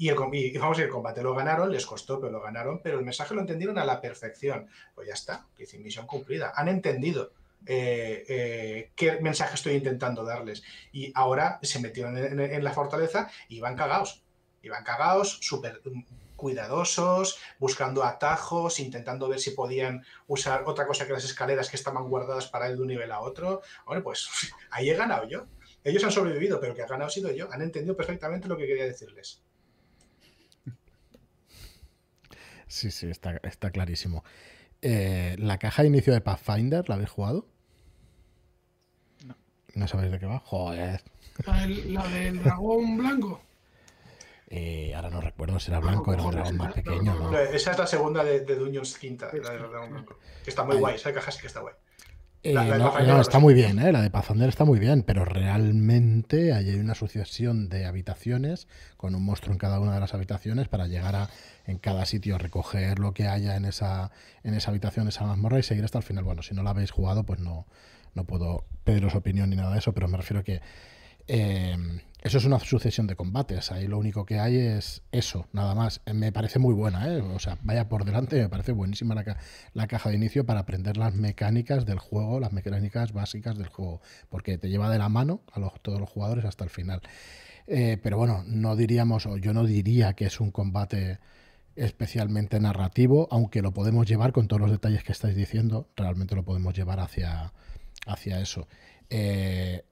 Y, 0.00 0.10
el, 0.10 0.14
vamos 0.14 0.78
a 0.78 0.82
el 0.82 0.88
combate 0.88 1.24
lo 1.24 1.34
ganaron, 1.34 1.72
les 1.72 1.84
costó, 1.84 2.20
pero 2.20 2.30
lo 2.30 2.40
ganaron, 2.40 2.80
pero 2.82 3.00
el 3.00 3.04
mensaje 3.04 3.34
lo 3.34 3.40
entendieron 3.40 3.78
a 3.78 3.84
la 3.84 4.00
perfección. 4.00 4.68
Pues 4.94 5.08
ya 5.08 5.14
está, 5.14 5.46
misión 5.80 6.06
cumplida. 6.06 6.52
Han 6.54 6.68
entendido 6.68 7.32
eh, 7.66 8.24
eh, 8.28 8.92
qué 8.94 9.20
mensaje 9.20 9.54
estoy 9.54 9.74
intentando 9.74 10.24
darles. 10.24 10.62
Y 10.92 11.12
ahora 11.14 11.58
se 11.62 11.80
metieron 11.80 12.16
en, 12.16 12.64
la 12.64 12.72
fortaleza 12.72 13.30
y 13.48 13.60
van 13.60 13.76
cagados. 13.76 14.22
Iban 14.62 14.84
cagados, 14.84 15.38
súper 15.40 15.82
cuidadosos, 16.36 17.38
buscando 17.58 18.04
atajos, 18.04 18.80
intentando 18.80 19.28
ver 19.28 19.40
si 19.40 19.50
podían 19.50 20.04
usar 20.28 20.64
otra 20.66 20.86
cosa 20.86 21.06
que 21.06 21.12
las 21.12 21.24
escaleras 21.24 21.68
que 21.68 21.76
estaban 21.76 22.08
guardadas 22.08 22.46
para 22.46 22.70
ir 22.70 22.76
de 22.76 22.82
un 22.82 22.88
nivel 22.88 23.10
a 23.12 23.20
otro. 23.20 23.62
Bueno, 23.86 24.02
pues 24.02 24.28
ahí 24.70 24.90
he 24.90 24.94
ganado 24.94 25.28
yo. 25.28 25.46
Ellos 25.84 26.02
han 26.04 26.12
sobrevivido, 26.12 26.60
pero 26.60 26.74
que 26.74 26.82
ha 26.82 26.86
ganado 26.86 27.10
sido 27.10 27.30
yo. 27.32 27.52
Han 27.52 27.62
entendido 27.62 27.96
perfectamente 27.96 28.48
lo 28.48 28.56
que 28.56 28.66
quería 28.66 28.84
decirles. 28.84 29.42
Sí, 32.66 32.90
sí, 32.90 33.08
está, 33.08 33.40
está 33.42 33.70
clarísimo. 33.70 34.22
Eh, 34.82 35.36
¿La 35.38 35.58
caja 35.58 35.82
de 35.82 35.88
inicio 35.88 36.12
de 36.12 36.20
Pathfinder 36.20 36.88
la 36.88 36.94
habéis 36.94 37.10
jugado? 37.10 37.46
No. 39.26 39.36
¿No 39.74 39.88
sabéis 39.88 40.12
de 40.12 40.18
qué 40.18 40.26
va? 40.26 40.38
Joder. 40.40 41.02
¿La, 41.46 42.08
del 42.08 42.42
dragón 42.42 42.96
blanco? 42.96 43.40
Eh, 44.50 44.92
ahora 44.94 45.10
no 45.10 45.20
recuerdo 45.20 45.60
si 45.60 45.70
era 45.70 45.80
blanco, 45.80 46.10
o 46.10 46.14
era 46.14 46.22
un 46.22 46.30
dragón 46.30 46.56
más 46.56 46.72
pequeño. 46.72 47.14
¿no? 47.14 47.38
Esa 47.38 47.72
es 47.72 47.78
la 47.78 47.86
segunda 47.86 48.24
de, 48.24 48.40
de 48.40 48.54
Dungeons 48.56 48.96
quinta, 48.98 49.26
la 49.32 49.50
del 49.50 49.70
dragón 49.70 49.90
blanco. 49.90 50.18
Que 50.42 50.50
está 50.50 50.64
muy 50.64 50.76
guay, 50.76 50.94
esa 50.94 51.12
caja 51.12 51.30
sí 51.30 51.40
que 51.40 51.48
está 51.48 51.60
guay. 51.60 51.74
Eh, 52.44 52.54
no, 52.54 53.20
está 53.20 53.40
muy 53.40 53.52
bien, 53.52 53.80
¿eh? 53.80 53.90
la 53.90 54.00
de 54.00 54.10
Pathfinder 54.10 54.48
está 54.48 54.64
muy 54.64 54.78
bien, 54.78 55.02
pero 55.02 55.24
realmente 55.24 56.52
hay 56.52 56.74
una 56.76 56.94
sucesión 56.94 57.68
de 57.68 57.84
habitaciones 57.84 58.68
con 58.96 59.16
un 59.16 59.24
monstruo 59.24 59.52
en 59.52 59.58
cada 59.58 59.80
una 59.80 59.94
de 59.94 60.00
las 60.00 60.14
habitaciones 60.14 60.68
para 60.68 60.86
llegar 60.86 61.16
a 61.16 61.30
en 61.66 61.78
cada 61.78 62.06
sitio 62.06 62.38
recoger 62.38 63.00
lo 63.00 63.12
que 63.12 63.26
haya 63.26 63.56
en 63.56 63.64
esa 63.64 64.12
en 64.44 64.54
esa 64.54 64.70
habitación, 64.70 65.08
esa 65.08 65.24
mazmorra 65.24 65.58
y 65.58 65.64
seguir 65.64 65.84
hasta 65.84 65.98
el 65.98 66.04
final. 66.04 66.22
Bueno, 66.22 66.42
si 66.42 66.54
no 66.54 66.62
la 66.62 66.70
habéis 66.70 66.92
jugado, 66.92 67.24
pues 67.24 67.40
no, 67.40 67.66
no 68.14 68.24
puedo 68.24 68.64
pediros 68.84 69.16
opinión 69.16 69.50
ni 69.50 69.56
nada 69.56 69.72
de 69.72 69.78
eso, 69.80 69.92
pero 69.92 70.06
me 70.06 70.16
refiero 70.16 70.40
a 70.40 70.44
que 70.44 70.60
eh, 71.26 71.76
eso 72.20 72.38
es 72.38 72.44
una 72.44 72.58
sucesión 72.58 73.06
de 73.06 73.14
combates. 73.14 73.70
Ahí 73.70 73.86
lo 73.86 73.96
único 73.96 74.26
que 74.26 74.40
hay 74.40 74.56
es 74.56 75.02
eso, 75.12 75.46
nada 75.52 75.74
más. 75.74 76.00
Eh, 76.04 76.14
me 76.14 76.32
parece 76.32 76.58
muy 76.58 76.74
buena, 76.74 77.06
¿eh? 77.12 77.20
O 77.20 77.38
sea, 77.38 77.58
vaya 77.62 77.88
por 77.88 78.04
delante, 78.04 78.40
me 78.42 78.48
parece 78.48 78.72
buenísima 78.72 79.14
la, 79.14 79.86
caja 79.86 80.10
de 80.10 80.16
inicio 80.16 80.44
para 80.44 80.60
aprender 80.60 80.96
las 80.96 81.14
mecánicas 81.14 81.86
del 81.86 81.98
juego, 82.00 82.40
las 82.40 82.52
mecánicas 82.52 83.12
básicas 83.12 83.56
del 83.56 83.68
juego, 83.68 84.00
porque 84.28 84.58
te 84.58 84.68
lleva 84.68 84.90
de 84.90 84.98
la 84.98 85.08
mano 85.08 85.42
a 85.52 85.60
todos 85.80 86.00
los 86.00 86.10
jugadores 86.10 86.44
hasta 86.44 86.64
el 86.64 86.70
final. 86.70 87.02
Eh, 87.68 87.98
pero 88.02 88.18
bueno, 88.18 88.42
no 88.46 88.74
diríamos, 88.74 89.26
o 89.26 89.36
yo 89.36 89.52
no 89.52 89.64
diría 89.64 90.14
que 90.14 90.26
es 90.26 90.40
un 90.40 90.50
combate 90.50 91.20
especialmente 91.76 92.58
narrativo, 92.58 93.28
aunque 93.30 93.62
lo 93.62 93.72
podemos 93.72 94.06
llevar 94.06 94.32
con 94.32 94.48
todos 94.48 94.60
los 94.60 94.70
detalles 94.72 95.04
que 95.04 95.12
estáis 95.12 95.36
diciendo, 95.36 95.88
realmente 95.96 96.34
lo 96.34 96.44
podemos 96.44 96.74
llevar 96.74 96.98
hacia, 96.98 97.52
hacia 98.06 98.40
eso. 98.40 98.66
Eh, 99.10 99.84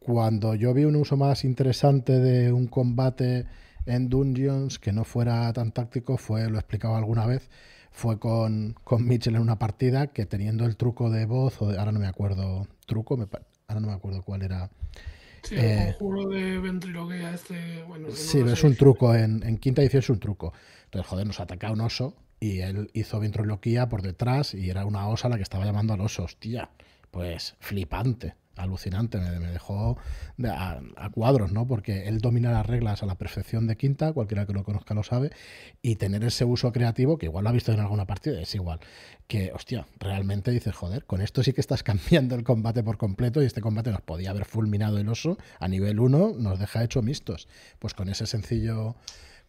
cuando 0.00 0.54
yo 0.54 0.72
vi 0.74 0.84
un 0.84 0.96
uso 0.96 1.16
más 1.16 1.44
interesante 1.44 2.18
de 2.18 2.52
un 2.52 2.66
combate 2.66 3.46
en 3.86 4.08
Dungeons 4.08 4.78
que 4.78 4.92
no 4.92 5.04
fuera 5.04 5.52
tan 5.52 5.72
táctico, 5.72 6.16
fue, 6.16 6.48
lo 6.48 6.56
he 6.56 6.58
explicado 6.58 6.96
alguna 6.96 7.26
vez, 7.26 7.50
fue 7.92 8.18
con, 8.18 8.74
con 8.82 9.06
Mitchell 9.06 9.36
en 9.36 9.42
una 9.42 9.58
partida 9.58 10.08
que 10.08 10.24
teniendo 10.24 10.64
el 10.64 10.76
truco 10.76 11.10
de 11.10 11.26
voz, 11.26 11.60
o 11.60 11.66
ahora 11.66 11.92
no 11.92 12.00
me 12.00 12.06
acuerdo, 12.06 12.66
truco, 12.86 13.14
ahora 13.68 13.80
no 13.80 13.88
me 13.88 13.92
acuerdo 13.92 14.22
cuál 14.22 14.42
era. 14.42 14.70
Sí, 15.42 15.54
el 15.54 15.64
eh, 15.64 15.96
conjuro 15.98 16.28
de 16.30 16.58
ventriloquía 16.58 17.34
este, 17.34 17.82
bueno, 17.84 18.08
sí, 18.10 18.38
es 18.38 18.64
un 18.64 18.76
truco, 18.76 19.14
en, 19.14 19.42
en, 19.42 19.58
quinta 19.58 19.82
edición 19.82 20.00
es 20.00 20.10
un 20.10 20.18
truco. 20.18 20.54
Entonces, 20.84 21.08
joder, 21.08 21.26
nos 21.26 21.40
ataca 21.40 21.70
un 21.70 21.80
oso 21.82 22.16
y 22.40 22.60
él 22.60 22.90
hizo 22.94 23.20
ventriloquía 23.20 23.88
por 23.88 24.00
detrás 24.00 24.54
y 24.54 24.70
era 24.70 24.86
una 24.86 25.08
osa 25.08 25.28
la 25.28 25.36
que 25.36 25.42
estaba 25.42 25.66
llamando 25.66 25.92
al 25.92 26.00
oso, 26.00 26.24
hostia, 26.24 26.70
pues 27.10 27.54
flipante 27.58 28.39
alucinante, 28.56 29.18
me, 29.18 29.48
dejó 29.48 29.98
a, 30.44 31.10
cuadros, 31.12 31.52
¿no? 31.52 31.66
Porque 31.66 32.08
él 32.08 32.18
domina 32.20 32.52
las 32.52 32.66
reglas 32.66 33.02
a 33.02 33.06
la 33.06 33.16
perfección 33.16 33.66
de 33.66 33.76
quinta, 33.76 34.12
cualquiera 34.12 34.46
que 34.46 34.52
lo 34.52 34.64
conozca 34.64 34.94
lo 34.94 35.02
sabe, 35.02 35.30
y 35.82 35.96
tener 35.96 36.24
ese 36.24 36.44
uso 36.44 36.72
creativo, 36.72 37.18
que 37.18 37.26
igual 37.26 37.44
lo 37.44 37.50
ha 37.50 37.52
visto 37.52 37.72
en 37.72 37.80
alguna 37.80 38.06
partida, 38.06 38.40
es 38.40 38.54
igual, 38.54 38.80
que, 39.26 39.52
hostia, 39.52 39.86
realmente 39.98 40.50
dices, 40.50 40.74
joder, 40.74 41.04
con 41.04 41.20
esto 41.20 41.42
sí 41.42 41.52
que 41.52 41.60
estás 41.60 41.82
cambiando 41.84 42.34
el 42.34 42.44
combate 42.44 42.82
por 42.82 42.98
completo 42.98 43.42
y 43.42 43.46
este 43.46 43.60
combate 43.60 43.90
nos 43.90 44.02
podía 44.02 44.30
haber 44.30 44.44
fulminado 44.44 44.98
el 44.98 45.08
oso 45.08 45.38
a 45.58 45.68
nivel 45.68 46.00
1, 46.00 46.34
nos 46.38 46.58
deja 46.58 46.84
hecho 46.84 47.02
mistos. 47.02 47.48
Pues 47.78 47.94
con 47.94 48.08
ese 48.08 48.26
sencillo 48.26 48.96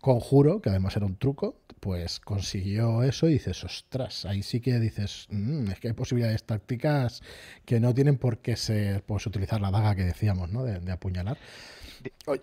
conjuro, 0.01 0.61
que 0.61 0.69
además 0.69 0.95
era 0.97 1.05
un 1.05 1.15
truco, 1.15 1.55
pues 1.79 2.19
consiguió 2.19 3.03
eso 3.03 3.27
y 3.27 3.33
dices, 3.33 3.63
ostras, 3.63 4.25
ahí 4.25 4.43
sí 4.43 4.59
que 4.59 4.79
dices, 4.79 5.27
mm, 5.29 5.71
es 5.71 5.79
que 5.79 5.89
hay 5.89 5.93
posibilidades 5.93 6.43
tácticas 6.43 7.21
que 7.65 7.79
no 7.79 7.93
tienen 7.93 8.17
por 8.17 8.39
qué 8.39 8.55
ser, 8.55 9.03
pues 9.03 9.25
utilizar 9.25 9.61
la 9.61 9.71
daga 9.71 9.95
que 9.95 10.03
decíamos, 10.03 10.51
¿no? 10.51 10.63
De, 10.63 10.91
apuñalar. 10.91 11.37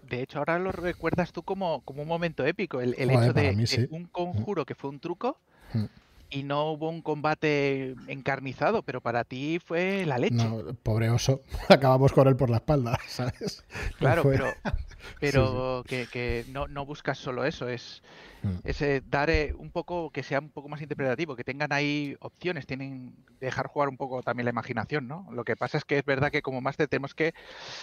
De, 0.08 0.22
hecho, 0.22 0.38
ahora 0.38 0.58
lo 0.58 0.70
recuerdas 0.72 1.32
tú 1.32 1.42
como, 1.42 1.82
como 1.82 2.02
un 2.02 2.08
momento 2.08 2.46
épico, 2.46 2.80
el, 2.80 2.94
hecho 2.96 3.32
de, 3.32 3.88
un 3.90 4.04
conjuro 4.04 4.64
que 4.64 4.74
fue 4.74 4.90
un 4.90 5.00
truco. 5.00 5.38
Mm 5.74 5.84
y 6.30 6.42
no 6.42 6.72
hubo 6.72 6.90
un 6.90 7.00
combate 7.00 7.94
encarnizado, 8.06 8.82
pero 8.82 9.00
para 9.00 9.24
ti 9.24 9.58
fue 9.64 10.04
la 10.06 10.18
leche. 10.18 10.36
No, 10.36 10.74
pobre 10.82 11.10
oso, 11.10 11.42
acabamos 11.68 12.12
con 12.12 12.28
él 12.28 12.36
por 12.36 12.50
la 12.50 12.58
espalda, 12.58 12.98
¿sabes? 13.08 13.64
Claro, 13.98 14.22
pero, 14.24 14.52
pero 15.20 15.84
Que, 15.86 16.44
no, 16.50 16.68
no, 16.68 16.84
buscas 16.84 17.18
solo 17.18 17.44
eso, 17.44 17.68
es 17.68 18.02
mm. 18.42 18.56
ese 18.64 19.02
dar 19.08 19.30
eh, 19.30 19.54
un 19.56 19.70
poco, 19.70 20.10
que 20.10 20.22
sea 20.22 20.40
un 20.40 20.50
poco 20.50 20.68
más 20.68 20.82
interpretativo, 20.82 21.34
que 21.34 21.44
tengan 21.44 21.72
ahí 21.72 22.16
opciones, 22.20 22.66
tienen 22.66 23.14
dejar 23.40 23.66
jugar 23.66 23.88
un 23.88 23.96
poco 23.96 24.22
también 24.22 24.44
la 24.44 24.50
imaginación, 24.50 25.08
¿no? 25.08 25.26
Lo 25.32 25.44
que 25.44 25.56
pasa 25.56 25.78
es 25.78 25.84
que 25.84 25.98
es 25.98 26.04
verdad 26.04 26.30
que 26.30 26.42
como 26.42 26.60
máster 26.60 26.88
tenemos 26.88 27.14
que 27.14 27.34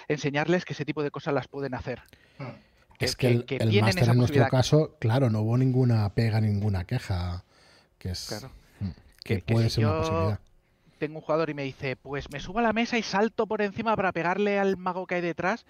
enseñarles 0.07 0.65
que 0.65 0.73
ese 0.73 0.85
tipo 0.85 1.01
de 1.01 1.11
cosas 1.11 1.33
las 1.33 1.47
pueden 1.47 1.73
hacer. 1.73 2.03
Mm. 2.37 2.43
es 2.99 3.15
que, 3.15 3.27
el, 3.27 3.45
el 3.49 3.81
máster 3.81 4.09
en 4.09 4.17
nuestro 4.17 4.47
caso, 4.49 4.97
claro, 4.99 5.31
no 5.31 5.41
hubo 5.41 5.57
ninguna 5.57 6.13
pega, 6.13 6.39
ninguna 6.41 6.85
queja 6.85 7.43
que 8.05 8.13
claro. 8.27 8.51
Mm, 8.79 8.89
que, 9.23 9.39
puede 9.39 9.69
ser 9.69 9.85
una 9.85 9.97
posibilidad. 9.97 10.39
Tengo 10.99 11.15
un 11.17 11.21
jugador 11.21 11.49
y 11.49 11.53
me 11.53 11.63
dice, 11.63 11.95
pues 11.95 12.31
me 12.31 12.39
subo 12.39 12.59
a 12.59 12.61
la 12.61 12.73
mesa 12.73 12.97
y 12.97 13.03
salto 13.03 13.47
por 13.47 13.61
encima 13.61 13.95
para 13.95 14.11
pegarle 14.11 14.59
al 14.59 14.77
mago 14.77 15.07
que 15.07 15.15
hay 15.15 15.21
detrás. 15.21 15.65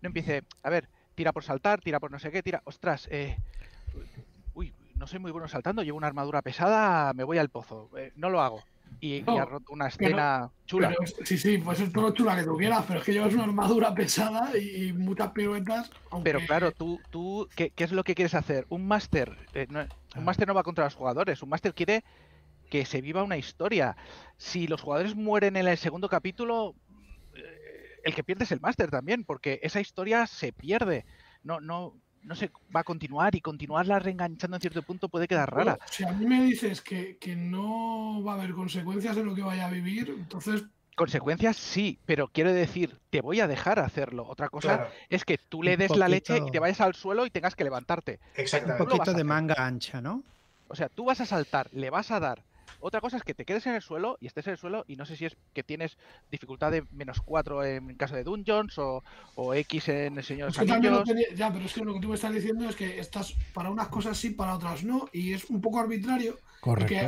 No 0.00 0.08
empiece, 0.08 0.44
a 0.62 0.70
ver, 0.70 0.88
tira 1.14 1.32
por 1.32 1.44
saltar, 1.44 1.80
tira 1.80 2.00
por 2.00 2.10
no 2.10 2.18
sé 2.18 2.30
qué, 2.30 2.42
tira. 2.42 2.62
Ostras, 2.64 3.06
eh, 3.10 3.36
uy, 4.54 4.72
no 4.94 5.06
soy 5.06 5.18
muy 5.18 5.30
bueno 5.30 5.48
saltando, 5.48 5.82
llevo 5.82 5.98
una 5.98 6.06
armadura 6.06 6.40
pesada, 6.42 7.12
me 7.12 7.24
voy 7.24 7.38
al 7.38 7.50
pozo. 7.50 7.90
Eh, 7.98 8.12
no 8.16 8.30
lo 8.30 8.40
hago. 8.40 8.62
Y, 9.00 9.20
has 9.20 9.48
roto 9.48 9.72
una 9.72 9.88
escena 9.88 10.50
chula. 10.66 10.88
Pero 10.88 11.26
sí, 11.26 11.38
sí, 11.38 11.58
pues 11.58 11.80
es 11.80 11.92
todo 11.92 12.12
chula 12.12 12.36
que 12.36 12.44
tú 12.44 12.56
quieras, 12.56 12.84
pero 12.86 13.00
es 13.00 13.06
que 13.06 13.12
llevas 13.12 13.34
una 13.34 13.44
armadura 13.44 13.94
pesada 13.94 14.56
y, 14.56 14.92
muchas 14.92 15.32
piruetas. 15.32 15.90
Pero 16.22 16.40
claro, 16.40 16.72
tú, 16.72 17.00
tú 17.10 17.48
¿qué, 17.54 17.70
qué 17.70 17.84
es 17.84 17.92
lo 17.92 18.04
que 18.04 18.14
quieres 18.14 18.34
hacer? 18.34 18.66
Un 18.68 18.86
máster, 18.86 19.36
eh, 19.54 19.66
no- 19.68 19.86
un 20.16 20.24
máster 20.24 20.46
no 20.46 20.54
va 20.54 20.62
contra 20.62 20.84
los 20.84 20.94
jugadores, 20.94 21.42
un 21.42 21.48
máster 21.48 21.74
quiere 21.74 22.04
que 22.70 22.84
se 22.86 23.00
viva 23.00 23.22
una 23.22 23.36
historia. 23.36 23.96
Si 24.36 24.66
los 24.66 24.80
jugadores 24.80 25.14
mueren 25.14 25.56
en 25.56 25.68
el 25.68 25.78
segundo 25.78 26.08
capítulo, 26.08 26.74
eh, 27.34 28.00
el 28.04 28.14
que 28.14 28.24
pierde 28.24 28.44
es 28.44 28.52
el 28.52 28.60
máster 28.60 28.90
también, 28.90 29.24
porque 29.24 29.60
esa 29.62 29.80
historia 29.80 30.26
se 30.26 30.52
pierde. 30.52 31.04
No, 31.42 31.60
no, 31.60 32.00
no 32.22 32.34
se 32.34 32.50
va 32.74 32.80
a 32.80 32.84
continuar 32.84 33.34
y 33.34 33.40
continuarla 33.40 33.98
reenganchando 33.98 34.56
en 34.56 34.60
cierto 34.60 34.82
punto 34.82 35.08
puede 35.08 35.28
quedar 35.28 35.50
rara. 35.50 35.72
Bueno, 35.72 35.86
si 35.90 36.04
a 36.04 36.12
mí 36.12 36.26
me 36.26 36.42
dices 36.44 36.80
que, 36.80 37.16
que 37.18 37.34
no 37.36 38.22
va 38.22 38.32
a 38.32 38.34
haber 38.36 38.52
consecuencias 38.52 39.16
en 39.16 39.26
lo 39.26 39.34
que 39.34 39.42
vaya 39.42 39.66
a 39.66 39.70
vivir, 39.70 40.14
entonces 40.16 40.64
Consecuencias 40.94 41.56
sí, 41.56 41.98
pero 42.04 42.28
quiero 42.28 42.52
decir, 42.52 42.98
te 43.08 43.22
voy 43.22 43.40
a 43.40 43.46
dejar 43.46 43.78
hacerlo. 43.78 44.26
Otra 44.28 44.50
cosa 44.50 44.76
Claro, 44.76 44.90
es 45.08 45.24
que 45.24 45.38
tú 45.38 45.62
le 45.62 45.72
Un 45.72 45.78
des 45.78 45.96
la 45.96 46.06
leche 46.06 46.38
y 46.46 46.50
te 46.50 46.58
vayas 46.58 46.82
al 46.82 46.94
suelo 46.94 47.24
y 47.24 47.30
tengas 47.30 47.56
que 47.56 47.64
levantarte. 47.64 48.20
Un 48.22 48.40
exactamente. 48.42 48.84
vas 48.84 48.90
poquito 48.90 49.14
de 49.14 49.24
manga 49.24 49.54
ancha, 49.58 50.02
¿no? 50.02 50.22
O 50.68 50.74
sea, 50.74 50.88
tú 50.90 51.06
vas 51.06 51.20
a 51.20 51.26
saltar, 51.26 51.70
le 51.72 51.88
vas 51.88 52.10
a 52.10 52.20
dar. 52.20 52.42
Otra 52.84 53.00
cosa 53.00 53.16
es 53.16 53.22
que 53.22 53.32
te 53.32 53.44
quedes 53.44 53.64
en 53.66 53.74
el 53.74 53.80
suelo 53.82 54.18
y 54.20 54.26
estés 54.26 54.44
en 54.48 54.52
el 54.54 54.58
suelo 54.58 54.84
y 54.88 54.96
no 54.96 55.06
sé 55.06 55.16
si 55.16 55.24
es 55.24 55.36
que 55.54 55.62
tienes 55.62 55.96
dificultad 56.32 56.72
de 56.72 56.84
menos 56.90 57.20
4 57.24 57.64
en 57.64 57.94
caso 57.94 58.16
de 58.16 58.24
Dungeons 58.24 58.76
o, 58.78 59.04
o 59.36 59.54
X 59.54 59.88
en 59.88 60.18
el 60.18 60.24
Señor 60.24 60.48
de 60.48 60.50
es 60.52 60.58
que 60.58 60.66
también 60.66 60.92
lo 60.92 61.00
Anillos. 61.00 61.16
tenía- 61.26 61.36
ya, 61.38 61.52
pero 61.52 61.64
es 61.64 61.72
que 61.72 61.84
lo 61.84 61.94
que 61.94 62.00
tú 62.00 62.08
me 62.08 62.16
estás 62.16 62.34
diciendo 62.34 62.68
es 62.68 62.74
que 62.74 62.98
estás 62.98 63.34
para 63.54 63.70
unas 63.70 63.86
cosas 63.86 64.18
sí, 64.18 64.30
para 64.30 64.56
otras 64.56 64.82
no, 64.82 65.08
y 65.12 65.32
es 65.32 65.44
un 65.48 65.60
poco 65.60 65.78
arbitrario 65.78 66.36
Correcto. 66.60 66.88
que 66.88 66.98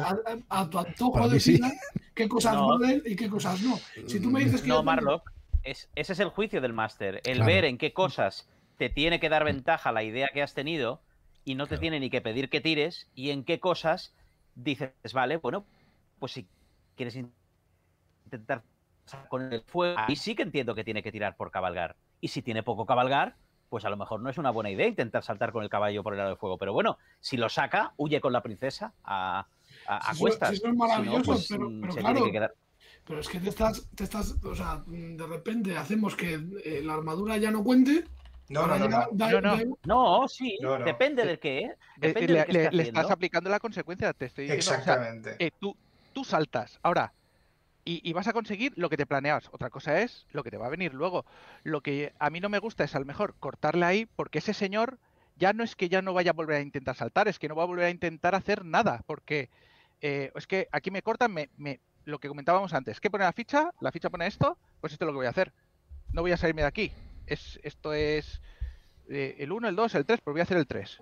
a, 0.48 0.70
tu 0.70 0.78
antojo 0.78 1.24
sí. 1.24 1.34
decidas 1.34 1.72
qué 2.14 2.28
cosas 2.28 2.54
No. 2.54 2.68
valen 2.78 3.02
y 3.04 3.16
qué 3.16 3.28
cosas 3.28 3.60
no. 3.62 3.76
Si 4.06 4.20
tú 4.20 4.30
me 4.30 4.44
dices 4.44 4.62
que 4.62 4.68
yo 4.68 4.74
No, 4.76 4.82
Marlock, 4.84 5.28
es, 5.64 5.88
ese 5.96 6.12
es 6.12 6.20
el 6.20 6.28
juicio 6.28 6.60
del 6.60 6.72
máster. 6.72 7.16
El 7.24 7.38
Claro. 7.38 7.46
ver 7.46 7.64
en 7.64 7.78
qué 7.78 7.92
cosas 7.92 8.48
te 8.78 8.90
tiene 8.90 9.18
que 9.18 9.28
dar 9.28 9.42
ventaja 9.44 9.90
la 9.90 10.04
idea 10.04 10.28
que 10.32 10.40
has 10.42 10.54
tenido 10.54 11.00
y 11.44 11.56
no 11.56 11.64
te 11.64 11.70
Claro. 11.70 11.80
tiene 11.80 12.00
ni 12.00 12.10
que 12.10 12.20
pedir 12.20 12.48
que 12.48 12.60
tires 12.60 13.08
y 13.16 13.30
en 13.30 13.42
qué 13.44 13.58
cosas 13.60 14.14
dices, 14.55 14.92
vale, 15.12 15.36
bueno, 15.38 15.64
pues 16.18 16.32
si 16.32 16.46
quieres 16.96 17.16
in- 17.16 17.32
intentar 18.24 18.62
con 19.28 19.52
el 19.52 19.61
fuego, 19.62 19.98
ahí 19.98 20.16
sí 20.16 20.34
que 20.34 20.42
entiendo 20.42 20.74
que 20.74 20.84
tiene 20.84 21.02
que 21.02 21.12
tirar 21.12 21.36
por 21.36 21.50
cabalgar. 21.50 21.96
Y 22.20 22.28
si 22.28 22.40
tiene 22.42 22.62
poco 22.62 22.86
cabalgar, 22.86 23.36
pues 23.68 23.84
a 23.84 23.90
lo 23.90 23.96
mejor 23.96 24.20
no 24.20 24.30
es 24.30 24.38
una 24.38 24.50
buena 24.50 24.70
idea 24.70 24.86
intentar 24.86 25.22
saltar 25.22 25.52
con 25.52 25.62
el 25.62 25.68
caballo 25.68 26.02
por 26.02 26.14
el 26.14 26.18
lado 26.18 26.30
de 26.30 26.36
fuego. 26.36 26.57
Pero 26.59 26.72
bueno, 26.72 26.96
si 27.20 27.36
lo 27.36 27.48
saca, 27.48 27.92
huye 27.96 28.20
con 28.20 28.32
la 28.32 28.42
princesa 28.42 28.94
a, 29.05 29.46
a, 29.86 29.96
a 29.96 30.02
Si 30.02 30.11
eso- 30.12 30.20
cuestas. 30.20 30.48
si 30.50 30.55
eso 30.57 30.66
es 30.68 30.72
Si 30.72 30.78
no, 30.78 30.86
maravilloso, 30.86 31.24
pues, 31.24 31.46
pero- 31.50 31.68
mm, 31.70 31.80
pero 31.80 31.92
se 31.92 32.00
claro, 32.00 32.14
tiene 32.14 32.28
que 32.28 32.32
quedar. 32.32 32.55
Pero 33.07 33.20
es 33.20 33.28
que 33.28 33.40
te 33.40 33.48
estás, 33.50 33.86
te 33.94 34.05
estás, 34.05 34.36
o 34.42 34.55
sea, 34.55 34.82
de 34.86 35.26
repente 35.26 35.76
hacemos 35.76 36.16
que 36.16 36.34
eh, 36.64 36.80
la 36.82 36.94
armadura 36.94 37.36
ya 37.36 37.50
no 37.50 37.62
cuente. 37.62 38.05
No, 38.49 38.66
no, 38.66 38.78
no, 38.78 38.88
no. 38.88 39.09
No, 39.12 39.40
no. 39.84 40.28
sí, 40.28 40.59
No, 40.61 40.78
no. 40.78 40.84
depende 40.84 41.24
del 41.24 41.38
qué. 41.38 41.59
Eh, 41.61 41.76
Depende 41.97 42.32
le, 42.32 42.38
de 42.40 42.45
qué 42.47 42.53
le- 42.53 42.70
le 42.72 42.82
estás 42.82 43.11
aplicando 43.11 43.49
la 43.51 43.59
consecuencia, 43.61 44.12
te 44.12 44.26
estoy 44.26 44.45
diciendo. 44.45 44.62
o 44.82 44.84
sea, 44.84 44.95
Exactamente. 44.95 45.36
eh, 45.38 45.51
tú, 45.59 45.76
tú 46.12 46.24
saltas. 46.24 46.78
Ahora, 46.82 47.12
y, 47.86 48.01
y 48.09 48.12
vas 48.12 48.28
a 48.28 48.32
conseguir 48.32 48.72
lo 48.76 48.88
que 48.90 48.97
te 48.97 49.07
planeabas. 49.07 49.49
Otra 49.53 49.70
cosa 49.70 50.01
es 50.01 50.26
lo 50.30 50.42
que 50.42 50.51
te 50.51 50.57
va 50.59 50.66
a 50.66 50.70
venir 50.70 50.95
luego. 50.95 51.24
Lo 51.62 51.80
que 51.80 52.12
a 52.18 52.30
mí 52.30 52.40
no 52.40 52.49
me 52.49 52.59
gusta 52.59 52.84
es 52.84 52.95
a 52.95 52.99
lo 52.99 53.05
mejor 53.07 53.34
cortarle 53.38 53.84
ahí 53.86 54.07
porque 54.07 54.38
ese 54.38 54.55
señor 54.55 54.99
ya 55.36 55.53
no 55.53 55.64
es 55.64 55.74
que 55.76 55.88
ya 55.88 56.01
no 56.03 56.12
vaya 56.14 56.30
a 56.30 56.34
volver 56.34 56.57
a 56.57 56.61
intentar 56.61 56.95
saltar, 56.97 57.28
es 57.28 57.38
que 57.38 57.49
no 57.49 57.57
va 57.57 57.64
a 57.64 57.66
volver 57.66 57.86
a 57.86 57.90
intentar 57.90 58.34
hacer 58.34 58.64
nada. 58.64 59.03
Porque 59.07 59.51
eh, 60.01 60.30
es 60.34 60.47
que 60.47 60.68
aquí 60.72 60.90
me 60.90 61.03
cortan, 61.03 61.32
me, 61.32 61.49
me- 61.57 61.80
lo 62.05 62.18
que 62.18 62.28
comentábamos 62.28 62.74
antes. 62.74 63.01
¿Qué 63.01 63.11
pone 63.11 63.24
la 63.24 63.32
ficha? 63.32 63.70
La 63.80 63.90
ficha 63.90 64.11
pone 64.11 64.26
esto, 64.26 64.59
pues 64.80 64.92
esto 64.92 65.05
es 65.05 65.07
lo 65.07 65.12
que 65.12 65.16
voy 65.18 65.26
a 65.26 65.30
hacer. 65.30 65.53
No 66.12 66.20
voy 66.22 66.32
a 66.32 66.36
salirme 66.36 66.61
de 66.62 66.68
aquí. 66.68 66.92
Es, 67.26 67.58
esto 67.62 67.92
es 67.92 68.40
eh, 69.08 69.36
el 69.38 69.52
1, 69.52 69.68
el 69.68 69.76
2, 69.76 69.94
el 69.94 70.06
3, 70.06 70.20
pues 70.22 70.32
voy 70.34 70.40
a 70.40 70.44
hacer 70.44 70.56
el 70.56 70.66
3. 70.66 71.00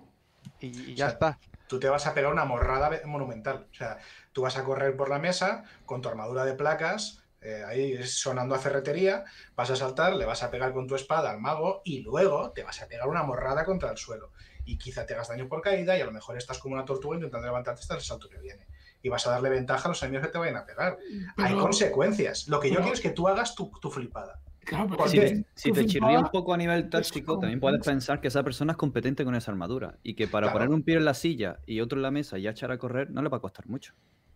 Y, 0.59 0.67
y 0.91 0.95
ya 0.95 1.05
O 1.05 1.09
sea, 1.09 1.13
está. 1.13 1.39
Tú 1.67 1.79
te 1.79 1.89
vas 1.89 2.05
a 2.05 2.13
pegar 2.13 2.31
una 2.31 2.45
morrada 2.45 2.91
monumental. 3.05 3.67
O 3.71 3.73
sea, 3.73 3.97
tú 4.31 4.41
vas 4.43 4.57
a 4.57 4.63
correr 4.63 4.95
por 4.95 5.09
la 5.09 5.19
mesa 5.19 5.63
con 5.85 6.01
tu 6.01 6.09
armadura 6.09 6.45
de 6.45 6.53
placas, 6.53 7.23
eh, 7.41 7.63
ahí 7.67 8.01
sonando 8.03 8.55
a 8.55 8.59
ferretería, 8.59 9.23
vas 9.55 9.69
a 9.71 9.75
saltar, 9.75 10.13
le 10.15 10.25
vas 10.25 10.43
a 10.43 10.51
pegar 10.51 10.71
con 10.73 10.87
tu 10.87 10.95
espada 10.95 11.31
al 11.31 11.39
mago 11.39 11.81
y 11.83 11.99
luego 12.01 12.51
te 12.51 12.63
vas 12.63 12.81
a 12.81 12.87
pegar 12.87 13.07
una 13.07 13.23
morrada 13.23 13.65
contra 13.65 13.89
el 13.91 13.97
suelo. 13.97 14.31
Y 14.65 14.77
quizá 14.77 15.05
te 15.05 15.13
hagas 15.13 15.27
daño 15.29 15.47
por 15.49 15.61
caída 15.61 15.97
y 15.97 16.01
a 16.01 16.05
lo 16.05 16.11
mejor 16.11 16.37
estás 16.37 16.59
como 16.59 16.75
una 16.75 16.85
tortuga 16.85 17.15
intentando 17.15 17.47
levantarte 17.47 17.81
hasta 17.81 17.95
el 17.95 18.01
salto 18.01 18.29
que 18.29 18.37
viene. 18.37 18.65
Y 19.01 19.09
vas 19.09 19.25
a 19.27 19.31
darle 19.31 19.49
ventaja 19.49 19.85
a 19.85 19.89
los 19.89 20.01
enemigos 20.03 20.27
que 20.27 20.31
te 20.31 20.37
vayan 20.37 20.55
a 20.55 20.65
pegar. 20.65 20.97
Hay 21.37 21.51
pero- 21.53 21.59
consecuencias. 21.61 22.47
Lo 22.47 22.59
que 22.61 22.69
yo 22.69 22.75
pero- 22.75 22.83
quiero 22.83 22.93
es 22.95 23.01
que 23.01 23.09
tú 23.09 23.27
hagas 23.27 23.55
tu, 23.55 23.69
tu 23.81 23.89
flipada. 23.91 24.39
Claro, 24.65 24.85
pero 24.85 24.97
Porque- 24.97 25.45
Si 25.55 25.71
te, 25.71 25.81
si 25.81 25.85
chirría 25.87 26.19
un 26.19 26.29
poco 26.29 26.53
a 26.53 26.57
nivel 26.57 26.89
táctico, 26.89 27.37
también 27.39 27.59
puedes 27.59 27.85
pensar 27.85 28.19
que 28.21 28.27
esa 28.29 28.43
persona 28.43 28.71
es 28.73 28.77
competente 28.77 29.23
con 29.25 29.35
esa 29.35 29.51
armadura 29.51 29.97
y 30.03 30.13
que 30.15 30.27
para 30.27 30.47
Claro. 30.47 30.59
poner 30.59 30.69
un 30.75 30.83
pie 30.83 30.95
en 30.97 31.05
la 31.05 31.13
silla 31.13 31.59
y 31.65 31.81
otro 31.81 31.97
en 31.99 32.03
la 32.03 32.11
mesa 32.11 32.37
y 32.37 32.47
echar 32.47 32.71
a 32.71 32.77
correr 32.77 33.09
no 33.11 33.21
le 33.21 33.29
va 33.29 33.37
a 33.37 33.41
costar 33.41 33.67
mucho. 33.67 33.93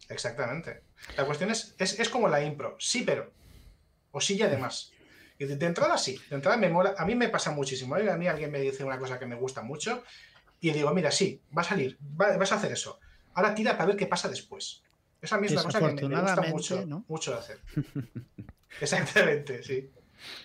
Exactamente. 0.10 0.82
La 1.18 1.26
cuestión 1.26 1.52
es, 1.52 1.76
es, 1.78 2.00
es 2.00 2.10
como 2.10 2.28
la 2.30 2.42
impro. 2.44 2.76
Sí, 2.80 3.04
pero. 3.06 3.32
O 4.12 4.22
sí 4.22 4.36
y 4.38 4.42
además. 4.42 4.92
Y 5.38 5.46
de, 5.46 5.56
de 5.58 5.66
entrada 5.66 5.98
sí. 5.98 6.20
De 6.30 6.36
entrada 6.38 6.58
me 6.58 6.70
mola. 6.70 6.96
A 6.98 7.06
mí 7.06 7.14
me 7.16 7.30
pasa 7.30 7.52
muchísimo. 7.52 7.98
¿eh? 7.98 8.10
A 8.10 8.16
mí 8.18 8.28
alguien 8.28 8.52
me 8.52 8.60
dice 8.62 8.84
una 8.84 8.98
cosa 8.98 9.20
que 9.20 9.26
me 9.26 9.36
gusta 9.36 9.62
mucho. 9.62 10.04
Y 10.62 10.72
digo, 10.72 10.92
mira, 10.94 11.12
sí, 11.12 11.42
va 11.56 11.62
a 11.62 11.66
salir. 11.66 11.98
va- 12.20 12.36
vas 12.38 12.52
a 12.52 12.56
hacer 12.56 12.72
eso. 12.72 13.00
Ahora 13.34 13.54
tira 13.54 13.74
para 13.74 13.88
ver 13.88 13.96
qué 13.98 14.08
pasa 14.08 14.30
después. 14.30 14.82
Esa 15.22 15.36
a 15.36 15.40
mí 15.40 15.48
es 15.48 15.54
una 15.54 15.64
cosa 15.64 15.80
que 15.80 15.86
me, 15.94 16.10
me 16.10 16.22
gusta 16.22 16.42
mucho, 16.44 16.86
¿no? 16.86 17.06
mucho 17.08 17.32
de 17.34 17.38
hacer. 17.38 17.60
Exactamente, 18.82 19.64
sí. 19.64 19.90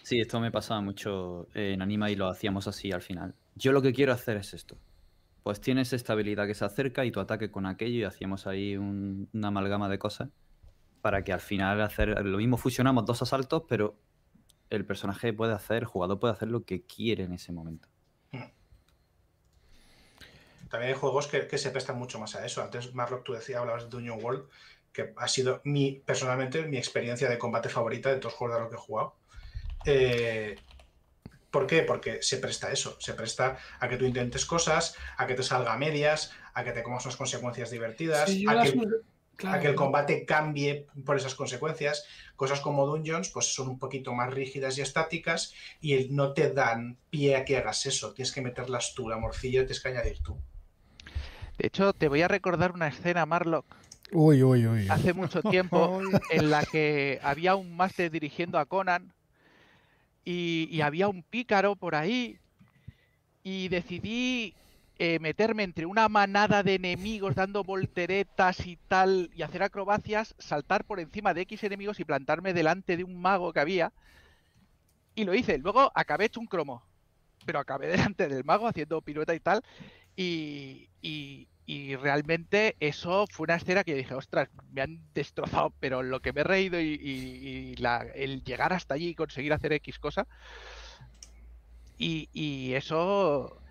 Sí, 0.02 0.20
esto 0.20 0.40
me 0.40 0.50
pasaba 0.50 0.80
mucho 0.80 1.48
en 1.54 1.82
Anima 1.82 2.10
y 2.10 2.16
lo 2.16 2.28
hacíamos 2.28 2.68
así 2.68 2.92
al 2.92 3.02
final. 3.02 3.34
Yo 3.54 3.72
lo 3.72 3.82
que 3.82 3.92
quiero 3.92 4.12
hacer 4.12 4.36
es 4.36 4.54
esto. 4.54 4.76
Pues 5.42 5.60
tienes 5.60 5.92
esta 5.92 6.12
habilidad 6.12 6.46
que 6.46 6.54
se 6.54 6.64
acerca 6.64 7.04
y 7.04 7.10
tu 7.10 7.20
ataque 7.20 7.50
con 7.50 7.66
aquello 7.66 7.98
y 7.98 8.04
hacíamos 8.04 8.46
ahí 8.46 8.76
un- 8.76 9.28
una 9.32 9.48
amalgama 9.48 9.88
de 9.88 9.98
cosas 9.98 10.28
para 11.00 11.24
que 11.24 11.32
al 11.32 11.40
final 11.40 11.80
hacer 11.80 12.08
lo 12.24 12.38
mismo 12.38 12.56
fusionamos 12.56 13.04
dos 13.04 13.22
asaltos, 13.22 13.64
pero 13.68 13.96
el 14.70 14.86
personaje 14.86 15.32
puede 15.32 15.52
hacer, 15.52 15.78
el 15.78 15.84
jugador 15.86 16.20
puede 16.20 16.32
hacer 16.32 16.48
lo 16.48 16.64
que 16.64 16.82
quiere 16.82 17.24
en 17.24 17.32
ese 17.32 17.52
momento. 17.52 17.88
También 20.70 20.94
hay 20.94 20.98
juegos 20.98 21.26
que, 21.26 21.58
se 21.58 21.70
prestan 21.70 21.98
mucho 21.98 22.18
más 22.18 22.34
a 22.34 22.46
eso. 22.46 22.62
Antes, 22.62 22.94
Marlock, 22.94 23.24
tú 23.24 23.34
decías, 23.34 23.60
hablabas 23.60 23.84
de 23.84 23.90
Dungeon 23.90 24.24
World, 24.24 24.48
que 24.90 25.12
ha 25.18 25.28
sido 25.28 25.60
mi, 25.64 26.02
personalmente, 26.06 26.66
mi 26.66 26.78
experiencia 26.78 27.28
de 27.28 27.36
combate 27.36 27.68
favorita 27.68 28.08
de 28.08 28.16
todos 28.16 28.32
los 28.32 28.38
juegos 28.38 28.56
de 28.56 28.60
los 28.62 28.70
que 28.70 28.76
he 28.76 28.78
jugado. 28.78 29.14
Eh, 29.84 30.62
¿Por 31.50 31.66
qué? 31.66 31.82
Porque 31.82 32.22
se 32.22 32.38
presta 32.38 32.68
a 32.68 32.72
eso, 32.72 32.96
se 33.00 33.12
presta 33.14 33.58
a 33.80 33.88
que 33.88 33.96
tú 33.98 34.06
intentes 34.06 34.46
cosas, 34.46 34.96
a 35.18 35.26
que 35.26 35.34
te 35.34 35.42
salga 35.42 35.74
a 35.74 35.78
medias, 35.78 36.32
a 36.54 36.64
que 36.64 36.72
te 36.72 36.82
comas 36.82 37.04
unas 37.04 37.16
consecuencias 37.16 37.70
divertidas, 37.70 38.30
Sí, 38.30 38.42
yo 38.42 38.50
a, 38.50 38.54
las- 38.54 38.70
que, 38.70 38.78
claro, 39.36 39.56
a 39.58 39.60
que 39.60 39.68
el 39.68 39.74
combate 39.74 40.24
cambie 40.24 40.86
por 41.04 41.16
esas 41.16 41.34
consecuencias. 41.34 42.06
Cosas 42.36 42.60
como 42.60 42.86
Dungeons, 42.86 43.30
pues 43.30 43.54
son 43.54 43.68
un 43.68 43.78
poquito 43.78 44.14
más 44.14 44.32
rígidas 44.32 44.78
y 44.78 44.80
estáticas 44.80 45.52
y 45.80 46.08
no 46.10 46.32
te 46.32 46.50
dan 46.52 46.98
pie 47.10 47.36
a 47.36 47.44
que 47.44 47.58
hagas 47.58 47.84
eso. 47.86 48.14
Tienes 48.14 48.32
que 48.32 48.40
meterlas 48.42 48.94
tú, 48.94 49.08
la 49.08 49.18
morcilla, 49.18 49.60
tienes 49.60 49.82
que 49.82 49.88
añadir 49.90 50.22
tú. 50.22 50.42
De 51.58 51.66
hecho, 51.66 51.92
te 51.92 52.08
voy 52.08 52.22
a 52.22 52.28
recordar 52.28 52.72
una 52.72 52.88
escena, 52.88 53.26
Marlock, 53.26 53.66
Uy, 54.12 54.42
uy, 54.42 54.66
uy. 54.66 54.88
hace 54.88 55.12
mucho 55.12 55.42
tiempo 55.42 55.92
en 56.28 56.50
la 56.50 56.64
que 56.64 57.18
había 57.22 57.54
un 57.56 57.76
máster 57.76 58.10
dirigiendo 58.10 58.58
a 58.58 58.66
Conan 58.66 59.12
y, 60.24 60.80
había 60.80 61.08
un 61.08 61.22
pícaro 61.22 61.76
por 61.76 61.94
ahí 61.94 62.38
y 63.42 63.68
decidí 63.68 64.54
eh, 64.98 65.18
meterme 65.18 65.64
entre 65.64 65.86
una 65.86 66.08
manada 66.08 66.62
de 66.62 66.74
enemigos 66.74 67.34
dando 67.34 67.64
volteretas 67.64 68.66
y 68.66 68.76
tal 68.88 69.30
y 69.34 69.42
hacer 69.42 69.62
acrobacias, 69.62 70.34
saltar 70.38 70.84
por 70.84 71.00
encima 71.00 71.34
de 71.34 71.42
X 71.42 71.64
enemigos 71.64 71.98
y 72.00 72.04
plantarme 72.04 72.52
delante 72.54 72.96
de 72.96 73.04
un 73.04 73.20
mago 73.20 73.52
que 73.52 73.60
había 73.60 73.92
y 75.14 75.24
lo 75.24 75.34
hice. 75.34 75.58
Luego 75.58 75.90
acabé 75.94 76.26
hecho 76.26 76.40
un 76.40 76.46
cromo, 76.46 76.82
pero 77.46 77.58
acabé 77.58 77.86
delante 77.88 78.28
del 78.28 78.44
mago 78.44 78.68
haciendo 78.68 79.02
pirueta 79.02 79.34
y 79.34 79.40
tal 79.40 79.62
y, 80.16 80.90
y- 81.02 81.48
y 81.64 81.96
realmente 81.96 82.76
eso 82.80 83.26
fue 83.30 83.44
una 83.44 83.56
escena 83.56 83.84
que 83.84 83.92
yo 83.92 83.96
dije, 83.98 84.14
ostras, 84.14 84.48
me 84.72 84.82
han 84.82 84.98
destrozado, 85.14 85.74
pero 85.80 86.02
lo 86.02 86.20
que 86.20 86.32
me 86.32 86.40
he 86.42 86.44
reído 86.44 86.80
y, 86.80 87.74
la- 87.76 88.06
el 88.14 88.42
llegar 88.44 88.72
hasta 88.72 88.94
allí 88.94 89.10
y 89.10 89.14
conseguir 89.14 89.52
hacer 89.52 89.72
X 89.74 89.98
cosa. 89.98 90.26
Y, 91.98 92.72
eso 92.74 93.62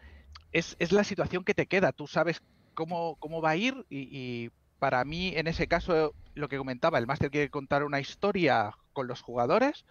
es, 0.51 0.75
es 0.79 0.91
la 0.91 1.03
situación 1.03 1.43
que 1.43 1.53
te 1.53 1.67
queda. 1.67 1.91
Tú 1.93 2.07
sabes 2.07 2.41
cómo, 2.73 3.17
cómo 3.17 3.41
va 3.41 3.51
a 3.51 3.55
ir 3.57 3.85
y, 3.89 4.45
y 4.45 4.49
para 4.79 5.03
mí, 5.05 5.33
en 5.35 5.47
ese 5.47 5.67
caso, 5.67 6.15
lo 6.35 6.47
que 6.49 6.57
comentaba, 6.57 6.99
el 6.99 7.07
máster 7.07 7.31
quiere 7.31 7.49
contar 7.49 7.83
una 7.83 7.99
historia 7.99 8.71
con 8.93 9.07
los 9.07 9.21
jugadores 9.21 9.85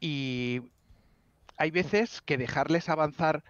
y 0.00 0.60
hay 1.56 1.70
veces 1.70 2.20
que 2.22 2.38
dejarles 2.38 2.88
avanzar, 2.88 3.44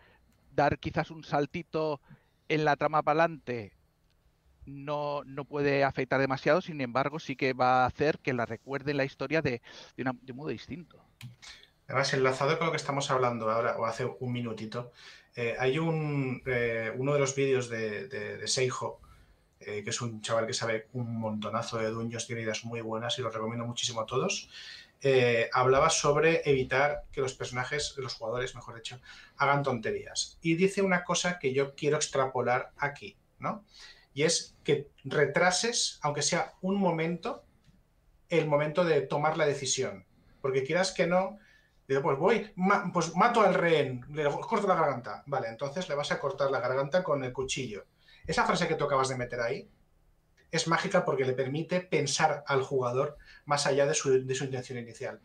dar 0.50 0.78
quizás 0.78 1.10
un 1.10 1.24
saltito 1.24 2.00
en 2.48 2.64
la 2.64 2.76
trama 2.76 3.02
para 3.02 3.24
adelante 3.24 3.72
no, 4.66 5.22
no, 5.24 5.44
puede 5.44 5.84
afectar 5.84 6.20
demasiado, 6.20 6.60
sin 6.60 6.80
embargo, 6.80 7.18
sí 7.18 7.36
que 7.36 7.52
va 7.52 7.84
a 7.84 7.86
hacer 7.86 8.18
que 8.18 8.34
la 8.34 8.46
recuerde 8.46 8.94
la 8.94 9.04
historia 9.04 9.40
de, 9.40 9.62
de, 9.96 10.04
un 10.04 10.36
modo 10.36 10.48
distinto. 10.48 11.02
Además, 11.86 12.12
enlazado 12.12 12.58
con 12.58 12.66
lo 12.66 12.72
que 12.72 12.76
estamos 12.76 13.10
hablando 13.10 13.50
ahora, 13.50 13.76
o 13.78 13.86
hace 13.86 14.04
un 14.04 14.32
minutito, 14.32 14.92
eh, 15.36 15.56
hay 15.58 15.78
un, 15.78 16.42
eh, 16.46 16.92
uno 16.96 17.14
de 17.14 17.18
los 17.18 17.34
vídeos 17.34 17.68
de, 17.68 18.42
Seijo, 18.46 19.00
eh, 19.60 19.82
que 19.82 19.90
es 19.90 20.00
un 20.00 20.20
chaval 20.20 20.46
que 20.46 20.52
sabe 20.52 20.88
un 20.92 21.18
montonazo 21.18 21.78
de 21.78 21.88
dueños, 21.88 22.26
tiene 22.26 22.42
ideas 22.42 22.64
muy 22.64 22.80
buenas 22.80 23.18
y 23.18 23.22
los 23.22 23.32
recomiendo 23.32 23.64
muchísimo 23.64 24.02
a 24.02 24.06
todos. 24.06 24.50
Hablaba 25.52 25.90
sobre 25.90 26.42
evitar 26.48 27.04
que 27.12 27.20
los 27.20 27.34
personajes, 27.34 27.94
los 27.98 28.14
jugadores, 28.14 28.54
mejor 28.54 28.76
dicho, 28.76 29.00
hagan 29.36 29.62
tonterías. 29.62 30.38
Y 30.42 30.56
dice 30.56 30.82
una 30.82 31.04
cosa 31.04 31.38
que 31.38 31.52
yo 31.52 31.74
quiero 31.74 31.96
extrapolar 31.96 32.72
aquí, 32.76 33.16
¿no? 33.38 33.64
Y 34.14 34.24
es 34.24 34.56
que 34.64 34.90
retrases, 35.04 35.98
aunque 36.02 36.22
sea 36.22 36.54
un 36.60 36.76
momento, 36.76 37.44
el 38.28 38.46
momento 38.46 38.84
de 38.84 39.02
tomar 39.02 39.36
la 39.36 39.46
decisión. 39.46 40.06
Porque 40.40 40.64
quieras 40.64 40.92
que 40.92 41.06
no, 41.06 41.38
Digo, 41.88 42.02
pues 42.02 42.18
voy, 42.18 42.54
pues 42.92 43.16
mato 43.16 43.40
al 43.40 43.54
rehén, 43.54 44.04
le 44.10 44.24
corto 44.24 44.68
la 44.68 44.74
garganta. 44.74 45.22
Vale, 45.24 45.48
entonces 45.48 45.88
le 45.88 45.94
vas 45.94 46.12
a 46.12 46.20
cortar 46.20 46.50
la 46.50 46.60
garganta 46.60 47.02
con 47.02 47.24
el 47.24 47.32
cuchillo. 47.32 47.86
Esa 48.26 48.44
frase 48.44 48.68
que 48.68 48.74
tú 48.74 48.84
acabas 48.84 49.08
de 49.08 49.16
meter 49.16 49.40
ahí 49.40 49.70
es 50.50 50.68
mágica 50.68 51.06
porque 51.06 51.24
le 51.24 51.32
permite 51.32 51.80
pensar 51.80 52.44
al 52.46 52.62
jugador 52.62 53.16
más 53.48 53.66
allá 53.66 53.86
de 53.86 53.94
su, 53.94 54.24
de 54.24 54.34
su 54.34 54.44
intención 54.44 54.78
inicial. 54.78 55.20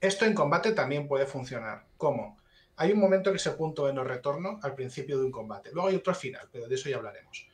Esto 0.00 0.24
en 0.24 0.34
combate 0.34 0.72
también 0.72 1.08
puede 1.08 1.26
funcionar. 1.26 1.86
¿Cómo? 1.96 2.38
Hay 2.76 2.92
un 2.92 3.00
momento 3.00 3.32
que 3.32 3.38
es 3.38 3.46
el 3.46 3.54
punto 3.54 3.86
de 3.86 3.92
no 3.92 4.04
retorno 4.04 4.60
al 4.62 4.74
principio 4.74 5.18
de 5.18 5.24
un 5.24 5.32
combate. 5.32 5.70
Luego 5.72 5.88
hay 5.88 5.96
otro 5.96 6.12
al 6.12 6.18
final, 6.18 6.48
pero 6.52 6.68
de 6.68 6.74
eso 6.76 6.88
ya 6.88 6.96
hablaremos. 6.96 7.48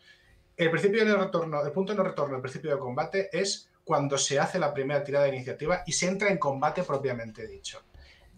El 0.57 0.71
principio 0.71 1.05
de 1.05 1.11
no 1.11 1.17
retorno, 1.17 1.65
el 1.65 1.73
punto 1.73 1.93
de 1.93 1.97
no 1.97 2.05
retorno 2.05 2.37
al 2.37 2.43
principio 2.43 2.71
del 2.71 2.79
combate 2.79 3.31
es 3.33 3.71
cuando 3.83 4.19
se 4.19 4.39
hace 4.39 4.59
la 4.59 4.75
primera 4.75 5.03
tirada 5.03 5.25
de 5.25 5.35
iniciativa 5.35 5.83
y 5.87 5.93
se 5.93 6.07
entra 6.07 6.31
en 6.31 6.39
combate 6.39 6.83
propiamente 6.83 7.47
dicho 7.47 7.83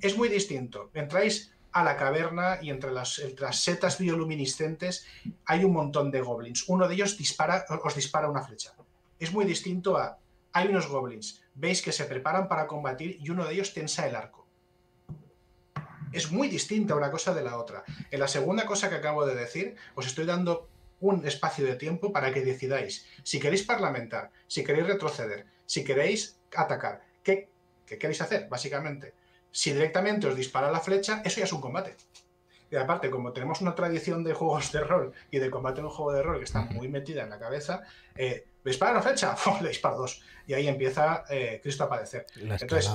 es 0.01 0.17
muy 0.17 0.29
distinto. 0.29 0.91
Entráis 0.95 1.53
a 1.73 1.85
la 1.85 1.97
caverna 1.97 2.59
y 2.63 2.71
entre 2.71 2.91
las, 2.91 3.21
setas 3.53 3.99
bioluminiscentes 3.99 5.07
hay 5.45 5.65
un 5.65 5.73
montón 5.73 6.11
de 6.11 6.21
goblins. 6.21 6.69
Uno 6.69 6.89
de 6.89 6.95
ellos 6.95 7.17
dispara, 7.19 7.65
os 7.83 7.95
dispara 7.95 8.31
una 8.31 8.43
flecha. 8.43 8.75
Es 9.19 9.33
muy 9.33 9.45
distinto 9.45 9.97
a 9.97 10.19
hay 10.53 10.69
unos 10.69 10.89
goblins. 10.89 11.43
Veis 11.57 11.81
que 11.81 11.93
se 11.93 12.05
preparan 12.05 12.49
para 12.49 12.67
combatir 12.67 13.17
y 13.19 13.31
uno 13.31 13.45
de 13.45 13.55
ellos 13.55 13.73
tensa 13.73 14.07
el 14.07 14.15
arco. 14.15 14.47
Es 16.13 16.31
muy 16.31 16.49
distinta 16.49 16.95
una 16.95 17.11
cosa 17.11 17.35
de 17.35 17.43
la 17.43 17.59
otra. 17.59 17.83
En 18.11 18.21
la 18.21 18.29
segunda 18.29 18.67
cosa 18.67 18.89
que 18.89 18.97
acabo 18.97 19.27
de 19.27 19.35
decir, 19.35 19.75
os 19.95 20.07
estoy 20.07 20.27
dando 20.27 20.69
un 21.01 21.27
espacio 21.27 21.65
de 21.65 21.77
tiempo 21.77 22.13
para 22.13 22.33
que 22.33 22.45
decidáis 22.45 23.07
si 23.23 23.41
queréis 23.41 23.65
parlamentar, 23.65 24.31
si 24.47 24.65
queréis 24.65 24.87
retroceder, 24.87 25.47
si 25.67 25.83
queréis 25.83 26.39
atacar. 26.55 27.03
¿Qué, 27.23 27.49
qué 27.87 27.99
queréis 27.99 28.21
hacer, 28.21 28.49
básicamente? 28.49 29.15
Si 29.51 29.73
directamente 29.73 30.27
os 30.27 30.37
dispara 30.37 30.71
la 30.71 30.81
flecha, 30.81 31.23
eso 31.25 31.41
ya 31.41 31.45
es 31.45 31.53
un 31.53 31.61
combate. 31.61 31.97
Y 32.71 32.77
aparte, 32.77 33.11
como 33.11 33.33
tenemos 33.33 33.61
una 33.61 33.75
tradición 33.75 34.25
de 34.25 34.35
juegos 34.35 34.73
de 34.73 34.81
rol 34.81 35.13
y 35.31 35.39
de 35.39 35.51
combate 35.51 35.81
en 35.81 35.87
un 35.87 35.93
juego 35.93 36.13
de 36.13 36.23
rol 36.23 36.39
que 36.39 36.45
está 36.45 36.63
muy 36.63 36.89
metida 36.89 37.23
en 37.23 37.31
la 37.31 37.39
cabeza, 37.39 37.83
eh, 38.17 38.47
dispara 38.65 38.95
la 38.95 39.03
flecha? 39.03 39.37
Le 39.61 39.69
disparo 39.69 39.99
dos. 39.99 40.23
Y 40.47 40.55
ahí 40.55 40.67
empieza 40.67 41.25
eh, 41.31 41.61
Cristo 41.63 41.85
a 41.85 41.89
padecer. 41.89 42.27
Entonces, 42.37 42.91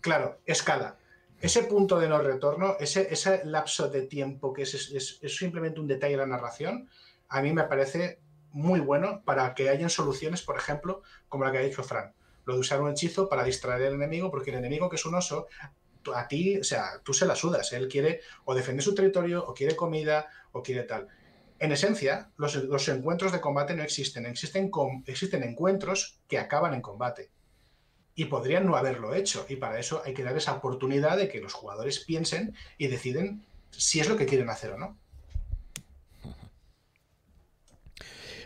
claro, 0.00 0.40
escala. 0.44 0.96
Ese 1.40 1.64
punto 1.64 1.98
de 1.98 2.08
no 2.08 2.18
retorno, 2.18 2.76
ese, 2.80 3.12
ese 3.12 3.44
lapso 3.44 3.88
de 3.88 4.02
tiempo 4.02 4.52
que 4.52 4.62
es, 4.62 4.74
es, 4.74 5.18
es, 5.20 5.36
simplemente 5.36 5.78
un 5.80 5.86
detalle 5.86 6.12
de 6.12 6.18
la 6.18 6.26
narración, 6.26 6.88
a 7.28 7.42
mí 7.42 7.52
me 7.52 7.64
parece 7.64 8.20
muy 8.52 8.80
bueno 8.80 9.22
para 9.24 9.54
que 9.54 9.68
hayan 9.68 9.90
soluciones, 9.90 10.40
por 10.42 10.56
ejemplo, 10.56 11.02
como 11.28 11.44
la 11.44 11.52
que 11.52 11.58
ha 11.58 11.62
dicho 11.62 11.82
Fran. 11.82 12.14
Lo 12.46 12.54
de 12.54 12.60
usar 12.60 12.80
un 12.80 12.90
hechizo 12.90 13.28
para 13.28 13.44
distraer 13.44 13.88
al 13.88 13.94
enemigo, 13.94 14.30
porque 14.30 14.50
el 14.50 14.56
enemigo 14.56 14.88
que 14.88 14.96
es 14.96 15.04
un 15.04 15.14
oso 15.14 15.46
a 16.14 16.28
ti, 16.28 16.58
o 16.58 16.64
sea, 16.64 17.00
tú 17.02 17.12
se 17.12 17.26
la 17.26 17.34
sudas. 17.34 17.72
Él 17.72 17.88
quiere 17.88 18.20
o 18.44 18.54
defender 18.54 18.82
su 18.82 18.94
territorio, 18.94 19.44
o 19.46 19.54
quiere 19.54 19.76
comida, 19.76 20.26
o 20.52 20.62
quiere 20.62 20.82
tal. 20.82 21.08
En 21.58 21.72
esencia, 21.72 22.30
los, 22.36 22.88
encuentros 22.88 23.32
de 23.32 23.40
combate 23.40 23.74
no 23.74 23.82
existen. 23.82 24.26
Existen, 24.26 25.42
encuentros 25.42 26.20
que 26.28 26.38
acaban 26.38 26.74
en 26.74 26.82
combate. 26.82 27.30
Y 28.14 28.26
podrían 28.26 28.66
no 28.66 28.76
haberlo 28.76 29.14
hecho. 29.14 29.46
Y 29.48 29.56
para 29.56 29.78
eso 29.78 30.02
hay 30.04 30.14
que 30.14 30.24
dar 30.24 30.36
esa 30.36 30.52
oportunidad 30.52 31.16
de 31.16 31.28
que 31.28 31.40
los 31.40 31.54
jugadores 31.54 32.00
piensen 32.00 32.54
y 32.78 32.88
deciden 32.88 33.44
si 33.70 34.00
es 34.00 34.08
lo 34.08 34.16
que 34.16 34.26
quieren 34.26 34.50
hacer 34.50 34.72
o 34.72 34.78
no. 34.78 34.98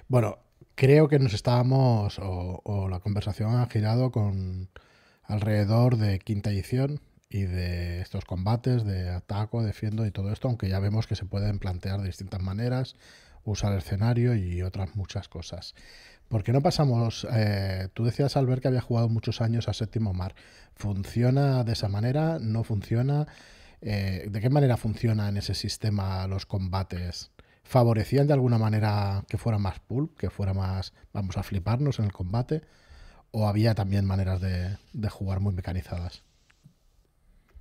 Bueno, 0.09 0.39
creo 0.75 1.09
que 1.09 1.19
nos 1.21 1.35
estábamos, 1.35 2.19
o 2.21 2.89
la 2.89 3.01
conversación 3.01 3.57
ha 3.57 3.67
girado 3.67 4.11
con 4.11 4.69
alrededor 5.31 5.97
de 5.97 6.19
quinta 6.19 6.51
edición, 6.51 7.01
y 7.31 7.45
de 7.45 8.01
estos 8.01 8.25
combates 8.25 8.85
de 8.85 9.09
ataco, 9.09 9.63
defiendo 9.63 10.05
y 10.05 10.11
todo 10.11 10.33
esto, 10.33 10.49
aunque 10.49 10.69
ya 10.69 10.81
vemos 10.81 11.07
que 11.07 11.15
se 11.15 11.25
pueden 11.25 11.61
plantear 11.61 12.01
de 12.01 12.09
distintas 12.09 12.43
maneras, 12.43 12.97
usar 13.45 13.73
escenario 13.79 14.35
y 14.35 14.63
otras 14.63 14.97
muchas 14.97 15.29
cosas. 15.29 15.75
¿Por 16.29 16.43
qué 16.43 16.53
no 16.53 16.61
pasamos? 16.61 17.27
Eh, 17.33 17.89
tú 17.95 18.05
decías, 18.05 18.37
al 18.37 18.47
ver 18.47 18.61
que 18.61 18.69
había 18.69 18.81
jugado 18.81 19.09
muchos 19.09 19.41
años 19.41 19.69
a 19.69 19.75
Séptimo 19.75 20.13
Mar. 20.13 20.35
¿Funciona 20.75 21.63
de 21.65 21.73
esa 21.73 21.89
manera? 21.89 22.39
¿No 22.41 22.65
funciona? 22.65 23.29
Eh, 23.81 24.27
¿De 24.29 24.41
qué 24.41 24.51
manera 24.51 24.77
funciona 24.77 25.29
en 25.29 25.37
ese 25.37 25.55
sistema 25.55 26.27
los 26.27 26.47
combates? 26.47 27.31
¿Favorecían 27.63 28.27
de 28.27 28.33
alguna 28.33 28.59
manera 28.59 29.25
que 29.29 29.39
fuera 29.39 29.59
más 29.59 29.79
pulp, 29.79 30.19
que 30.19 30.31
fuera 30.31 30.53
más, 30.53 30.93
vamos 31.13 31.37
a 31.37 31.45
fliparnos 31.45 32.01
en 32.01 32.07
el 32.07 32.13
combate? 32.13 32.63
¿O 33.31 33.47
había 33.47 33.77
también 33.77 34.05
maneras 34.05 34.41
de 34.41 35.09
jugar 35.09 35.39
muy 35.39 35.55
mecanizadas? 35.55 36.25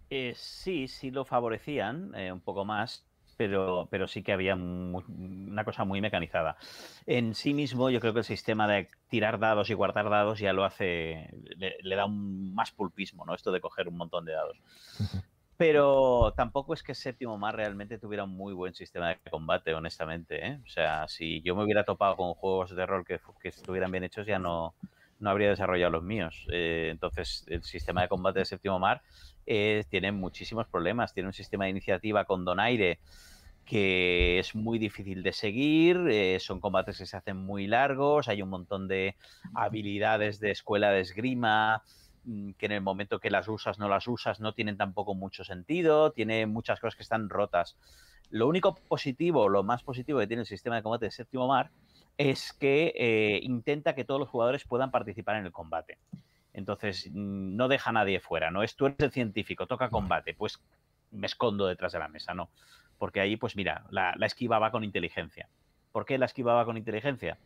Eh, 0.09 0.33
sí, 0.35 0.87
sí 0.87 1.11
lo 1.11 1.23
favorecían 1.23 2.13
eh, 2.15 2.31
un 2.31 2.39
poco 2.39 2.65
más, 2.65 3.05
pero, 3.37 3.87
pero 3.91 4.07
sí 4.07 4.23
que 4.23 4.33
había 4.33 4.55
una 4.55 5.63
cosa 5.63 5.85
muy 5.85 6.01
mecanizada. 6.01 6.57
En 7.05 7.35
sí 7.35 7.53
mismo, 7.53 7.89
yo 7.89 7.99
creo 7.99 8.13
que 8.13 8.19
el 8.19 8.25
sistema 8.25 8.67
de 8.67 8.89
tirar 9.07 9.39
dados 9.39 9.69
y 9.69 9.75
guardar 9.75 10.09
dados 10.09 10.39
ya 10.39 10.51
lo 10.51 10.65
hace, 10.65 11.29
le, 11.57 11.95
da 11.95 12.05
un 12.05 12.53
más 12.53 12.71
pulpismo, 12.71 13.25
¿no? 13.25 13.35
Esto 13.35 13.51
de 13.51 13.61
coger 13.61 13.87
un 13.87 13.97
montón 13.97 14.25
de 14.25 14.33
dados. 14.33 14.57
Pero 15.57 16.33
tampoco 16.37 16.73
es 16.73 16.83
que 16.83 16.95
Séptimo 16.95 17.37
Mar 17.37 17.55
realmente 17.55 17.97
tuviera 17.97 18.23
un 18.23 18.31
muy 18.31 18.53
buen 18.53 18.73
sistema 18.73 19.09
de 19.09 19.19
combate, 19.29 19.73
honestamente. 19.73 20.47
¿eh? 20.47 20.59
O 20.65 20.69
sea, 20.69 21.05
si 21.09 21.41
yo 21.41 21.53
me 21.53 21.65
hubiera 21.65 21.83
topado 21.83 22.15
con 22.15 22.33
juegos 22.33 22.73
de 22.73 22.85
rol 22.85 23.05
que, 23.05 23.19
que 23.41 23.49
estuvieran 23.49 23.91
bien 23.91 24.05
hechos, 24.05 24.25
ya 24.25 24.39
no, 24.39 24.73
no 25.19 25.29
habría 25.29 25.49
desarrollado 25.49 25.91
los 25.91 26.03
míos. 26.03 26.47
entonces, 26.49 27.45
el 27.47 27.63
sistema 27.63 28.01
de 28.01 28.07
combate 28.07 28.39
de 28.39 28.45
Séptimo 28.45 28.79
Mar 28.79 29.01
tiene 29.45 30.11
muchísimos 30.11 30.67
problemas. 30.67 31.13
Tiene 31.13 31.27
un 31.27 31.33
sistema 31.33 31.65
de 31.65 31.71
iniciativa 31.71 32.25
con 32.25 32.45
donaire 32.45 32.99
que 33.69 34.39
es 34.39 34.55
muy 34.55 34.79
difícil 34.79 35.21
de 35.21 35.31
seguir, 35.31 36.07
eh, 36.09 36.39
son 36.39 36.59
combates 36.59 36.97
que 36.97 37.05
se 37.05 37.15
hacen 37.15 37.37
muy 37.37 37.67
largos, 37.67 38.27
hay 38.27 38.41
un 38.41 38.49
montón 38.49 38.87
de 38.87 39.15
habilidades 39.53 40.39
de 40.39 40.49
escuela 40.49 40.89
de 40.89 41.01
esgrima 41.01 41.83
mm, 42.23 42.53
que 42.53 42.65
en 42.65 42.71
el 42.71 42.81
momento 42.81 43.19
que 43.19 43.29
las 43.29 43.47
usas 43.47 43.77
no 43.77 43.87
las 43.87 44.07
usas 44.07 44.39
no 44.39 44.53
tienen 44.53 44.75
tampoco 44.75 45.13
mucho 45.13 45.43
sentido, 45.43 46.11
tiene 46.11 46.47
muchas 46.47 46.79
cosas 46.79 46.95
que 46.95 47.03
están 47.03 47.29
rotas. 47.29 47.77
Lo 48.31 48.47
único 48.47 48.73
positivo, 48.73 49.47
lo 49.49 49.61
más 49.61 49.83
positivo 49.83 50.17
que 50.17 50.25
tiene 50.25 50.41
el 50.41 50.47
sistema 50.47 50.77
de 50.77 50.81
combate 50.81 51.05
de 51.05 51.11
Séptimo 51.11 51.47
Mar 51.47 51.69
es 52.19 52.51
que 52.51 52.93
eh, 52.97 53.39
intenta 53.43 53.95
que 53.95 54.03
todos 54.03 54.19
los 54.19 54.27
jugadores 54.27 54.65
puedan 54.65 54.91
participar 54.91 55.37
en 55.37 55.45
el 55.45 55.53
combate. 55.53 55.97
Entonces, 56.51 57.09
mm, 57.09 57.55
no 57.55 57.69
deja 57.69 57.91
a 57.91 57.93
nadie 57.93 58.19
fuera, 58.19 58.51
¿no? 58.51 58.61
Es 58.61 58.75
tú 58.75 58.87
eres 58.87 58.99
el 58.99 59.11
científico, 59.11 59.67
toca 59.67 59.89
combate, 59.89 60.33
pues 60.33 60.61
me 61.11 61.27
escondo 61.27 61.65
detrás 61.65 61.93
de 61.93 61.99
la 61.99 62.09
mesa, 62.09 62.33
¿no? 62.33 62.49
Porque 62.97 63.21
ahí, 63.21 63.37
pues 63.37 63.55
mira, 63.55 63.85
la, 63.89 64.13
esquiva 64.19 64.59
va 64.59 64.69
con 64.69 64.83
inteligencia. 64.83 65.47
¿Por 65.93 66.05
qué 66.05 66.17
la 66.17 66.25
esquiva 66.25 66.53
va 66.53 66.65
con 66.65 66.75
inteligencia? 66.75 67.37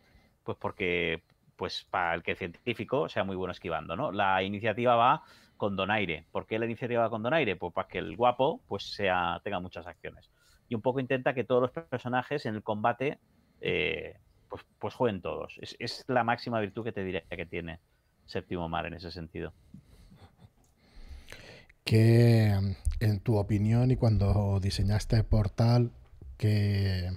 Pues 0.43 0.57
porque, 0.57 1.21
pues 1.55 1.85
para 1.91 2.15
el 2.15 2.23
que 2.23 2.31
el 2.31 2.37
científico 2.37 3.07
sea 3.09 3.23
muy 3.23 3.35
bueno 3.35 3.51
esquivando, 3.51 3.95
¿no? 3.95 4.11
La 4.11 4.41
iniciativa 4.41 4.95
va 4.95 5.21
con 5.55 5.75
donaire. 5.75 6.25
¿Por 6.31 6.47
qué 6.47 6.57
la 6.57 6.65
iniciativa 6.65 7.03
va 7.03 7.11
con 7.11 7.21
donaire? 7.21 7.55
Pues 7.57 7.71
para 7.73 7.87
que 7.87 7.99
el 7.99 8.15
guapo, 8.15 8.59
pues 8.67 8.91
sea, 8.91 9.39
tenga 9.43 9.59
muchas 9.59 9.85
acciones. 9.85 10.31
Y 10.67 10.73
un 10.73 10.81
poco 10.81 10.99
intenta 10.99 11.35
que 11.35 11.43
todos 11.43 11.61
los 11.61 11.85
personajes 11.85 12.47
en 12.47 12.55
el 12.55 12.63
combate, 12.63 13.19
eh, 13.61 14.17
pues, 14.53 14.67
pues 14.77 14.93
jueguen 14.93 15.19
todos. 15.19 15.57
Es, 15.61 15.75
es 15.79 16.03
la 16.07 16.23
máxima 16.23 16.59
virtud 16.59 16.83
que 16.83 16.91
te 16.91 17.03
diría 17.03 17.23
que 17.27 17.47
tiene 17.47 17.79
Séptimo 18.27 18.69
Mar 18.69 18.85
en 18.85 18.93
ese 18.93 19.09
sentido. 19.09 19.51
Que 21.83 22.51
en 22.99 23.19
tu 23.21 23.37
opinión 23.37 23.89
y 23.89 23.95
cuando 23.95 24.59
diseñaste 24.59 25.23
Portal, 25.23 25.91
¿qué, 26.37 27.09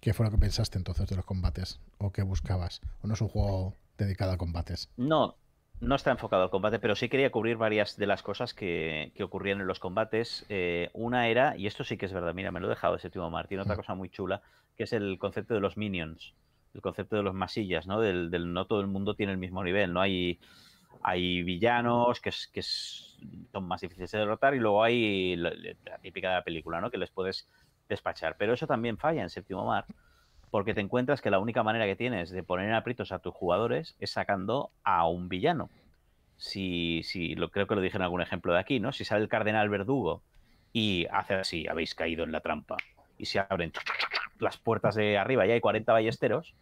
¿qué 0.00 0.14
fue 0.14 0.26
lo 0.26 0.30
que 0.30 0.38
pensaste 0.38 0.78
entonces 0.78 1.08
de 1.08 1.16
los 1.16 1.24
combates? 1.24 1.80
¿O 1.98 2.12
qué 2.12 2.22
buscabas? 2.22 2.82
¿O 3.02 3.08
no 3.08 3.14
es 3.14 3.20
un 3.20 3.28
juego 3.28 3.74
dedicado 3.96 4.30
a 4.30 4.38
combates? 4.38 4.90
No, 4.96 5.34
no 5.80 5.94
está 5.94 6.10
enfocado 6.10 6.42
al 6.42 6.50
combate, 6.50 6.78
pero 6.78 6.96
sí 6.96 7.08
quería 7.08 7.30
cubrir 7.30 7.56
varias 7.56 7.96
de 7.96 8.06
las 8.06 8.22
cosas 8.22 8.52
que, 8.54 9.12
ocurrían 9.20 9.60
en 9.60 9.66
los 9.66 9.78
combates. 9.78 10.44
Eh, 10.48 10.90
una 10.92 11.28
era, 11.28 11.56
y 11.56 11.66
esto 11.66 11.84
sí 11.84 11.96
que 11.96 12.06
es 12.06 12.12
verdad, 12.12 12.34
mira, 12.34 12.50
me 12.50 12.60
lo 12.60 12.66
he 12.66 12.70
dejado 12.70 12.94
de 12.94 13.00
séptimo 13.00 13.30
mar, 13.30 13.46
tiene 13.46 13.62
otra 13.62 13.74
mm. 13.74 13.78
cosa 13.78 13.94
muy 13.94 14.10
chula, 14.10 14.42
que 14.76 14.84
es 14.84 14.92
el 14.92 15.18
concepto 15.18 15.54
de 15.54 15.60
los 15.60 15.76
minions. 15.76 16.34
el 16.74 16.80
concepto 16.82 17.16
de 17.16 17.22
los 17.22 17.34
masillas, 17.34 17.86
¿no? 17.86 18.00
Del, 18.00 18.30
del 18.30 18.52
no 18.52 18.66
todo 18.66 18.80
el 18.80 18.86
mundo 18.88 19.14
tiene 19.14 19.32
el 19.32 19.38
mismo 19.38 19.62
nivel, 19.64 19.92
¿no? 19.92 20.00
Hay, 20.00 20.38
hay 21.02 21.42
villanos 21.42 22.20
que, 22.20 22.28
es, 22.30 22.48
que 22.48 22.60
es- 22.60 23.18
son 23.52 23.64
más 23.66 23.80
difíciles 23.80 24.10
de 24.12 24.18
derrotar 24.18 24.54
y 24.54 24.58
luego 24.60 24.82
hay 24.82 25.36
la, 25.36 25.50
la 25.50 25.98
típica 25.98 26.28
de 26.28 26.34
la 26.36 26.44
película, 26.44 26.80
¿no? 26.80 26.90
Que 26.90 26.98
les 26.98 27.10
puedes 27.10 27.48
despachar. 27.88 28.36
Pero 28.38 28.54
eso 28.54 28.66
también 28.66 28.98
falla 28.98 29.22
en 29.22 29.30
séptimo 29.30 29.64
mar, 29.64 29.86
porque 30.50 30.74
te 30.74 30.80
encuentras 30.80 31.20
que 31.20 31.30
la 31.30 31.38
única 31.38 31.62
manera 31.62 31.86
que 31.86 31.96
tienes 31.96 32.30
de 32.30 32.42
poner 32.42 32.68
en 32.68 32.74
aprietos 32.74 33.12
a 33.12 33.18
tus 33.18 33.34
jugadores 33.34 33.96
es 34.00 34.10
sacando 34.10 34.70
a 34.84 35.06
un 35.06 35.28
villano. 35.28 35.70
Si, 36.36 37.02
si 37.04 37.34
lo 37.34 37.50
creo 37.50 37.66
que 37.66 37.74
lo 37.74 37.80
dije 37.80 37.96
en 37.96 38.02
algún 38.02 38.22
ejemplo 38.22 38.52
de 38.52 38.60
aquí, 38.60 38.80
¿no? 38.80 38.92
Si 38.92 39.04
sale 39.04 39.22
el 39.22 39.28
cardenal 39.28 39.68
verdugo 39.68 40.22
y 40.72 41.06
hace 41.10 41.34
así, 41.34 41.66
habéis 41.66 41.94
caído 41.94 42.24
en 42.24 42.32
la 42.32 42.40
trampa, 42.40 42.76
y 43.18 43.26
se 43.26 43.40
abren 43.40 43.72
las 44.38 44.56
puertas 44.56 44.94
de 44.94 45.18
arriba 45.18 45.46
y 45.46 45.50
hay 45.50 45.60
40 45.60 45.92
ballesteros, 45.92 46.54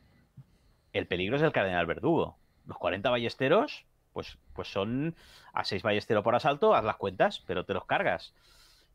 el 0.93 1.07
peligro 1.07 1.37
es 1.37 1.43
el 1.43 1.53
cardenal 1.53 1.87
verdugo. 1.87 2.39
Los 2.67 2.79
40 2.79 3.11
ballesteros, 3.11 3.85
pues, 4.13 4.39
pues 4.55 4.69
son 4.69 5.15
a 5.53 5.65
6 5.65 5.83
ballesteros 5.83 6.25
por 6.25 6.35
asalto, 6.35 6.75
haz 6.75 6.85
las 6.85 6.97
cuentas, 6.97 7.45
pero 7.47 7.65
te 7.65 7.75
los 7.75 7.85
cargas. 7.85 8.33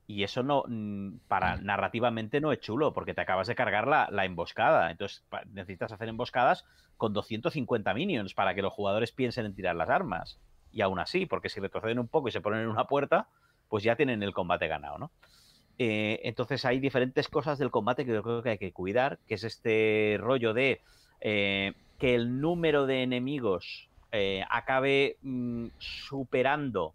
Y 0.08 0.24
eso 0.24 0.44
no, 0.44 0.64
mm, 0.68 1.20
para 1.28 1.58
narrativamente 1.58 2.42
no 2.42 2.52
es 2.52 2.60
chulo, 2.60 2.94
porque 2.94 3.14
te 3.14 3.22
acabas 3.22 3.48
de 3.48 3.56
cargar 3.56 3.88
la, 3.88 4.10
la 4.12 4.26
emboscada. 4.26 4.92
Entonces 4.92 5.24
necesitas 5.52 5.92
hacer 5.92 6.10
emboscadas 6.10 6.66
con 6.98 7.14
250 7.14 7.94
minions 7.94 8.34
para 8.34 8.54
que 8.54 8.62
los 8.62 8.74
jugadores 8.74 9.12
piensen 9.12 9.46
en 9.46 9.56
tirar 9.56 9.76
las 9.76 9.90
armas. 9.90 10.40
Y 10.72 10.82
aún 10.82 11.00
así, 11.00 11.26
porque 11.26 11.50
si 11.50 11.60
retroceden 11.60 12.00
un 12.00 12.08
poco 12.08 12.28
y 12.28 12.32
se 12.32 12.42
ponen 12.42 12.62
en 12.62 12.68
una 12.68 12.86
puerta, 12.86 13.28
pues 13.70 13.84
ya 13.84 13.96
tienen 13.96 14.22
el 14.24 14.34
combate 14.34 14.68
ganado, 14.68 14.98
¿no? 14.98 15.12
Eh, 15.78 16.20
entonces 16.26 16.64
hay 16.66 16.80
diferentes 16.80 17.28
cosas 17.28 17.58
del 17.58 17.72
combate 17.72 18.06
que 18.06 18.14
yo 18.14 18.22
creo 18.22 18.44
que 18.44 18.52
hay 18.52 18.58
que 18.58 18.72
cuidar, 18.72 19.18
que 19.28 19.36
es 19.36 19.44
este 19.44 20.18
rollo 20.20 20.54
de 20.54 20.82
eh, 21.22 21.74
que 21.98 22.14
el 22.14 22.40
número 22.40 22.86
de 22.86 23.02
enemigos 23.02 23.90
eh, 24.12 24.44
acabe 24.50 25.18
mm, 25.24 25.68
superando 25.80 26.94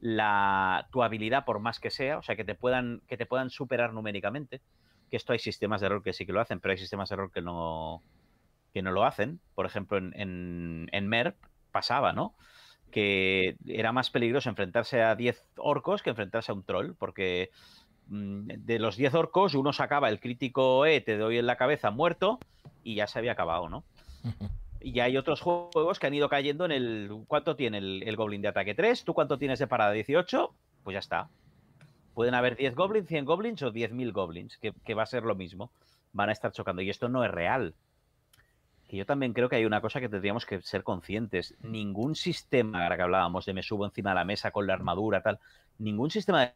la, 0.00 0.88
tu 0.90 1.02
habilidad 1.02 1.44
por 1.44 1.58
más 1.60 1.80
que 1.80 1.90
sea, 1.90 2.18
o 2.18 2.22
sea, 2.22 2.36
que 2.36 2.44
te 2.44 2.54
puedan, 2.54 3.02
que 3.08 3.16
te 3.16 3.26
puedan 3.26 3.50
superar 3.50 3.92
numéricamente. 3.92 4.60
Que 5.10 5.16
esto 5.16 5.32
hay 5.32 5.38
sistemas 5.38 5.80
de 5.80 5.86
error 5.86 6.02
que 6.02 6.12
sí 6.12 6.26
que 6.26 6.32
lo 6.32 6.40
hacen, 6.40 6.60
pero 6.60 6.72
hay 6.72 6.78
sistemas 6.78 7.08
de 7.08 7.14
error 7.14 7.30
que 7.32 7.42
no, 7.42 8.02
que 8.74 8.82
no 8.82 8.90
lo 8.90 9.04
hacen. 9.04 9.40
Por 9.54 9.66
ejemplo, 9.66 9.98
en, 9.98 10.12
en, 10.16 10.88
en 10.92 11.08
MERP 11.08 11.36
pasaba, 11.70 12.12
¿no? 12.12 12.34
Que 12.90 13.56
era 13.66 13.92
más 13.92 14.10
peligroso 14.10 14.48
enfrentarse 14.48 15.02
a 15.02 15.14
10 15.14 15.44
orcos 15.56 16.02
que 16.02 16.10
enfrentarse 16.10 16.50
a 16.50 16.54
un 16.54 16.64
troll, 16.64 16.94
porque 16.98 17.50
mm, 18.08 18.46
de 18.46 18.78
los 18.78 18.96
10 18.96 19.14
orcos 19.14 19.54
uno 19.54 19.72
sacaba 19.72 20.08
el 20.08 20.20
crítico 20.20 20.86
E, 20.86 21.00
te 21.00 21.16
doy 21.16 21.38
en 21.38 21.46
la 21.46 21.56
cabeza 21.56 21.90
muerto, 21.90 22.38
y 22.82 22.94
ya 22.94 23.06
se 23.06 23.18
había 23.18 23.32
acabado, 23.32 23.68
¿no? 23.68 23.84
Y 24.86 25.00
hay 25.00 25.16
otros 25.16 25.40
juegos 25.40 25.98
que 25.98 26.06
han 26.06 26.14
ido 26.14 26.28
cayendo 26.28 26.64
en 26.64 26.70
el. 26.70 27.10
¿Cuánto 27.26 27.56
tiene 27.56 27.78
el, 27.78 28.04
el 28.06 28.14
Goblin 28.14 28.40
de 28.40 28.46
ataque? 28.46 28.76
¿3? 28.76 29.02
¿Tú 29.02 29.14
cuánto 29.14 29.36
tienes 29.36 29.58
de 29.58 29.66
parada? 29.66 29.92
¿18? 29.96 30.52
Pues 30.84 30.94
ya 30.94 31.00
está. 31.00 31.28
Pueden 32.14 32.34
haber 32.34 32.54
10 32.54 32.76
goblins, 32.76 33.08
100 33.08 33.24
goblins 33.24 33.62
o 33.62 33.72
10.000 33.72 34.12
goblins, 34.12 34.56
que, 34.58 34.72
que 34.84 34.94
va 34.94 35.02
a 35.02 35.06
ser 35.06 35.24
lo 35.24 35.34
mismo. 35.34 35.72
Van 36.12 36.28
a 36.28 36.32
estar 36.32 36.52
chocando. 36.52 36.82
Y 36.82 36.90
esto 36.90 37.08
no 37.08 37.24
es 37.24 37.32
real. 37.32 37.74
Que 38.86 38.96
yo 38.96 39.04
también 39.06 39.32
creo 39.32 39.48
que 39.48 39.56
hay 39.56 39.64
una 39.64 39.80
cosa 39.80 40.00
que 40.00 40.08
tendríamos 40.08 40.46
que 40.46 40.62
ser 40.62 40.84
conscientes. 40.84 41.56
Ningún 41.62 42.14
sistema, 42.14 42.84
ahora 42.84 42.96
que 42.96 43.02
hablábamos 43.02 43.44
de 43.44 43.54
me 43.54 43.64
subo 43.64 43.86
encima 43.86 44.10
de 44.10 44.14
la 44.14 44.24
mesa 44.24 44.52
con 44.52 44.68
la 44.68 44.74
armadura, 44.74 45.20
tal, 45.20 45.40
ningún 45.78 46.12
sistema 46.12 46.42
de 46.42 46.52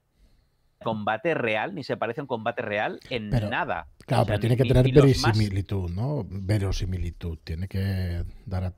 combate 0.82 1.34
real, 1.34 1.74
ni 1.74 1.84
se 1.84 1.96
parece 1.96 2.20
a 2.20 2.24
un 2.24 2.28
combate 2.28 2.62
real 2.62 3.00
en 3.10 3.30
Pero, 3.30 3.48
nada. 3.48 3.86
Claro, 4.06 4.22
O 4.22 4.26
sea, 4.26 4.32
pero 4.34 4.40
tiene 4.40 4.56
que 4.56 4.64
tener 4.64 4.84
ni 4.84 4.92
verosimilitud, 4.92 5.90
¿no? 5.90 6.26
Verosimilitud. 6.28 7.38
Tiene 7.44 7.68
que 7.68 8.24
dar 8.46 8.64
a... 8.64 8.74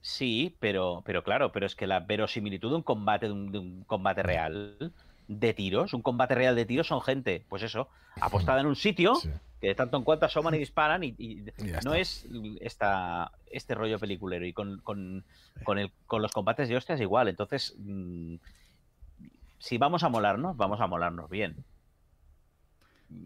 Sí, 0.00 0.54
pero, 0.60 1.02
pero 1.04 1.24
claro, 1.24 1.50
pero 1.52 1.66
es 1.66 1.74
que 1.74 1.86
la 1.86 2.00
verosimilitud 2.00 2.70
de 2.70 2.76
un 2.76 2.82
combate, 2.82 3.26
de 3.26 3.32
un, 3.32 3.50
de 3.50 3.58
un 3.58 3.82
combate 3.84 4.22
real 4.22 4.92
de 5.26 5.54
tiros, 5.54 5.92
un 5.94 6.02
combate 6.02 6.36
real 6.36 6.54
de 6.54 6.64
tiros 6.64 6.86
son 6.86 7.00
gente, 7.00 7.44
pues 7.48 7.62
eso, 7.64 7.88
apostada 8.20 8.60
en 8.60 8.66
un 8.66 8.76
sitio, 8.76 9.16
Sí. 9.16 9.28
que 9.60 9.68
de 9.68 9.74
tanto 9.74 9.96
en 9.96 10.04
cuanto 10.04 10.26
asoman 10.26 10.54
y 10.54 10.58
disparan, 10.58 11.02
y, 11.02 11.14
y 11.18 11.42
Y 11.58 11.66
ya 11.70 11.80
no 11.80 11.94
está. 11.94 11.98
es 11.98 12.26
esta, 12.60 13.32
este 13.50 13.74
rollo 13.74 13.98
peliculero. 13.98 14.46
Y 14.46 14.52
con, 14.52 14.78
con, 14.82 15.24
con, 15.64 15.78
el, 15.78 15.90
con 16.06 16.22
los 16.22 16.30
combates 16.30 16.68
de 16.68 16.76
hostias 16.76 17.00
igual. 17.00 17.26
Entonces, 17.26 17.74
mm, 17.78 18.36
si 19.58 19.78
vamos 19.78 20.02
a 20.02 20.08
molarnos, 20.08 20.56
vamos 20.56 20.80
a 20.80 20.86
molarnos 20.86 21.30
bien. 21.30 21.64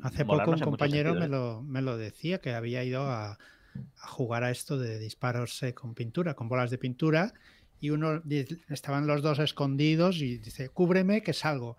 Hace 0.02 0.24
poco 0.24 0.50
un 0.50 0.60
compañero 0.60 1.14
me 1.14 1.24
¿eh? 1.24 1.28
lo, 1.28 1.62
me 1.62 1.82
lo 1.82 1.96
decía, 1.96 2.40
que 2.40 2.54
había 2.54 2.84
ido 2.84 3.02
a, 3.02 3.32
a 3.32 4.08
jugar 4.08 4.44
a 4.44 4.50
esto 4.50 4.78
de 4.78 4.98
disparos 4.98 5.62
eh, 5.62 5.74
con 5.74 5.94
pintura, 5.94 6.34
con 6.34 6.48
bolas 6.48 6.70
de 6.70 6.78
pintura, 6.78 7.32
y 7.80 7.90
uno 7.90 8.22
estaban 8.68 9.06
los 9.06 9.22
dos 9.22 9.38
escondidos 9.38 10.18
y 10.18 10.38
dice, 10.38 10.68
cúbreme 10.68 11.22
que 11.22 11.32
salgo. 11.32 11.76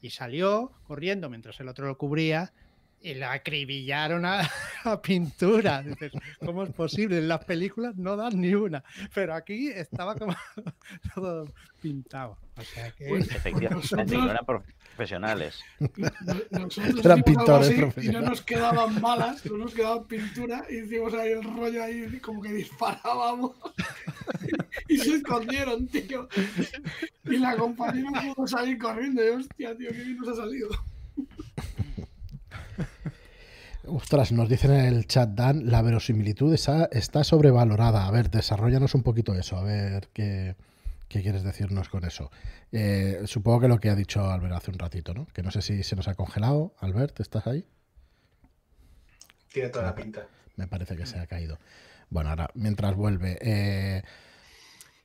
Y 0.00 0.10
salió 0.10 0.72
corriendo 0.84 1.28
mientras 1.28 1.58
el 1.60 1.68
otro 1.68 1.86
lo 1.86 1.98
cubría 1.98 2.52
y 3.02 3.14
la 3.14 3.32
acribillaron 3.32 4.24
a, 4.26 4.48
a 4.84 5.00
pintura. 5.00 5.82
Dices, 5.82 6.12
¿cómo 6.44 6.64
es 6.64 6.70
posible? 6.72 7.18
En 7.18 7.28
las 7.28 7.44
películas 7.44 7.96
no 7.96 8.16
dan 8.16 8.40
ni 8.40 8.54
una, 8.54 8.84
pero 9.14 9.34
aquí 9.34 9.68
estaba 9.68 10.14
como 10.16 10.34
todo 11.14 11.46
pintado. 11.80 12.36
O 12.56 12.62
sea 12.62 12.90
que... 12.92 13.08
Pues- 13.08 13.30
Efectivamente, 13.30 13.86
Nosotros- 13.96 14.12
no 14.24 14.30
eran 14.30 14.44
profesionales. 14.44 15.60
No- 15.78 15.88
Nosotros 16.50 16.78
Eran 16.78 16.90
hicimos 16.90 17.06
algo 17.06 17.24
pintores 17.24 17.66
así 17.68 17.72
y 17.74 17.78
no 17.78 17.82
profesionales. 17.86 18.28
nos 18.30 18.42
quedaban 18.42 19.00
balas, 19.00 19.46
no 19.46 19.56
nos 19.56 19.72
quedaba 19.74 20.06
pintura 20.06 20.64
y 20.68 20.76
hicimos 20.80 21.14
ahí 21.14 21.30
el 21.32 21.42
rollo 21.42 21.82
ahí 21.82 22.18
como 22.20 22.42
que 22.42 22.52
disparábamos 22.52 23.52
y 24.88 24.98
se 24.98 25.14
escondieron, 25.14 25.86
tío. 25.88 26.28
Y 27.24 27.38
la 27.38 27.56
compañera 27.56 28.10
pudo 28.34 28.46
salir 28.46 28.76
corriendo 28.78 29.24
y 29.24 29.28
hostia, 29.28 29.74
tío, 29.76 29.88
qué 29.90 30.02
bien 30.02 30.18
nos 30.18 30.28
ha 30.28 30.42
salido. 30.42 30.68
Ostras, 33.86 34.30
nos 34.32 34.48
dicen 34.48 34.72
en 34.72 34.84
el 34.84 35.06
chat, 35.06 35.30
Dan, 35.30 35.70
la 35.70 35.80
verosimilitud 35.80 36.52
está, 36.52 36.88
está 36.92 37.24
sobrevalorada. 37.24 38.06
A 38.06 38.10
ver, 38.10 38.30
desarrollanos 38.30 38.94
un 38.94 39.02
poquito 39.02 39.34
eso, 39.34 39.56
a 39.56 39.62
ver 39.62 40.08
qué, 40.12 40.54
qué 41.08 41.22
quieres 41.22 41.42
decirnos 41.42 41.88
con 41.88 42.04
eso. 42.04 42.30
Eh, 42.72 43.22
supongo 43.24 43.60
que 43.60 43.68
lo 43.68 43.80
que 43.80 43.88
ha 43.88 43.94
dicho 43.94 44.30
Albert 44.30 44.54
hace 44.54 44.70
un 44.70 44.78
ratito, 44.78 45.14
¿no? 45.14 45.26
Que 45.32 45.42
no 45.42 45.50
sé 45.50 45.62
si 45.62 45.82
se 45.82 45.96
nos 45.96 46.08
ha 46.08 46.14
congelado. 46.14 46.74
Albert, 46.78 47.20
¿estás 47.20 47.46
ahí? 47.46 47.66
Tiene 49.52 49.70
toda 49.70 49.86
la 49.86 49.94
pinta. 49.94 50.26
Me 50.56 50.66
parece 50.66 50.96
que 50.96 51.06
se 51.06 51.18
ha 51.18 51.26
caído. 51.26 51.58
Bueno, 52.10 52.30
ahora, 52.30 52.50
mientras 52.54 52.94
vuelve. 52.94 53.38
eh, 53.40 54.02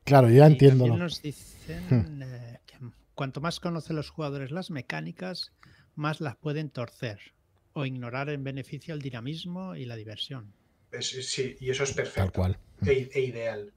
claro, 0.03 0.27
yo 0.30 0.35
ya 0.35 0.47
entiendo. 0.47 0.85
nos 0.97 1.22
dicen 1.22 2.22
eh, 2.23 2.60
que 2.65 2.77
cuanto 3.14 3.39
más 3.39 3.61
conocen 3.61 3.95
los 3.95 4.10
jugadores 4.10 4.52
las 4.52 4.69
mecánicas, 4.69 5.53
más 5.95 6.19
las 6.19 6.35
pueden 6.35 6.69
torcer 6.69 7.35
o 7.76 7.85
ignorar 7.85 8.30
en 8.30 8.43
beneficio 8.43 8.93
el 8.93 9.02
dinamismo 9.02 9.76
y 9.76 9.85
la 9.85 9.95
diversión. 9.97 10.53
Es- 10.91 11.30
sí, 11.30 11.56
y 11.60 11.69
eso 11.69 11.84
es 11.84 11.89
Tal 11.93 12.03
perfecto. 12.06 12.31
cual. 12.31 12.57
E, 12.85 13.10
e 13.14 13.22
ideal. 13.22 13.73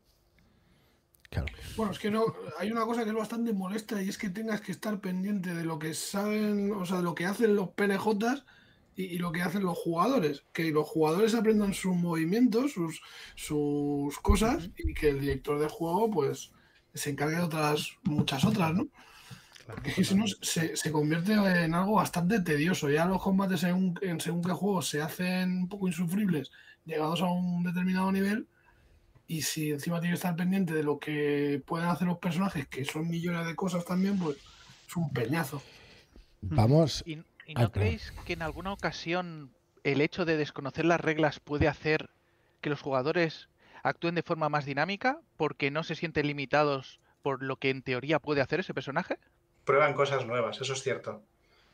Claro. 1.31 1.47
Bueno, 1.77 1.93
es 1.93 1.99
que 1.99 2.11
no, 2.11 2.25
hay 2.59 2.71
una 2.71 2.85
cosa 2.87 3.03
que 3.03 3.11
es 3.11 3.17
bastante 3.17 3.53
molesta 3.53 4.01
y 4.01 4.09
es 4.09 4.17
que 4.17 4.31
tengas 4.31 4.61
que 4.61 4.73
estar 4.73 5.01
pendiente 5.01 5.53
de 5.53 5.65
lo 5.65 5.79
que 5.79 5.93
saben, 5.95 6.73
o 6.73 6.87
sea, 6.87 6.99
de 6.99 7.03
lo 7.03 7.15
que 7.15 7.27
hacen 7.27 7.55
los 7.57 7.71
PNJs 7.71 8.45
y, 8.97 9.05
y 9.05 9.19
lo 9.19 9.33
que 9.33 9.43
hacen 9.43 9.65
los 9.65 9.77
jugadores. 9.77 10.45
Que 10.53 10.71
los 10.71 10.87
jugadores 10.87 11.35
aprendan 11.35 11.75
sus 11.75 11.95
movimientos, 11.97 12.73
sus, 12.73 13.03
sus 13.35 14.17
cosas 14.21 14.71
y 14.79 14.95
que 14.95 15.09
el 15.11 15.21
director 15.21 15.59
de 15.59 15.69
juego, 15.69 16.09
pues, 16.11 16.53
se 16.95 17.11
encargue 17.11 17.37
de 17.37 17.43
otras, 17.43 17.91
muchas 18.05 18.45
otras, 18.45 18.73
¿no? 18.75 18.89
Porque 19.69 19.91
es 19.91 19.97
que 19.97 20.05
si 20.05 20.15
no, 20.15 20.25
se, 20.27 20.77
se 20.77 20.91
convierte 20.91 21.35
en 21.35 21.75
algo 21.75 21.97
bastante 21.97 22.41
tedioso. 22.41 22.89
Ya 22.89 23.05
los 23.05 23.23
combates 23.23 23.65
en, 23.65 23.95
en 24.01 24.19
según 24.19 24.43
qué 24.43 24.53
juego 24.53 24.81
se 24.81 25.03
hacen 25.03 25.59
un 25.59 25.69
poco 25.69 25.89
insufribles, 25.89 26.51
llegados 26.87 27.21
a 27.21 27.27
un 27.27 27.63
determinado 27.65 28.11
nivel. 28.11 28.47
Y 29.27 29.43
si 29.43 29.71
encima 29.71 30.01
tiene 30.01 30.15
que 30.15 30.17
estar 30.17 30.35
pendiente 30.37 30.73
de 30.73 30.83
lo 30.83 30.99
que 30.99 31.63
pueden 31.67 31.87
hacer 31.89 32.09
los 32.09 32.17
personajes, 32.17 32.67
que 32.67 32.87
son 32.87 33.09
millones 33.09 33.47
de 33.47 33.55
cosas 33.55 33.85
también, 33.85 34.19
pues 34.19 34.39
es 34.89 34.97
un 34.97 35.11
peñazo. 35.11 35.63
Vamos. 36.41 37.05
¿Y, 37.07 37.17
no 37.55 37.71
creéis 37.71 38.13
que 38.25 38.33
en 38.33 38.43
alguna 38.43 38.73
ocasión 38.73 39.51
el 39.85 40.01
hecho 40.01 40.25
de 40.25 40.39
desconocer 40.39 40.87
las 40.87 41.01
reglas 41.01 41.41
puede 41.41 41.69
hacer 41.69 42.09
que 42.63 42.71
los 42.71 42.81
jugadores 42.81 43.49
actúen 43.83 44.15
de 44.15 44.23
forma 44.23 44.49
más 44.49 44.65
dinámica 44.65 45.21
porque 45.37 45.71
no 45.71 45.83
se 45.83 45.95
sienten 45.95 46.27
limitados 46.27 47.01
por 47.23 47.43
lo 47.43 47.57
que 47.57 47.71
en 47.71 47.83
teoría 47.83 48.19
puede 48.19 48.41
hacer 48.41 48.61
ese 48.61 48.75
personaje? 48.75 49.19
Prueban 49.69 49.93
cosas 49.93 50.25
nuevas, 50.25 50.59
eso 50.63 50.73
es 50.73 50.83
cierto. 50.83 51.25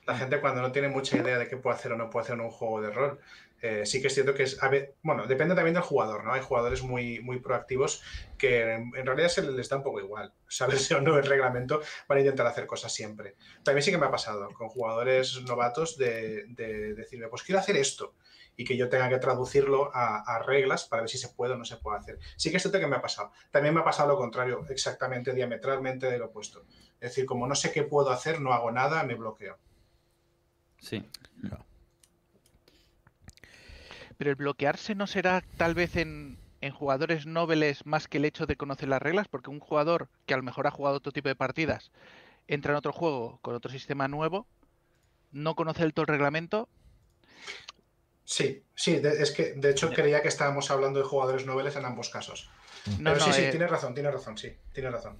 La 0.04 0.18
gente 0.18 0.40
cuando 0.40 0.60
no 0.60 0.72
tiene 0.72 0.88
mucha 0.88 1.16
idea 1.16 1.38
de 1.38 1.46
qué 1.46 1.56
puede 1.56 1.76
hacer 1.76 1.92
o 1.92 1.96
no 1.96 2.10
puede 2.10 2.24
hacer 2.24 2.34
en 2.34 2.40
un 2.40 2.50
juego 2.50 2.80
de 2.80 2.90
rol, 2.90 3.20
eh, 3.62 3.86
sí 3.86 4.00
que 4.00 4.08
es 4.08 4.14
cierto 4.14 4.34
que 4.34 4.42
es, 4.42 4.60
a 4.60 4.68
ver, 4.68 4.96
bueno, 5.04 5.28
depende 5.28 5.54
también 5.54 5.74
del 5.74 5.84
jugador, 5.84 6.24
¿no? 6.24 6.32
Hay 6.32 6.40
jugadores 6.40 6.82
muy, 6.82 7.20
muy 7.20 7.38
proactivos 7.38 8.02
que 8.36 8.62
en, 8.74 9.06
realidad 9.06 9.28
se 9.28 9.48
les 9.48 9.68
da 9.68 9.76
un 9.76 9.84
poco 9.84 10.00
igual, 10.00 10.32
sabes 10.48 10.90
o 10.90 11.00
no 11.00 11.16
el 11.16 11.24
reglamento, 11.24 11.82
van 12.08 12.18
a 12.18 12.20
intentar 12.22 12.48
hacer 12.48 12.66
cosas 12.66 12.92
siempre. 12.92 13.36
También 13.62 13.84
sí 13.84 13.92
que 13.92 13.98
me 13.98 14.06
ha 14.06 14.10
pasado 14.10 14.50
con 14.50 14.68
jugadores 14.70 15.40
novatos 15.42 15.96
de, 15.96 16.46
de 16.48 16.94
decirme, 16.94 17.28
pues 17.28 17.44
quiero 17.44 17.60
hacer 17.60 17.76
esto 17.76 18.16
y 18.56 18.64
que 18.64 18.76
yo 18.76 18.88
tenga 18.88 19.08
que 19.08 19.18
traducirlo 19.18 19.90
a, 19.94 20.38
reglas 20.46 20.84
para 20.84 21.02
ver 21.02 21.10
si 21.10 21.18
se 21.18 21.28
puede 21.28 21.54
o 21.54 21.56
no 21.56 21.64
se 21.64 21.76
puede 21.76 21.98
hacer. 21.98 22.18
Sí 22.36 22.50
que 22.50 22.58
es 22.58 22.62
cierto 22.62 22.78
que 22.78 22.86
me 22.86 22.96
ha 22.96 23.02
pasado. 23.02 23.32
También 23.50 23.74
me 23.74 23.80
ha 23.80 23.84
pasado 23.84 24.08
lo 24.10 24.16
contrario, 24.16 24.64
exactamente 24.68 25.32
diametralmente 25.34 26.10
de 26.10 26.18
lo 26.18 26.26
opuesto. 26.26 26.64
Es 27.00 27.10
decir, 27.10 27.26
como 27.26 27.46
no 27.46 27.54
sé 27.54 27.72
qué 27.72 27.82
puedo 27.82 28.10
hacer, 28.10 28.40
no 28.40 28.52
hago 28.52 28.70
nada, 28.70 29.02
me 29.02 29.14
bloqueo. 29.14 29.58
Sí. 30.78 31.08
Pero 34.16 34.30
el 34.30 34.36
bloquearse 34.36 34.94
no 34.94 35.06
será 35.06 35.42
tal 35.56 35.74
vez 35.74 35.96
en, 35.96 36.38
en 36.60 36.72
jugadores 36.72 37.26
nobles 37.26 37.84
más 37.86 38.06
que 38.06 38.18
el 38.18 38.24
hecho 38.24 38.46
de 38.46 38.56
conocer 38.56 38.88
las 38.88 39.02
reglas, 39.02 39.28
porque 39.28 39.50
un 39.50 39.60
jugador 39.60 40.08
que 40.26 40.34
a 40.34 40.36
lo 40.36 40.42
mejor 40.42 40.66
ha 40.66 40.70
jugado 40.70 40.96
otro 40.96 41.12
tipo 41.12 41.28
de 41.28 41.34
partidas 41.34 41.90
entra 42.48 42.72
en 42.72 42.76
otro 42.76 42.92
juego 42.92 43.38
con 43.42 43.54
otro 43.54 43.70
sistema 43.70 44.08
nuevo, 44.08 44.46
no 45.32 45.54
conoce 45.54 45.82
el 45.82 45.94
todo 45.94 46.04
el 46.04 46.08
reglamento 46.08 46.68
Sí, 48.24 48.64
sí, 48.74 49.00
es 49.02 49.32
que 49.32 49.52
de 49.54 49.70
hecho 49.70 49.90
creía 49.90 50.22
que 50.22 50.28
estábamos 50.28 50.70
hablando 50.70 50.98
de 50.98 51.04
jugadores 51.04 51.46
noveles 51.46 51.76
en 51.76 51.84
ambos 51.84 52.08
casos. 52.08 52.50
No, 52.98 53.12
pero 53.12 53.20
sí, 53.20 53.32
sí, 53.32 53.42
eh, 53.42 53.50
tienes 53.50 53.70
razón, 53.70 53.94
tienes 53.94 54.12
razón, 54.12 54.36
sí, 54.38 54.56
tienes 54.72 54.92
razón. 54.92 55.18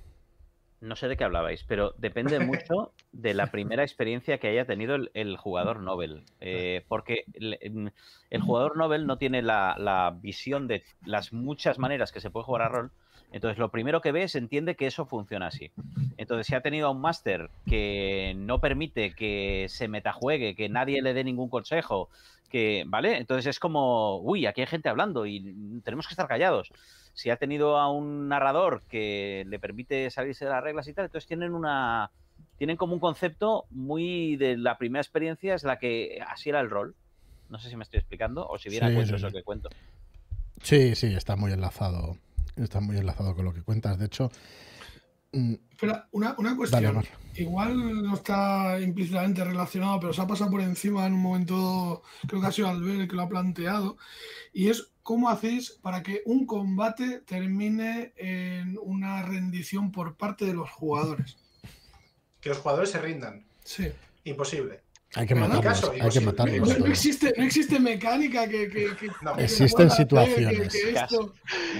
No 0.80 0.96
sé 0.96 1.08
de 1.08 1.16
qué 1.16 1.24
hablabais, 1.24 1.64
pero 1.64 1.94
depende 1.96 2.40
mucho 2.40 2.92
de 3.12 3.32
la 3.32 3.50
primera 3.50 3.82
experiencia 3.84 4.38
que 4.38 4.48
haya 4.48 4.66
tenido 4.66 4.96
el, 5.14 5.36
jugador 5.36 5.80
Nobel. 5.80 6.24
Eh, 6.40 6.84
porque 6.88 7.24
el, 7.34 7.92
jugador 8.42 8.76
Nobel 8.76 9.06
no 9.06 9.16
tiene 9.16 9.40
la, 9.40 9.76
la, 9.78 10.14
visión 10.20 10.66
de 10.66 10.82
las 11.04 11.32
muchas 11.32 11.78
maneras 11.78 12.12
que 12.12 12.20
se 12.20 12.30
puede 12.30 12.44
jugar 12.44 12.62
a 12.62 12.68
rol. 12.68 12.92
Entonces, 13.34 13.58
lo 13.58 13.68
primero 13.68 14.00
que 14.00 14.12
ve 14.12 14.22
es 14.22 14.36
entiende 14.36 14.76
que 14.76 14.86
eso 14.86 15.06
funciona 15.06 15.48
así. 15.48 15.72
Entonces, 16.16 16.46
si 16.46 16.54
ha 16.54 16.60
tenido 16.60 16.86
a 16.86 16.90
un 16.92 17.00
máster 17.00 17.50
que 17.66 18.32
no 18.36 18.60
permite 18.60 19.12
que 19.12 19.66
se 19.68 19.88
metajuegue, 19.88 20.54
que 20.54 20.68
nadie 20.68 21.02
le 21.02 21.14
dé 21.14 21.24
ningún 21.24 21.48
consejo, 21.48 22.08
que, 22.48 22.84
¿vale? 22.86 23.16
Entonces 23.18 23.46
es 23.46 23.58
como, 23.58 24.20
uy, 24.20 24.46
aquí 24.46 24.60
hay 24.60 24.68
gente 24.68 24.88
hablando 24.88 25.26
y 25.26 25.80
tenemos 25.82 26.06
que 26.06 26.12
estar 26.12 26.28
callados. 26.28 26.70
Si 27.12 27.28
ha 27.28 27.36
tenido 27.36 27.76
a 27.76 27.90
un 27.90 28.28
narrador 28.28 28.82
que 28.88 29.44
le 29.48 29.58
permite 29.58 30.08
salirse 30.10 30.44
de 30.44 30.52
las 30.52 30.62
reglas 30.62 30.86
y 30.86 30.92
tal, 30.92 31.06
entonces 31.06 31.26
tienen 31.26 31.54
una, 31.54 32.12
tienen 32.56 32.76
como 32.76 32.94
un 32.94 33.00
concepto 33.00 33.64
muy 33.70 34.36
de 34.36 34.56
la 34.56 34.78
primera 34.78 35.02
experiencia, 35.02 35.56
es 35.56 35.64
la 35.64 35.80
que 35.80 36.22
así 36.24 36.50
era 36.50 36.60
el 36.60 36.70
rol. 36.70 36.94
No 37.50 37.58
sé 37.58 37.68
si 37.68 37.74
me 37.74 37.82
estoy 37.82 37.98
explicando 37.98 38.46
o 38.46 38.58
si 38.58 38.68
viera 38.68 38.88
sí, 38.90 39.12
eso 39.12 39.32
que 39.32 39.42
cuento. 39.42 39.70
Sí, 40.62 40.94
sí, 40.94 41.12
está 41.16 41.34
muy 41.34 41.50
enlazado. 41.50 42.16
Está 42.56 42.80
muy 42.80 42.96
enlazado 42.96 43.34
con 43.34 43.44
lo 43.44 43.52
que 43.52 43.62
cuentas. 43.62 43.98
De 43.98 44.06
hecho, 44.06 44.30
Mm. 45.34 45.54
Espera, 45.70 46.08
una, 46.12 46.34
una 46.38 46.56
cuestión. 46.56 47.02
Igual 47.34 48.04
no 48.04 48.14
está 48.14 48.78
implícitamente 48.80 49.42
relacionado, 49.42 49.98
pero 49.98 50.12
se 50.12 50.22
ha 50.22 50.26
pasado 50.26 50.50
por 50.50 50.60
encima 50.60 51.04
en 51.06 51.14
un 51.14 51.20
momento, 51.20 52.02
creo 52.28 52.40
que 52.40 52.46
ha 52.46 52.52
sido 52.52 52.68
Albert 52.68 53.00
el 53.00 53.08
que 53.08 53.16
lo 53.16 53.22
ha 53.22 53.28
planteado, 53.28 53.96
y 54.52 54.68
es 54.68 54.92
cómo 55.02 55.28
hacéis 55.28 55.72
para 55.82 56.04
que 56.04 56.22
un 56.26 56.46
combate 56.46 57.22
termine 57.26 58.12
en 58.16 58.78
una 58.80 59.22
rendición 59.22 59.90
por 59.90 60.16
parte 60.16 60.44
de 60.44 60.54
los 60.54 60.70
jugadores. 60.70 61.36
Que 62.40 62.50
los 62.50 62.58
jugadores 62.58 62.90
se 62.90 63.00
rindan. 63.00 63.44
Sí. 63.64 63.88
Imposible. 64.22 64.83
Hay 65.16 65.26
que 65.26 65.34
matarlos, 65.34 65.92
hay 66.00 66.10
que 66.10 66.20
matarlos. 66.20 66.78
No, 66.78 66.86
existe, 66.86 67.32
no 67.36 67.44
existe 67.44 67.78
mecánica 67.78 68.48
que... 68.48 68.68
que, 68.68 68.88
Existen 69.38 69.90
situaciones. 69.90 70.72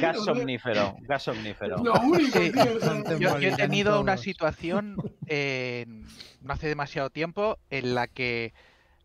gas, 0.01 0.29
omnífero, 0.29 0.97
gas 1.03 1.29
omnífero. 1.29 1.79
Lo 1.79 1.95
único, 1.95 2.39
tío, 2.39 3.19
yo, 3.19 3.39
he 3.39 3.57
tenido 3.57 4.01
una 4.01 4.17
situación 4.17 4.97
no 6.45 6.53
hace 6.53 6.69
demasiado 6.69 7.11
tiempo 7.11 7.59
en 7.71 7.95
la 7.95 8.07
que 8.07 8.53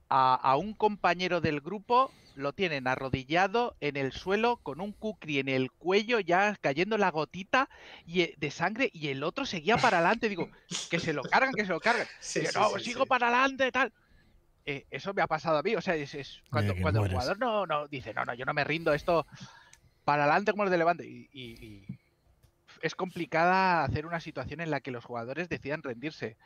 a, 0.09 0.55
un 0.57 0.73
compañero 0.73 1.41
del 1.41 1.61
grupo 1.61 2.11
lo 2.35 2.53
tienen 2.53 2.87
arrodillado 2.87 3.75
en 3.79 3.97
el 3.97 4.11
suelo 4.11 4.57
con 4.57 4.81
un 4.81 4.91
kukri 4.91 5.39
en 5.39 5.49
el 5.49 5.71
cuello 5.71 6.19
ya 6.19 6.55
cayendo 6.61 6.97
la 6.97 7.11
gotita 7.11 7.69
y, 8.05 8.21
eh, 8.21 8.35
de 8.37 8.49
sangre 8.49 8.89
y 8.93 9.09
el 9.09 9.23
otro 9.23 9.45
seguía 9.45 9.77
para 9.77 9.97
adelante. 9.97 10.29
Digo, 10.29 10.49
que 10.89 10.99
se 10.99 11.13
lo 11.13 11.21
cargan, 11.23 11.53
que 11.53 11.65
se 11.65 11.71
lo 11.71 11.79
cargan. 11.79 12.07
no, 12.55 12.79
sigo 12.79 13.05
para 13.05 13.27
adelante, 13.27 13.71
tal. 13.71 13.93
Eh, 14.65 14.85
eso 14.91 15.13
me 15.13 15.21
ha 15.21 15.27
pasado 15.27 15.57
a 15.57 15.63
mí. 15.63 15.75
O 15.75 15.81
sea, 15.81 15.95
es, 15.95 16.41
cuando, 16.51 16.75
cuando 16.81 17.03
el 17.03 17.11
jugador 17.11 17.39
no, 17.39 17.65
no 17.65 17.87
dice, 17.87 18.13
no, 18.13 18.23
no, 18.25 18.33
yo 18.33 18.45
no 18.45 18.53
me 18.53 18.63
rindo, 18.63 18.93
esto 18.93 19.25
para 20.03 20.23
adelante 20.23 20.51
como 20.51 20.63
el 20.63 20.69
de 20.69 20.77
Levante. 20.77 21.05
Y, 21.07 21.85
es 22.81 22.95
complicada 22.95 23.83
hacer 23.83 24.05
una 24.05 24.21
situación 24.21 24.61
en 24.61 24.71
la 24.71 24.79
que 24.79 24.91
los 24.91 25.03
jugadores 25.03 25.49
decidan 25.49 25.83
rendirse. 25.83 26.37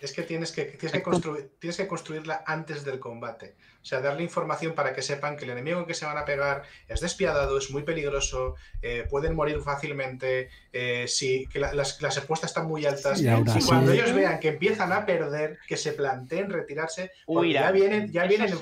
Es 0.00 0.12
que 0.12 0.22
tienes 0.22 0.52
que, 0.52 0.64
tienes 0.64 0.92
que, 0.92 1.02
construir, 1.02 1.50
tienes 1.58 1.76
que 1.76 1.86
construirla 1.86 2.44
antes 2.46 2.84
del 2.84 2.98
combate. 2.98 3.56
O 3.80 3.84
sea, 3.84 4.00
darle 4.00 4.22
información 4.22 4.74
para 4.74 4.92
que 4.92 5.02
sepan 5.02 5.36
que 5.36 5.44
el 5.44 5.50
enemigo 5.50 5.80
en 5.80 5.86
que 5.86 5.94
se 5.94 6.04
van 6.04 6.18
a 6.18 6.24
pegar 6.24 6.62
es 6.88 7.00
despiadado, 7.00 7.58
es 7.58 7.70
muy 7.70 7.82
peligroso, 7.82 8.56
eh, 8.82 9.06
pueden 9.08 9.34
morir 9.34 9.60
fácilmente, 9.60 10.50
eh, 10.72 11.06
si, 11.08 11.46
que 11.46 11.58
las, 11.58 12.00
las, 12.00 12.18
apuestas 12.18 12.50
están 12.50 12.66
muy 12.66 12.86
altas. 12.86 13.20
y 13.20 13.26
cuando 13.66 13.92
ellos 13.92 14.12
vean 14.12 14.40
que 14.40 14.48
empiezan 14.48 14.92
a 14.92 15.06
perder, 15.06 15.58
que 15.66 15.76
se 15.76 15.92
planteen 15.92 16.50
retirarse, 16.50 17.12
ya 17.50 17.70
vienen, 17.70 18.12
ya 18.12 18.26
vienen, 18.26 18.58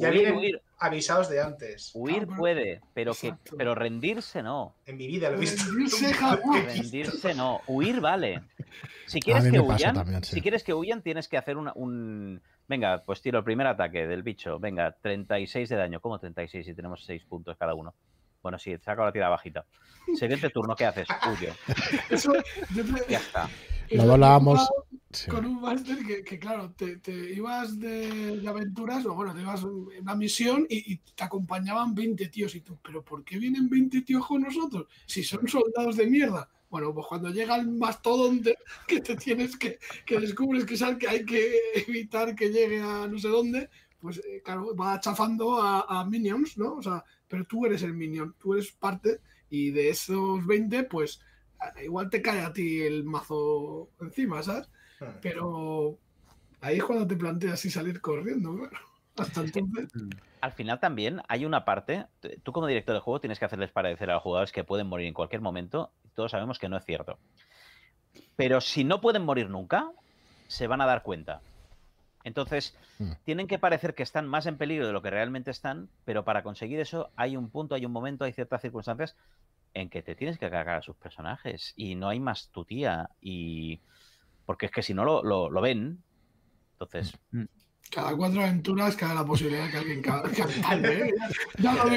ya 0.00 0.10
vienen 0.10 0.60
avisados 0.78 1.28
de 1.28 1.40
antes. 1.40 1.90
Huir 1.94 2.26
puede, 2.26 2.80
pero 2.94 3.14
que 3.14 3.34
pero 3.56 3.74
rendirse 3.74 4.42
no. 4.42 4.74
En 4.86 4.96
mi 4.96 5.06
vida 5.06 5.30
lo 5.30 5.36
he 5.36 5.40
visto. 5.40 5.64
Rendirse, 6.66 7.34
no. 7.34 7.60
Huir 7.66 8.00
vale. 8.00 8.42
Si 9.06 9.20
quieres 9.20 9.50
que 9.50 9.60
huyan, 9.60 10.24
si 10.24 10.40
quieres 10.40 10.64
que 10.64 10.74
huyan, 10.74 11.02
tienes 11.02 11.28
que 11.28 11.36
hacer 11.36 11.56
un 11.56 12.40
venga, 12.70 13.02
pues 13.04 13.20
tiro 13.20 13.38
el 13.38 13.44
primer 13.44 13.66
ataque 13.66 14.06
del 14.06 14.22
bicho. 14.22 14.58
Venga, 14.60 14.96
36 15.02 15.68
de 15.68 15.76
daño. 15.76 16.00
¿Cómo 16.00 16.18
36 16.18 16.64
si 16.64 16.74
tenemos 16.74 17.04
6 17.04 17.24
puntos 17.24 17.56
cada 17.58 17.74
uno? 17.74 17.94
Bueno, 18.42 18.58
sí, 18.58 18.74
saco 18.78 19.04
la 19.04 19.12
tira 19.12 19.28
bajita. 19.28 19.66
Siguiente 20.14 20.48
turno, 20.50 20.74
¿qué 20.74 20.86
haces? 20.86 21.08
Huyo. 21.28 21.52
Ya 23.08 23.18
está. 23.18 23.48
Lo 23.90 24.12
hablábamos. 24.12 24.68
Con 25.28 25.44
un 25.44 25.60
máster 25.60 25.98
que, 26.24 26.38
claro, 26.38 26.72
te, 26.72 27.34
ibas 27.34 27.80
de, 27.80 28.40
aventuras, 28.46 29.04
o 29.06 29.14
bueno, 29.14 29.34
te 29.34 29.40
ibas 29.40 29.62
en 29.62 30.02
una 30.02 30.14
misión 30.14 30.66
y, 30.68 30.98
te 30.98 31.24
acompañaban 31.24 31.94
20 31.94 32.28
tíos. 32.28 32.54
Y 32.54 32.60
tú, 32.60 32.78
¿pero 32.82 33.04
por 33.04 33.24
qué 33.24 33.38
vienen 33.38 33.68
20 33.68 34.02
tíos 34.02 34.24
con 34.26 34.42
nosotros? 34.42 34.86
Si 35.06 35.24
son 35.24 35.48
soldados 35.48 35.96
de 35.96 36.06
mierda. 36.06 36.48
Bueno, 36.68 36.94
pues 36.94 37.06
cuando 37.08 37.30
llega 37.30 37.56
el 37.56 37.66
mastodonte 37.66 38.56
que 38.86 39.00
te 39.00 39.16
tienes 39.16 39.56
que, 39.56 39.80
que 40.06 40.20
descubres 40.20 40.64
que 40.64 40.74
es 40.74 40.84
que 41.00 41.08
hay 41.08 41.24
que 41.24 41.52
evitar 41.88 42.36
que 42.36 42.50
llegue 42.50 42.80
a 42.80 43.08
no 43.08 43.18
sé 43.18 43.26
dónde, 43.26 43.68
pues 43.98 44.18
eh, 44.18 44.40
claro, 44.44 44.76
va 44.76 45.00
chafando 45.00 45.60
a, 45.60 45.80
a, 45.88 46.04
minions, 46.04 46.56
¿no? 46.56 46.74
O 46.74 46.82
sea, 46.82 47.04
pero 47.26 47.44
tú 47.44 47.66
eres 47.66 47.82
el 47.82 47.94
minion, 47.94 48.36
tú 48.38 48.54
eres 48.54 48.70
parte 48.70 49.20
y 49.50 49.72
de 49.72 49.88
esos 49.88 50.46
20, 50.46 50.84
pues 50.84 51.20
igual 51.82 52.10
te 52.10 52.22
cae 52.22 52.40
a 52.40 52.52
ti 52.52 52.82
el 52.82 53.04
mazo 53.04 53.90
encima, 54.00 54.42
¿sabes? 54.42 54.68
Hmm. 54.98 55.18
Pero 55.20 55.98
ahí 56.60 56.78
es 56.78 56.84
cuando 56.84 57.06
te 57.06 57.16
planteas 57.16 57.64
y 57.64 57.70
salir 57.70 58.00
corriendo, 58.00 58.56
claro. 58.56 58.76
Hasta 59.16 59.40
entonces. 59.42 59.94
Mm. 59.94 60.10
Al 60.40 60.52
final 60.52 60.80
también 60.80 61.20
hay 61.28 61.44
una 61.44 61.64
parte, 61.64 62.06
tú 62.42 62.52
como 62.52 62.66
director 62.66 62.94
de 62.94 63.00
juego 63.00 63.20
tienes 63.20 63.38
que 63.38 63.44
hacerles 63.44 63.70
parecer 63.70 64.10
a 64.10 64.14
los 64.14 64.22
jugadores 64.22 64.52
que 64.52 64.64
pueden 64.64 64.86
morir 64.86 65.06
en 65.06 65.14
cualquier 65.14 65.42
momento, 65.42 65.90
todos 66.14 66.30
sabemos 66.30 66.58
que 66.58 66.68
no 66.68 66.78
es 66.78 66.84
cierto. 66.84 67.18
Pero 68.36 68.62
si 68.62 68.84
no 68.84 69.02
pueden 69.02 69.24
morir 69.24 69.50
nunca, 69.50 69.90
se 70.48 70.66
van 70.66 70.80
a 70.80 70.86
dar 70.86 71.02
cuenta. 71.02 71.42
Entonces, 72.24 72.74
hmm. 72.98 73.12
tienen 73.24 73.46
que 73.46 73.58
parecer 73.58 73.94
que 73.94 74.02
están 74.02 74.26
más 74.26 74.46
en 74.46 74.56
peligro 74.56 74.86
de 74.86 74.92
lo 74.92 75.02
que 75.02 75.10
realmente 75.10 75.50
están, 75.50 75.88
pero 76.04 76.24
para 76.24 76.42
conseguir 76.42 76.80
eso 76.80 77.10
hay 77.16 77.36
un 77.36 77.50
punto, 77.50 77.74
hay 77.74 77.84
un 77.84 77.92
momento, 77.92 78.24
hay 78.24 78.32
ciertas 78.32 78.62
circunstancias 78.62 79.16
en 79.74 79.88
que 79.88 80.02
te 80.02 80.14
tienes 80.14 80.38
que 80.38 80.50
cargar 80.50 80.76
a 80.76 80.82
sus 80.82 80.96
personajes 80.96 81.72
y 81.76 81.94
no 81.94 82.08
hay 82.08 82.20
más 82.20 82.50
tu 82.50 82.64
tía 82.64 83.10
y 83.20 83.80
porque 84.46 84.66
es 84.66 84.72
que 84.72 84.82
si 84.82 84.94
no 84.94 85.04
lo, 85.04 85.22
lo, 85.22 85.60
ven 85.60 86.02
entonces 86.72 87.18
mm. 87.30 87.44
Cada 87.90 88.16
cuatro 88.16 88.42
aventuras 88.42 88.96
cada 88.96 89.14
la 89.14 89.24
posibilidad 89.24 89.64
de 89.64 89.70
que 89.70 89.76
alguien 89.78 90.02
¿eh? 90.84 91.12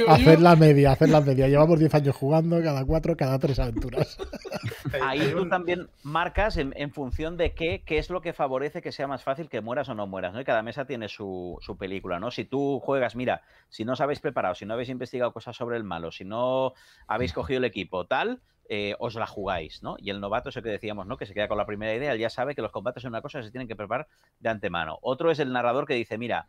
hacer 0.08 0.40
la 0.40 0.56
media 0.56 0.92
hacer 0.92 1.10
la 1.10 1.22
media 1.22 1.48
llevamos 1.48 1.80
10 1.80 1.94
años 1.96 2.16
jugando 2.16 2.62
cada 2.64 2.84
cuatro 2.86 3.16
cada 3.16 3.38
tres 3.38 3.60
aventuras 3.60 4.18
ahí 5.02 5.32
tú 5.32 5.48
también 5.48 5.90
marcas 6.04 6.58
en, 6.58 6.92
función 6.92 7.38
de 7.38 7.54
qué, 7.54 7.84
qué 7.86 7.98
es 7.98 8.10
lo 8.10 8.22
que 8.22 8.34
favorece 8.34 8.82
que 8.82 8.92
sea 8.92 9.08
más 9.08 9.24
fácil 9.24 9.50
que 9.50 9.62
mueras 9.62 9.90
o 9.90 9.96
no 9.96 10.08
mueras, 10.08 10.34
¿no? 10.34 10.42
Y 10.42 10.46
cada 10.46 10.62
mesa 10.62 10.86
tiene 10.86 11.10
su, 11.10 11.58
su, 11.62 11.78
película, 11.78 12.20
¿no? 12.20 12.32
Si 12.32 12.46
tú 12.46 12.80
juegas, 12.80 13.16
mira, 13.16 13.42
si 13.70 13.86
no 13.86 13.94
os 13.94 14.02
habéis 14.02 14.20
preparado, 14.20 14.56
si 14.56 14.66
no 14.66 14.74
habéis 14.74 14.90
investigado 14.90 15.34
cosas 15.34 15.56
sobre 15.56 15.78
el 15.78 15.84
malo, 15.84 16.12
si 16.12 16.26
no 16.26 16.74
habéis 17.08 17.34
cogido 17.34 17.60
el 17.60 17.66
equipo, 17.66 18.06
tal, 18.06 18.42
eh, 18.70 18.96
os 19.00 19.16
la 19.16 19.28
jugáis, 19.28 19.84
¿no? 19.84 19.96
Y 20.00 20.10
el 20.10 20.20
novato 20.20 20.50
es 20.50 20.58
el 20.58 20.64
que 20.64 20.70
decíamos, 20.70 21.06
¿no? 21.08 21.18
Que 21.18 21.26
se 21.26 21.34
queda 21.34 21.48
con 21.48 21.58
la 21.58 21.66
primera 21.66 21.94
idea, 21.94 22.14
él 22.14 22.20
ya 22.20 22.30
sabe 22.30 22.56
que 22.56 22.62
los 22.62 22.72
combates 22.72 23.04
son 23.04 23.10
una 23.12 23.22
cosa 23.22 23.40
que 23.40 23.46
se 23.46 23.52
tienen 23.52 23.68
que 23.68 23.76
preparar 23.76 24.08
de 24.40 24.50
antemano. 24.50 25.00
Otro 25.02 25.32
es 25.32 25.40
el 25.40 25.52
narrador 25.52 25.86
que 25.86 25.94
dice, 25.96 26.18
mira, 26.18 26.48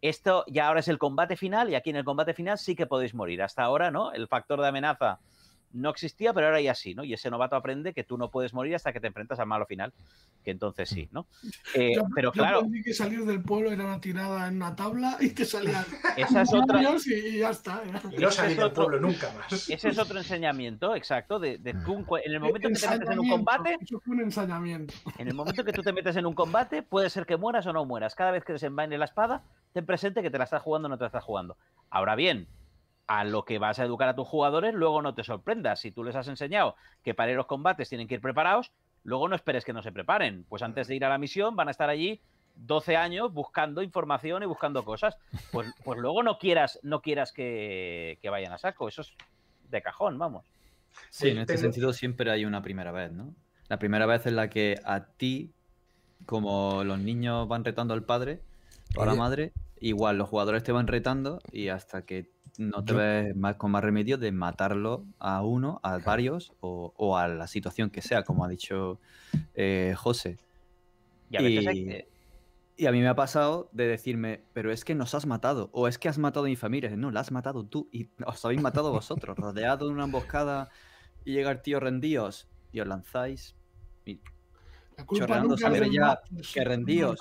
Esto 0.00 0.44
ya 0.46 0.68
ahora 0.68 0.80
es 0.80 0.88
el 0.88 0.98
combate 0.98 1.36
final 1.36 1.70
y 1.70 1.74
aquí 1.74 1.90
en 1.90 1.96
el 1.96 2.04
combate 2.04 2.34
final 2.34 2.58
sí 2.58 2.76
que 2.76 2.86
podéis 2.86 3.14
morir. 3.14 3.42
Hasta 3.42 3.62
ahora, 3.64 3.90
¿no? 3.90 4.12
El 4.12 4.28
factor 4.28 4.60
de 4.60 4.68
amenaza 4.68 5.20
no 5.72 5.90
existía, 5.90 6.32
pero 6.32 6.46
ahora 6.46 6.60
ya 6.60 6.74
sí, 6.74 6.94
¿no? 6.94 7.04
Y 7.04 7.12
ese 7.12 7.30
novato 7.30 7.54
aprende 7.56 7.92
que 7.92 8.04
tú 8.04 8.16
no 8.16 8.30
puedes 8.30 8.54
morir 8.54 8.74
hasta 8.74 8.92
que 8.92 9.00
te 9.00 9.08
enfrentas 9.08 9.38
al 9.40 9.46
malo 9.46 9.66
final, 9.66 9.92
que 10.44 10.50
entonces 10.50 10.88
sí, 10.88 11.08
¿no? 11.12 11.26
Eh, 11.74 11.92
Yo- 11.96 12.02
pero 12.14 12.28
yo 12.28 12.32
claro, 12.32 12.58
aprendí 12.58 12.82
que 12.82 12.94
salir 12.94 13.24
del 13.24 13.42
pueblo 13.42 13.70
era 13.70 13.84
una 13.84 14.00
tirada 14.00 14.48
en 14.48 14.56
una 14.56 14.74
tabla 14.74 15.16
y 15.20 15.30
que 15.34 15.44
salían 15.44 15.84
esa 16.16 16.42
es 16.42 16.54
otra, 16.54 16.80
y, 16.82 17.12
y 17.12 17.38
ya 17.38 17.50
está. 17.50 17.82
Y 17.86 17.90
no 18.20 18.28
es 18.28 18.36
del 18.36 18.62
otro- 18.62 18.84
pueblo 18.86 19.00
nunca 19.06 19.32
más. 19.34 19.68
ese 19.68 19.88
es 19.88 19.98
otro 19.98 20.18
enseñamiento, 20.18 20.94
exacto, 20.94 21.38
de, 21.38 21.58
de 21.58 21.74
tú, 21.74 22.04
en 22.24 22.32
el 22.32 22.40
momento 22.40 22.68
que 22.68 22.74
te 22.74 22.88
metes 22.88 23.10
en 23.10 23.18
un 23.18 23.28
combate, 23.28 23.76
Eso 23.80 24.00
fue 24.00 24.14
un 24.14 24.20
ensañamiento. 24.22 24.94
En 25.18 25.28
el 25.28 25.34
momento 25.34 25.64
que 25.64 25.72
tú 25.72 25.82
te 25.82 25.92
metes 25.92 26.16
en 26.16 26.26
un 26.26 26.34
combate, 26.34 26.82
puede 26.82 27.10
ser 27.10 27.26
que 27.26 27.36
mueras 27.36 27.66
o 27.66 27.72
no 27.72 27.84
mueras. 27.84 28.14
Cada 28.14 28.30
vez 28.30 28.44
que 28.44 28.52
desenvaine 28.52 28.96
la 28.98 29.04
espada, 29.06 29.42
ten 29.72 29.84
presente 29.86 30.22
que 30.22 30.30
te 30.30 30.38
la 30.38 30.44
estás 30.44 30.62
jugando 30.62 30.86
o 30.86 30.88
no 30.90 30.96
te 30.98 31.02
la 31.04 31.08
estás 31.08 31.24
jugando. 31.24 31.56
Ahora 31.90 32.14
bien, 32.14 32.46
a 33.06 33.24
lo 33.24 33.44
que 33.44 33.58
vas 33.58 33.78
a 33.78 33.84
educar 33.84 34.08
a 34.08 34.16
tus 34.16 34.26
jugadores, 34.26 34.74
luego 34.74 35.02
no 35.02 35.14
te 35.14 35.24
sorprendas. 35.24 35.80
Si 35.80 35.92
tú 35.92 36.02
les 36.02 36.16
has 36.16 36.28
enseñado 36.28 36.76
que 37.02 37.14
para 37.14 37.30
ir 37.30 37.36
a 37.36 37.38
los 37.38 37.46
combates 37.46 37.88
tienen 37.88 38.08
que 38.08 38.14
ir 38.14 38.20
preparados, 38.20 38.72
luego 39.04 39.28
no 39.28 39.36
esperes 39.36 39.64
que 39.64 39.72
no 39.72 39.82
se 39.82 39.92
preparen. 39.92 40.44
Pues 40.48 40.62
antes 40.62 40.88
de 40.88 40.96
ir 40.96 41.04
a 41.04 41.08
la 41.08 41.18
misión 41.18 41.56
van 41.56 41.68
a 41.68 41.70
estar 41.70 41.88
allí 41.88 42.20
12 42.56 42.96
años 42.96 43.32
buscando 43.32 43.82
información 43.82 44.42
y 44.42 44.46
buscando 44.46 44.84
cosas. 44.84 45.16
Pues, 45.52 45.72
pues 45.84 45.98
luego 46.00 46.22
no 46.22 46.38
quieras, 46.38 46.80
no 46.82 47.00
quieras 47.00 47.32
que, 47.32 48.18
que 48.20 48.30
vayan 48.30 48.52
a 48.52 48.58
saco. 48.58 48.88
Eso 48.88 49.02
es 49.02 49.12
de 49.70 49.82
cajón, 49.82 50.18
vamos. 50.18 50.44
Sí, 51.10 51.28
en 51.28 51.38
este 51.38 51.58
sentido 51.58 51.92
siempre 51.92 52.30
hay 52.30 52.44
una 52.44 52.62
primera 52.62 52.90
vez, 52.90 53.12
¿no? 53.12 53.34
La 53.68 53.78
primera 53.78 54.06
vez 54.06 54.26
en 54.26 54.36
la 54.36 54.48
que 54.48 54.76
a 54.84 55.06
ti, 55.06 55.52
como 56.24 56.84
los 56.84 56.98
niños 56.98 57.46
van 57.48 57.64
retando 57.64 57.94
al 57.94 58.04
padre 58.04 58.40
o 58.96 59.02
a 59.02 59.06
la 59.06 59.14
madre, 59.14 59.52
igual 59.80 60.18
los 60.18 60.28
jugadores 60.28 60.62
te 60.62 60.72
van 60.72 60.86
retando 60.86 61.40
y 61.52 61.68
hasta 61.68 62.02
que 62.02 62.30
no 62.58 62.84
te 62.84 62.92
Yo- 62.92 62.98
ves 62.98 63.36
más, 63.36 63.56
con 63.56 63.70
más 63.70 63.82
remedio 63.84 64.18
de 64.18 64.32
matarlo 64.32 65.04
a 65.18 65.42
uno, 65.42 65.80
a 65.82 65.98
varios 65.98 66.52
o, 66.60 66.92
o 66.96 67.16
a 67.16 67.28
la 67.28 67.46
situación 67.46 67.90
que 67.90 68.02
sea, 68.02 68.22
como 68.24 68.44
ha 68.44 68.48
dicho 68.48 68.98
eh, 69.54 69.94
José. 69.96 70.38
Y 71.30 71.36
a 71.36 71.40
veces 71.42 71.66
hay 71.66 71.78
Y- 71.80 71.84
que- 71.88 72.08
Y 72.78 72.84
a 72.86 72.92
mí 72.92 73.00
me 73.00 73.08
ha 73.08 73.14
pasado 73.16 73.70
de 73.72 73.86
decirme, 73.86 74.42
pero 74.52 74.70
es 74.70 74.84
que 74.84 74.94
nos 74.94 75.14
has 75.14 75.24
matado, 75.24 75.70
o 75.72 75.88
es 75.88 75.96
que 75.98 76.10
has 76.10 76.18
matado 76.18 76.44
a 76.44 76.48
mi 76.50 76.56
familia. 76.56 76.94
No, 76.94 77.10
la 77.10 77.20
has 77.20 77.32
matado 77.32 77.64
tú 77.64 77.88
y 77.90 78.08
os 78.26 78.44
habéis 78.44 78.60
matado 78.60 78.92
vosotros, 78.92 79.34
rodeado 79.38 79.86
de 79.86 79.92
una 79.94 80.04
emboscada 80.04 80.68
y 81.24 81.32
llega 81.32 81.50
el 81.50 81.62
tío 81.62 81.80
rendíos 81.80 82.48
y 82.72 82.80
os 82.80 82.86
lanzáis. 82.86 83.54
Y 84.04 84.20
La 84.96 85.04
culpa 85.04 85.26
Chorreando 85.26 85.56
ya, 85.90 86.20
que 86.54 86.64
rendíos. 86.64 87.18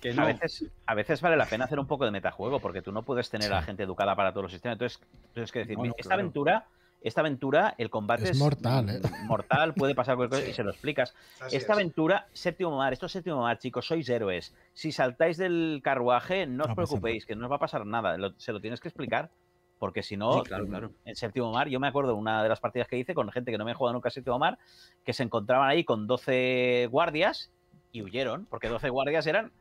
que 0.00 0.10
A 0.10 0.14
no. 0.14 0.26
veces, 0.26 0.64
a 0.86 0.94
veces 0.94 1.20
vale 1.20 1.36
la 1.36 1.46
pena 1.46 1.64
hacer 1.66 1.78
un 1.78 1.86
poco 1.86 2.04
de 2.04 2.10
metajuego, 2.10 2.58
porque 2.58 2.82
tú 2.82 2.90
no 2.90 3.02
puedes 3.02 3.30
tener 3.30 3.52
a 3.52 3.60
Sí. 3.60 3.66
gente 3.66 3.84
educada 3.84 4.16
para 4.16 4.32
todos 4.32 4.44
los 4.44 4.52
sistemas. 4.52 4.74
Entonces, 4.74 5.00
tienes 5.32 5.52
que 5.52 5.60
decir, 5.60 5.76
No, 5.76 5.82
"Mi- 5.82 5.88
no, 5.90 5.94
esta 5.96 6.08
claro. 6.08 6.20
aventura, 6.22 6.66
esta 7.00 7.20
aventura, 7.20 7.74
el 7.78 7.90
combate 7.90 8.24
Es 8.24 8.30
es, 8.30 8.38
mortal, 8.38 8.88
¿eh? 8.90 9.00
mortal, 9.30 9.72
puede 9.74 9.94
pasar 9.94 10.16
cualquier 10.16 10.40
cosa 10.40 10.50
y 10.50 10.54
se 10.54 10.64
lo 10.64 10.70
explicas. 10.70 11.14
Así 11.40 11.56
Esta 11.56 11.72
es. 11.74 11.78
aventura, 11.78 12.26
séptimo 12.32 12.76
mar, 12.76 12.92
esto 12.92 13.06
es 13.06 13.12
séptimo 13.12 13.40
mar, 13.42 13.56
chicos, 13.60 13.86
sois 13.86 14.08
héroes. 14.08 14.52
Si 14.74 14.90
saltáis 14.90 15.36
del 15.36 15.80
carruaje, 15.84 16.46
no 16.46 16.64
os 16.64 16.70
No 16.70 16.74
preocupéis, 16.74 17.24
que 17.24 17.36
no 17.36 17.46
os 17.46 17.52
va 17.52 17.56
a 17.56 17.60
pasar 17.60 17.86
nada. 17.86 18.16
Lo- 18.18 18.32
se 18.36 18.52
lo 18.52 18.60
tienes 18.60 18.80
que 18.80 18.88
explicar, 18.88 19.30
porque 19.78 20.02
si 20.02 20.16
no, 20.16 20.32
Sí, 20.38 20.42
claro, 20.48 20.66
claro. 20.66 20.92
en 21.04 21.16
séptimo 21.16 21.52
mar, 21.52 21.68
yo 21.68 21.78
me 21.80 21.88
acuerdo 21.88 22.12
de 22.12 22.16
una 22.18 22.42
de 22.42 22.48
las 22.48 22.60
partidas 22.60 22.88
que 22.88 22.98
hice 22.98 23.14
con 23.14 23.30
gente 23.30 23.50
que 23.52 23.58
no 23.58 23.64
me 23.64 23.72
ha 23.72 23.74
jugado 23.74 23.94
nunca 23.94 24.08
a 24.08 24.12
séptimo 24.12 24.38
mar, 24.38 24.58
que 25.04 25.12
se 25.12 25.22
encontraban 25.22 25.68
ahí 25.68 25.84
con 25.84 26.06
12 26.06 26.88
guardias 26.90 27.50
y 27.92 28.02
huyeron, 28.02 28.46
porque 28.46 28.68
12 28.68 28.88
guardias 28.90 29.26
eran. 29.26 29.52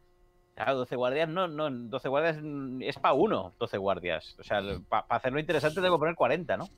Claro, 0.55 0.75
12 0.77 0.95
guardias 0.95 1.27
no, 1.27 1.49
no, 1.49 1.69
12 1.69 2.07
guardias 2.07 2.37
es 2.79 2.97
para 2.97 3.13
uno, 3.13 3.53
12 3.59 3.77
guardias. 3.77 4.35
O 4.39 4.43
sea, 4.43 4.61
para 4.87 5.05
hacerlo 5.09 5.39
interesante 5.39 5.81
tengo 5.81 5.97
que 5.97 5.99
poner 5.99 6.15
40, 6.15 6.55
¿no? 6.55 6.69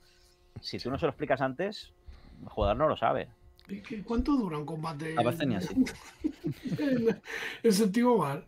Si 0.61 0.79
tú 0.79 0.89
no 0.89 0.97
se 0.97 1.05
lo 1.05 1.11
explicas 1.11 1.41
antes, 1.41 1.93
el 2.41 2.49
jugador 2.49 2.75
no 2.77 2.87
lo 2.87 2.97
sabe. 2.97 3.27
¿Y 3.67 3.81
qué- 3.81 4.01
¿Cuánto 4.03 4.31
dura 4.35 4.57
un 4.57 4.65
combate? 4.65 5.13
A 5.15 5.21
veces 5.21 5.45
ni 5.47 5.55
así. 5.55 5.75
en, 6.79 7.21
en 7.61 7.73
séptimo 7.73 8.17
mar, 8.17 8.47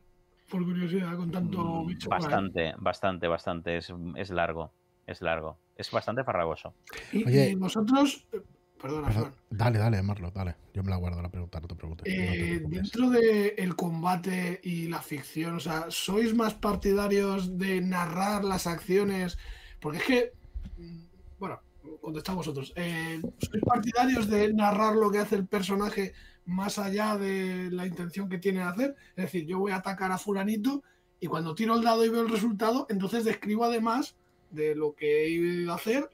por 0.49 0.63
curiosidad, 0.63 1.15
con 1.15 1.29
tanto 1.29 1.59
Mm, 1.83 1.87
bicho. 1.87 2.09
Bastante, 2.09 2.73
bastante, 2.79 3.27
bastante. 3.27 3.77
Es, 3.77 3.93
es 4.15 4.29
largo. 4.31 4.71
Es 5.09 5.23
largo. 5.23 5.57
Es 5.75 5.89
bastante 5.89 6.23
farragoso. 6.23 6.75
Y, 7.11 7.25
Oye. 7.25 7.49
y 7.49 7.55
vosotros, 7.55 8.27
eh, 8.31 8.41
perdona, 8.79 9.07
Perdón. 9.07 9.33
Dale, 9.49 9.79
dale, 9.79 10.03
Marlo, 10.03 10.29
dale. 10.29 10.55
Yo 10.71 10.83
me 10.83 10.91
la 10.91 10.97
guardo 10.97 11.19
la 11.19 11.31
pregunta, 11.31 11.59
no 11.59 11.67
te 11.67 11.73
preocupes. 11.73 12.05
no 12.05 12.21
te 12.21 12.35
eh, 12.35 12.57
preocupes. 12.57 12.69
dentro 12.69 13.09
del 13.09 13.75
combate 13.75 14.61
y 14.63 14.87
la 14.87 15.01
ficción, 15.01 15.55
o 15.55 15.59
sea, 15.59 15.85
¿sois 15.89 16.35
más 16.35 16.53
partidarios 16.53 17.57
de 17.57 17.81
narrar 17.81 18.45
las 18.45 18.67
acciones? 18.67 19.39
Porque 19.79 19.97
es 19.97 20.03
que, 20.03 20.33
mm, 20.77 21.05
bueno, 21.39 21.59
contestad 22.01 22.35
vosotros. 22.35 22.71
Eh, 22.75 23.19
¿Sois 23.39 23.63
partidarios 23.63 24.29
de 24.29 24.53
narrar 24.53 24.95
lo 24.95 25.09
que 25.09 25.17
hace 25.17 25.37
el 25.37 25.47
personaje 25.47 26.13
más 26.45 26.77
allá 26.77 27.17
de 27.17 27.71
la 27.71 27.87
intención 27.87 28.29
que 28.29 28.37
tiene 28.37 28.59
de 28.59 28.65
hacer? 28.65 28.95
Es 29.15 29.25
decir, 29.25 29.47
yo 29.47 29.57
voy 29.57 29.71
a 29.71 29.77
atacar 29.77 30.11
a 30.11 30.19
fulanito 30.19 30.83
y 31.19 31.25
cuando 31.25 31.55
tiro 31.55 31.75
el 31.75 31.83
dado 31.83 32.05
y 32.05 32.09
veo 32.09 32.21
el 32.21 32.29
resultado, 32.29 32.85
entonces 32.91 33.25
describo 33.25 33.65
además 33.65 34.15
de 34.49 34.75
lo 34.75 34.93
que 34.93 35.23
he 35.23 35.29
ido 35.29 35.71
a 35.71 35.75
hacer, 35.75 36.09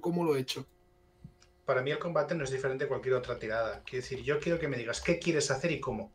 cómo 0.00 0.24
lo 0.24 0.36
he 0.36 0.40
hecho. 0.40 0.66
Para 1.64 1.82
mí 1.82 1.90
el 1.90 1.98
combate 1.98 2.34
no 2.34 2.44
es 2.44 2.50
diferente 2.50 2.84
de 2.84 2.88
cualquier 2.88 3.14
otra 3.14 3.38
tirada. 3.38 3.82
Quiero 3.84 4.02
decir, 4.02 4.22
yo 4.22 4.38
quiero 4.38 4.58
que 4.58 4.68
me 4.68 4.76
digas 4.76 5.00
qué 5.00 5.18
quieres 5.18 5.50
hacer 5.50 5.72
y 5.72 5.80
cómo. 5.80 6.12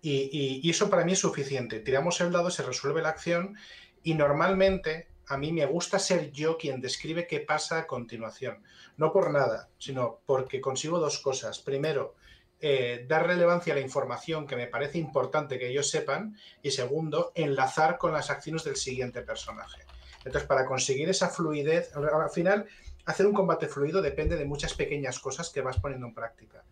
Y 0.00 0.68
eso 0.68 0.88
para 0.88 1.04
mí 1.04 1.12
es 1.12 1.18
suficiente. 1.18 1.80
Tiramos 1.80 2.20
el 2.20 2.32
dado, 2.32 2.50
se 2.50 2.62
resuelve 2.62 3.02
la 3.02 3.10
acción 3.10 3.56
y 4.02 4.14
normalmente 4.14 5.08
a 5.28 5.36
mí 5.36 5.52
me 5.52 5.66
gusta 5.66 5.98
ser 5.98 6.32
yo 6.32 6.56
quien 6.56 6.80
describe 6.80 7.26
qué 7.26 7.40
pasa 7.40 7.78
a 7.78 7.86
continuación. 7.86 8.62
No 8.96 9.12
por 9.12 9.30
nada, 9.30 9.68
sino 9.78 10.20
porque 10.26 10.60
consigo 10.60 10.98
dos 10.98 11.18
cosas. 11.18 11.58
Primero, 11.58 12.14
eh, 12.60 13.04
dar 13.06 13.26
relevancia 13.26 13.72
a 13.72 13.76
la 13.76 13.82
información 13.82 14.46
que 14.46 14.56
me 14.56 14.66
parece 14.66 14.98
importante 14.98 15.58
que 15.58 15.68
ellos 15.68 15.90
sepan 15.90 16.36
y 16.62 16.70
segundo, 16.70 17.32
enlazar 17.34 17.98
con 17.98 18.12
las 18.12 18.30
acciones 18.30 18.64
del 18.64 18.76
siguiente 18.76 19.22
personaje. 19.22 19.82
Entonces, 20.24 20.46
para 20.46 20.66
conseguir 20.66 21.08
esa 21.08 21.28
fluidez, 21.28 21.94
al 21.94 22.30
final, 22.30 22.66
hacer 23.06 23.26
un 23.26 23.32
combate 23.32 23.68
fluido 23.68 24.02
depende 24.02 24.36
de 24.36 24.44
muchas 24.44 24.74
pequeñas 24.74 25.18
cosas 25.18 25.50
que 25.50 25.62
vas 25.62 25.80
poniendo 25.80 26.06
en 26.06 26.14
práctica. 26.14 26.64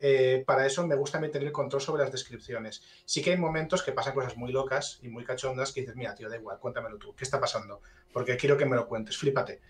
Eh, 0.00 0.44
para 0.46 0.64
eso 0.64 0.86
me 0.86 0.94
gusta 0.94 1.14
también 1.14 1.32
tener 1.32 1.50
control 1.50 1.82
sobre 1.82 2.02
las 2.02 2.12
descripciones. 2.12 2.82
Sí 3.04 3.22
que 3.22 3.30
hay 3.30 3.36
momentos 3.36 3.82
que 3.82 3.92
pasan 3.92 4.14
cosas 4.14 4.36
muy 4.36 4.52
locas 4.52 4.98
y 5.02 5.08
muy 5.08 5.24
cachondas 5.24 5.72
que 5.72 5.80
dices, 5.80 5.96
mira, 5.96 6.14
tío, 6.14 6.28
da 6.28 6.36
igual, 6.36 6.58
cuéntamelo 6.58 6.98
tú, 6.98 7.14
¿qué 7.16 7.24
está 7.24 7.40
pasando? 7.40 7.80
Porque 8.12 8.36
quiero 8.36 8.56
que 8.56 8.66
me 8.66 8.76
lo 8.76 8.86
cuentes, 8.86 9.16
flípate. 9.16 9.60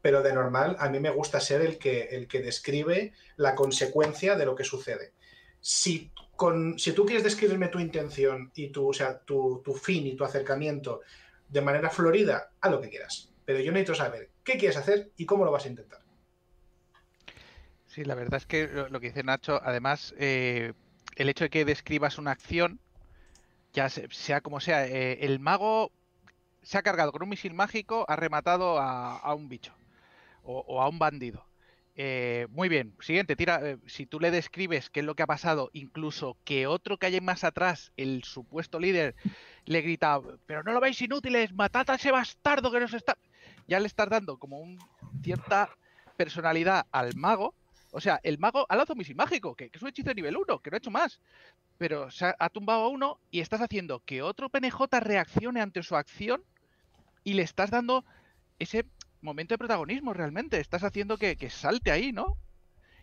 Pero 0.00 0.22
de 0.22 0.32
normal, 0.32 0.76
a 0.78 0.88
mí 0.88 1.00
me 1.00 1.10
gusta 1.10 1.40
ser 1.40 1.62
el 1.62 1.78
que, 1.78 2.02
el 2.02 2.28
que 2.28 2.42
describe 2.42 3.12
la 3.36 3.54
consecuencia 3.54 4.36
de 4.36 4.44
lo 4.44 4.54
que 4.54 4.64
sucede. 4.64 5.14
Si, 5.60 6.12
con, 6.36 6.78
si 6.78 6.92
tú 6.92 7.04
quieres 7.04 7.24
describirme 7.24 7.68
tu 7.68 7.78
intención 7.78 8.50
y 8.54 8.68
tu, 8.68 8.88
o 8.88 8.92
sea, 8.92 9.20
tu, 9.20 9.62
tu 9.64 9.74
fin 9.74 10.06
y 10.06 10.16
tu 10.16 10.24
acercamiento 10.24 11.00
de 11.52 11.60
manera 11.62 11.90
florida, 11.90 12.52
haz 12.60 12.70
lo 12.70 12.80
que 12.80 12.90
quieras. 12.90 13.32
Pero 13.44 13.60
yo 13.60 13.72
necesito 13.72 13.94
saber 13.96 14.32
qué 14.44 14.58
quieres 14.58 14.76
hacer 14.78 15.12
y 15.16 15.26
cómo 15.26 15.44
lo 15.44 15.52
vas 15.52 15.64
a 15.66 15.68
intentar. 15.68 16.00
Sí, 17.86 18.04
la 18.04 18.14
verdad 18.14 18.38
es 18.38 18.46
que 18.46 18.66
lo, 18.68 19.00
que 19.00 19.08
dice 19.08 19.22
Nacho, 19.22 19.60
además, 19.62 20.14
eh, 20.18 20.72
el 21.16 21.28
hecho 21.28 21.44
de 21.44 21.50
que 21.50 21.64
describas 21.64 22.18
una 22.18 22.30
acción, 22.32 22.80
ya 23.74 23.88
se- 23.90 24.08
sea 24.12 24.40
como 24.42 24.60
sea, 24.60 24.86
eh, 24.88 25.18
el 25.26 25.40
mago 25.40 25.92
se 26.62 26.78
ha 26.78 26.82
cargado 26.82 27.12
con 27.12 27.22
un 27.24 27.30
misil 27.30 27.54
mágico, 27.54 28.06
ha 28.08 28.16
rematado 28.16 28.78
a, 28.80 29.18
a 29.18 29.34
un 29.34 29.48
bicho 29.48 29.74
o 30.44 30.82
a 30.82 30.88
un 30.88 30.98
bandido. 30.98 31.46
Eh, 31.94 32.46
muy 32.50 32.68
bien, 32.70 32.94
siguiente, 33.00 33.36
tira. 33.36 33.60
eh, 33.62 33.78
si 33.86 34.06
tú 34.06 34.18
le 34.18 34.30
describes 34.30 34.88
qué 34.88 35.00
es 35.00 35.06
lo 35.06 35.14
que 35.14 35.24
ha 35.24 35.26
pasado, 35.26 35.68
incluso 35.74 36.38
que 36.44 36.66
otro 36.66 36.96
que 36.96 37.06
hay 37.06 37.20
más 37.20 37.44
atrás, 37.44 37.92
el 37.96 38.24
supuesto 38.24 38.80
líder, 38.80 39.14
le 39.66 39.82
grita, 39.82 40.20
pero 40.46 40.62
no 40.62 40.72
lo 40.72 40.80
veis 40.80 41.00
inútiles, 41.02 41.52
matad 41.52 41.90
a 41.90 41.96
ese 41.96 42.10
bastardo 42.10 42.72
que 42.72 42.80
nos 42.80 42.94
está. 42.94 43.18
Ya 43.68 43.78
le 43.78 43.86
estás 43.86 44.08
dando 44.08 44.38
como 44.38 44.58
un 44.58 44.78
cierta 45.22 45.68
personalidad 46.16 46.86
al 46.92 47.14
mago. 47.14 47.54
O 47.90 48.00
sea, 48.00 48.20
el 48.22 48.38
mago 48.38 48.64
ha 48.70 48.76
lanzado 48.76 48.96
misil 48.96 49.16
mágico, 49.16 49.54
que, 49.54 49.68
que 49.68 49.76
es 49.76 49.82
un 49.82 49.88
hechizo 49.88 50.08
de 50.08 50.14
nivel 50.14 50.36
1, 50.38 50.60
que 50.60 50.70
no 50.70 50.76
ha 50.76 50.78
hecho 50.78 50.90
más. 50.90 51.20
Pero 51.76 52.10
se 52.10 52.24
ha, 52.24 52.36
ha 52.38 52.48
tumbado 52.48 52.84
a 52.84 52.88
uno 52.88 53.18
y 53.30 53.40
estás 53.40 53.60
haciendo 53.60 54.00
que 54.00 54.22
otro 54.22 54.48
PNJ 54.48 55.00
reaccione 55.00 55.60
ante 55.60 55.82
su 55.82 55.94
acción 55.94 56.42
y 57.22 57.34
le 57.34 57.42
estás 57.42 57.70
dando 57.70 58.04
ese 58.58 58.86
momento 59.22 59.54
de 59.54 59.58
protagonismo 59.58 60.12
realmente. 60.14 60.60
Estás 60.60 60.84
haciendo 60.84 61.18
que, 61.18 61.36
que 61.36 61.50
salte 61.50 61.90
ahí, 61.92 62.12
¿no? 62.12 62.38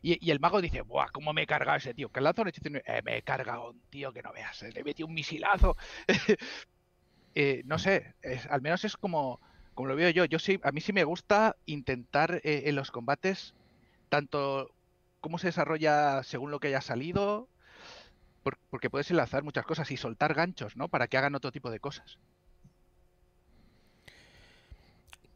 Y, 0.01 0.31
el 0.31 0.39
mago 0.39 0.61
dice, 0.61 0.81
¡buah! 0.81 1.09
¿Cómo 1.11 1.33
me 1.33 1.43
he 1.43 1.47
cargado 1.47 1.77
ese 1.77 1.93
tío? 1.93 2.09
Que 2.11 2.21
lanza 2.21 2.41
un 2.43 2.49
hechizo. 2.49 2.69
Eh, 2.85 3.01
me 3.05 3.17
he 3.17 3.23
cargado 3.23 3.71
un 3.71 3.81
tío 3.89 4.13
que 4.13 4.23
no 4.23 4.33
veas. 4.33 4.63
eh, 4.63 4.71
Le 4.73 4.83
metí 4.83 5.03
un 5.03 5.13
misilazo. 5.13 5.75
Eh, 7.35 7.61
no 7.65 7.79
sé, 7.79 8.15
al 8.49 8.61
menos 8.61 8.83
es 8.85 8.97
como, 8.97 9.39
como 9.73 9.87
lo 9.89 9.95
veo 9.95 10.09
yo. 10.09 10.25
Yo 10.25 10.39
sí, 10.39 10.59
a 10.63 10.71
mí 10.71 10.81
sí 10.81 10.93
me 10.93 11.03
gusta 11.03 11.55
intentar 11.65 12.41
en 12.43 12.75
los 12.75 12.91
combates 12.91 13.55
tanto 14.09 14.71
cómo 15.21 15.37
se 15.39 15.47
desarrolla 15.49 16.23
según 16.23 16.51
lo 16.51 16.59
que 16.59 16.69
haya 16.69 16.81
salido, 16.81 17.49
por- 18.43 18.59
porque 18.69 18.89
puedes 18.89 19.11
enlazar 19.11 19.43
muchas 19.43 19.65
cosas 19.65 19.91
y 19.91 19.97
soltar 19.97 20.33
ganchos, 20.33 20.75
¿no? 20.77 20.89
Para 20.89 21.07
que 21.07 21.17
hagan 21.17 21.35
otro 21.35 21.51
tipo 21.51 21.71
de 21.71 21.79
cosas. 21.79 22.19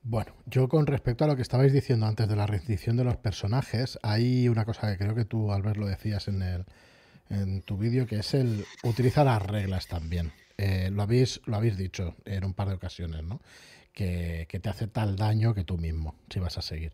Bueno, 0.05 0.33
yo 0.45 0.67
con 0.67 0.85
respecto 0.85 1.23
a 1.23 1.27
lo 1.27 1.37
que 1.37 1.41
estabais 1.41 1.71
diciendo 1.71 2.05
antes 2.05 2.27
de 2.27 2.35
la 2.35 2.45
rendición 2.45 2.97
de 2.97 3.05
los 3.05 3.15
personajes, 3.15 3.97
hay 4.03 4.49
una 4.49 4.65
cosa 4.65 4.91
que 4.91 4.97
creo 4.97 5.15
que 5.15 5.23
tú, 5.23 5.53
Albert, 5.53 5.77
lo 5.77 5.87
decías 5.87 6.27
en, 6.27 6.41
el, 6.41 6.65
en 7.29 7.61
tu 7.61 7.77
vídeo, 7.77 8.05
que 8.05 8.17
es 8.17 8.33
el 8.33 8.65
utilizar 8.83 9.25
las 9.25 9.41
reglas 9.41 9.87
también. 9.87 10.33
Eh, 10.57 10.89
lo, 10.91 11.03
habéis, 11.03 11.39
lo 11.45 11.55
habéis 11.55 11.77
dicho 11.77 12.17
en 12.25 12.43
un 12.43 12.53
par 12.53 12.67
de 12.67 12.75
ocasiones, 12.75 13.23
¿no? 13.23 13.39
Que, 13.93 14.45
que 14.49 14.59
te 14.59 14.69
hace 14.69 14.87
tal 14.87 15.15
daño 15.15 15.53
que 15.53 15.63
tú 15.63 15.77
mismo, 15.77 16.15
si 16.29 16.39
vas 16.39 16.57
a 16.57 16.61
seguir. 16.61 16.91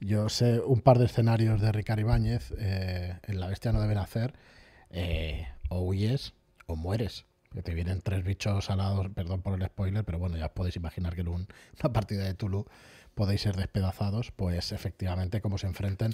Yo 0.00 0.28
sé 0.28 0.58
un 0.58 0.80
par 0.80 0.98
de 0.98 1.04
escenarios 1.04 1.60
de 1.60 1.70
Ricardo 1.70 2.02
Ibáñez, 2.02 2.52
eh, 2.58 3.18
en 3.22 3.38
La 3.38 3.46
Bestia 3.46 3.70
no 3.70 3.80
deben 3.80 3.98
hacer, 3.98 4.34
eh, 4.90 5.46
o 5.68 5.80
huyes 5.82 6.34
o 6.66 6.74
mueres. 6.74 7.24
Que 7.52 7.62
te 7.62 7.74
vienen 7.74 8.02
tres 8.02 8.24
bichos 8.24 8.68
alados, 8.70 9.08
perdón 9.14 9.40
por 9.42 9.54
el 9.60 9.66
spoiler, 9.66 10.04
pero 10.04 10.18
bueno, 10.18 10.36
ya 10.36 10.46
os 10.46 10.52
podéis 10.52 10.76
imaginar 10.76 11.14
que 11.14 11.22
en 11.22 11.28
un- 11.28 11.48
una 11.82 11.92
partida 11.92 12.24
de 12.24 12.34
Tulu 12.34 12.66
podéis 13.14 13.40
ser 13.42 13.56
despedazados, 13.56 14.30
pues 14.32 14.70
efectivamente 14.72 15.40
como 15.40 15.58
se 15.58 15.66
enfrenten, 15.66 16.12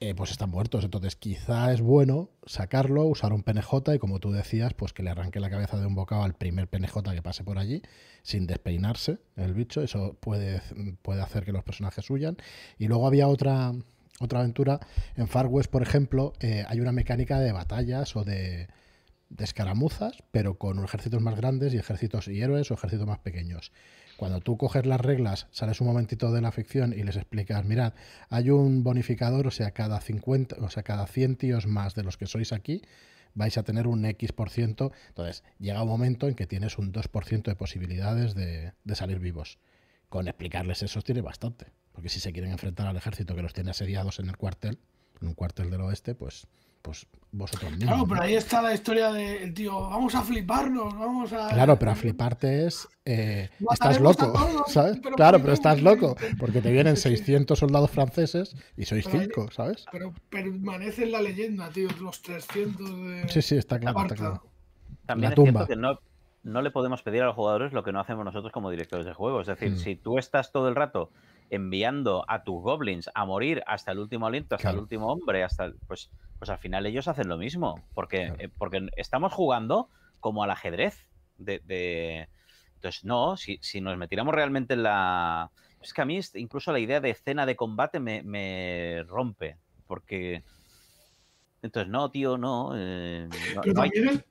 eh, 0.00 0.14
pues 0.14 0.30
están 0.32 0.50
muertos. 0.50 0.82
Entonces 0.84 1.16
quizá 1.16 1.72
es 1.72 1.80
bueno 1.80 2.30
sacarlo, 2.46 3.04
usar 3.04 3.32
un 3.32 3.42
PNJ 3.42 3.94
y 3.94 3.98
como 3.98 4.18
tú 4.20 4.32
decías, 4.32 4.74
pues 4.74 4.92
que 4.92 5.02
le 5.02 5.10
arranque 5.10 5.38
la 5.38 5.50
cabeza 5.50 5.78
de 5.78 5.86
un 5.86 5.94
bocado 5.94 6.24
al 6.24 6.34
primer 6.34 6.68
PNJ 6.68 7.02
que 7.14 7.22
pase 7.22 7.44
por 7.44 7.58
allí, 7.58 7.82
sin 8.22 8.46
despeinarse 8.46 9.18
el 9.36 9.54
bicho. 9.54 9.82
Eso 9.82 10.14
puede, 10.20 10.60
puede 11.02 11.22
hacer 11.22 11.44
que 11.44 11.52
los 11.52 11.62
personajes 11.62 12.08
huyan. 12.10 12.36
Y 12.78 12.88
luego 12.88 13.06
había 13.06 13.28
otra, 13.28 13.72
otra 14.20 14.40
aventura. 14.40 14.80
En 15.16 15.28
Far 15.28 15.46
West, 15.46 15.70
por 15.70 15.82
ejemplo, 15.82 16.32
eh, 16.40 16.64
hay 16.68 16.80
una 16.80 16.92
mecánica 16.92 17.38
de 17.38 17.52
batallas 17.52 18.16
o 18.16 18.24
de, 18.24 18.68
de 19.36 19.44
escaramuzas, 19.44 20.22
pero 20.30 20.58
con 20.58 20.82
ejércitos 20.84 21.20
más 21.20 21.36
grandes 21.36 21.74
y 21.74 21.76
ejércitos 21.76 22.28
y 22.28 22.40
héroes 22.40 22.70
o 22.70 22.74
ejércitos 22.74 23.06
más 23.06 23.18
pequeños. 23.18 23.72
Cuando 24.16 24.40
tú 24.40 24.56
coges 24.56 24.86
las 24.86 25.00
reglas, 25.00 25.48
sales 25.50 25.80
un 25.80 25.88
momentito 25.88 26.32
de 26.32 26.40
la 26.40 26.52
ficción 26.52 26.92
y 26.92 27.02
les 27.02 27.16
explicas, 27.16 27.64
mirad, 27.64 27.94
hay 28.30 28.50
un 28.50 28.84
bonificador, 28.84 29.48
o 29.48 29.50
sea, 29.50 29.72
cada 29.72 30.00
50, 30.00 30.56
o 30.60 30.70
sea, 30.70 30.84
cada 30.84 31.06
100 31.06 31.36
tíos 31.36 31.66
más 31.66 31.94
de 31.96 32.04
los 32.04 32.16
que 32.16 32.26
sois 32.26 32.52
aquí, 32.52 32.82
vais 33.34 33.58
a 33.58 33.64
tener 33.64 33.88
un 33.88 34.04
X 34.04 34.30
por 34.30 34.50
ciento. 34.50 34.92
Entonces, 35.08 35.42
llega 35.58 35.82
un 35.82 35.88
momento 35.88 36.28
en 36.28 36.36
que 36.36 36.46
tienes 36.46 36.78
un 36.78 36.92
2% 36.92 37.42
de 37.42 37.56
posibilidades 37.56 38.36
de, 38.36 38.72
de 38.84 38.94
salir 38.94 39.18
vivos. 39.18 39.58
Con 40.08 40.28
explicarles 40.28 40.84
eso 40.84 41.02
tiene 41.02 41.20
bastante. 41.20 41.72
Porque 41.90 42.08
si 42.08 42.20
se 42.20 42.32
quieren 42.32 42.52
enfrentar 42.52 42.86
al 42.86 42.96
ejército 42.96 43.34
que 43.34 43.42
los 43.42 43.52
tiene 43.52 43.70
asediados 43.70 44.20
en 44.20 44.28
el 44.28 44.36
cuartel, 44.36 44.78
en 45.20 45.28
un 45.28 45.34
cuartel 45.34 45.70
del 45.70 45.80
oeste, 45.80 46.14
pues, 46.14 46.46
pues 46.84 47.06
vosotros 47.32 47.70
mismos. 47.72 47.86
Claro, 47.88 48.02
¿no? 48.02 48.06
pero 48.08 48.20
ahí 48.22 48.34
está 48.34 48.60
la 48.60 48.74
historia 48.74 49.10
del 49.10 49.54
tío, 49.54 49.88
vamos 49.88 50.14
a 50.14 50.20
fliparnos, 50.22 50.92
vamos 50.96 51.32
a... 51.32 51.48
Claro, 51.48 51.78
pero 51.78 51.92
a 51.92 51.94
fliparte 51.94 52.66
es. 52.66 52.86
eh, 53.06 53.48
estás 53.72 54.00
loco, 54.00 54.30
todos, 54.32 54.70
¿sabes? 54.70 54.98
pero 55.02 55.16
claro, 55.16 55.38
¿por 55.38 55.42
pero 55.44 55.54
estás 55.54 55.80
loco, 55.82 56.14
porque 56.38 56.60
te 56.60 56.70
vienen 56.70 56.96
Sí, 56.96 57.08
sí. 57.08 57.16
600 57.16 57.58
soldados 57.58 57.90
franceses 57.90 58.54
y 58.76 58.84
sois 58.84 59.06
Pero 59.06 59.18
hay- 59.18 59.24
5, 59.34 59.50
¿sabes? 59.50 59.86
Pero 59.90 60.12
permanece 60.28 61.04
en 61.04 61.12
la 61.12 61.22
leyenda, 61.22 61.70
tío, 61.70 61.88
los 62.02 62.20
300 62.20 62.78
de... 63.00 63.28
Sí, 63.30 63.40
sí, 63.40 63.56
está 63.56 63.78
claro, 63.80 64.02
está 64.02 64.14
claro. 64.14 64.42
También 65.06 65.30
La 65.30 65.32
es 65.32 65.34
tumba. 65.36 65.50
cierto 65.66 65.66
que 65.68 65.76
no, 65.76 65.98
no 66.42 66.60
le 66.60 66.70
podemos 66.70 67.02
pedir 67.02 67.22
a 67.22 67.26
los 67.26 67.34
jugadores 67.34 67.72
lo 67.72 67.82
que 67.82 67.92
no 67.92 68.00
hacemos 68.00 68.26
nosotros 68.26 68.52
como 68.52 68.70
directores 68.70 69.06
de 69.06 69.14
juego. 69.14 69.40
Es 69.40 69.46
decir, 69.46 69.72
Mm. 69.72 69.76
si 69.78 69.96
tú 69.96 70.18
estás 70.18 70.52
todo 70.52 70.68
el 70.68 70.74
rato 70.76 71.10
enviando 71.50 72.24
a 72.28 72.42
tus 72.44 72.62
goblins 72.62 73.10
a 73.14 73.24
morir 73.24 73.62
hasta 73.66 73.92
el 73.92 73.98
último 73.98 74.26
aliento, 74.26 74.54
hasta 74.54 74.62
Claro. 74.62 74.78
el 74.78 74.82
último 74.82 75.06
hombre, 75.12 75.44
hasta 75.44 75.66
el- 75.66 75.76
pues, 75.86 76.10
pues 76.38 76.50
al 76.50 76.58
final 76.58 76.86
ellos 76.86 77.06
hacen 77.08 77.28
lo 77.28 77.36
mismo. 77.36 77.82
Porque, 77.94 78.26
Claro. 78.26 78.36
eh, 78.40 78.48
porque 78.58 78.88
estamos 78.96 79.32
jugando 79.32 79.88
como 80.20 80.42
al 80.42 80.50
ajedrez. 80.50 81.06
De, 81.38 81.60
de- 81.64 82.28
Entonces, 82.76 83.04
no, 83.04 83.36
si, 83.36 83.58
si 83.62 83.80
nos 83.80 83.96
metiéramos 83.96 84.34
realmente 84.34 84.74
en 84.74 84.82
la. 84.82 85.50
Es 85.80 85.92
que 85.94 86.02
a 86.02 86.04
mí 86.04 86.18
es- 86.18 86.34
incluso 86.34 86.70
la 86.72 86.78
idea 86.78 87.00
de 87.00 87.10
escena 87.10 87.46
de 87.46 87.56
combate 87.56 87.98
me, 88.00 88.22
me 88.22 89.02
rompe. 89.08 89.56
Porque. 89.86 90.42
Entonces, 91.62 91.90
no, 91.90 92.10
tío, 92.10 92.36
no. 92.38 92.72
eh, 92.76 93.26
no- 93.54 93.60
Pero 93.62 93.72
no 93.74 93.82
hay- 93.82 93.90
también 93.90 94.24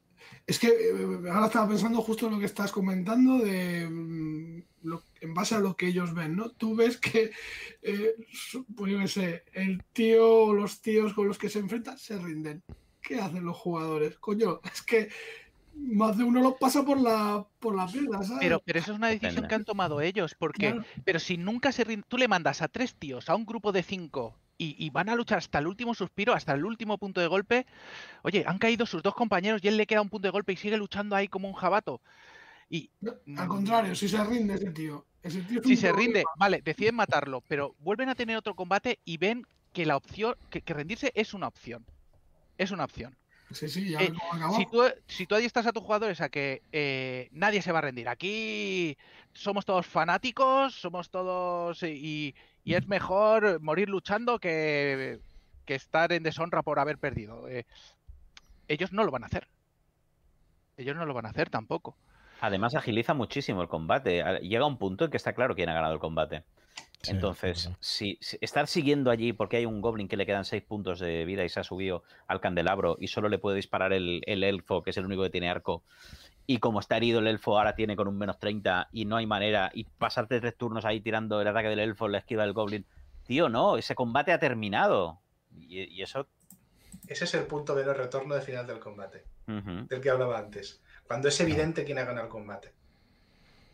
es, 0.47 0.59
que 0.59 0.67
eh, 0.67 1.29
ahora 1.31 1.47
estaba 1.47 1.67
pensando 1.69 2.01
justo 2.01 2.27
en 2.27 2.33
lo 2.33 2.39
que 2.39 2.45
estás 2.45 2.71
comentando 2.71 3.39
de 3.39 3.87
mm, 3.89 4.63
lo- 4.83 5.03
en 5.21 5.33
base 5.33 5.55
a 5.55 5.59
lo 5.59 5.75
que 5.75 5.87
ellos 5.87 6.13
ven, 6.13 6.35
¿no? 6.35 6.49
Tú 6.51 6.75
ves 6.75 6.97
que, 6.97 7.31
eh, 7.81 8.13
pues 8.75 8.91
yo 8.91 8.99
qué 8.99 9.07
sé, 9.07 9.43
el 9.53 9.83
tío 9.93 10.27
o 10.45 10.53
los 10.53 10.81
tíos 10.81 11.13
con 11.13 11.27
los 11.27 11.37
que 11.37 11.49
se 11.49 11.59
enfrentan 11.59 11.97
se 11.97 12.17
rinden. 12.17 12.63
¿Qué 13.01 13.19
hacen 13.19 13.43
los 13.45 13.57
jugadores? 13.57 14.17
Coño, 14.17 14.59
es 14.73 14.81
que 14.81 15.09
más 15.75 16.17
de 16.17 16.23
uno 16.23 16.41
los 16.41 16.53
pasa 16.59 16.85
por 16.85 16.99
la, 17.01 17.45
por 17.59 17.75
la 17.75 17.87
pierna, 17.87 18.21
¿sabes? 18.23 18.39
Pero, 18.41 18.61
pero 18.63 18.79
eso 18.79 18.91
es 18.91 18.97
una 18.97 19.07
decisión 19.07 19.47
que 19.47 19.55
han 19.55 19.65
tomado 19.65 20.01
ellos, 20.01 20.35
porque 20.37 20.71
Claro. 20.71 20.85
pero 21.03 21.19
si 21.19 21.35
nunca 21.37 21.71
se 21.71 21.83
rin- 21.83 22.03
tú 22.07 22.17
le 22.17 22.27
mandas 22.27 22.61
a 22.61 22.67
tres 22.67 22.95
tíos 22.95 23.29
a 23.29 23.35
un 23.35 23.45
grupo 23.45 23.71
de 23.71 23.81
cinco 23.83 24.37
y, 24.57 24.75
y 24.83 24.89
van 24.89 25.09
a 25.09 25.15
luchar 25.15 25.39
hasta 25.39 25.59
el 25.59 25.67
último 25.67 25.93
suspiro, 25.93 26.33
hasta 26.33 26.53
el 26.53 26.65
último 26.65 26.97
punto 26.97 27.21
de 27.21 27.27
golpe, 27.27 27.65
oye, 28.23 28.43
han 28.47 28.57
caído 28.57 28.85
sus 28.85 29.03
dos 29.03 29.15
compañeros 29.15 29.61
y 29.63 29.67
él 29.67 29.77
le 29.77 29.87
queda 29.87 30.01
un 30.01 30.09
punto 30.09 30.27
de 30.27 30.31
golpe 30.31 30.53
y 30.53 30.57
sigue 30.57 30.77
luchando 30.77 31.15
ahí 31.15 31.27
como 31.27 31.47
un 31.47 31.53
jabato. 31.53 32.01
Y 32.69 32.89
Al 33.37 33.47
contrario, 33.47 33.95
si 33.95 34.09
se 34.09 34.23
rinde 34.23 34.55
ese 34.55 34.71
tío. 34.71 35.05
Ese 35.21 35.41
tío 35.41 35.61
es 35.61 35.67
si 35.67 35.77
se 35.77 35.91
rinde, 35.91 36.23
vale, 36.37 36.61
deciden 36.63 36.95
matarlo, 36.95 37.41
pero 37.47 37.75
vuelven 37.79 38.09
a 38.09 38.15
tener 38.15 38.35
otro 38.35 38.55
combate 38.55 38.99
y 39.05 39.17
ven 39.17 39.45
que 39.71 39.85
la 39.85 39.95
opción, 39.95 40.35
que, 40.49 40.61
que 40.61 40.73
rendirse 40.73 41.11
es 41.15 41.33
una 41.33 41.47
opción. 41.47 41.85
Es 42.57 42.71
una 42.71 42.85
opción. 42.85 43.17
Sí, 43.53 43.69
sí, 43.69 43.89
ya 43.89 44.01
Eh. 44.01 44.13
Si 44.55 44.65
tú, 44.65 44.83
si 45.07 45.27
tú 45.27 45.35
adiestras 45.35 45.67
a 45.67 45.71
tus 45.71 45.83
jugadores 45.83 46.21
a 46.21 46.29
que 46.29 46.63
eh, 46.71 47.29
nadie 47.31 47.61
se 47.61 47.71
va 47.71 47.79
a 47.79 47.83
rendir, 47.83 48.09
aquí 48.09 48.97
somos 49.33 49.65
todos 49.65 49.85
fanáticos, 49.85 50.73
somos 50.73 51.09
todos 51.09 51.83
y, 51.83 52.35
y 52.63 52.75
es 52.75 52.87
mejor 52.87 53.59
morir 53.61 53.89
luchando 53.89 54.39
que, 54.39 55.19
que 55.65 55.75
estar 55.75 56.11
en 56.13 56.23
deshonra 56.23 56.61
por 56.63 56.79
haber 56.79 56.97
perdido. 56.97 57.47
Eh, 57.47 57.65
ellos 58.67 58.91
no 58.93 59.03
lo 59.03 59.11
van 59.11 59.23
a 59.23 59.27
hacer. 59.27 59.47
Ellos 60.77 60.95
no 60.95 61.05
lo 61.05 61.13
van 61.13 61.25
a 61.25 61.29
hacer 61.29 61.49
tampoco. 61.49 61.95
Además, 62.41 62.75
agiliza 62.75 63.13
muchísimo 63.13 63.61
el 63.61 63.67
combate. 63.67 64.21
A- 64.21 64.39
Llega 64.39 64.65
un 64.65 64.77
punto 64.77 65.05
en 65.05 65.11
que 65.11 65.17
está 65.17 65.33
claro 65.33 65.55
quién 65.55 65.69
ha 65.69 65.73
ganado 65.73 65.93
el 65.93 65.99
combate. 65.99 66.43
Sí, 67.01 67.11
Entonces, 67.11 67.69
si, 67.81 68.17
si- 68.21 68.37
estar 68.41 68.67
siguiendo 68.67 69.11
allí 69.11 69.33
porque 69.33 69.57
hay 69.57 69.65
un 69.65 69.81
goblin 69.81 70.07
que 70.07 70.15
le 70.17 70.25
quedan 70.25 70.45
6 70.45 70.63
puntos 70.63 70.99
de 70.99 71.25
vida 71.25 71.43
y 71.43 71.49
se 71.49 71.59
ha 71.59 71.63
subido 71.63 72.03
al 72.27 72.39
candelabro 72.39 72.95
y 72.99 73.07
solo 73.07 73.27
le 73.29 73.39
puede 73.39 73.57
disparar 73.57 73.91
el, 73.93 74.21
el 74.25 74.43
elfo, 74.43 74.83
que 74.83 74.91
es 74.91 74.97
el 74.97 75.05
único 75.05 75.21
que 75.23 75.29
tiene 75.29 75.49
arco, 75.49 75.83
y 76.45 76.59
como 76.59 76.79
está 76.79 76.97
herido 76.97 77.19
el 77.19 77.27
elfo, 77.27 77.57
ahora 77.57 77.75
tiene 77.75 77.95
con 77.95 78.07
un 78.07 78.17
menos 78.17 78.39
30 78.39 78.89
y 78.91 79.05
no 79.05 79.15
hay 79.15 79.25
manera, 79.25 79.71
y 79.73 79.85
pasarte 79.85 80.39
tres 80.39 80.57
turnos 80.57 80.85
ahí 80.85 80.99
tirando 80.99 81.41
el 81.41 81.47
ataque 81.47 81.69
del 81.69 81.79
elfo, 81.79 82.07
la 82.07 82.19
esquiva 82.19 82.43
del 82.43 82.53
goblin. 82.53 82.85
Tío, 83.25 83.49
no, 83.49 83.77
ese 83.77 83.95
combate 83.95 84.33
ha 84.33 84.39
terminado. 84.39 85.21
Y, 85.51 85.83
y 85.83 86.01
eso. 86.01 86.27
Ese 87.07 87.25
es 87.25 87.33
el 87.33 87.45
punto 87.45 87.75
de 87.75 87.85
no 87.85 87.93
retorno 87.93 88.35
de 88.35 88.41
final 88.41 88.67
del 88.67 88.79
combate, 88.79 89.23
del 89.45 90.01
que 90.01 90.09
hablaba 90.09 90.37
antes. 90.37 90.81
Cuando 91.05 91.27
es 91.27 91.39
evidente 91.39 91.83
quién 91.83 91.97
ha 91.99 92.03
ganado 92.03 92.25
el 92.25 92.31
combate. 92.31 92.73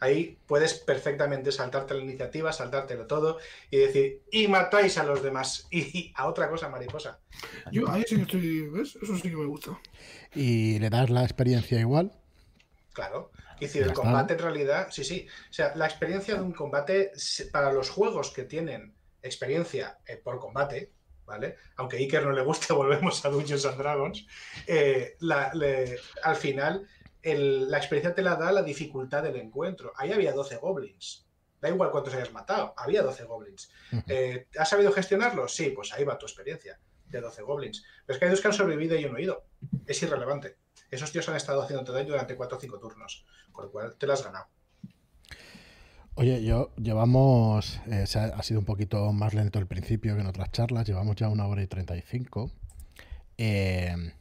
Ahí 0.02 0.38
puedes 0.48 0.76
perfectamente 0.76 1.52
saltarte 1.52 1.94
la 1.94 2.02
iniciativa, 2.02 2.54
saltártelo 2.54 3.06
todo 3.06 3.38
y 3.70 3.78
decir, 3.78 4.22
y 4.32 4.48
matáis 4.48 4.98
a 4.98 5.04
los 5.04 5.22
demás. 5.22 5.68
Y 5.72 6.14
a 6.16 6.28
otra 6.28 6.50
cosa 6.50 6.70
mariposa. 6.70 7.20
Yo 7.72 7.90
ahí 7.90 8.04
sí 8.08 8.16
que 8.16 8.22
estoy, 8.22 8.68
¿ves? 8.70 8.98
Eso 9.02 9.16
sí 9.18 9.30
que 9.30 9.36
me 9.36 9.46
gusta. 9.46 9.78
Y 10.34 10.80
le 10.80 10.90
das 10.90 11.10
la 11.10 11.24
experiencia 11.24 11.80
igual. 11.80 12.19
Claro. 12.94 13.32
Es 13.56 13.60
decir, 13.61 13.84
el 13.84 13.90
combate 13.94 14.34
en 14.34 14.40
realidad, 14.40 14.88
sí, 14.91 15.03
sí. 15.03 15.28
O 15.49 15.53
sea, 15.53 15.74
la 15.76 15.86
experiencia 15.86 16.36
de 16.36 16.41
un 16.41 16.53
combate, 16.53 17.11
para 17.52 17.72
los 17.72 17.90
juegos 17.90 18.32
que 18.32 18.44
tienen 18.44 18.95
experiencia 19.22 19.99
eh, 20.07 20.18
por 20.18 20.40
combate, 20.40 20.91
¿vale? 21.26 21.57
Aunque 21.76 21.98
a 21.98 21.99
Iker 21.99 22.24
no 22.26 22.32
le 22.32 22.41
guste, 22.41 22.74
volvemos 22.74 23.24
a 23.26 23.30
Dungeons 23.30 23.66
and 23.66 23.78
Dragons, 23.78 24.26
eh, 24.66 25.16
la- 25.20 25.53
le- 25.53 25.98
al 26.24 26.36
final 26.36 26.88
el- 27.22 27.70
la 27.70 27.78
experiencia 27.78 28.16
te 28.16 28.22
la 28.22 28.36
da 28.36 28.52
la 28.52 28.64
dificultad 28.64 29.24
del 29.24 29.36
encuentro. 29.36 29.91
Ahí 29.95 30.11
había 30.11 30.32
12 30.34 30.56
goblins. 30.57 31.26
Da 31.61 31.68
igual 31.70 31.91
cuántos 31.91 32.14
hayas 32.14 32.32
matado, 32.32 32.74
había 32.78 33.03
12 33.03 33.26
goblins. 33.26 33.70
Eh, 34.07 34.48
¿Has 34.57 34.70
sabido 34.70 34.91
gestionarlos? 34.94 35.53
Sí, 35.53 35.72
pues 35.72 35.91
ahí 35.91 36.06
va 36.06 36.18
tu 36.18 36.26
experiencia 36.26 36.80
de 37.07 37.20
12 37.20 37.41
goblins. 37.41 37.84
Pero 38.06 38.16
es 38.16 38.20
que 38.20 38.26
hay 38.26 38.32
dos 38.32 38.40
que 38.40 38.48
han 38.48 38.53
sobrevivido 38.53 38.98
y 38.98 39.03
uno 39.03 39.20
ido. 39.20 39.44
Es 39.86 40.02
irrelevante. 40.02 40.56
Esos 40.91 41.11
tíos 41.11 41.28
han 41.30 41.36
estado 41.36 41.61
haciéndote 41.61 41.91
daño 41.91 42.10
durante 42.10 42.36
4 42.36 42.57
o 42.57 42.61
5 42.61 42.80
turnos. 42.80 43.26
Con 43.52 43.66
lo 43.66 43.72
cual 43.72 43.95
te 43.98 44.07
lo 44.07 44.14
has 44.14 44.24
ganado. 44.24 44.48
Oye, 46.16 46.44
yo 46.44 46.74
llevamos, 46.76 47.80
eh, 47.88 48.03
ha, 48.03 48.44
sido 48.44 48.60
un 48.60 48.66
poquito 48.66 49.14
más 49.14 49.34
lento 49.34 49.57
el 49.57 49.68
principio 49.68 50.16
que 50.16 50.22
en 50.22 50.28
otras 50.28 50.52
charlas, 50.52 50.86
llevamos 50.86 51.16
ya 51.16 51.30
una 51.30 51.48
hora 51.48 51.64
y 51.64 51.68
35. 51.68 52.52
Eh, 53.38 54.14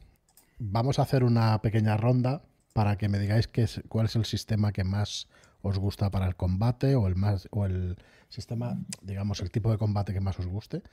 vamos 0.59 0.97
a 0.97 1.01
hacer 1.01 1.25
una 1.25 1.61
pequeña 1.61 1.97
ronda 1.97 2.41
para 2.71 2.97
que 2.97 3.09
me 3.09 3.19
digáis 3.19 3.49
qué 3.49 3.67
cuál 3.89 4.05
es 4.05 4.15
el 4.15 4.23
sistema 4.23 4.71
que 4.71 4.85
más 4.85 5.27
os 5.61 5.77
gusta 5.77 6.09
para 6.09 6.25
el 6.27 6.37
combate 6.37 6.95
o 6.95 7.07
el 7.07 7.17
más 7.17 7.49
o 7.51 7.65
el 7.65 7.97
sistema, 8.29 8.77
digamos, 9.01 9.41
el 9.41 9.51
tipo 9.51 9.69
de 9.69 9.77
combate 9.77 10.13
que 10.13 10.21
más 10.21 10.39
os 10.39 10.47
guste. 10.47 10.83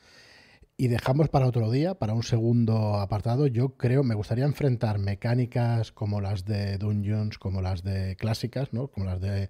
Y 0.78 0.88
dejamos 0.88 1.30
para 1.30 1.46
otro 1.46 1.70
día, 1.70 1.94
para 1.94 2.12
un 2.12 2.22
segundo 2.22 2.96
apartado, 2.96 3.46
yo 3.46 3.78
creo, 3.78 4.02
me 4.02 4.14
gustaría 4.14 4.44
enfrentar 4.44 4.98
mecánicas 4.98 5.90
como 5.90 6.20
las 6.20 6.44
de 6.44 6.76
Dungeons, 6.76 7.38
como 7.38 7.62
las 7.62 7.82
de 7.82 8.14
clásicas, 8.16 8.74
¿no? 8.74 8.88
Como 8.88 9.06
las 9.06 9.18
de 9.22 9.48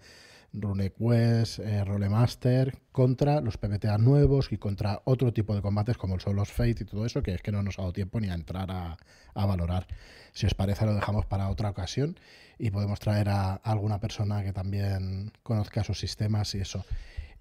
RuneQuest, 0.53 1.59
eh, 1.59 1.85
Rolemaster, 1.85 2.79
contra 2.93 3.41
los 3.41 3.57
PBTA 3.59 3.99
nuevos 3.99 4.53
y 4.53 4.59
contra 4.59 5.03
otro 5.05 5.33
tipo 5.33 5.57
de 5.57 5.63
combates 5.63 5.99
como 5.99 6.21
son 6.21 6.37
los 6.37 6.53
Fate 6.53 6.83
y 6.83 6.85
todo 6.85 7.05
eso, 7.05 7.25
que 7.25 7.35
es 7.35 7.43
que 7.43 7.51
no 7.51 7.61
nos 7.61 7.81
ha 7.81 7.83
dado 7.83 7.93
tiempo 7.93 8.21
ni 8.21 8.29
a 8.29 8.35
entrar 8.35 8.71
a, 8.71 8.97
a 9.35 9.47
valorar. 9.47 9.89
Si 10.33 10.47
os 10.47 10.55
parece, 10.55 10.87
lo 10.87 10.95
dejamos 10.95 11.27
para 11.27 11.49
otra 11.49 11.71
ocasión 11.71 12.21
y 12.57 12.71
podemos 12.71 13.01
traer 13.01 13.31
a 13.31 13.55
alguna 13.55 13.99
persona 13.99 14.45
que 14.45 14.53
también 14.53 15.33
conozca 15.43 15.83
sus 15.83 15.99
sistemas 15.99 16.55
y 16.55 16.61
eso. 16.61 16.85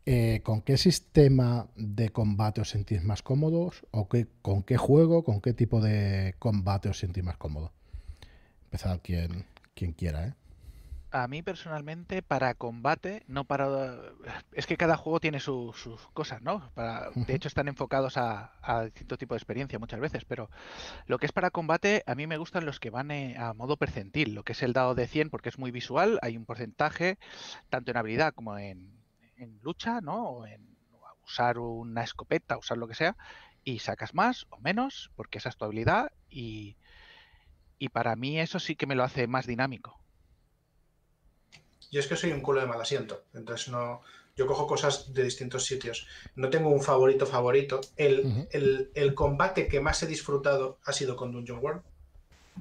Eh, 0.07 0.41
¿Con 0.43 0.61
qué 0.61 0.77
sistema 0.77 1.67
de 1.75 2.09
combate 2.11 2.61
os 2.61 2.69
sentís 2.69 3.03
más 3.03 3.23
cómodos? 3.23 3.85
¿O 3.91 4.07
qué, 4.07 4.27
con 4.41 4.61
qué 4.63 4.77
juego, 4.77 5.23
con 5.23 5.41
qué 5.41 5.53
tipo 5.53 5.81
de 5.81 6.35
combate 6.39 6.89
os 6.89 6.99
sentís 6.99 7.23
más 7.23 7.37
cómodo? 7.37 7.71
Empezad 8.65 8.99
quien, 9.03 9.45
quien 9.75 9.93
quiera, 9.93 10.27
¿eh? 10.27 10.33
A 11.11 11.29
mí 11.29 11.41
personalmente 11.41 12.21
para 12.21 12.55
combate, 12.55 13.23
no 13.27 13.45
para... 13.45 13.95
Es 14.51 14.67
que 14.67 14.75
cada 14.75 14.97
juego 14.97 15.21
tiene 15.21 15.39
su- 15.39 15.71
sus 15.73 16.09
cosas, 16.09 16.41
¿no? 16.41 16.71
Para... 16.73 17.11
De 17.15 17.33
hecho 17.35 17.47
están 17.47 17.69
enfocados 17.69 18.17
a, 18.17 18.51
a 18.61 18.83
distinto 18.83 19.17
tipo 19.17 19.33
de 19.33 19.37
experiencia 19.37 19.79
muchas 19.79 20.01
veces, 20.01 20.25
pero 20.25 20.49
lo 21.07 21.17
que 21.19 21.27
es 21.27 21.31
para 21.33 21.51
combate, 21.51 22.03
a 22.07 22.15
mí 22.15 22.27
me 22.27 22.37
gustan 22.37 22.65
los 22.65 22.79
que 22.81 22.89
van 22.89 23.11
eh, 23.11 23.37
a 23.37 23.53
modo 23.53 23.77
percentil, 23.77 24.33
lo 24.35 24.43
que 24.43 24.53
es 24.53 24.63
el 24.63 24.73
dado 24.73 24.95
de 24.95 25.07
100 25.07 25.29
porque 25.29 25.49
es 25.49 25.59
muy 25.59 25.71
visual, 25.71 26.19
hay 26.21 26.37
un 26.37 26.45
porcentaje 26.45 27.17
tanto 27.69 27.91
en 27.91 27.97
habilidad 27.97 28.33
como 28.33 28.57
en, 28.57 28.94
en 29.37 29.59
lucha, 29.61 30.01
¿no? 30.01 30.29
O 30.29 30.45
en 30.45 30.75
usar 31.25 31.57
una 31.57 32.03
escopeta, 32.03 32.57
usar 32.57 32.77
lo 32.77 32.87
que 32.87 32.95
sea, 32.95 33.17
y 33.63 33.79
sacas 33.79 34.13
más 34.13 34.45
o 34.49 34.57
menos 34.59 35.11
porque 35.15 35.39
esa 35.39 35.49
es 35.49 35.57
tu 35.57 35.65
habilidad 35.65 36.11
y, 36.29 36.77
y 37.79 37.89
para 37.89 38.15
mí 38.15 38.39
eso 38.39 38.59
sí 38.59 38.75
que 38.75 38.85
me 38.85 38.95
lo 38.95 39.03
hace 39.03 39.27
más 39.27 39.47
dinámico. 39.47 39.99
Yo 41.91 41.99
es 41.99 42.07
que 42.07 42.15
soy 42.15 42.31
un 42.31 42.41
culo 42.41 42.61
de 42.61 42.67
mal 42.67 42.81
asiento, 42.81 43.23
entonces 43.33 43.69
no. 43.69 44.01
Yo 44.35 44.47
cojo 44.47 44.67
cosas 44.67 45.13
de 45.13 45.23
distintos 45.23 45.65
sitios. 45.65 46.07
No 46.35 46.49
tengo 46.49 46.69
un 46.69 46.81
favorito 46.81 47.25
favorito. 47.25 47.79
El, 47.95 48.91
el 48.93 49.15
combate 49.15 49.69
que 49.69 49.79
más 49.79 50.03
he 50.03 50.07
disfrutado 50.07 50.77
ha 50.83 50.91
sido 50.91 51.15
con 51.15 51.31
Dungeon 51.31 51.59
World, 51.63 51.81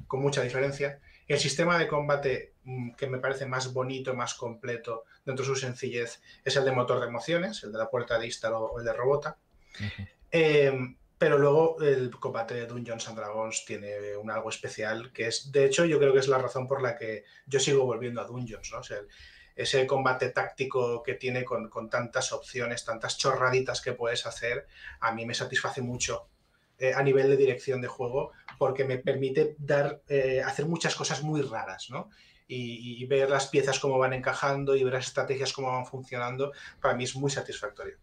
con 0.07 0.23
mucha 0.23 0.41
diferencia. 0.43 1.01
El 1.27 1.41
sistema 1.41 1.77
de 1.77 1.89
combate 1.89 2.53
mm, 2.63 2.93
que 2.93 3.09
me 3.09 3.19
parece 3.19 3.47
más 3.47 3.73
bonito, 3.73 4.15
más 4.15 4.35
completo, 4.35 5.05
dentro 5.25 5.45
de 5.45 5.55
su 5.55 5.57
sencillez, 5.57 6.21
es 6.45 6.57
el 6.57 6.65
de 6.65 6.73
motor 6.73 7.01
de 7.01 7.07
emociones, 7.07 7.63
el 7.65 7.73
de 7.73 7.79
la 7.79 7.91
puerta 7.91 8.19
de 8.19 8.27
Istar 8.27 8.53
o 8.53 8.79
el 8.79 8.85
de 8.85 8.93
Robota. 8.93 9.37
Eh, 10.31 10.73
pero 11.17 11.39
luego 11.39 11.81
el 11.81 12.11
combate 12.11 12.55
de 12.55 12.67
Dungeons 12.67 13.09
and 13.09 13.17
Dragons 13.17 13.65
tiene 13.65 14.17
un 14.17 14.31
algo 14.31 14.51
especial 14.51 15.13
que 15.13 15.29
es, 15.29 15.53
de 15.53 15.65
hecho, 15.65 15.85
yo 15.85 15.99
creo 15.99 16.13
que 16.13 16.19
es 16.19 16.29
la 16.29 16.39
razón 16.39 16.67
por 16.67 16.83
la 16.83 16.97
que 16.97 17.25
yo 17.47 17.61
sigo 17.61 17.85
volviendo 17.85 18.21
a 18.21 18.25
Dungeons, 18.25 18.71
¿no? 18.73 18.79
O 18.81 18.83
sea, 18.83 18.99
el- 18.99 19.09
ese 19.57 19.87
combate 19.87 20.31
táctico 20.31 21.03
que 21.05 21.15
tiene 21.15 21.45
con, 21.45 21.69
con 21.69 21.89
tantas 21.89 22.33
opciones, 22.33 22.85
tantas 22.85 23.17
chorraditas 23.17 23.81
que 23.81 23.93
puedes 23.93 24.27
hacer, 24.27 24.67
a 24.99 25.13
mí 25.13 25.25
me 25.27 25.35
satisface 25.35 25.81
mucho 25.81 26.29
eh, 26.79 26.93
a 26.93 27.01
nivel 27.05 27.29
de 27.31 27.37
dirección 27.37 27.81
de 27.81 27.87
juego 27.87 28.33
porque 28.59 28.85
me 28.85 28.99
permite 28.99 29.55
dar, 29.59 30.03
eh, 30.09 30.43
hacer 30.45 30.67
muchas 30.67 30.97
cosas 30.97 31.23
muy 31.23 31.41
raras, 31.41 31.89
¿no? 31.89 32.11
Y, 32.47 33.03
y 33.03 33.07
ver 33.07 33.31
las 33.31 33.47
piezas 33.47 33.81
cómo 33.81 33.99
van 33.99 34.13
encajando 34.13 34.77
y 34.77 34.85
ver 34.85 34.93
las 34.93 35.07
estrategias 35.07 35.53
cómo 35.53 35.69
van 35.69 35.87
funcionando, 35.87 36.53
para 36.81 36.95
mí 36.95 37.05
es 37.05 37.17
muy 37.17 37.31
satisfactorio. 37.31 37.97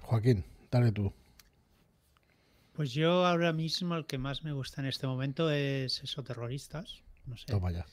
Joaquín, 0.00 0.44
dale 0.70 0.90
tú. 0.90 1.12
Pues 2.72 2.92
yo 2.92 3.26
ahora 3.26 3.52
mismo 3.52 3.94
el 3.94 4.06
que 4.06 4.18
más 4.18 4.42
me 4.42 4.52
gusta 4.52 4.80
en 4.80 4.88
este 4.88 5.06
momento 5.06 5.50
es 5.50 6.02
eso, 6.02 6.24
terroristas. 6.24 7.02
No 7.26 7.36
sé. 7.36 7.44
Toma 7.46 7.70
ya. 7.70 7.86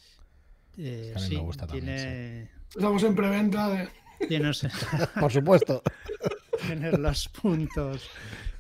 Eh, 0.77 1.13
a 1.15 1.19
mí 1.19 1.35
me 1.35 1.41
gusta 1.41 1.67
también, 1.67 2.49
Estamos 2.69 3.03
en 3.03 3.15
preventa 3.15 3.69
de. 3.69 3.89
tienes, 4.27 4.61
Por 5.19 5.31
supuesto. 5.31 5.83
tienes 6.65 6.97
los 6.97 7.27
puntos 7.29 8.09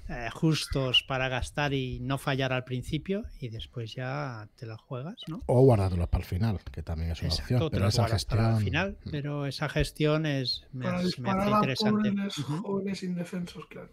eh, 0.09 0.29
justos 0.33 1.03
para 1.03 1.27
gastar 1.29 1.73
y 1.73 1.99
no 1.99 2.17
fallar 2.17 2.53
al 2.53 2.63
principio 2.63 3.25
y 3.39 3.49
después 3.49 3.93
ya 3.93 4.47
te 4.55 4.65
la 4.65 4.77
juegas, 4.77 5.15
¿no? 5.27 5.41
O 5.47 5.61
guardártelos 5.61 6.07
para 6.07 6.23
el 6.23 6.27
final, 6.29 6.59
que 6.71 6.81
también 6.83 7.11
es 7.11 7.21
una 7.21 7.29
Exacto, 7.29 7.53
opción. 7.55 7.69
Pero 7.71 7.87
esa 7.87 8.01
para 8.03 8.13
gestión. 8.13 8.55
el 8.55 8.63
final, 8.63 8.97
mm, 9.05 9.09
pero 9.11 9.45
esa 9.45 9.69
gestión 9.69 10.25
es 10.25 10.65
me, 10.71 10.85
Para 10.85 10.97
hace- 10.99 11.21
me 11.21 11.31
interesante. 11.51 12.11
pobres 12.11 12.37
Ujú, 12.39 12.61
jóvenes 12.61 13.03
indefensos, 13.03 13.65
claro. 13.67 13.91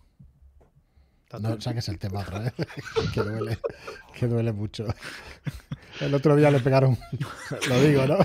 No 1.41 1.61
saques 1.61 1.89
el 1.89 1.99
tema 1.99 2.21
otra 2.21 2.39
vez, 2.39 2.53
que 3.13 3.21
duele, 3.23 3.59
que 4.17 4.29
duele 4.29 4.53
mucho. 4.53 4.87
El 6.01 6.15
otro 6.15 6.37
día 6.37 6.51
le 6.51 6.61
pegaron, 6.61 6.97
lo 7.69 7.81
digo, 7.81 8.07
¿no? 8.07 8.19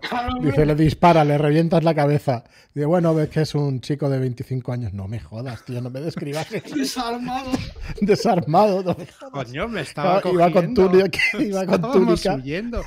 Claro, 0.00 0.38
Dice, 0.42 0.66
le 0.66 0.74
dispara, 0.74 1.24
le 1.24 1.38
revientas 1.38 1.82
la 1.84 1.94
cabeza. 1.94 2.44
Dice, 2.74 2.86
bueno, 2.86 3.14
ves 3.14 3.28
que 3.28 3.42
es 3.42 3.54
un 3.54 3.80
chico 3.80 4.08
de 4.08 4.18
25 4.18 4.72
años. 4.72 4.92
No 4.92 5.08
me 5.08 5.20
jodas, 5.20 5.64
tío, 5.64 5.80
no 5.80 5.90
me 5.90 6.00
describas. 6.00 6.46
Desarmado. 6.74 7.50
desarmado. 8.00 8.82
No 8.82 8.94
me 8.98 9.06
jodas. 9.06 9.32
Coño, 9.46 9.68
me 9.68 9.80
estaba 9.82 10.18
Ah, 10.18 10.22
iba 10.32 10.50
con 10.50 10.74
túnica, 10.74 11.18
iba 11.38 11.66
con 11.66 11.80
túnica. 11.92 12.34
huyendo. 12.34 12.82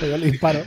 Yo 0.00 0.16
le 0.18 0.30
disparo. 0.30 0.60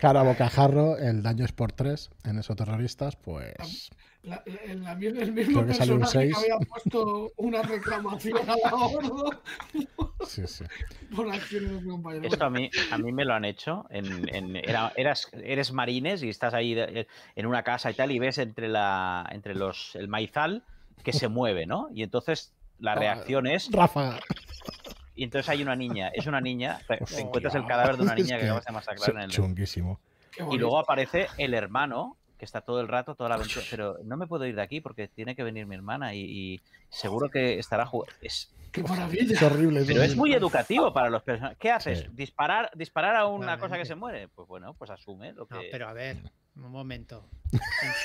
Cara 0.00 0.22
bocajarro, 0.24 0.98
el 0.98 1.22
daño 1.22 1.44
es 1.44 1.52
por 1.52 1.70
3 1.72 2.10
en 2.24 2.38
esos 2.38 2.56
terroristas, 2.56 3.14
pues 3.14 3.90
La, 4.24 4.40
la- 4.46 4.74
la- 4.76 4.92
el 4.92 5.32
mismo 5.32 5.64
que 5.64 5.70
un 5.72 5.76
personaje 5.78 6.28
que 6.28 6.36
había 6.36 6.58
puesto 6.68 7.32
una 7.36 7.60
reclamación 7.62 8.38
a 8.48 8.54
la 8.56 8.74
Ordo 8.76 9.42
sí, 10.28 10.46
sí. 10.46 10.64
por 11.14 11.28
acciones 11.28 11.72
de 11.72 11.80
su 11.82 11.88
compañero. 11.88 12.28
Esto 12.28 12.44
a 12.44 12.50
mí, 12.50 12.70
a 12.92 12.98
mí 12.98 13.10
me 13.12 13.24
lo 13.24 13.34
han 13.34 13.44
hecho. 13.44 13.84
En, 13.90 14.32
en- 14.32 14.54
era- 14.56 14.92
eras, 14.96 15.28
eres 15.32 15.72
marines 15.72 16.22
y 16.22 16.28
estás 16.28 16.54
ahí 16.54 16.74
de- 16.74 17.08
en 17.34 17.46
una 17.46 17.64
casa 17.64 17.90
y 17.90 17.94
tal 17.94 18.12
y 18.12 18.20
ves 18.20 18.38
entre, 18.38 18.68
la, 18.68 19.26
entre 19.32 19.56
los, 19.56 19.96
el 19.96 20.06
maizal 20.06 20.62
que 21.02 21.12
se 21.12 21.26
mueve, 21.26 21.66
¿no? 21.66 21.88
Y 21.92 22.04
entonces 22.04 22.52
la 22.78 22.94
reacción 22.94 23.48
es... 23.48 23.70
Rafa, 23.72 24.20
Y 25.16 25.24
entonces 25.24 25.48
hay 25.48 25.62
una 25.62 25.74
niña, 25.74 26.10
es 26.14 26.26
una 26.28 26.40
niña, 26.40 26.78
te, 26.86 26.94
encuentras 27.20 27.56
el 27.56 27.66
cadáver 27.66 27.96
de 27.96 28.02
una 28.04 28.14
Es 28.14 28.22
niña 28.24 28.36
que 28.36 28.42
que 28.42 28.46
acabas 28.50 28.64
de 28.66 28.72
masacrar 28.72 29.10
en 29.16 29.22
el... 29.22 29.30
chunguísimo. 29.30 29.98
Y 30.52 30.58
luego 30.58 30.78
aparece 30.78 31.26
el 31.38 31.54
hermano, 31.54 32.16
que 32.42 32.46
está 32.46 32.60
todo 32.60 32.80
el 32.80 32.88
rato, 32.88 33.14
toda 33.14 33.28
la 33.28 33.36
aventura. 33.36 33.64
Pero 33.70 33.98
no 34.02 34.16
me 34.16 34.26
puedo 34.26 34.44
ir 34.46 34.56
de 34.56 34.62
aquí 34.62 34.80
porque 34.80 35.06
tiene 35.06 35.36
que 35.36 35.44
venir 35.44 35.64
mi 35.64 35.76
hermana 35.76 36.12
y, 36.12 36.22
y 36.22 36.60
seguro 36.88 37.30
que 37.30 37.60
estará 37.60 37.86
jugando. 37.86 38.12
Es, 38.20 38.52
Qué 38.72 38.82
maravilla. 38.82 39.32
Es 39.36 39.42
horrible. 39.42 39.84
pero 39.86 40.02
es 40.02 40.16
muy 40.16 40.32
educativo 40.32 40.92
para 40.92 41.08
los 41.08 41.22
personajes. 41.22 41.56
¿Qué 41.60 41.70
haces? 41.70 42.00
Sí. 42.00 42.06
¿Disparar, 42.10 42.72
¿Disparar 42.74 43.14
a 43.14 43.26
una 43.26 43.60
cosa 43.60 43.78
que 43.78 43.84
se 43.84 43.94
muere? 43.94 44.26
Pues 44.26 44.48
bueno, 44.48 44.74
pues 44.74 44.90
asume 44.90 45.32
lo 45.34 45.46
que. 45.46 45.54
No, 45.54 45.60
pero 45.70 45.86
a 45.86 45.92
ver, 45.92 46.16
un 46.56 46.72
momento. 46.72 47.28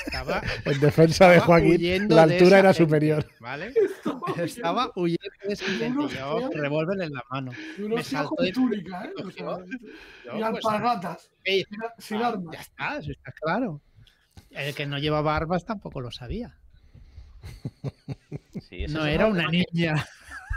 Estaba, 0.06 0.40
En 0.66 0.78
defensa 0.78 1.30
de 1.30 1.40
Joaquín, 1.40 2.08
la 2.08 2.22
altura 2.22 2.60
era 2.60 2.72
gente, 2.72 2.84
superior. 2.84 3.26
¿Vale? 3.40 3.72
Estaba 4.36 4.92
huyendo 4.94 5.26
de 5.42 5.52
esa 5.52 5.64
gente. 5.64 6.14
Yo 6.14 6.50
revólver 6.52 7.02
en 7.02 7.12
la 7.12 7.24
mano. 7.28 7.50
Me 7.76 7.88
con 8.24 8.44
de- 8.44 8.52
túnica, 8.52 9.04
¿eh? 9.04 9.12
O 9.24 9.30
sea, 9.32 9.46
Yo, 9.46 10.36
y 10.36 10.50
pues, 10.52 10.64
alpargatas. 10.64 11.28
Sin- 11.44 11.64
Sin 11.98 12.22
ah, 12.22 12.28
armas. 12.28 12.54
Ya 12.54 12.60
está, 12.60 12.98
eso 12.98 13.10
está 13.10 13.32
claro. 13.32 13.80
El 14.50 14.74
que 14.74 14.86
no 14.86 14.98
llevaba 14.98 15.36
armas 15.36 15.64
tampoco 15.64 16.00
lo 16.00 16.10
sabía. 16.10 16.54
Sí, 18.68 18.86
No 18.88 19.06
era 19.06 19.26
una 19.26 19.48
que- 19.50 19.64
niña. 19.72 20.06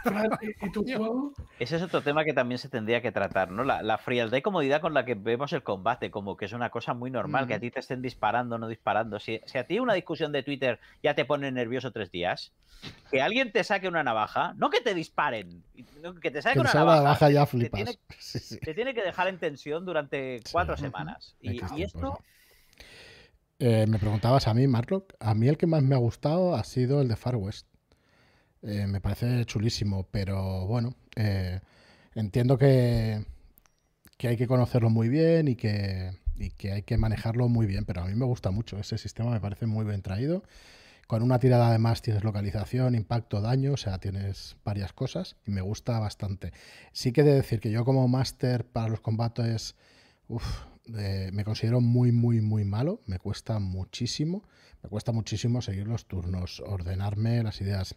Fran, 0.03 0.31
¿Y, 0.41 0.65
y 0.65 0.71
tu 0.71 0.83
juego? 0.83 1.31
Ese 1.59 1.75
es 1.75 1.81
otro 1.83 2.01
tema 2.01 2.23
que 2.23 2.33
también 2.33 2.57
se 2.57 2.69
tendría 2.69 3.03
que 3.03 3.11
tratar, 3.11 3.51
¿no? 3.51 3.63
La, 3.63 3.83
la 3.83 3.99
frialdad 3.99 4.35
y 4.35 4.41
comodidad 4.41 4.81
con 4.81 4.95
la 4.95 5.05
que 5.05 5.13
vemos 5.13 5.53
el 5.53 5.61
combate, 5.61 6.09
como 6.09 6.35
que 6.35 6.45
es 6.45 6.53
una 6.53 6.71
cosa 6.71 6.95
muy 6.95 7.11
normal, 7.11 7.45
que 7.45 7.53
a 7.53 7.57
Ujú. 7.57 7.61
ti 7.61 7.71
te 7.71 7.81
estén 7.81 8.01
disparando 8.01 8.55
o 8.55 8.57
no 8.57 8.67
disparando. 8.67 9.19
Si, 9.19 9.39
si 9.45 9.59
a 9.59 9.67
ti 9.67 9.77
una 9.79 9.93
discusión 9.93 10.31
de 10.31 10.41
Twitter 10.41 10.79
ya 11.03 11.13
te 11.13 11.23
pone 11.23 11.51
nervioso 11.51 11.91
tres 11.91 12.09
días, 12.09 12.51
que 13.11 13.21
alguien 13.21 13.51
te 13.51 13.63
saque 13.63 13.87
una 13.87 14.01
navaja, 14.01 14.55
no 14.57 14.71
que 14.71 14.81
te 14.81 14.95
disparen, 14.95 15.63
no, 16.01 16.15
que 16.15 16.31
te 16.31 16.41
saque 16.41 16.55
Que 16.55 16.61
una 16.61 16.73
navaja, 16.73 16.95
la 17.03 17.09
baja 17.09 17.29
ya 17.29 17.45
te 17.45 17.51
flipas. 17.51 17.77
tiene, 17.77 17.99
Sí, 18.17 18.39
sí. 18.39 18.57
te 18.59 18.73
tiene 18.73 18.95
que 18.95 19.03
dejar 19.03 19.27
en 19.27 19.37
tensión 19.37 19.85
durante 19.85 20.39
cuatro 20.51 20.75
Sí. 20.77 20.81
semanas. 20.85 21.35
Y, 21.41 21.59
esto, 21.83 22.19
Eh, 23.63 23.85
me 23.85 23.99
preguntabas 23.99 24.47
a 24.47 24.55
mí, 24.55 24.65
Marlock. 24.65 25.13
A 25.19 25.35
mí 25.35 25.47
el 25.47 25.55
que 25.55 25.67
más 25.67 25.83
me 25.83 25.93
ha 25.93 25.99
gustado 25.99 26.55
ha 26.55 26.63
sido 26.63 26.99
el 26.99 27.07
de 27.07 27.15
Far 27.15 27.35
West. 27.35 27.67
Eh, 28.63 28.87
me 28.87 28.99
parece 29.01 29.45
chulísimo, 29.45 30.07
pero 30.09 30.65
bueno, 30.65 30.95
eh, 31.15 31.59
entiendo 32.15 32.57
que, 32.57 33.23
que 34.17 34.29
hay 34.29 34.37
que 34.37 34.47
conocerlo 34.47 34.89
muy 34.89 35.09
bien 35.09 35.47
y 35.47 35.55
que, 35.55 36.11
y 36.37 36.49
que 36.49 36.71
hay 36.71 36.81
que 36.81 36.97
manejarlo 36.97 37.49
muy 37.49 37.67
bien, 37.67 37.85
pero 37.85 38.01
a 38.01 38.05
mí 38.05 38.15
me 38.15 38.25
gusta 38.25 38.49
mucho. 38.49 38.79
Ese 38.79 38.97
sistema 38.97 39.29
me 39.29 39.39
parece 39.39 39.67
muy 39.67 39.85
bien 39.85 40.01
traído. 40.01 40.41
Con 41.05 41.21
una 41.21 41.37
tirada 41.37 41.67
además 41.67 42.01
tienes 42.01 42.23
localización, 42.23 42.95
impacto, 42.95 43.41
daño, 43.41 43.73
o 43.73 43.77
sea, 43.77 43.99
tienes 43.99 44.57
varias 44.65 44.91
cosas 44.91 45.35
y 45.45 45.51
me 45.51 45.61
gusta 45.61 45.99
bastante. 45.99 46.51
Sí 46.93 47.11
que 47.11 47.21
he 47.21 47.23
de 47.23 47.35
decir 47.35 47.59
que 47.59 47.69
yo 47.69 47.85
como 47.85 48.07
máster 48.07 48.65
para 48.65 48.89
los 48.89 49.01
combates, 49.01 49.75
uf, 50.27 50.70
eh, 50.97 51.29
me 51.33 51.43
considero 51.43 51.81
muy, 51.81 52.11
muy, 52.11 52.41
muy 52.41 52.63
malo. 52.65 53.01
Me 53.05 53.19
cuesta 53.19 53.59
muchísimo. 53.59 54.43
Me 54.83 54.89
cuesta 54.89 55.11
muchísimo 55.11 55.61
seguir 55.61 55.87
los 55.87 56.07
turnos, 56.07 56.61
ordenarme 56.65 57.43
las 57.43 57.61
ideas. 57.61 57.95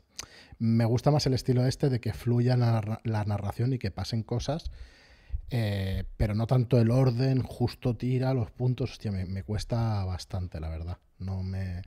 Me 0.58 0.84
gusta 0.84 1.10
más 1.10 1.26
el 1.26 1.34
estilo 1.34 1.66
este 1.66 1.88
de 1.88 2.00
que 2.00 2.12
fluya 2.12 2.56
la, 2.56 2.72
narra- 2.82 3.00
la 3.04 3.24
narración 3.24 3.72
y 3.72 3.78
que 3.78 3.90
pasen 3.90 4.22
cosas 4.22 4.70
Eh, 5.50 6.04
pero 6.16 6.34
no 6.34 6.46
tanto 6.46 6.80
el 6.80 6.90
orden, 6.90 7.42
justo 7.42 7.96
tira 7.96 8.32
los 8.34 8.50
puntos, 8.50 8.92
hostia, 8.92 9.12
me, 9.12 9.42
cuesta 9.44 10.04
bastante, 10.04 10.58
la 10.58 10.68
verdad. 10.68 10.98
No 11.18 11.42
me, 11.42 11.82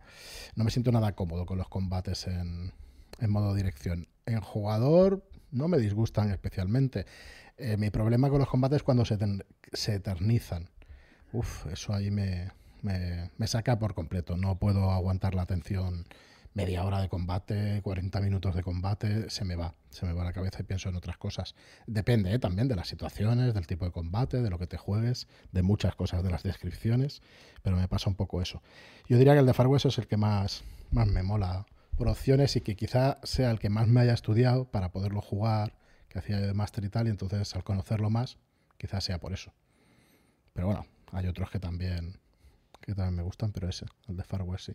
no 0.55 0.63
me 0.63 0.71
siento 0.71 0.91
nada 0.91 1.13
cómodo 1.15 1.45
con 1.45 1.57
los 1.57 1.67
combates 1.67 2.27
en, 2.27 2.71
en 3.19 3.29
modo 3.31 3.53
dirección. 3.55 4.07
En 4.25 4.41
jugador 4.41 5.27
no 5.51 5.67
me 5.67 5.79
disgustan 5.79 6.29
especialmente. 6.29 7.05
Eh, 7.57 7.77
mi 7.77 7.89
problema 7.89 8.29
con 8.29 8.39
los 8.39 8.47
combates 8.47 8.77
es 8.77 8.83
cuando 8.83 9.05
se, 9.05 9.17
se 9.73 9.95
eternizan. 9.95 10.69
Uf, 11.33 11.67
eso 11.67 11.93
ahí 11.93 12.11
me, 12.11 12.51
me, 12.81 13.31
me, 13.37 13.47
saca 13.47 13.79
por 13.79 13.93
completo. 13.93 14.37
No 14.37 14.57
puedo 14.57 14.91
aguantar 14.91 15.35
la 15.35 15.43
atención 15.43 16.05
media 16.57 16.83
hora 16.83 16.99
de 16.99 17.07
combate, 17.07 17.81
40 17.83 18.19
minutos 18.19 18.55
de 18.55 18.63
combate, 18.63 19.29
se 19.29 19.45
me 19.45 19.55
va, 19.55 19.75
se 19.91 20.07
me 20.07 20.13
va 20.13 20.23
la 20.23 20.33
cabeza 20.33 20.61
y 20.61 20.63
pienso 20.63 20.89
en 20.89 20.95
otras 20.95 21.15
cosas. 21.17 21.53
Depende 21.85 22.33
¿eh? 22.33 22.39
también 22.39 22.67
de 22.67 22.75
las 22.75 22.87
situaciones, 22.87 23.53
del 23.53 23.67
tipo 23.67 23.85
de 23.85 23.91
combate, 23.91 24.41
de 24.41 24.49
lo 24.49 24.57
que 24.57 24.65
te 24.65 24.75
juegues, 24.75 25.27
de 25.51 25.61
muchas 25.61 25.95
cosas, 25.95 26.23
de 26.23 26.31
las 26.31 26.41
descripciones, 26.41 27.21
pero 27.61 27.77
me 27.77 27.87
pasa 27.87 28.09
un 28.09 28.15
poco 28.15 28.41
eso. 28.41 28.63
Yo 29.07 29.19
diría 29.19 29.33
que 29.33 29.41
el 29.41 29.45
de 29.45 29.53
Far 29.53 29.67
West 29.67 29.85
es 29.85 29.99
el 29.99 30.07
que 30.07 30.17
más, 30.17 30.63
más 30.89 31.07
me 31.07 31.21
mola 31.21 31.67
por 31.95 32.07
opciones 32.07 32.55
y 32.55 32.61
que 32.61 32.75
quizá 32.75 33.19
sea 33.21 33.51
el 33.51 33.59
que 33.59 33.69
más 33.69 33.87
me 33.87 34.01
haya 34.01 34.13
estudiado 34.13 34.65
para 34.65 34.91
poderlo 34.91 35.21
jugar, 35.21 35.77
que 36.09 36.17
hacía 36.17 36.39
de 36.39 36.55
máster 36.55 36.83
y 36.85 36.89
tal, 36.89 37.05
y 37.05 37.11
entonces 37.11 37.55
al 37.55 37.63
conocerlo 37.63 38.09
más, 38.09 38.39
quizás 38.79 39.03
sea 39.03 39.19
por 39.19 39.31
eso. 39.31 39.53
Pero 40.53 40.65
bueno, 40.65 40.87
hay 41.11 41.27
otros 41.27 41.49
que 41.49 41.59
también, 41.59 42.19
que 42.81 42.93
también 42.93 43.15
me 43.15 43.23
gustan, 43.23 43.51
pero 43.51 43.69
ese, 43.69 43.85
el 44.07 44.17
de 44.17 44.23
Far 44.23 44.43
West 44.43 44.65
sí. 44.67 44.73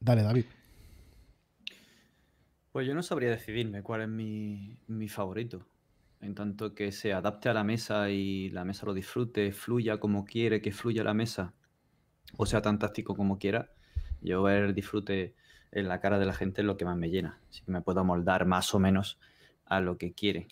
Dale, 0.00 0.22
David. 0.22 0.44
Pues 2.72 2.86
yo 2.86 2.94
no 2.94 3.02
sabría 3.02 3.30
decidirme 3.30 3.82
cuál 3.82 4.02
es 4.02 4.08
mi, 4.08 5.08
favorito. 5.08 5.66
En 6.20 6.34
tanto 6.34 6.74
que 6.74 6.92
se 6.92 7.12
adapte 7.12 7.48
a 7.48 7.54
la 7.54 7.64
mesa 7.64 8.10
y 8.10 8.50
la 8.50 8.64
mesa 8.64 8.86
lo 8.86 8.94
disfrute, 8.94 9.52
fluya 9.52 9.98
como 9.98 10.24
quiere 10.24 10.60
que 10.60 10.72
fluya 10.72 11.04
la 11.04 11.14
mesa, 11.14 11.54
o 12.36 12.44
sea 12.44 12.60
tan 12.60 12.78
táctico 12.78 13.14
como 13.14 13.38
quiera, 13.38 13.70
yo 14.20 14.42
ver 14.42 14.74
disfrute 14.74 15.34
en 15.70 15.88
la 15.88 16.00
cara 16.00 16.18
de 16.18 16.26
la 16.26 16.34
gente 16.34 16.60
es 16.60 16.66
lo 16.66 16.76
que 16.76 16.84
más 16.84 16.96
me 16.96 17.10
llena. 17.10 17.40
Así 17.48 17.62
que 17.62 17.70
me 17.70 17.82
puedo 17.82 18.04
moldar 18.04 18.46
más 18.46 18.74
o 18.74 18.78
menos 18.78 19.18
a 19.64 19.80
lo 19.80 19.96
que 19.96 20.12
quiere. 20.12 20.48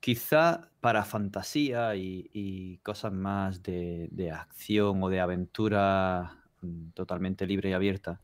Quizá 0.00 0.70
para 0.80 1.04
fantasía 1.04 1.96
y, 1.96 2.78
cosas 2.82 3.12
más 3.12 3.62
de, 3.62 4.08
de, 4.12 4.30
acción 4.30 5.02
o 5.02 5.08
de 5.08 5.20
aventura 5.20 6.38
Mm, 6.62 6.90
totalmente 6.90 7.46
libre 7.46 7.70
y 7.70 7.72
abierta. 7.72 8.20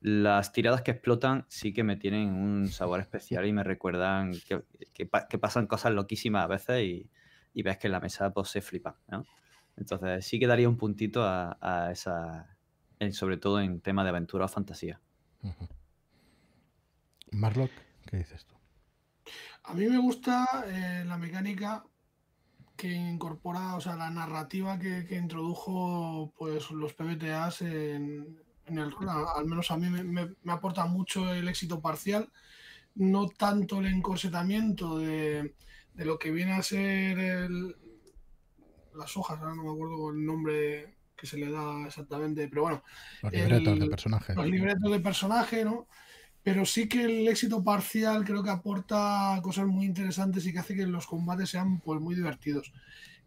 Las 0.00 0.52
tiradas 0.52 0.82
que 0.82 0.90
explotan 0.90 1.46
sí 1.48 1.72
que 1.72 1.82
me 1.82 1.96
tienen 1.96 2.34
un 2.34 2.68
sabor 2.68 3.00
especial 3.00 3.46
y 3.46 3.52
me 3.52 3.64
recuerdan 3.64 4.32
que, 4.46 5.06
pasan 5.38 5.66
cosas 5.66 5.92
loquísimas 5.92 6.44
a 6.44 6.48
veces 6.48 6.82
y, 6.82 7.62
ves 7.62 7.78
que 7.78 7.86
en 7.86 7.92
la 7.92 8.00
mesa 8.00 8.32
pues, 8.32 8.48
se 8.48 8.60
flipa. 8.60 8.98
Entonces 9.76 10.26
sí 10.26 10.38
que 10.38 10.46
daría 10.46 10.68
un 10.68 10.76
puntito 10.76 11.22
a, 11.24 11.88
esa, 11.90 12.56
sobre 13.12 13.38
todo 13.38 13.60
en 13.60 13.80
tema 13.80 14.04
de 14.04 14.10
aventura 14.10 14.44
o 14.44 14.48
fantasía. 14.48 15.00
Marlock, 17.30 17.70
¿qué 18.06 18.18
dices 18.18 18.44
tú? 18.46 18.53
A 19.64 19.74
mí 19.74 19.86
me 19.86 19.98
gusta 19.98 20.64
eh, 20.66 21.04
la 21.06 21.16
mecánica 21.16 21.84
que 22.76 22.92
incorpora, 22.92 23.76
o 23.76 23.80
sea, 23.80 23.96
la 23.96 24.10
narrativa 24.10 24.78
que, 24.78 25.06
introdujo 25.16 26.32
pues 26.36 26.70
los 26.70 26.92
PBTAs 26.92 27.62
en, 27.62 28.38
el 28.66 28.90
rol, 28.90 29.08
al 29.08 29.46
menos 29.46 29.70
a 29.70 29.76
mí 29.76 29.88
me, 29.88 30.52
aporta 30.52 30.84
mucho 30.86 31.32
el 31.32 31.48
éxito 31.48 31.80
parcial, 31.80 32.30
no 32.94 33.28
tanto 33.28 33.78
el 33.78 33.86
encorsetamiento 33.86 34.98
de, 34.98 35.54
lo 35.94 36.18
que 36.18 36.30
viene 36.30 36.52
a 36.52 36.62
ser 36.62 37.16
las 38.94 39.16
hojas, 39.16 39.38
ahora 39.38 39.54
no 39.54 39.64
me 39.64 39.72
acuerdo 39.72 40.10
el 40.10 40.24
nombre 40.24 40.96
que 41.16 41.26
se 41.26 41.38
le 41.38 41.50
da 41.50 41.86
exactamente, 41.86 42.48
pero 42.48 42.62
bueno. 42.62 42.82
Los 43.22 43.32
libretos 43.32 43.78
de 43.78 43.86
personaje. 43.86 44.34
Los 44.34 44.46
libretos 44.46 44.90
de 44.90 45.00
personaje, 45.00 45.64
¿no? 45.64 45.86
Pero 46.44 46.66
sí 46.66 46.88
que 46.88 47.04
el 47.04 47.26
éxito 47.26 47.64
parcial 47.64 48.22
creo 48.24 48.42
que 48.42 48.50
aporta 48.50 49.40
cosas 49.42 49.66
muy 49.66 49.86
interesantes 49.86 50.46
y 50.46 50.52
que 50.52 50.58
hace 50.58 50.76
que 50.76 50.86
los 50.86 51.06
combates 51.06 51.48
sean 51.48 51.80
pues 51.80 52.00
muy 52.00 52.14
divertidos. 52.14 52.70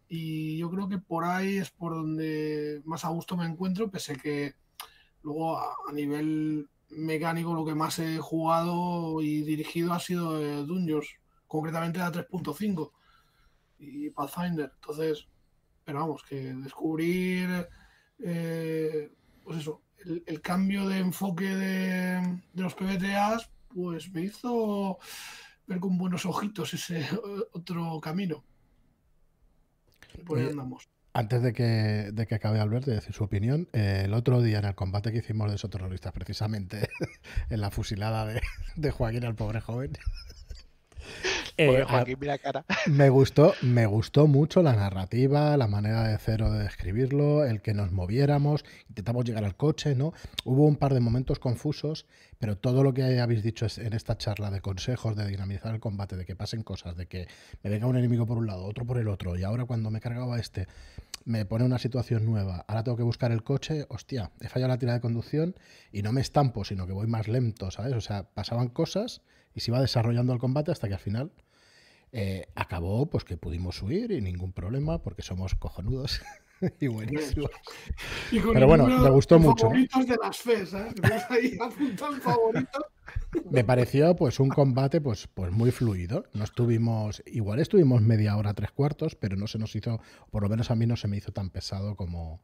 Y 0.08 0.56
yo 0.56 0.70
creo 0.70 0.88
que 0.88 0.98
por 0.98 1.24
ahí 1.24 1.58
es 1.58 1.70
por 1.70 1.94
donde 1.94 2.80
más 2.84 3.04
a 3.04 3.08
gusto 3.08 3.36
me 3.36 3.44
encuentro, 3.44 3.90
pese 3.90 4.16
que 4.16 4.54
luego 5.22 5.58
a, 5.58 5.92
nivel 5.92 6.68
mecánico 6.90 7.54
lo 7.54 7.64
que 7.64 7.74
más 7.74 7.98
he 7.98 8.18
jugado 8.18 9.20
y 9.20 9.42
dirigido 9.42 9.92
ha 9.92 10.00
sido 10.00 10.40
eh, 10.40 10.64
Dungeons, 10.64 11.08
concretamente 11.48 11.98
la 11.98 12.12
3.5 12.12 12.92
y 13.80 14.10
Pathfinder. 14.10 14.70
Entonces, 14.76 15.26
pero 15.84 15.98
vamos, 15.98 16.22
que 16.22 16.54
descubrir, 16.54 17.68
eh, 18.20 19.12
pues 19.42 19.58
eso, 19.58 19.82
el, 20.04 20.40
cambio 20.40 20.88
de 20.88 20.98
enfoque 20.98 21.54
de, 21.54 22.40
los 22.54 22.74
PBTAs, 22.74 23.50
pues 23.74 24.10
me 24.12 24.22
hizo 24.22 24.98
ver 25.66 25.80
con 25.80 25.98
buenos 25.98 26.26
ojitos 26.26 26.74
ese 26.74 27.06
otro 27.52 28.00
camino. 28.00 28.44
Por 30.26 30.38
ahí 30.38 30.48
andamos. 30.48 30.88
Antes 31.14 31.42
de 31.42 31.52
que, 31.52 31.62
de 32.12 32.26
que 32.26 32.34
acabe 32.34 32.60
Albert 32.60 32.84
de 32.86 32.94
decir 32.94 33.12
su 33.12 33.24
opinión, 33.24 33.68
eh, 33.72 34.02
el 34.04 34.14
otro 34.14 34.40
día 34.40 34.58
en 34.58 34.66
el 34.66 34.74
combate 34.74 35.10
que 35.10 35.18
hicimos 35.18 35.48
de 35.48 35.56
esos 35.56 35.70
terroristas, 35.70 36.12
precisamente 36.12 36.88
en 37.50 37.60
la 37.60 37.70
fusilada 37.70 38.24
de, 38.26 38.40
de 38.76 38.90
Joaquín 38.90 39.24
al 39.24 39.34
pobre 39.34 39.60
joven, 39.60 39.92
eh, 41.58 41.84
me 42.86 43.10
gustó, 43.10 43.52
me 43.62 43.86
gustó 43.86 44.26
mucho 44.26 44.62
la 44.62 44.74
narrativa, 44.74 45.56
la 45.56 45.66
manera 45.66 46.04
de 46.04 46.16
cero 46.18 46.52
de 46.52 46.62
describirlo, 46.62 47.44
el 47.44 47.60
que 47.60 47.74
nos 47.74 47.90
moviéramos, 47.90 48.64
intentamos 48.88 49.24
llegar 49.24 49.44
al 49.44 49.56
coche, 49.56 49.94
¿no? 49.94 50.12
Hubo 50.44 50.64
un 50.66 50.76
par 50.76 50.94
de 50.94 51.00
momentos 51.00 51.40
confusos, 51.40 52.06
pero 52.38 52.56
todo 52.56 52.84
lo 52.84 52.94
que 52.94 53.20
habéis 53.20 53.42
dicho 53.42 53.66
en 53.76 53.92
esta 53.92 54.16
charla 54.16 54.50
de 54.50 54.60
consejos, 54.60 55.16
de 55.16 55.26
dinamizar 55.26 55.74
el 55.74 55.80
combate, 55.80 56.16
de 56.16 56.24
que 56.24 56.36
pasen 56.36 56.62
cosas, 56.62 56.96
de 56.96 57.06
que 57.06 57.26
me 57.62 57.70
venga 57.70 57.86
un 57.86 57.96
enemigo 57.96 58.24
por 58.24 58.38
un 58.38 58.46
lado, 58.46 58.64
otro 58.64 58.86
por 58.86 58.98
el 58.98 59.08
otro, 59.08 59.36
y 59.36 59.42
ahora 59.42 59.64
cuando 59.64 59.90
me 59.90 60.00
cargaba 60.00 60.38
este, 60.38 60.68
me 61.24 61.44
pone 61.44 61.64
una 61.64 61.78
situación 61.78 62.24
nueva, 62.24 62.64
ahora 62.68 62.84
tengo 62.84 62.96
que 62.96 63.02
buscar 63.02 63.32
el 63.32 63.42
coche, 63.42 63.84
hostia, 63.88 64.30
he 64.40 64.48
fallado 64.48 64.68
la 64.68 64.78
tira 64.78 64.94
de 64.94 65.00
conducción 65.00 65.56
y 65.92 66.02
no 66.02 66.12
me 66.12 66.20
estampo, 66.20 66.64
sino 66.64 66.86
que 66.86 66.92
voy 66.92 67.08
más 67.08 67.26
lento, 67.26 67.70
¿sabes? 67.70 67.94
O 67.94 68.00
sea, 68.00 68.22
pasaban 68.22 68.68
cosas 68.68 69.22
y 69.54 69.60
se 69.60 69.70
iba 69.70 69.80
desarrollando 69.80 70.32
el 70.32 70.38
combate 70.38 70.70
hasta 70.70 70.88
que 70.88 70.94
al 70.94 71.00
final 71.00 71.32
eh, 72.12 72.46
acabó 72.54 73.06
pues 73.06 73.24
que 73.24 73.36
pudimos 73.36 73.82
huir 73.82 74.12
y 74.12 74.20
ningún 74.20 74.52
problema 74.52 75.02
porque 75.02 75.22
somos 75.22 75.54
cojonudos 75.54 76.20
y 76.80 76.86
buenísimos. 76.86 77.50
Pero 78.30 78.66
bueno, 78.66 78.86
me 78.86 79.10
gustó 79.10 79.38
mucho. 79.38 79.68
de 79.68 80.16
las 80.20 80.38
fes, 80.38 80.72
¿eh? 80.74 80.88
Me 83.50 83.64
pareció 83.64 84.16
pues 84.16 84.40
un 84.40 84.48
combate 84.48 85.00
pues, 85.00 85.28
pues 85.28 85.52
muy 85.52 85.70
fluido. 85.70 86.24
No 86.32 86.44
estuvimos, 86.44 87.22
igual 87.26 87.60
estuvimos 87.60 88.00
media 88.02 88.36
hora, 88.36 88.54
tres 88.54 88.70
cuartos, 88.70 89.14
pero 89.14 89.36
no 89.36 89.46
se 89.46 89.58
nos 89.58 89.74
hizo, 89.76 90.00
por 90.30 90.42
lo 90.42 90.48
menos 90.48 90.70
a 90.70 90.76
mí 90.76 90.86
no 90.86 90.96
se 90.96 91.08
me 91.08 91.16
hizo 91.16 91.32
tan 91.32 91.50
pesado 91.50 91.94
como, 91.94 92.40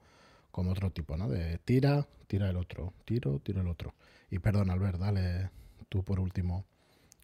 como 0.50 0.72
otro 0.72 0.90
tipo, 0.90 1.16
¿no? 1.16 1.28
De 1.28 1.58
tira, 1.58 2.06
tira 2.26 2.50
el 2.50 2.56
otro, 2.56 2.92
tiro, 3.04 3.38
tiro 3.40 3.62
el 3.62 3.68
otro. 3.68 3.94
Y 4.30 4.38
perdón, 4.38 4.70
Albert, 4.70 4.98
dale 4.98 5.50
tú 5.88 6.04
por 6.04 6.20
último, 6.20 6.64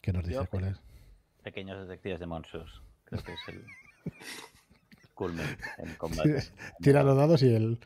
que 0.01 0.13
nos 0.13 0.27
dice 0.27 0.47
cuál 0.51 0.65
es. 0.65 0.90
Pequeños 1.43 1.87
detectives 1.87 2.21
de 2.21 2.27
monstruos. 2.27 2.83
Creo 3.05 3.23
que 3.23 3.33
es 3.33 3.49
el 3.49 3.65
culmen 5.15 5.47
en 5.79 5.95
combate. 5.95 6.43
Tira 6.81 7.03
los 7.03 7.17
dados 7.17 7.43
y 7.43 7.55
el 7.55 7.79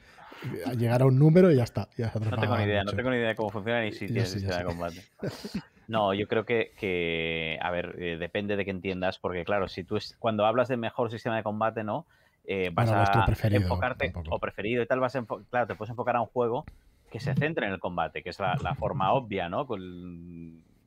llegar 0.77 1.03
a 1.03 1.07
un 1.07 1.19
número 1.19 1.51
y 1.51 1.57
ya 1.57 1.65
está. 1.65 1.89
no 1.99 2.37
tengo 2.37 2.57
ni 2.57 2.65
idea, 2.65 2.85
no 2.85 2.93
tengo 2.93 3.11
ni 3.11 3.17
idea 3.17 3.29
de 3.29 3.35
cómo 3.37 3.51
funciona 3.51 3.83
ni 3.83 3.93
si 3.93 4.07
tiene 4.07 4.27
sistema 4.27 4.59
de 4.59 4.65
combate. 4.65 5.03
No, 5.87 6.15
yo 6.15 6.27
creo 6.27 6.47
que, 6.47 6.73
que 6.79 7.59
a 7.61 7.71
ver, 7.71 7.97
eh, 7.99 8.17
depende 8.17 8.57
de 8.57 8.65
que 8.65 8.71
entiendas, 8.71 9.19
porque 9.19 9.45
claro, 9.45 9.69
si 9.69 9.85
tú 9.85 9.99
es, 9.99 10.17
cuando 10.19 10.47
hablas 10.47 10.69
de 10.69 10.79
mejor 10.79 11.11
sistema 11.11 11.37
de 11.37 11.43
combate, 11.43 11.85
¿no? 11.85 12.07
Eh, 12.47 12.71
vas 12.73 12.91
a 12.91 13.27
enfocarte 13.51 14.13
o 14.31 14.39
preferido 14.39 14.83
y 14.83 14.87
tal, 14.87 15.01
vas 15.01 15.15
a 15.15 15.25
claro, 15.51 15.67
te 15.67 15.75
puedes 15.75 15.91
enfocar 15.91 16.17
a 16.17 16.23
un 16.23 16.27
juego 16.27 16.65
que 17.11 17.21
se 17.21 17.35
centre 17.35 17.67
en 17.67 17.73
el 17.75 17.81
combate, 17.81 18.23
que 18.23 18.31
es 18.31 18.41
la, 18.41 18.57
la 18.63 18.75
forma 18.75 19.13
obvia, 19.13 19.51
¿no? 19.51 19.67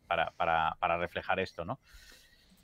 Para, 0.08 0.32
para, 0.32 0.76
para 0.80 0.98
reflejar 0.98 1.40
esto, 1.40 1.64
¿no? 1.64 1.80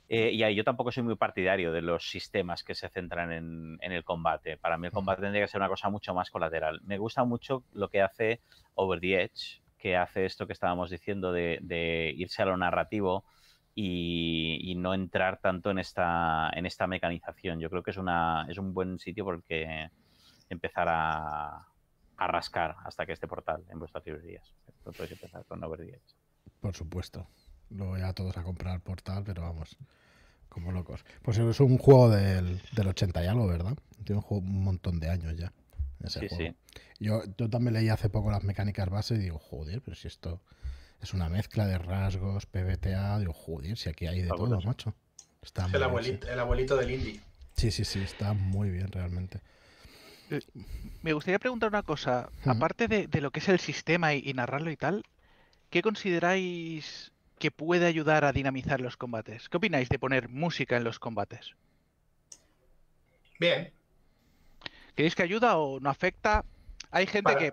Eh, 0.08 0.30
y 0.32 0.42
ahí 0.42 0.54
yo 0.54 0.64
tampoco 0.64 0.92
soy 0.92 1.02
muy 1.02 1.16
partidario 1.16 1.72
de 1.72 1.80
los 1.80 2.10
sistemas 2.10 2.62
que 2.62 2.74
se 2.74 2.88
centran 2.88 3.32
en, 3.32 3.78
el 3.80 4.04
combate. 4.04 4.58
Para 4.58 4.76
mí 4.76 4.86
el 4.86 4.92
combate 4.92 5.22
tendría 5.22 5.44
que 5.44 5.50
ser 5.50 5.60
una 5.60 5.68
cosa 5.68 5.88
mucho 5.88 6.12
más 6.14 6.30
colateral. 6.30 6.80
Me 6.84 6.98
gusta 6.98 7.24
mucho 7.24 7.64
lo 7.72 7.88
que 7.88 8.02
hace 8.02 8.40
Over 8.74 9.00
the 9.00 9.22
Edge, 9.22 9.62
que 9.78 9.96
hace 9.96 10.26
esto 10.26 10.46
que 10.46 10.52
estábamos 10.52 10.90
diciendo 10.90 11.32
de, 11.32 12.14
irse 12.16 12.42
a 12.42 12.46
lo 12.46 12.56
narrativo 12.56 13.24
y, 13.74 14.74
no 14.76 14.92
entrar 14.92 15.38
tanto 15.40 15.70
en 15.70 15.78
esta, 15.78 16.50
en 16.54 16.66
esta 16.66 16.86
mecanización. 16.86 17.58
Yo 17.60 17.70
creo 17.70 17.82
que 17.82 17.92
es, 17.92 17.96
una, 17.96 18.46
es 18.48 18.58
un 18.58 18.74
buen 18.74 18.98
sitio 18.98 19.24
por 19.24 19.36
el 19.36 19.42
que 19.42 19.88
empezar 20.50 20.88
a, 20.90 21.68
rascar 22.16 22.76
hasta 22.84 23.04
que 23.04 23.12
este 23.12 23.26
portal 23.26 23.64
en 23.68 23.78
vuestras 23.78 24.04
librerías. 24.06 24.54
Podéis 24.82 25.12
empezar 25.12 25.44
con 25.46 25.62
Over 25.64 25.80
the 25.80 25.90
Edge. 25.90 26.14
Por 26.60 26.74
supuesto 26.74 27.26
lo 27.74 27.86
voy 27.86 28.02
a 28.02 28.12
todos 28.12 28.36
a 28.36 28.42
comprar 28.42 28.80
portal, 28.80 29.24
pero 29.24 29.42
vamos, 29.42 29.76
como 30.48 30.72
locos. 30.72 31.04
Pues 31.22 31.38
es 31.38 31.60
un 31.60 31.78
juego 31.78 32.10
del, 32.10 32.62
del 32.72 32.88
80 32.88 33.24
y 33.24 33.26
algo, 33.26 33.46
¿verdad? 33.46 33.76
Tiene 34.04 34.18
un, 34.18 34.22
juego, 34.22 34.44
un 34.44 34.64
montón 34.64 35.00
de 35.00 35.10
años 35.10 35.36
ya. 35.36 35.52
Ese 36.02 36.20
Sí, 36.20 36.28
juego. 36.28 36.36
sí. 36.48 36.56
Yo, 37.00 37.22
yo 37.38 37.50
también 37.50 37.74
leí 37.74 37.88
hace 37.88 38.08
poco 38.10 38.30
las 38.30 38.44
mecánicas 38.44 38.88
base 38.90 39.14
y 39.14 39.18
digo, 39.18 39.38
joder, 39.38 39.82
pero 39.82 39.96
si 39.96 40.08
esto 40.08 40.42
es 41.00 41.14
una 41.14 41.28
mezcla 41.28 41.66
de 41.66 41.78
rasgos, 41.78 42.46
PBTA, 42.46 43.18
digo, 43.20 43.32
joder, 43.32 43.76
si 43.78 43.88
aquí 43.90 44.06
hay 44.06 44.22
de 44.22 44.32
todo, 44.32 44.60
macho. 44.62 44.94
Está 45.42 45.68
El 45.72 45.82
muy 45.82 45.84
bien, 45.84 45.84
abuelito, 45.84 46.28
el 46.28 46.38
abuelito 46.40 46.76
del 46.76 46.90
indie. 46.92 47.22
sí. 47.56 47.70
sí, 47.70 47.84
sí, 47.84 48.02
está 48.02 48.32
muy 48.34 48.70
bien 48.70 48.90
realmente. 48.92 49.40
Me 51.02 51.12
gustaría 51.12 51.38
preguntar 51.38 51.68
una 51.68 51.82
cosa. 51.82 52.32
Aparte 52.44 52.88
de, 52.88 53.06
de 53.06 53.20
lo 53.20 53.30
que 53.30 53.40
es 53.40 53.48
el 53.48 53.60
sistema 53.60 54.14
y, 54.14 54.22
y 54.24 54.32
narrarlo 54.34 54.70
y 54.70 54.76
tal, 54.76 55.04
¿qué 55.70 55.82
consideráis 55.82 57.13
que 57.44 57.50
puede 57.50 57.84
ayudar 57.84 58.24
a 58.24 58.32
dinamizar 58.32 58.80
los 58.80 58.96
combates? 58.96 59.50
¿Qué 59.50 59.58
opináis 59.58 59.90
de 59.90 59.98
poner 59.98 60.30
música 60.30 60.78
en 60.78 60.84
los 60.84 60.98
combates? 60.98 61.54
Bien, 63.38 63.70
¿Creéis 64.94 65.14
que 65.14 65.24
ayuda 65.24 65.58
o 65.58 65.78
no 65.78 65.90
afecta? 65.90 66.42
Hay 66.90 67.06
gente 67.06 67.34
Para- 67.34 67.38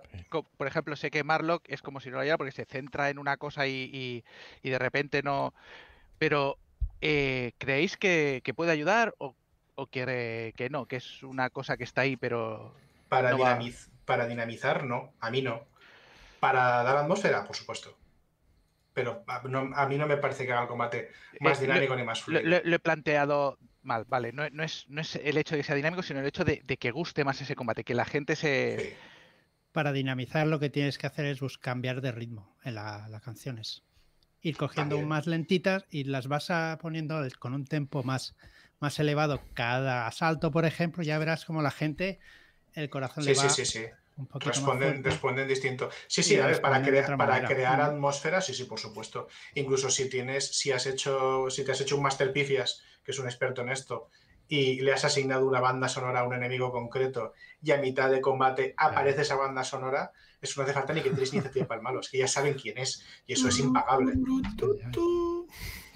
por 0.56 0.66
ejemplo, 0.66 0.96
sé 0.96 1.10
que 1.10 1.24
Marlock 1.24 1.64
es 1.68 1.82
como 1.82 2.00
si 2.00 2.08
no 2.08 2.14
lo 2.16 2.22
hayera 2.22 2.38
porque 2.38 2.52
se 2.52 2.64
centra 2.64 3.10
en 3.10 3.18
una 3.18 3.36
cosa 3.36 3.66
y, 3.66 3.90
y- 3.92 4.24
y 4.62 4.70
de 4.70 4.78
repente 4.78 5.22
no. 5.22 5.52
Pero, 6.18 6.56
eh, 7.02 7.52
¿creéis 7.58 7.98
que, 7.98 8.40
que 8.42 8.54
puede 8.54 8.72
ayudar 8.72 9.14
o, 9.18 9.34
o 9.74 9.86
que, 9.88 10.54
que 10.56 10.70
no? 10.70 10.86
Que 10.86 10.96
es 10.96 11.22
una 11.22 11.50
cosa 11.50 11.76
que 11.76 11.84
está 11.84 12.00
ahí, 12.00 12.16
pero. 12.16 12.74
para, 13.10 13.32
No 13.32 13.38
va. 13.40 13.58
dinamiz- 13.58 13.90
para 14.06 14.26
dinamizar, 14.26 14.84
no. 14.84 15.12
A 15.20 15.30
mí 15.30 15.42
no. 15.42 15.66
Para 16.40 16.82
dar 16.82 16.96
atmósfera, 16.96 17.44
por 17.44 17.56
supuesto. 17.56 17.98
Pero 18.94 19.24
a, 19.26 19.42
no- 19.48 19.70
a 19.74 19.86
mí 19.88 19.96
no 19.96 20.06
me 20.06 20.16
parece 20.18 20.44
que 20.46 20.52
haga 20.52 20.62
el 20.62 20.68
combate 20.68 21.10
más 21.40 21.58
Eh, 21.58 21.66
lo- 21.66 21.72
dinámico 21.72 21.96
ni 21.96 22.02
más 22.04 22.22
fluido. 22.22 22.42
lo- 22.42 22.60
lo 22.62 22.76
he 22.76 22.78
planteado 22.78 23.58
mal, 23.82 24.04
vale. 24.06 24.32
No, 24.32 24.48
no 24.50 24.62
es, 24.62 24.84
no 24.88 25.00
es 25.00 25.16
el 25.16 25.36
hecho 25.38 25.54
de 25.54 25.60
que 25.60 25.66
sea 25.66 25.74
dinámico, 25.74 26.02
sino 26.02 26.20
el 26.20 26.26
hecho 26.26 26.44
de, 26.44 26.60
de 26.64 26.76
que 26.76 26.90
guste 26.90 27.24
más 27.24 27.40
ese 27.40 27.56
combate, 27.56 27.84
que 27.84 27.94
la 27.94 28.04
gente 28.04 28.36
se. 28.36 28.78
Sí. 28.78 28.94
Para 29.72 29.92
dinamizar 29.92 30.46
lo 30.46 30.60
que 30.60 30.68
tienes 30.68 30.98
que 30.98 31.06
hacer 31.06 31.24
es 31.24 31.40
cambiar 31.58 32.02
de 32.02 32.12
ritmo 32.12 32.56
en 32.62 32.74
la- 32.74 33.08
las 33.08 33.22
canciones. 33.22 33.82
Ir 34.42 34.56
cogiendo 34.58 34.96
También. 34.96 35.08
más 35.08 35.26
lentitas 35.26 35.86
y 35.88 36.04
las 36.04 36.26
vas 36.26 36.50
a 36.50 36.76
poniendo 36.82 37.22
con 37.38 37.54
un 37.54 37.64
tempo 37.64 38.02
más, 38.02 38.34
más 38.80 38.98
elevado 38.98 39.40
cada 39.54 40.06
asalto, 40.06 40.50
por 40.50 40.66
ejemplo, 40.66 41.02
ya 41.02 41.16
verás 41.18 41.46
como 41.46 41.62
la 41.62 41.70
gente, 41.70 42.18
el 42.74 42.90
corazón 42.90 43.24
Sí, 43.24 43.30
le 43.30 43.34
sí, 43.36 43.46
va 43.46 43.50
sí, 43.50 43.64
sí. 43.64 43.84
Un 44.16 44.26
poquito 44.26 44.48
más 44.50 44.56
Responden, 44.56 45.02
responden 45.04 45.48
distinto. 45.48 45.88
Sí, 46.06 46.22
sí, 46.22 46.38
a 46.38 46.46
ver, 46.46 46.60
para, 46.60 46.82
crea- 46.82 47.16
para 47.16 47.46
crear 47.46 47.78
Mm. 47.78 47.82
atmósfera, 47.94 48.40
sí, 48.40 48.54
sí, 48.54 48.64
por 48.64 48.78
supuesto. 48.78 49.28
Incluso 49.54 49.90
si 49.90 50.08
tienes, 50.08 50.56
si 50.56 50.70
has 50.72 50.86
hecho, 50.86 51.48
si 51.50 51.64
te 51.64 51.72
has 51.72 51.80
hecho 51.80 51.96
un 51.96 52.02
Master 52.02 52.32
Pifias, 52.32 52.82
que 53.04 53.12
es 53.12 53.18
un 53.18 53.26
experto 53.26 53.62
en 53.62 53.70
esto, 53.70 54.08
y 54.48 54.80
le 54.80 54.92
has 54.92 55.04
asignado 55.04 55.46
una 55.46 55.60
banda 55.60 55.88
sonora 55.88 56.20
a 56.20 56.24
un 56.26 56.34
enemigo 56.34 56.70
concreto, 56.70 57.32
y 57.62 57.70
a 57.70 57.78
mitad 57.78 58.10
de 58.10 58.20
combate 58.20 58.74
aparece 58.76 59.22
esa 59.22 59.36
banda 59.36 59.64
sonora, 59.64 60.12
eso 60.42 60.60
no 60.60 60.64
hace 60.64 60.74
falta 60.74 60.92
ni 60.92 61.00
que 61.00 61.10
tienes 61.10 61.32
iniciativa 61.32 61.66
para 61.66 61.78
el 61.78 61.82
malo, 61.84 62.00
es 62.00 62.08
que 62.10 62.18
ya 62.18 62.28
saben 62.28 62.54
quién 62.54 62.76
es, 62.78 63.04
y 63.26 63.32
eso 63.32 63.48
es 63.48 63.58
impagable. 63.60 64.12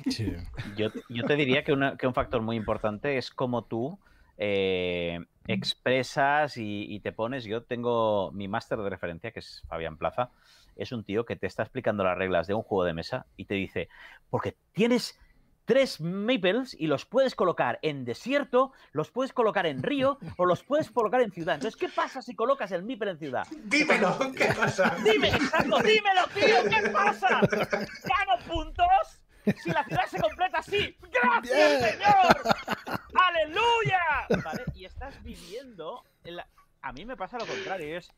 Sí. 0.08 0.32
Yo, 0.76 0.88
yo 1.08 1.24
te 1.24 1.36
diría 1.36 1.64
que, 1.64 1.72
una- 1.72 1.96
que 1.96 2.06
un 2.06 2.14
factor 2.14 2.40
muy 2.42 2.56
importante 2.56 3.18
es 3.18 3.30
cómo 3.30 3.64
tú 3.64 3.98
eh, 4.38 5.20
expresas 5.46 6.56
y, 6.56 6.86
y 6.88 7.00
te 7.00 7.12
pones. 7.12 7.44
Yo 7.44 7.62
tengo 7.62 8.30
mi 8.32 8.48
máster 8.48 8.78
de 8.78 8.90
referencia, 8.90 9.30
que 9.30 9.40
es 9.40 9.62
Fabián 9.68 9.96
Plaza. 9.96 10.30
Es 10.76 10.92
un 10.92 11.04
tío 11.04 11.24
que 11.24 11.36
te 11.36 11.46
está 11.46 11.62
explicando 11.62 12.04
las 12.04 12.18
reglas 12.18 12.46
de 12.46 12.54
un 12.54 12.62
juego 12.62 12.84
de 12.84 12.92
mesa 12.92 13.26
y 13.36 13.46
te 13.46 13.54
dice, 13.54 13.88
porque 14.28 14.56
tienes 14.72 15.18
tres 15.66 16.00
meeples 16.00 16.74
y 16.78 16.86
los 16.86 17.04
puedes 17.04 17.34
colocar 17.34 17.78
en 17.82 18.04
desierto, 18.04 18.72
los 18.92 19.10
puedes 19.10 19.32
colocar 19.32 19.66
en 19.66 19.82
río 19.82 20.18
o 20.38 20.46
los 20.46 20.62
puedes 20.62 20.90
colocar 20.90 21.20
en 21.20 21.32
ciudad. 21.32 21.56
Entonces, 21.56 21.78
¿qué 21.78 21.88
pasa 21.88 22.22
si 22.22 22.34
colocas 22.34 22.72
el 22.72 22.84
meeple 22.84 23.10
en 23.10 23.18
ciudad? 23.18 23.46
Dímelo, 23.64 24.16
¿qué 24.36 24.46
pasa? 24.54 24.96
Dime, 25.04 25.28
exacto, 25.28 25.78
dímelo, 25.78 26.22
tío, 26.34 26.70
¿qué 26.70 26.90
pasa? 26.90 27.40
¿Gano 27.50 28.46
puntos? 28.46 29.20
Si 29.62 29.70
la 29.70 29.84
ciudad 29.84 30.06
se 30.06 30.20
completa 30.20 30.58
así. 30.58 30.96
¡Gracias, 31.12 31.80
Bien. 31.80 31.90
señor! 31.92 33.00
¡Aleluya! 33.16 34.42
¿Vale? 34.44 34.64
Y 34.74 34.84
estás 34.84 35.22
viviendo. 35.22 36.02
en 36.24 36.36
la- 36.36 36.46
A 36.82 36.92
mí 36.92 37.04
me 37.04 37.16
pasa 37.16 37.38
lo 37.38 37.46
contrario. 37.46 37.96
Es. 37.98 38.12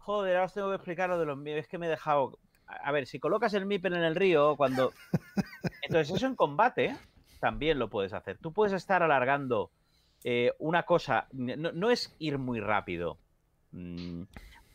Joder, 0.00 0.36
ahora 0.36 0.46
os 0.46 0.54
tengo 0.54 0.68
que 0.70 0.76
explicar 0.76 1.08
lo 1.08 1.18
de 1.18 1.26
los 1.26 1.36
míos. 1.38 1.58
Es 1.60 1.68
que 1.68 1.78
me 1.78 1.86
he 1.86 1.90
dejado. 1.90 2.38
A 2.66 2.92
ver, 2.92 3.06
si 3.06 3.18
colocas 3.18 3.54
el 3.54 3.66
Mipel 3.66 3.94
en 3.94 4.02
el 4.04 4.14
río, 4.14 4.56
cuando. 4.56 4.92
Entonces, 5.82 6.14
eso 6.16 6.26
en 6.26 6.36
combate 6.36 6.96
también 7.40 7.78
lo 7.78 7.88
puedes 7.90 8.12
hacer. 8.12 8.38
Tú 8.38 8.52
puedes 8.52 8.72
estar 8.72 9.02
alargando 9.02 9.70
eh, 10.24 10.52
una 10.58 10.84
cosa. 10.84 11.26
No, 11.32 11.72
no 11.72 11.90
es 11.90 12.14
ir 12.18 12.38
muy 12.38 12.60
rápido. 12.60 13.18
Mm, 13.72 14.22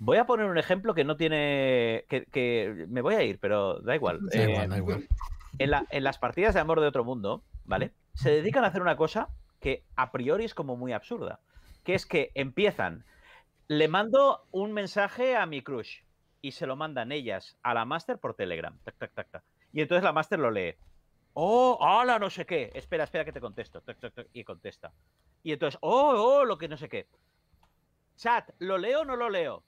Voy 0.02 0.18
a 0.18 0.26
poner 0.26 0.46
un 0.46 0.58
ejemplo 0.58 0.94
que 0.94 1.04
no 1.04 1.18
tiene. 1.18 2.06
Que, 2.08 2.26
que 2.32 2.86
me 2.90 3.02
voy 3.02 3.16
a 3.16 3.24
ir, 3.24 3.38
pero 3.40 3.80
da 3.82 3.96
igual. 3.96 4.20
Da 4.22 4.40
Eh, 4.40 4.50
igual, 4.52 4.70
da 4.70 4.78
igual. 4.78 5.08
en, 5.58 5.72
la- 5.72 5.86
en 5.90 6.04
las 6.06 6.18
partidas 6.18 6.54
de 6.54 6.62
Amor 6.62 6.80
de 6.80 6.88
Otro 6.88 7.04
Mundo, 7.04 7.44
¿vale? 7.66 7.92
Se 8.14 8.30
dedican 8.32 8.64
a 8.64 8.68
hacer 8.68 8.82
una 8.82 8.96
cosa 8.96 9.28
que 9.60 9.86
a 9.96 10.12
priori 10.12 10.46
es 10.46 10.54
como 10.54 10.76
muy 10.76 10.94
absurda, 10.94 11.40
que 11.84 11.96
es 11.96 12.06
que 12.06 12.32
empiezan, 12.36 13.06
le 13.68 13.88
mando 13.88 14.48
un 14.52 14.74
mensaje 14.74 15.36
a 15.36 15.46
mi 15.46 15.62
crush 15.62 16.02
y 16.42 16.52
se 16.52 16.66
lo 16.66 16.76
mandan 16.76 17.12
ellas 17.12 17.58
a 17.64 17.74
la 17.74 17.86
Master 17.86 18.18
por 18.18 18.34
Telegram, 18.34 18.78
tac, 18.84 18.98
tac, 18.98 19.14
tac, 19.14 19.30
tac. 19.30 19.44
y 19.72 19.82
entonces 19.82 20.04
la 20.04 20.14
Master 20.14 20.40
lo 20.40 20.52
lee. 20.52 20.76
Oh, 21.34 21.78
hola, 21.80 22.20
no 22.20 22.30
sé 22.30 22.46
qué. 22.46 22.72
Espera, 22.74 23.04
espera 23.04 23.24
que 23.24 23.32
te 23.32 23.40
contesto. 23.40 23.82
tac, 23.82 24.00
tac, 24.00 24.14
tac, 24.14 24.28
y 24.34 24.44
contesta. 24.44 24.92
Y 25.44 25.54
entonces, 25.54 25.78
oh, 25.82 26.40
oh, 26.40 26.46
lo 26.46 26.58
que 26.58 26.68
no 26.68 26.76
sé 26.76 26.90
qué. 26.90 27.08
Chat, 28.16 28.50
¿lo 28.60 28.78
leo 28.78 29.02
o 29.02 29.06
no 29.06 29.16
lo 29.16 29.30
leo? 29.30 29.64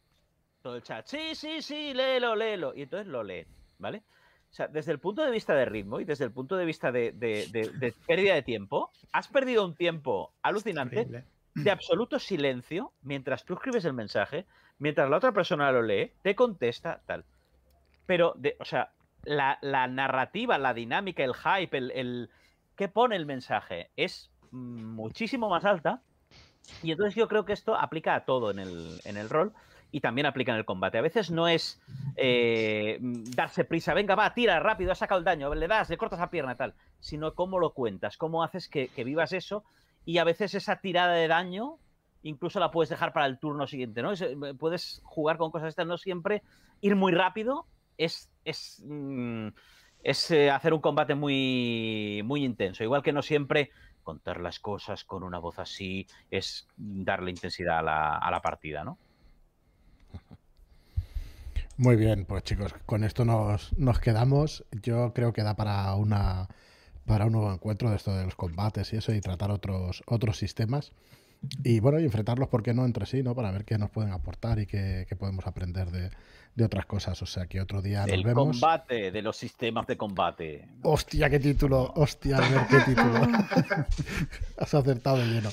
Todo 0.61 0.75
el 0.75 0.83
chat, 0.83 1.07
sí, 1.07 1.33
sí, 1.35 1.61
sí, 1.61 1.93
léelo, 1.93 2.35
léelo. 2.35 2.73
Y 2.75 2.83
entonces 2.83 3.07
lo 3.07 3.23
leen, 3.23 3.47
¿vale? 3.77 4.03
O 4.51 4.53
sea, 4.53 4.67
desde 4.67 4.91
el 4.91 4.99
punto 4.99 5.23
de 5.23 5.31
vista 5.31 5.53
de 5.55 5.63
ritmo 5.65 5.99
y 6.01 6.03
desde 6.05 6.25
el 6.25 6.31
punto 6.31 6.57
de 6.57 6.65
vista 6.65 6.91
de, 6.91 7.13
de- 7.13 7.47
de- 7.51 7.69
de 7.69 7.93
pérdida 8.05 8.33
de 8.35 8.41
tiempo, 8.41 8.91
has 9.13 9.27
perdido 9.29 9.63
un 9.65 9.75
tiempo 9.75 10.33
alucinante 10.41 11.05
de 11.53 11.71
absoluto 11.71 12.19
silencio 12.19 12.91
mientras 13.01 13.45
tú 13.45 13.53
escribes 13.53 13.85
el 13.85 13.93
mensaje, 13.93 14.45
mientras 14.79 15.09
la 15.09 15.17
otra 15.17 15.31
persona 15.31 15.71
lo 15.71 15.81
lee, 15.81 16.11
te 16.21 16.35
contesta, 16.35 17.01
tal. 17.05 17.23
Pero, 18.05 18.33
de, 18.37 18.57
o 18.59 18.65
sea, 18.65 18.91
la, 19.23 19.57
la 19.61 19.87
narrativa, 19.87 20.57
la 20.57 20.73
dinámica, 20.73 21.23
el 21.23 21.33
hype, 21.33 21.77
el, 21.77 21.91
el 21.91 22.29
que 22.75 22.87
pone 22.89 23.15
el 23.15 23.25
mensaje 23.25 23.89
es 23.95 24.31
muchísimo 24.51 25.49
más 25.49 25.63
alta. 25.63 26.01
Y 26.83 26.91
entonces 26.91 27.15
yo 27.15 27.27
creo 27.27 27.45
que 27.45 27.53
esto 27.53 27.75
aplica 27.75 28.15
a 28.15 28.25
todo 28.25 28.51
en 28.51 28.59
el, 28.59 28.99
en 29.05 29.15
el 29.17 29.29
rol 29.29 29.53
y 29.91 30.01
también 30.01 30.25
aplica 30.25 30.51
en 30.51 30.57
el 30.57 30.65
combate. 30.65 30.97
A 30.97 31.01
veces 31.01 31.31
no 31.31 31.47
es 31.47 31.81
eh, 32.15 32.97
darse 33.01 33.65
prisa, 33.65 33.93
venga, 33.93 34.15
va, 34.15 34.33
tira 34.33 34.59
rápido, 34.59 34.91
has 34.91 34.99
sacado 34.99 35.19
el 35.19 35.25
daño, 35.25 35.53
le 35.53 35.67
das, 35.67 35.89
le 35.89 35.97
cortas 35.97 36.19
la 36.19 36.29
pierna, 36.29 36.55
tal, 36.55 36.73
sino 36.99 37.35
cómo 37.35 37.59
lo 37.59 37.73
cuentas, 37.73 38.17
cómo 38.17 38.43
haces 38.43 38.69
que, 38.69 38.87
que 38.89 39.03
vivas 39.03 39.33
eso 39.33 39.63
y 40.05 40.17
a 40.17 40.23
veces 40.23 40.53
esa 40.55 40.77
tirada 40.77 41.13
de 41.13 41.27
daño 41.27 41.77
incluso 42.23 42.59
la 42.59 42.71
puedes 42.71 42.89
dejar 42.89 43.13
para 43.13 43.25
el 43.25 43.39
turno 43.39 43.67
siguiente, 43.67 44.01
¿no? 44.01 44.11
Es, 44.11 44.21
eh, 44.21 44.35
puedes 44.57 45.01
jugar 45.03 45.37
con 45.37 45.51
cosas 45.51 45.69
estas, 45.69 45.87
no 45.87 45.97
siempre 45.97 46.43
ir 46.81 46.95
muy 46.95 47.11
rápido 47.11 47.65
es, 47.97 48.31
es, 48.45 48.83
mm, 48.85 49.47
es 50.03 50.31
eh, 50.31 50.49
hacer 50.49 50.73
un 50.73 50.81
combate 50.81 51.15
muy, 51.15 52.21
muy 52.25 52.43
intenso, 52.43 52.83
igual 52.83 53.03
que 53.03 53.13
no 53.13 53.21
siempre 53.21 53.71
contar 54.03 54.39
las 54.39 54.59
cosas 54.59 55.03
con 55.03 55.23
una 55.23 55.37
voz 55.37 55.59
así 55.59 56.07
es 56.31 56.67
darle 56.75 57.29
intensidad 57.29 57.79
a 57.79 57.83
la, 57.83 58.17
a 58.17 58.31
la 58.31 58.41
partida, 58.41 58.83
¿no? 58.83 58.97
Muy 61.77 61.95
bien, 61.95 62.25
pues 62.25 62.43
chicos, 62.43 62.73
con 62.85 63.03
esto 63.03 63.25
nos, 63.25 63.75
nos 63.77 63.99
quedamos. 63.99 64.65
Yo 64.83 65.13
creo 65.13 65.33
que 65.33 65.43
da 65.43 65.55
para 65.55 65.93
una 65.95 66.47
para 67.05 67.25
un 67.25 67.31
nuevo 67.33 67.51
encuentro 67.51 67.89
de 67.89 67.95
esto 67.95 68.15
de 68.15 68.23
los 68.25 68.35
combates 68.35 68.93
y 68.93 68.97
eso, 68.97 69.13
y 69.13 69.21
tratar 69.21 69.51
otros, 69.51 70.03
otros 70.05 70.37
sistemas. 70.37 70.91
Y 71.63 71.79
bueno, 71.79 71.99
y 71.99 72.03
enfrentarlos, 72.05 72.49
¿por 72.49 72.61
qué 72.61 72.73
no? 72.73 72.85
Entre 72.85 73.07
sí, 73.07 73.23
¿no? 73.23 73.33
Para 73.33 73.51
ver 73.51 73.65
qué 73.65 73.77
nos 73.79 73.89
pueden 73.89 74.11
aportar 74.11 74.59
y 74.59 74.67
qué, 74.67 75.07
qué 75.09 75.15
podemos 75.15 75.47
aprender 75.47 75.89
de, 75.89 76.11
de 76.55 76.63
otras 76.63 76.85
cosas. 76.85 77.19
O 77.23 77.25
sea, 77.25 77.47
que 77.47 77.59
otro 77.59 77.81
día 77.81 78.01
nos 78.01 78.11
El 78.11 78.23
vemos. 78.23 78.59
combate 78.59 79.09
de 79.11 79.21
los 79.23 79.35
sistemas 79.35 79.87
de 79.87 79.97
combate. 79.97 80.67
Hostia, 80.83 81.31
qué 81.31 81.39
título. 81.39 81.91
Hostia, 81.95 82.37
Albert, 82.37 82.69
qué 82.69 82.79
título. 82.91 83.21
Has 84.57 84.73
acertado 84.75 85.17
de 85.17 85.25
lleno. 85.25 85.49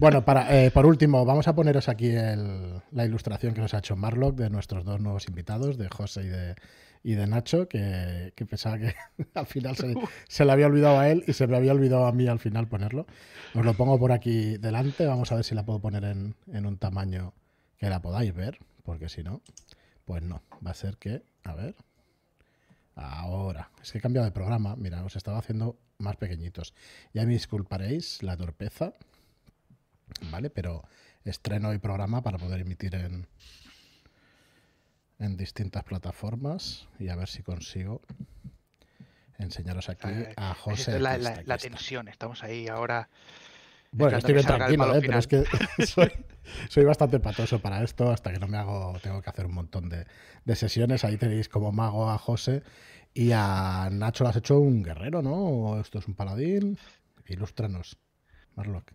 Bueno, 0.00 0.24
para, 0.24 0.64
eh, 0.64 0.70
por 0.70 0.86
último, 0.86 1.26
vamos 1.26 1.46
a 1.46 1.54
poneros 1.54 1.90
aquí 1.90 2.10
la 2.10 3.04
ilustración 3.04 3.52
que 3.52 3.60
nos 3.60 3.74
ha 3.74 3.80
hecho 3.80 3.96
Marlock 3.96 4.34
de 4.34 4.48
nuestros 4.48 4.82
dos 4.82 4.98
nuevos 4.98 5.28
invitados, 5.28 5.76
de 5.76 5.90
José 5.90 6.22
y 6.22 6.28
de, 6.28 6.54
y 7.02 7.12
de 7.16 7.26
Nacho, 7.26 7.68
que, 7.68 8.32
que 8.34 8.46
pensaba 8.46 8.78
que 8.78 8.94
al 9.34 9.44
final 9.44 9.76
se, 9.76 9.94
se 10.26 10.46
le 10.46 10.52
había 10.52 10.68
olvidado 10.68 10.98
a 10.98 11.10
él 11.10 11.22
y 11.26 11.34
se 11.34 11.46
me 11.46 11.54
había 11.54 11.72
olvidado 11.72 12.06
a 12.06 12.12
mí 12.12 12.26
al 12.28 12.38
final 12.38 12.66
ponerlo. 12.66 13.06
Os 13.54 13.62
lo 13.62 13.74
pongo 13.74 13.98
por 13.98 14.10
aquí 14.12 14.56
delante, 14.56 15.04
vamos 15.04 15.32
a 15.32 15.34
ver 15.34 15.44
si 15.44 15.54
la 15.54 15.66
puedo 15.66 15.80
poner 15.80 16.04
en, 16.04 16.34
en 16.50 16.64
un 16.64 16.78
tamaño 16.78 17.34
que 17.76 17.90
la 17.90 18.00
podáis 18.00 18.34
ver, 18.34 18.58
porque 18.84 19.10
si 19.10 19.22
no, 19.22 19.42
pues 20.06 20.22
no, 20.22 20.42
va 20.66 20.70
a 20.70 20.74
ser 20.74 20.96
que, 20.96 21.24
a 21.44 21.54
ver, 21.54 21.74
ahora, 22.94 23.70
es 23.82 23.92
que 23.92 23.98
he 23.98 24.00
cambiado 24.00 24.24
de 24.24 24.32
programa, 24.32 24.76
mira, 24.76 25.04
os 25.04 25.14
estaba 25.14 25.36
haciendo 25.36 25.76
más 25.98 26.16
pequeñitos. 26.16 26.72
Ya 27.12 27.26
me 27.26 27.32
disculparéis 27.32 28.22
la 28.22 28.38
torpeza, 28.38 28.94
¿vale? 30.30 30.50
Pero 30.50 30.84
estreno 31.24 31.68
hoy 31.68 31.78
programa 31.78 32.22
para 32.22 32.38
poder 32.38 32.60
emitir 32.60 32.94
en, 32.94 33.26
en 35.18 35.36
distintas 35.36 35.84
plataformas 35.84 36.88
y 36.98 37.08
a 37.08 37.16
ver 37.16 37.28
si 37.28 37.42
consigo 37.42 38.00
enseñaros 39.38 39.88
aquí 39.88 40.08
a 40.36 40.52
es 40.52 40.58
José. 40.58 40.98
la, 40.98 41.16
está, 41.16 41.32
está. 41.40 41.58
tensión, 41.58 42.08
estamos 42.08 42.42
ahí 42.42 42.68
ahora. 42.68 43.08
Bueno, 43.92 44.18
estoy 44.18 44.34
bien 44.34 44.46
tranquilo, 44.46 44.94
¿eh? 44.94 45.00
pero 45.00 45.18
es 45.18 45.26
que 45.26 45.44
soy, 45.86 46.12
soy 46.68 46.84
bastante 46.84 47.18
patoso 47.18 47.60
para 47.60 47.82
esto. 47.82 48.10
Hasta 48.10 48.32
que 48.32 48.38
no 48.38 48.46
me 48.46 48.56
hago, 48.56 48.96
tengo 49.02 49.20
que 49.20 49.30
hacer 49.30 49.46
un 49.46 49.54
montón 49.54 49.88
de, 49.88 50.06
de 50.44 50.56
sesiones. 50.56 51.04
Ahí 51.04 51.16
tenéis 51.16 51.48
como 51.48 51.72
mago 51.72 52.08
a 52.08 52.18
José 52.18 52.62
y 53.14 53.32
a 53.32 53.88
Nacho 53.90 54.24
lo 54.24 54.30
has 54.30 54.36
hecho 54.36 54.60
un 54.60 54.82
guerrero, 54.82 55.22
¿no? 55.22 55.34
¿O 55.34 55.80
esto 55.80 55.98
es 55.98 56.06
un 56.06 56.14
paladín. 56.14 56.78
Ilústranos, 57.26 57.98
Marlock. 58.54 58.92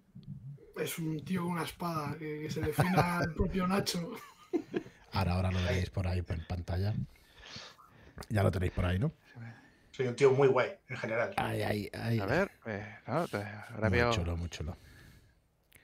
Es 0.80 0.98
un 1.00 1.20
tío 1.24 1.44
con 1.44 1.52
una 1.54 1.64
espada 1.64 2.16
que, 2.18 2.42
que 2.42 2.52
se 2.52 2.62
defina 2.62 3.20
el 3.24 3.34
propio 3.36 3.68
Nacho. 3.68 4.12
Ahora, 5.14 5.34
ahora 5.34 5.52
lo 5.52 5.60
veréis 5.64 5.90
por 5.90 6.08
ahí 6.08 6.24
en 6.28 6.46
pantalla. 6.46 6.94
Ya 8.30 8.44
lo 8.44 8.52
tenéis 8.52 8.72
por 8.74 8.86
ahí, 8.86 9.00
¿no? 9.00 9.12
Soy 9.92 10.08
un 10.08 10.16
tío 10.16 10.32
muy 10.32 10.50
guay, 10.50 10.72
en 10.90 10.98
general. 10.98 11.34
Ay, 11.38 11.62
ay, 11.62 11.90
ay. 11.94 12.20
A 12.20 12.26
ver, 12.26 12.52
eh, 12.66 12.96
no, 13.08 13.28
te- 13.30 13.38
ahora 13.38 13.90
Muy 13.90 13.98
veo. 13.98 14.12
chulo, 14.12 14.36
muy 14.36 14.50
chulo. 14.50 14.76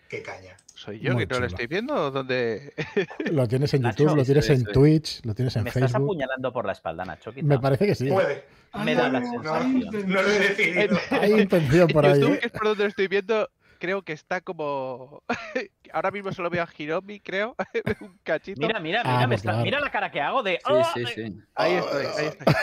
Qué 0.09 0.21
caña. 0.21 0.57
¿Soy 0.75 0.99
yo 0.99 1.13
Muy 1.13 1.25
que 1.25 1.33
no 1.33 1.39
lo 1.39 1.45
chulo. 1.45 1.47
estoy 1.47 1.67
viendo? 1.67 1.93
¿o 1.95 2.11
¿Dónde? 2.11 2.73
Lo 3.31 3.47
tienes 3.47 3.73
en 3.73 3.83
Nacho, 3.83 4.03
YouTube, 4.03 4.17
lo 4.17 4.25
tienes 4.25 4.49
es, 4.49 4.59
en. 4.59 4.65
Twitch, 4.65 5.23
lo 5.25 5.33
tienes 5.33 5.55
en 5.55 5.63
Me 5.63 5.69
estás 5.69 5.83
Facebook. 5.91 6.03
apuñalando 6.09 6.51
por 6.51 6.65
la 6.65 6.73
espalda, 6.73 7.05
Nacho. 7.05 7.31
Me 7.41 7.59
parece 7.59 7.85
que 7.87 7.95
sí. 7.95 8.09
Puede. 8.09 8.43
Me 8.83 8.93
da 8.95 9.07
la 9.07 9.19
Hay- 9.19 9.25
sensación. 9.27 10.09
No 10.09 10.21
lo 10.21 10.29
he 10.29 10.39
decidido. 10.39 10.97
Hay 11.11 11.31
intención 11.39 11.87
por 11.87 12.05
ahí. 12.05 12.19
YouTube, 12.19 12.33
¿eh? 12.35 12.39
que 12.39 12.45
es 12.47 12.51
por 12.51 12.63
donde 12.65 12.83
lo 12.83 12.89
estoy 12.89 13.07
viendo, 13.07 13.49
creo 13.81 14.03
que 14.03 14.13
está 14.13 14.39
como. 14.41 15.23
Ahora 15.93 16.11
mismo 16.11 16.31
solo 16.31 16.49
veo 16.49 16.63
a 16.63 16.69
Hiromi, 16.77 17.19
creo. 17.19 17.55
un 17.99 18.17
cachito. 18.23 18.61
Mira, 18.61 18.79
mira, 18.79 19.01
Ah, 19.03 19.07
mira, 19.15 19.27
me 19.27 19.35
pues 19.35 19.41
está- 19.41 19.57
mira 19.63 19.79
la 19.81 19.89
cara 19.91 20.09
que 20.11 20.21
hago 20.21 20.43
de. 20.43 20.59
Sí, 20.93 21.05
sí, 21.05 21.13
sí. 21.15 21.39
Ahí 21.55 21.73
estoy, 21.73 22.05
ahí 22.05 22.25
estoy. 22.27 22.53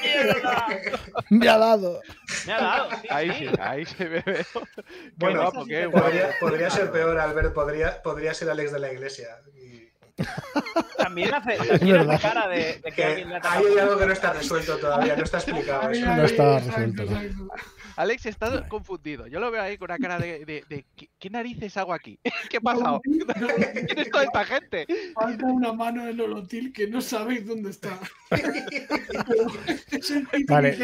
¡Mierda! 0.00 0.66
Me 1.30 1.48
ha 1.48 1.58
dado. 1.58 2.00
Me 2.46 2.52
ha 2.52 2.60
dado. 2.60 2.90
sí, 3.02 3.08
Ahí 3.10 3.32
sí. 3.32 3.38
sí, 3.48 3.54
ahí 3.60 3.84
se 3.84 4.08
me 4.08 4.20
veo. 4.20 4.44
Bueno, 5.16 5.50
qué 5.52 5.58
podría- 5.58 5.86
guapo. 5.88 6.04
Podría, 6.06 6.30
podría 6.40 6.70
ser 6.70 6.90
peor, 6.92 7.18
Albert. 7.18 7.52
Podría, 7.52 8.02
podría 8.02 8.32
ser 8.34 8.48
Alex 8.50 8.72
de 8.72 8.78
la 8.78 8.92
Iglesia. 8.92 9.26
Y 9.56 9.89
También 10.96 11.34
hace, 11.34 11.56
también 11.56 12.10
hace 12.10 12.22
cara 12.22 12.48
de, 12.48 12.80
de 12.84 12.92
que 12.92 13.04
alguien 13.04 13.28
le 13.30 13.36
ha 13.36 13.40
hay 13.42 13.78
algo 13.78 13.98
que 13.98 14.06
no 14.06 14.12
está 14.12 14.32
resuelto 14.32 14.76
todavía, 14.78 15.16
no 15.16 15.24
está 15.24 15.38
explicado. 15.38 15.90
Eso. 15.90 16.06
No 16.06 16.24
está 16.24 16.58
resuelto. 16.60 17.04
Alex 17.96 18.26
está 18.26 18.48
Vale. 18.48 18.68
confundido. 18.68 19.26
Yo 19.26 19.40
lo 19.40 19.50
veo 19.50 19.62
ahí 19.62 19.76
con 19.76 19.90
una 19.90 19.98
cara 19.98 20.18
de, 20.18 20.44
de- 20.44 20.64
de, 20.68 20.86
¿qué, 21.18 21.30
narices 21.30 21.76
hago 21.76 21.92
aquí? 21.92 22.18
¿Qué 22.50 22.56
ha 22.58 22.60
pasado? 22.60 23.00
¿Quién 23.04 23.98
es 23.98 24.10
toda 24.10 24.24
esta 24.24 24.44
gente? 24.44 24.86
Falta 25.14 25.44
una 25.46 25.72
mano 25.72 26.06
en 26.08 26.20
Olotil 26.20 26.72
que 26.72 26.86
no 26.86 27.00
sabéis 27.00 27.46
dónde 27.46 27.70
está. 27.70 27.98
es 29.90 30.10
el 30.10 30.26
Vale. 30.48 30.78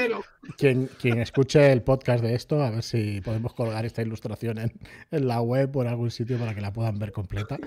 Quien, 0.59 0.87
quien 1.01 1.21
escuche 1.21 1.73
el 1.73 1.83
podcast 1.83 2.23
de 2.23 2.35
esto, 2.35 2.63
a 2.63 2.71
ver 2.71 2.83
si 2.83 3.21
podemos 3.21 3.53
colgar 3.55 3.85
esta 3.85 4.03
ilustración 4.03 4.59
en, 4.59 4.73
en 5.11 5.27
la 5.27 5.41
web 5.41 5.75
o 5.77 5.83
en 5.83 5.89
algún 5.89 6.11
sitio 6.11 6.39
para 6.39 6.55
que 6.55 6.61
la 6.61 6.73
puedan 6.73 6.99
ver 6.99 7.13
completa. 7.13 7.59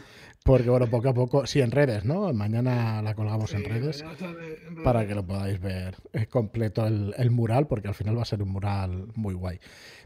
Porque, 0.44 0.70
bueno, 0.70 0.88
poco 0.88 1.10
a 1.10 1.14
poco, 1.14 1.45
sí, 1.45 1.61
en 1.61 1.70
redes, 1.70 2.06
¿no? 2.06 2.34
Mañana 2.34 3.02
la 3.02 3.14
colgamos 3.14 3.53
en 3.53 3.66
redes 3.66 3.99
ya 3.99 4.16
sale 4.16 4.32
en 4.68 4.76
redes. 4.76 4.84
para 4.84 5.06
que 5.06 5.14
lo 5.14 5.24
podáis 5.26 5.60
ver 5.60 5.95
eh, 6.14 6.26
completo 6.28 6.88
el, 6.88 7.14
el 7.18 7.30
mural, 7.30 7.68
porque 7.68 7.88
al 7.88 7.94
final 7.94 8.18
va 8.18 8.24
a 8.24 8.26
ser 8.26 8.41
un 8.41 8.49
mural 8.49 9.07
muy 9.16 9.34
guay. 9.36 9.60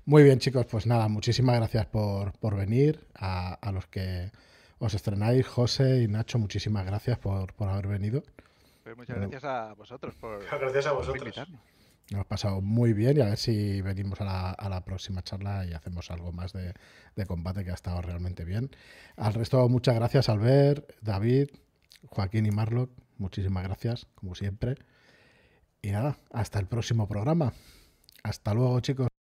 Muy 0.05 0.23
bien, 0.23 0.39
chicos, 0.39 0.65
pues 0.65 0.85
nada, 0.85 1.07
muchísimas 1.07 1.55
gracias 1.55 1.85
por, 1.85 2.33
por 2.39 2.55
venir. 2.57 3.05
A, 3.15 3.53
a 3.53 3.71
los 3.71 3.85
que 3.87 4.31
os 4.79 4.93
estrenáis, 4.93 5.47
José 5.47 6.01
y 6.01 6.07
Nacho, 6.09 6.39
muchísimas 6.39 6.85
gracias 6.85 7.17
por, 7.19 7.53
por 7.53 7.69
haber 7.69 7.87
venido. 7.87 8.23
Pues 8.83 8.97
muchas 8.97 9.15
gracias 9.17 9.43
a 9.45 9.73
vosotros 9.75 10.13
por, 10.15 10.43
Gracias 10.43 10.87
a 10.87 10.89
por 10.89 10.97
vosotros. 10.99 11.23
invitarnos. 11.23 11.61
Nos 12.13 12.19
hemos 12.19 12.27
pasado 12.27 12.61
muy 12.61 12.93
bien 12.93 13.17
y 13.17 13.21
a 13.21 13.25
ver 13.25 13.39
si 13.39 13.81
venimos 13.81 14.21
a 14.21 14.25
la, 14.25 14.51
a 14.51 14.69
la 14.69 14.85
próxima 14.85 15.23
charla 15.23 15.65
y 15.65 15.73
hacemos 15.73 16.11
algo 16.11 16.31
más 16.31 16.53
de, 16.53 16.75
de 17.15 17.25
combate 17.25 17.65
que 17.65 17.71
ha 17.71 17.73
estado 17.73 18.03
realmente 18.03 18.45
bien. 18.45 18.69
Al 19.17 19.33
resto, 19.33 19.67
muchas 19.67 19.95
gracias, 19.95 20.29
Albert, 20.29 20.91
David, 21.01 21.49
Joaquín 22.05 22.45
y 22.45 22.51
Marlock. 22.51 22.91
Muchísimas 23.17 23.63
gracias, 23.63 24.05
como 24.13 24.35
siempre. 24.35 24.75
Y 25.81 25.89
nada, 25.89 26.19
hasta 26.31 26.59
el 26.59 26.67
próximo 26.67 27.07
programa. 27.07 27.51
Hasta 28.21 28.53
luego, 28.53 28.79
chicos. 28.81 29.12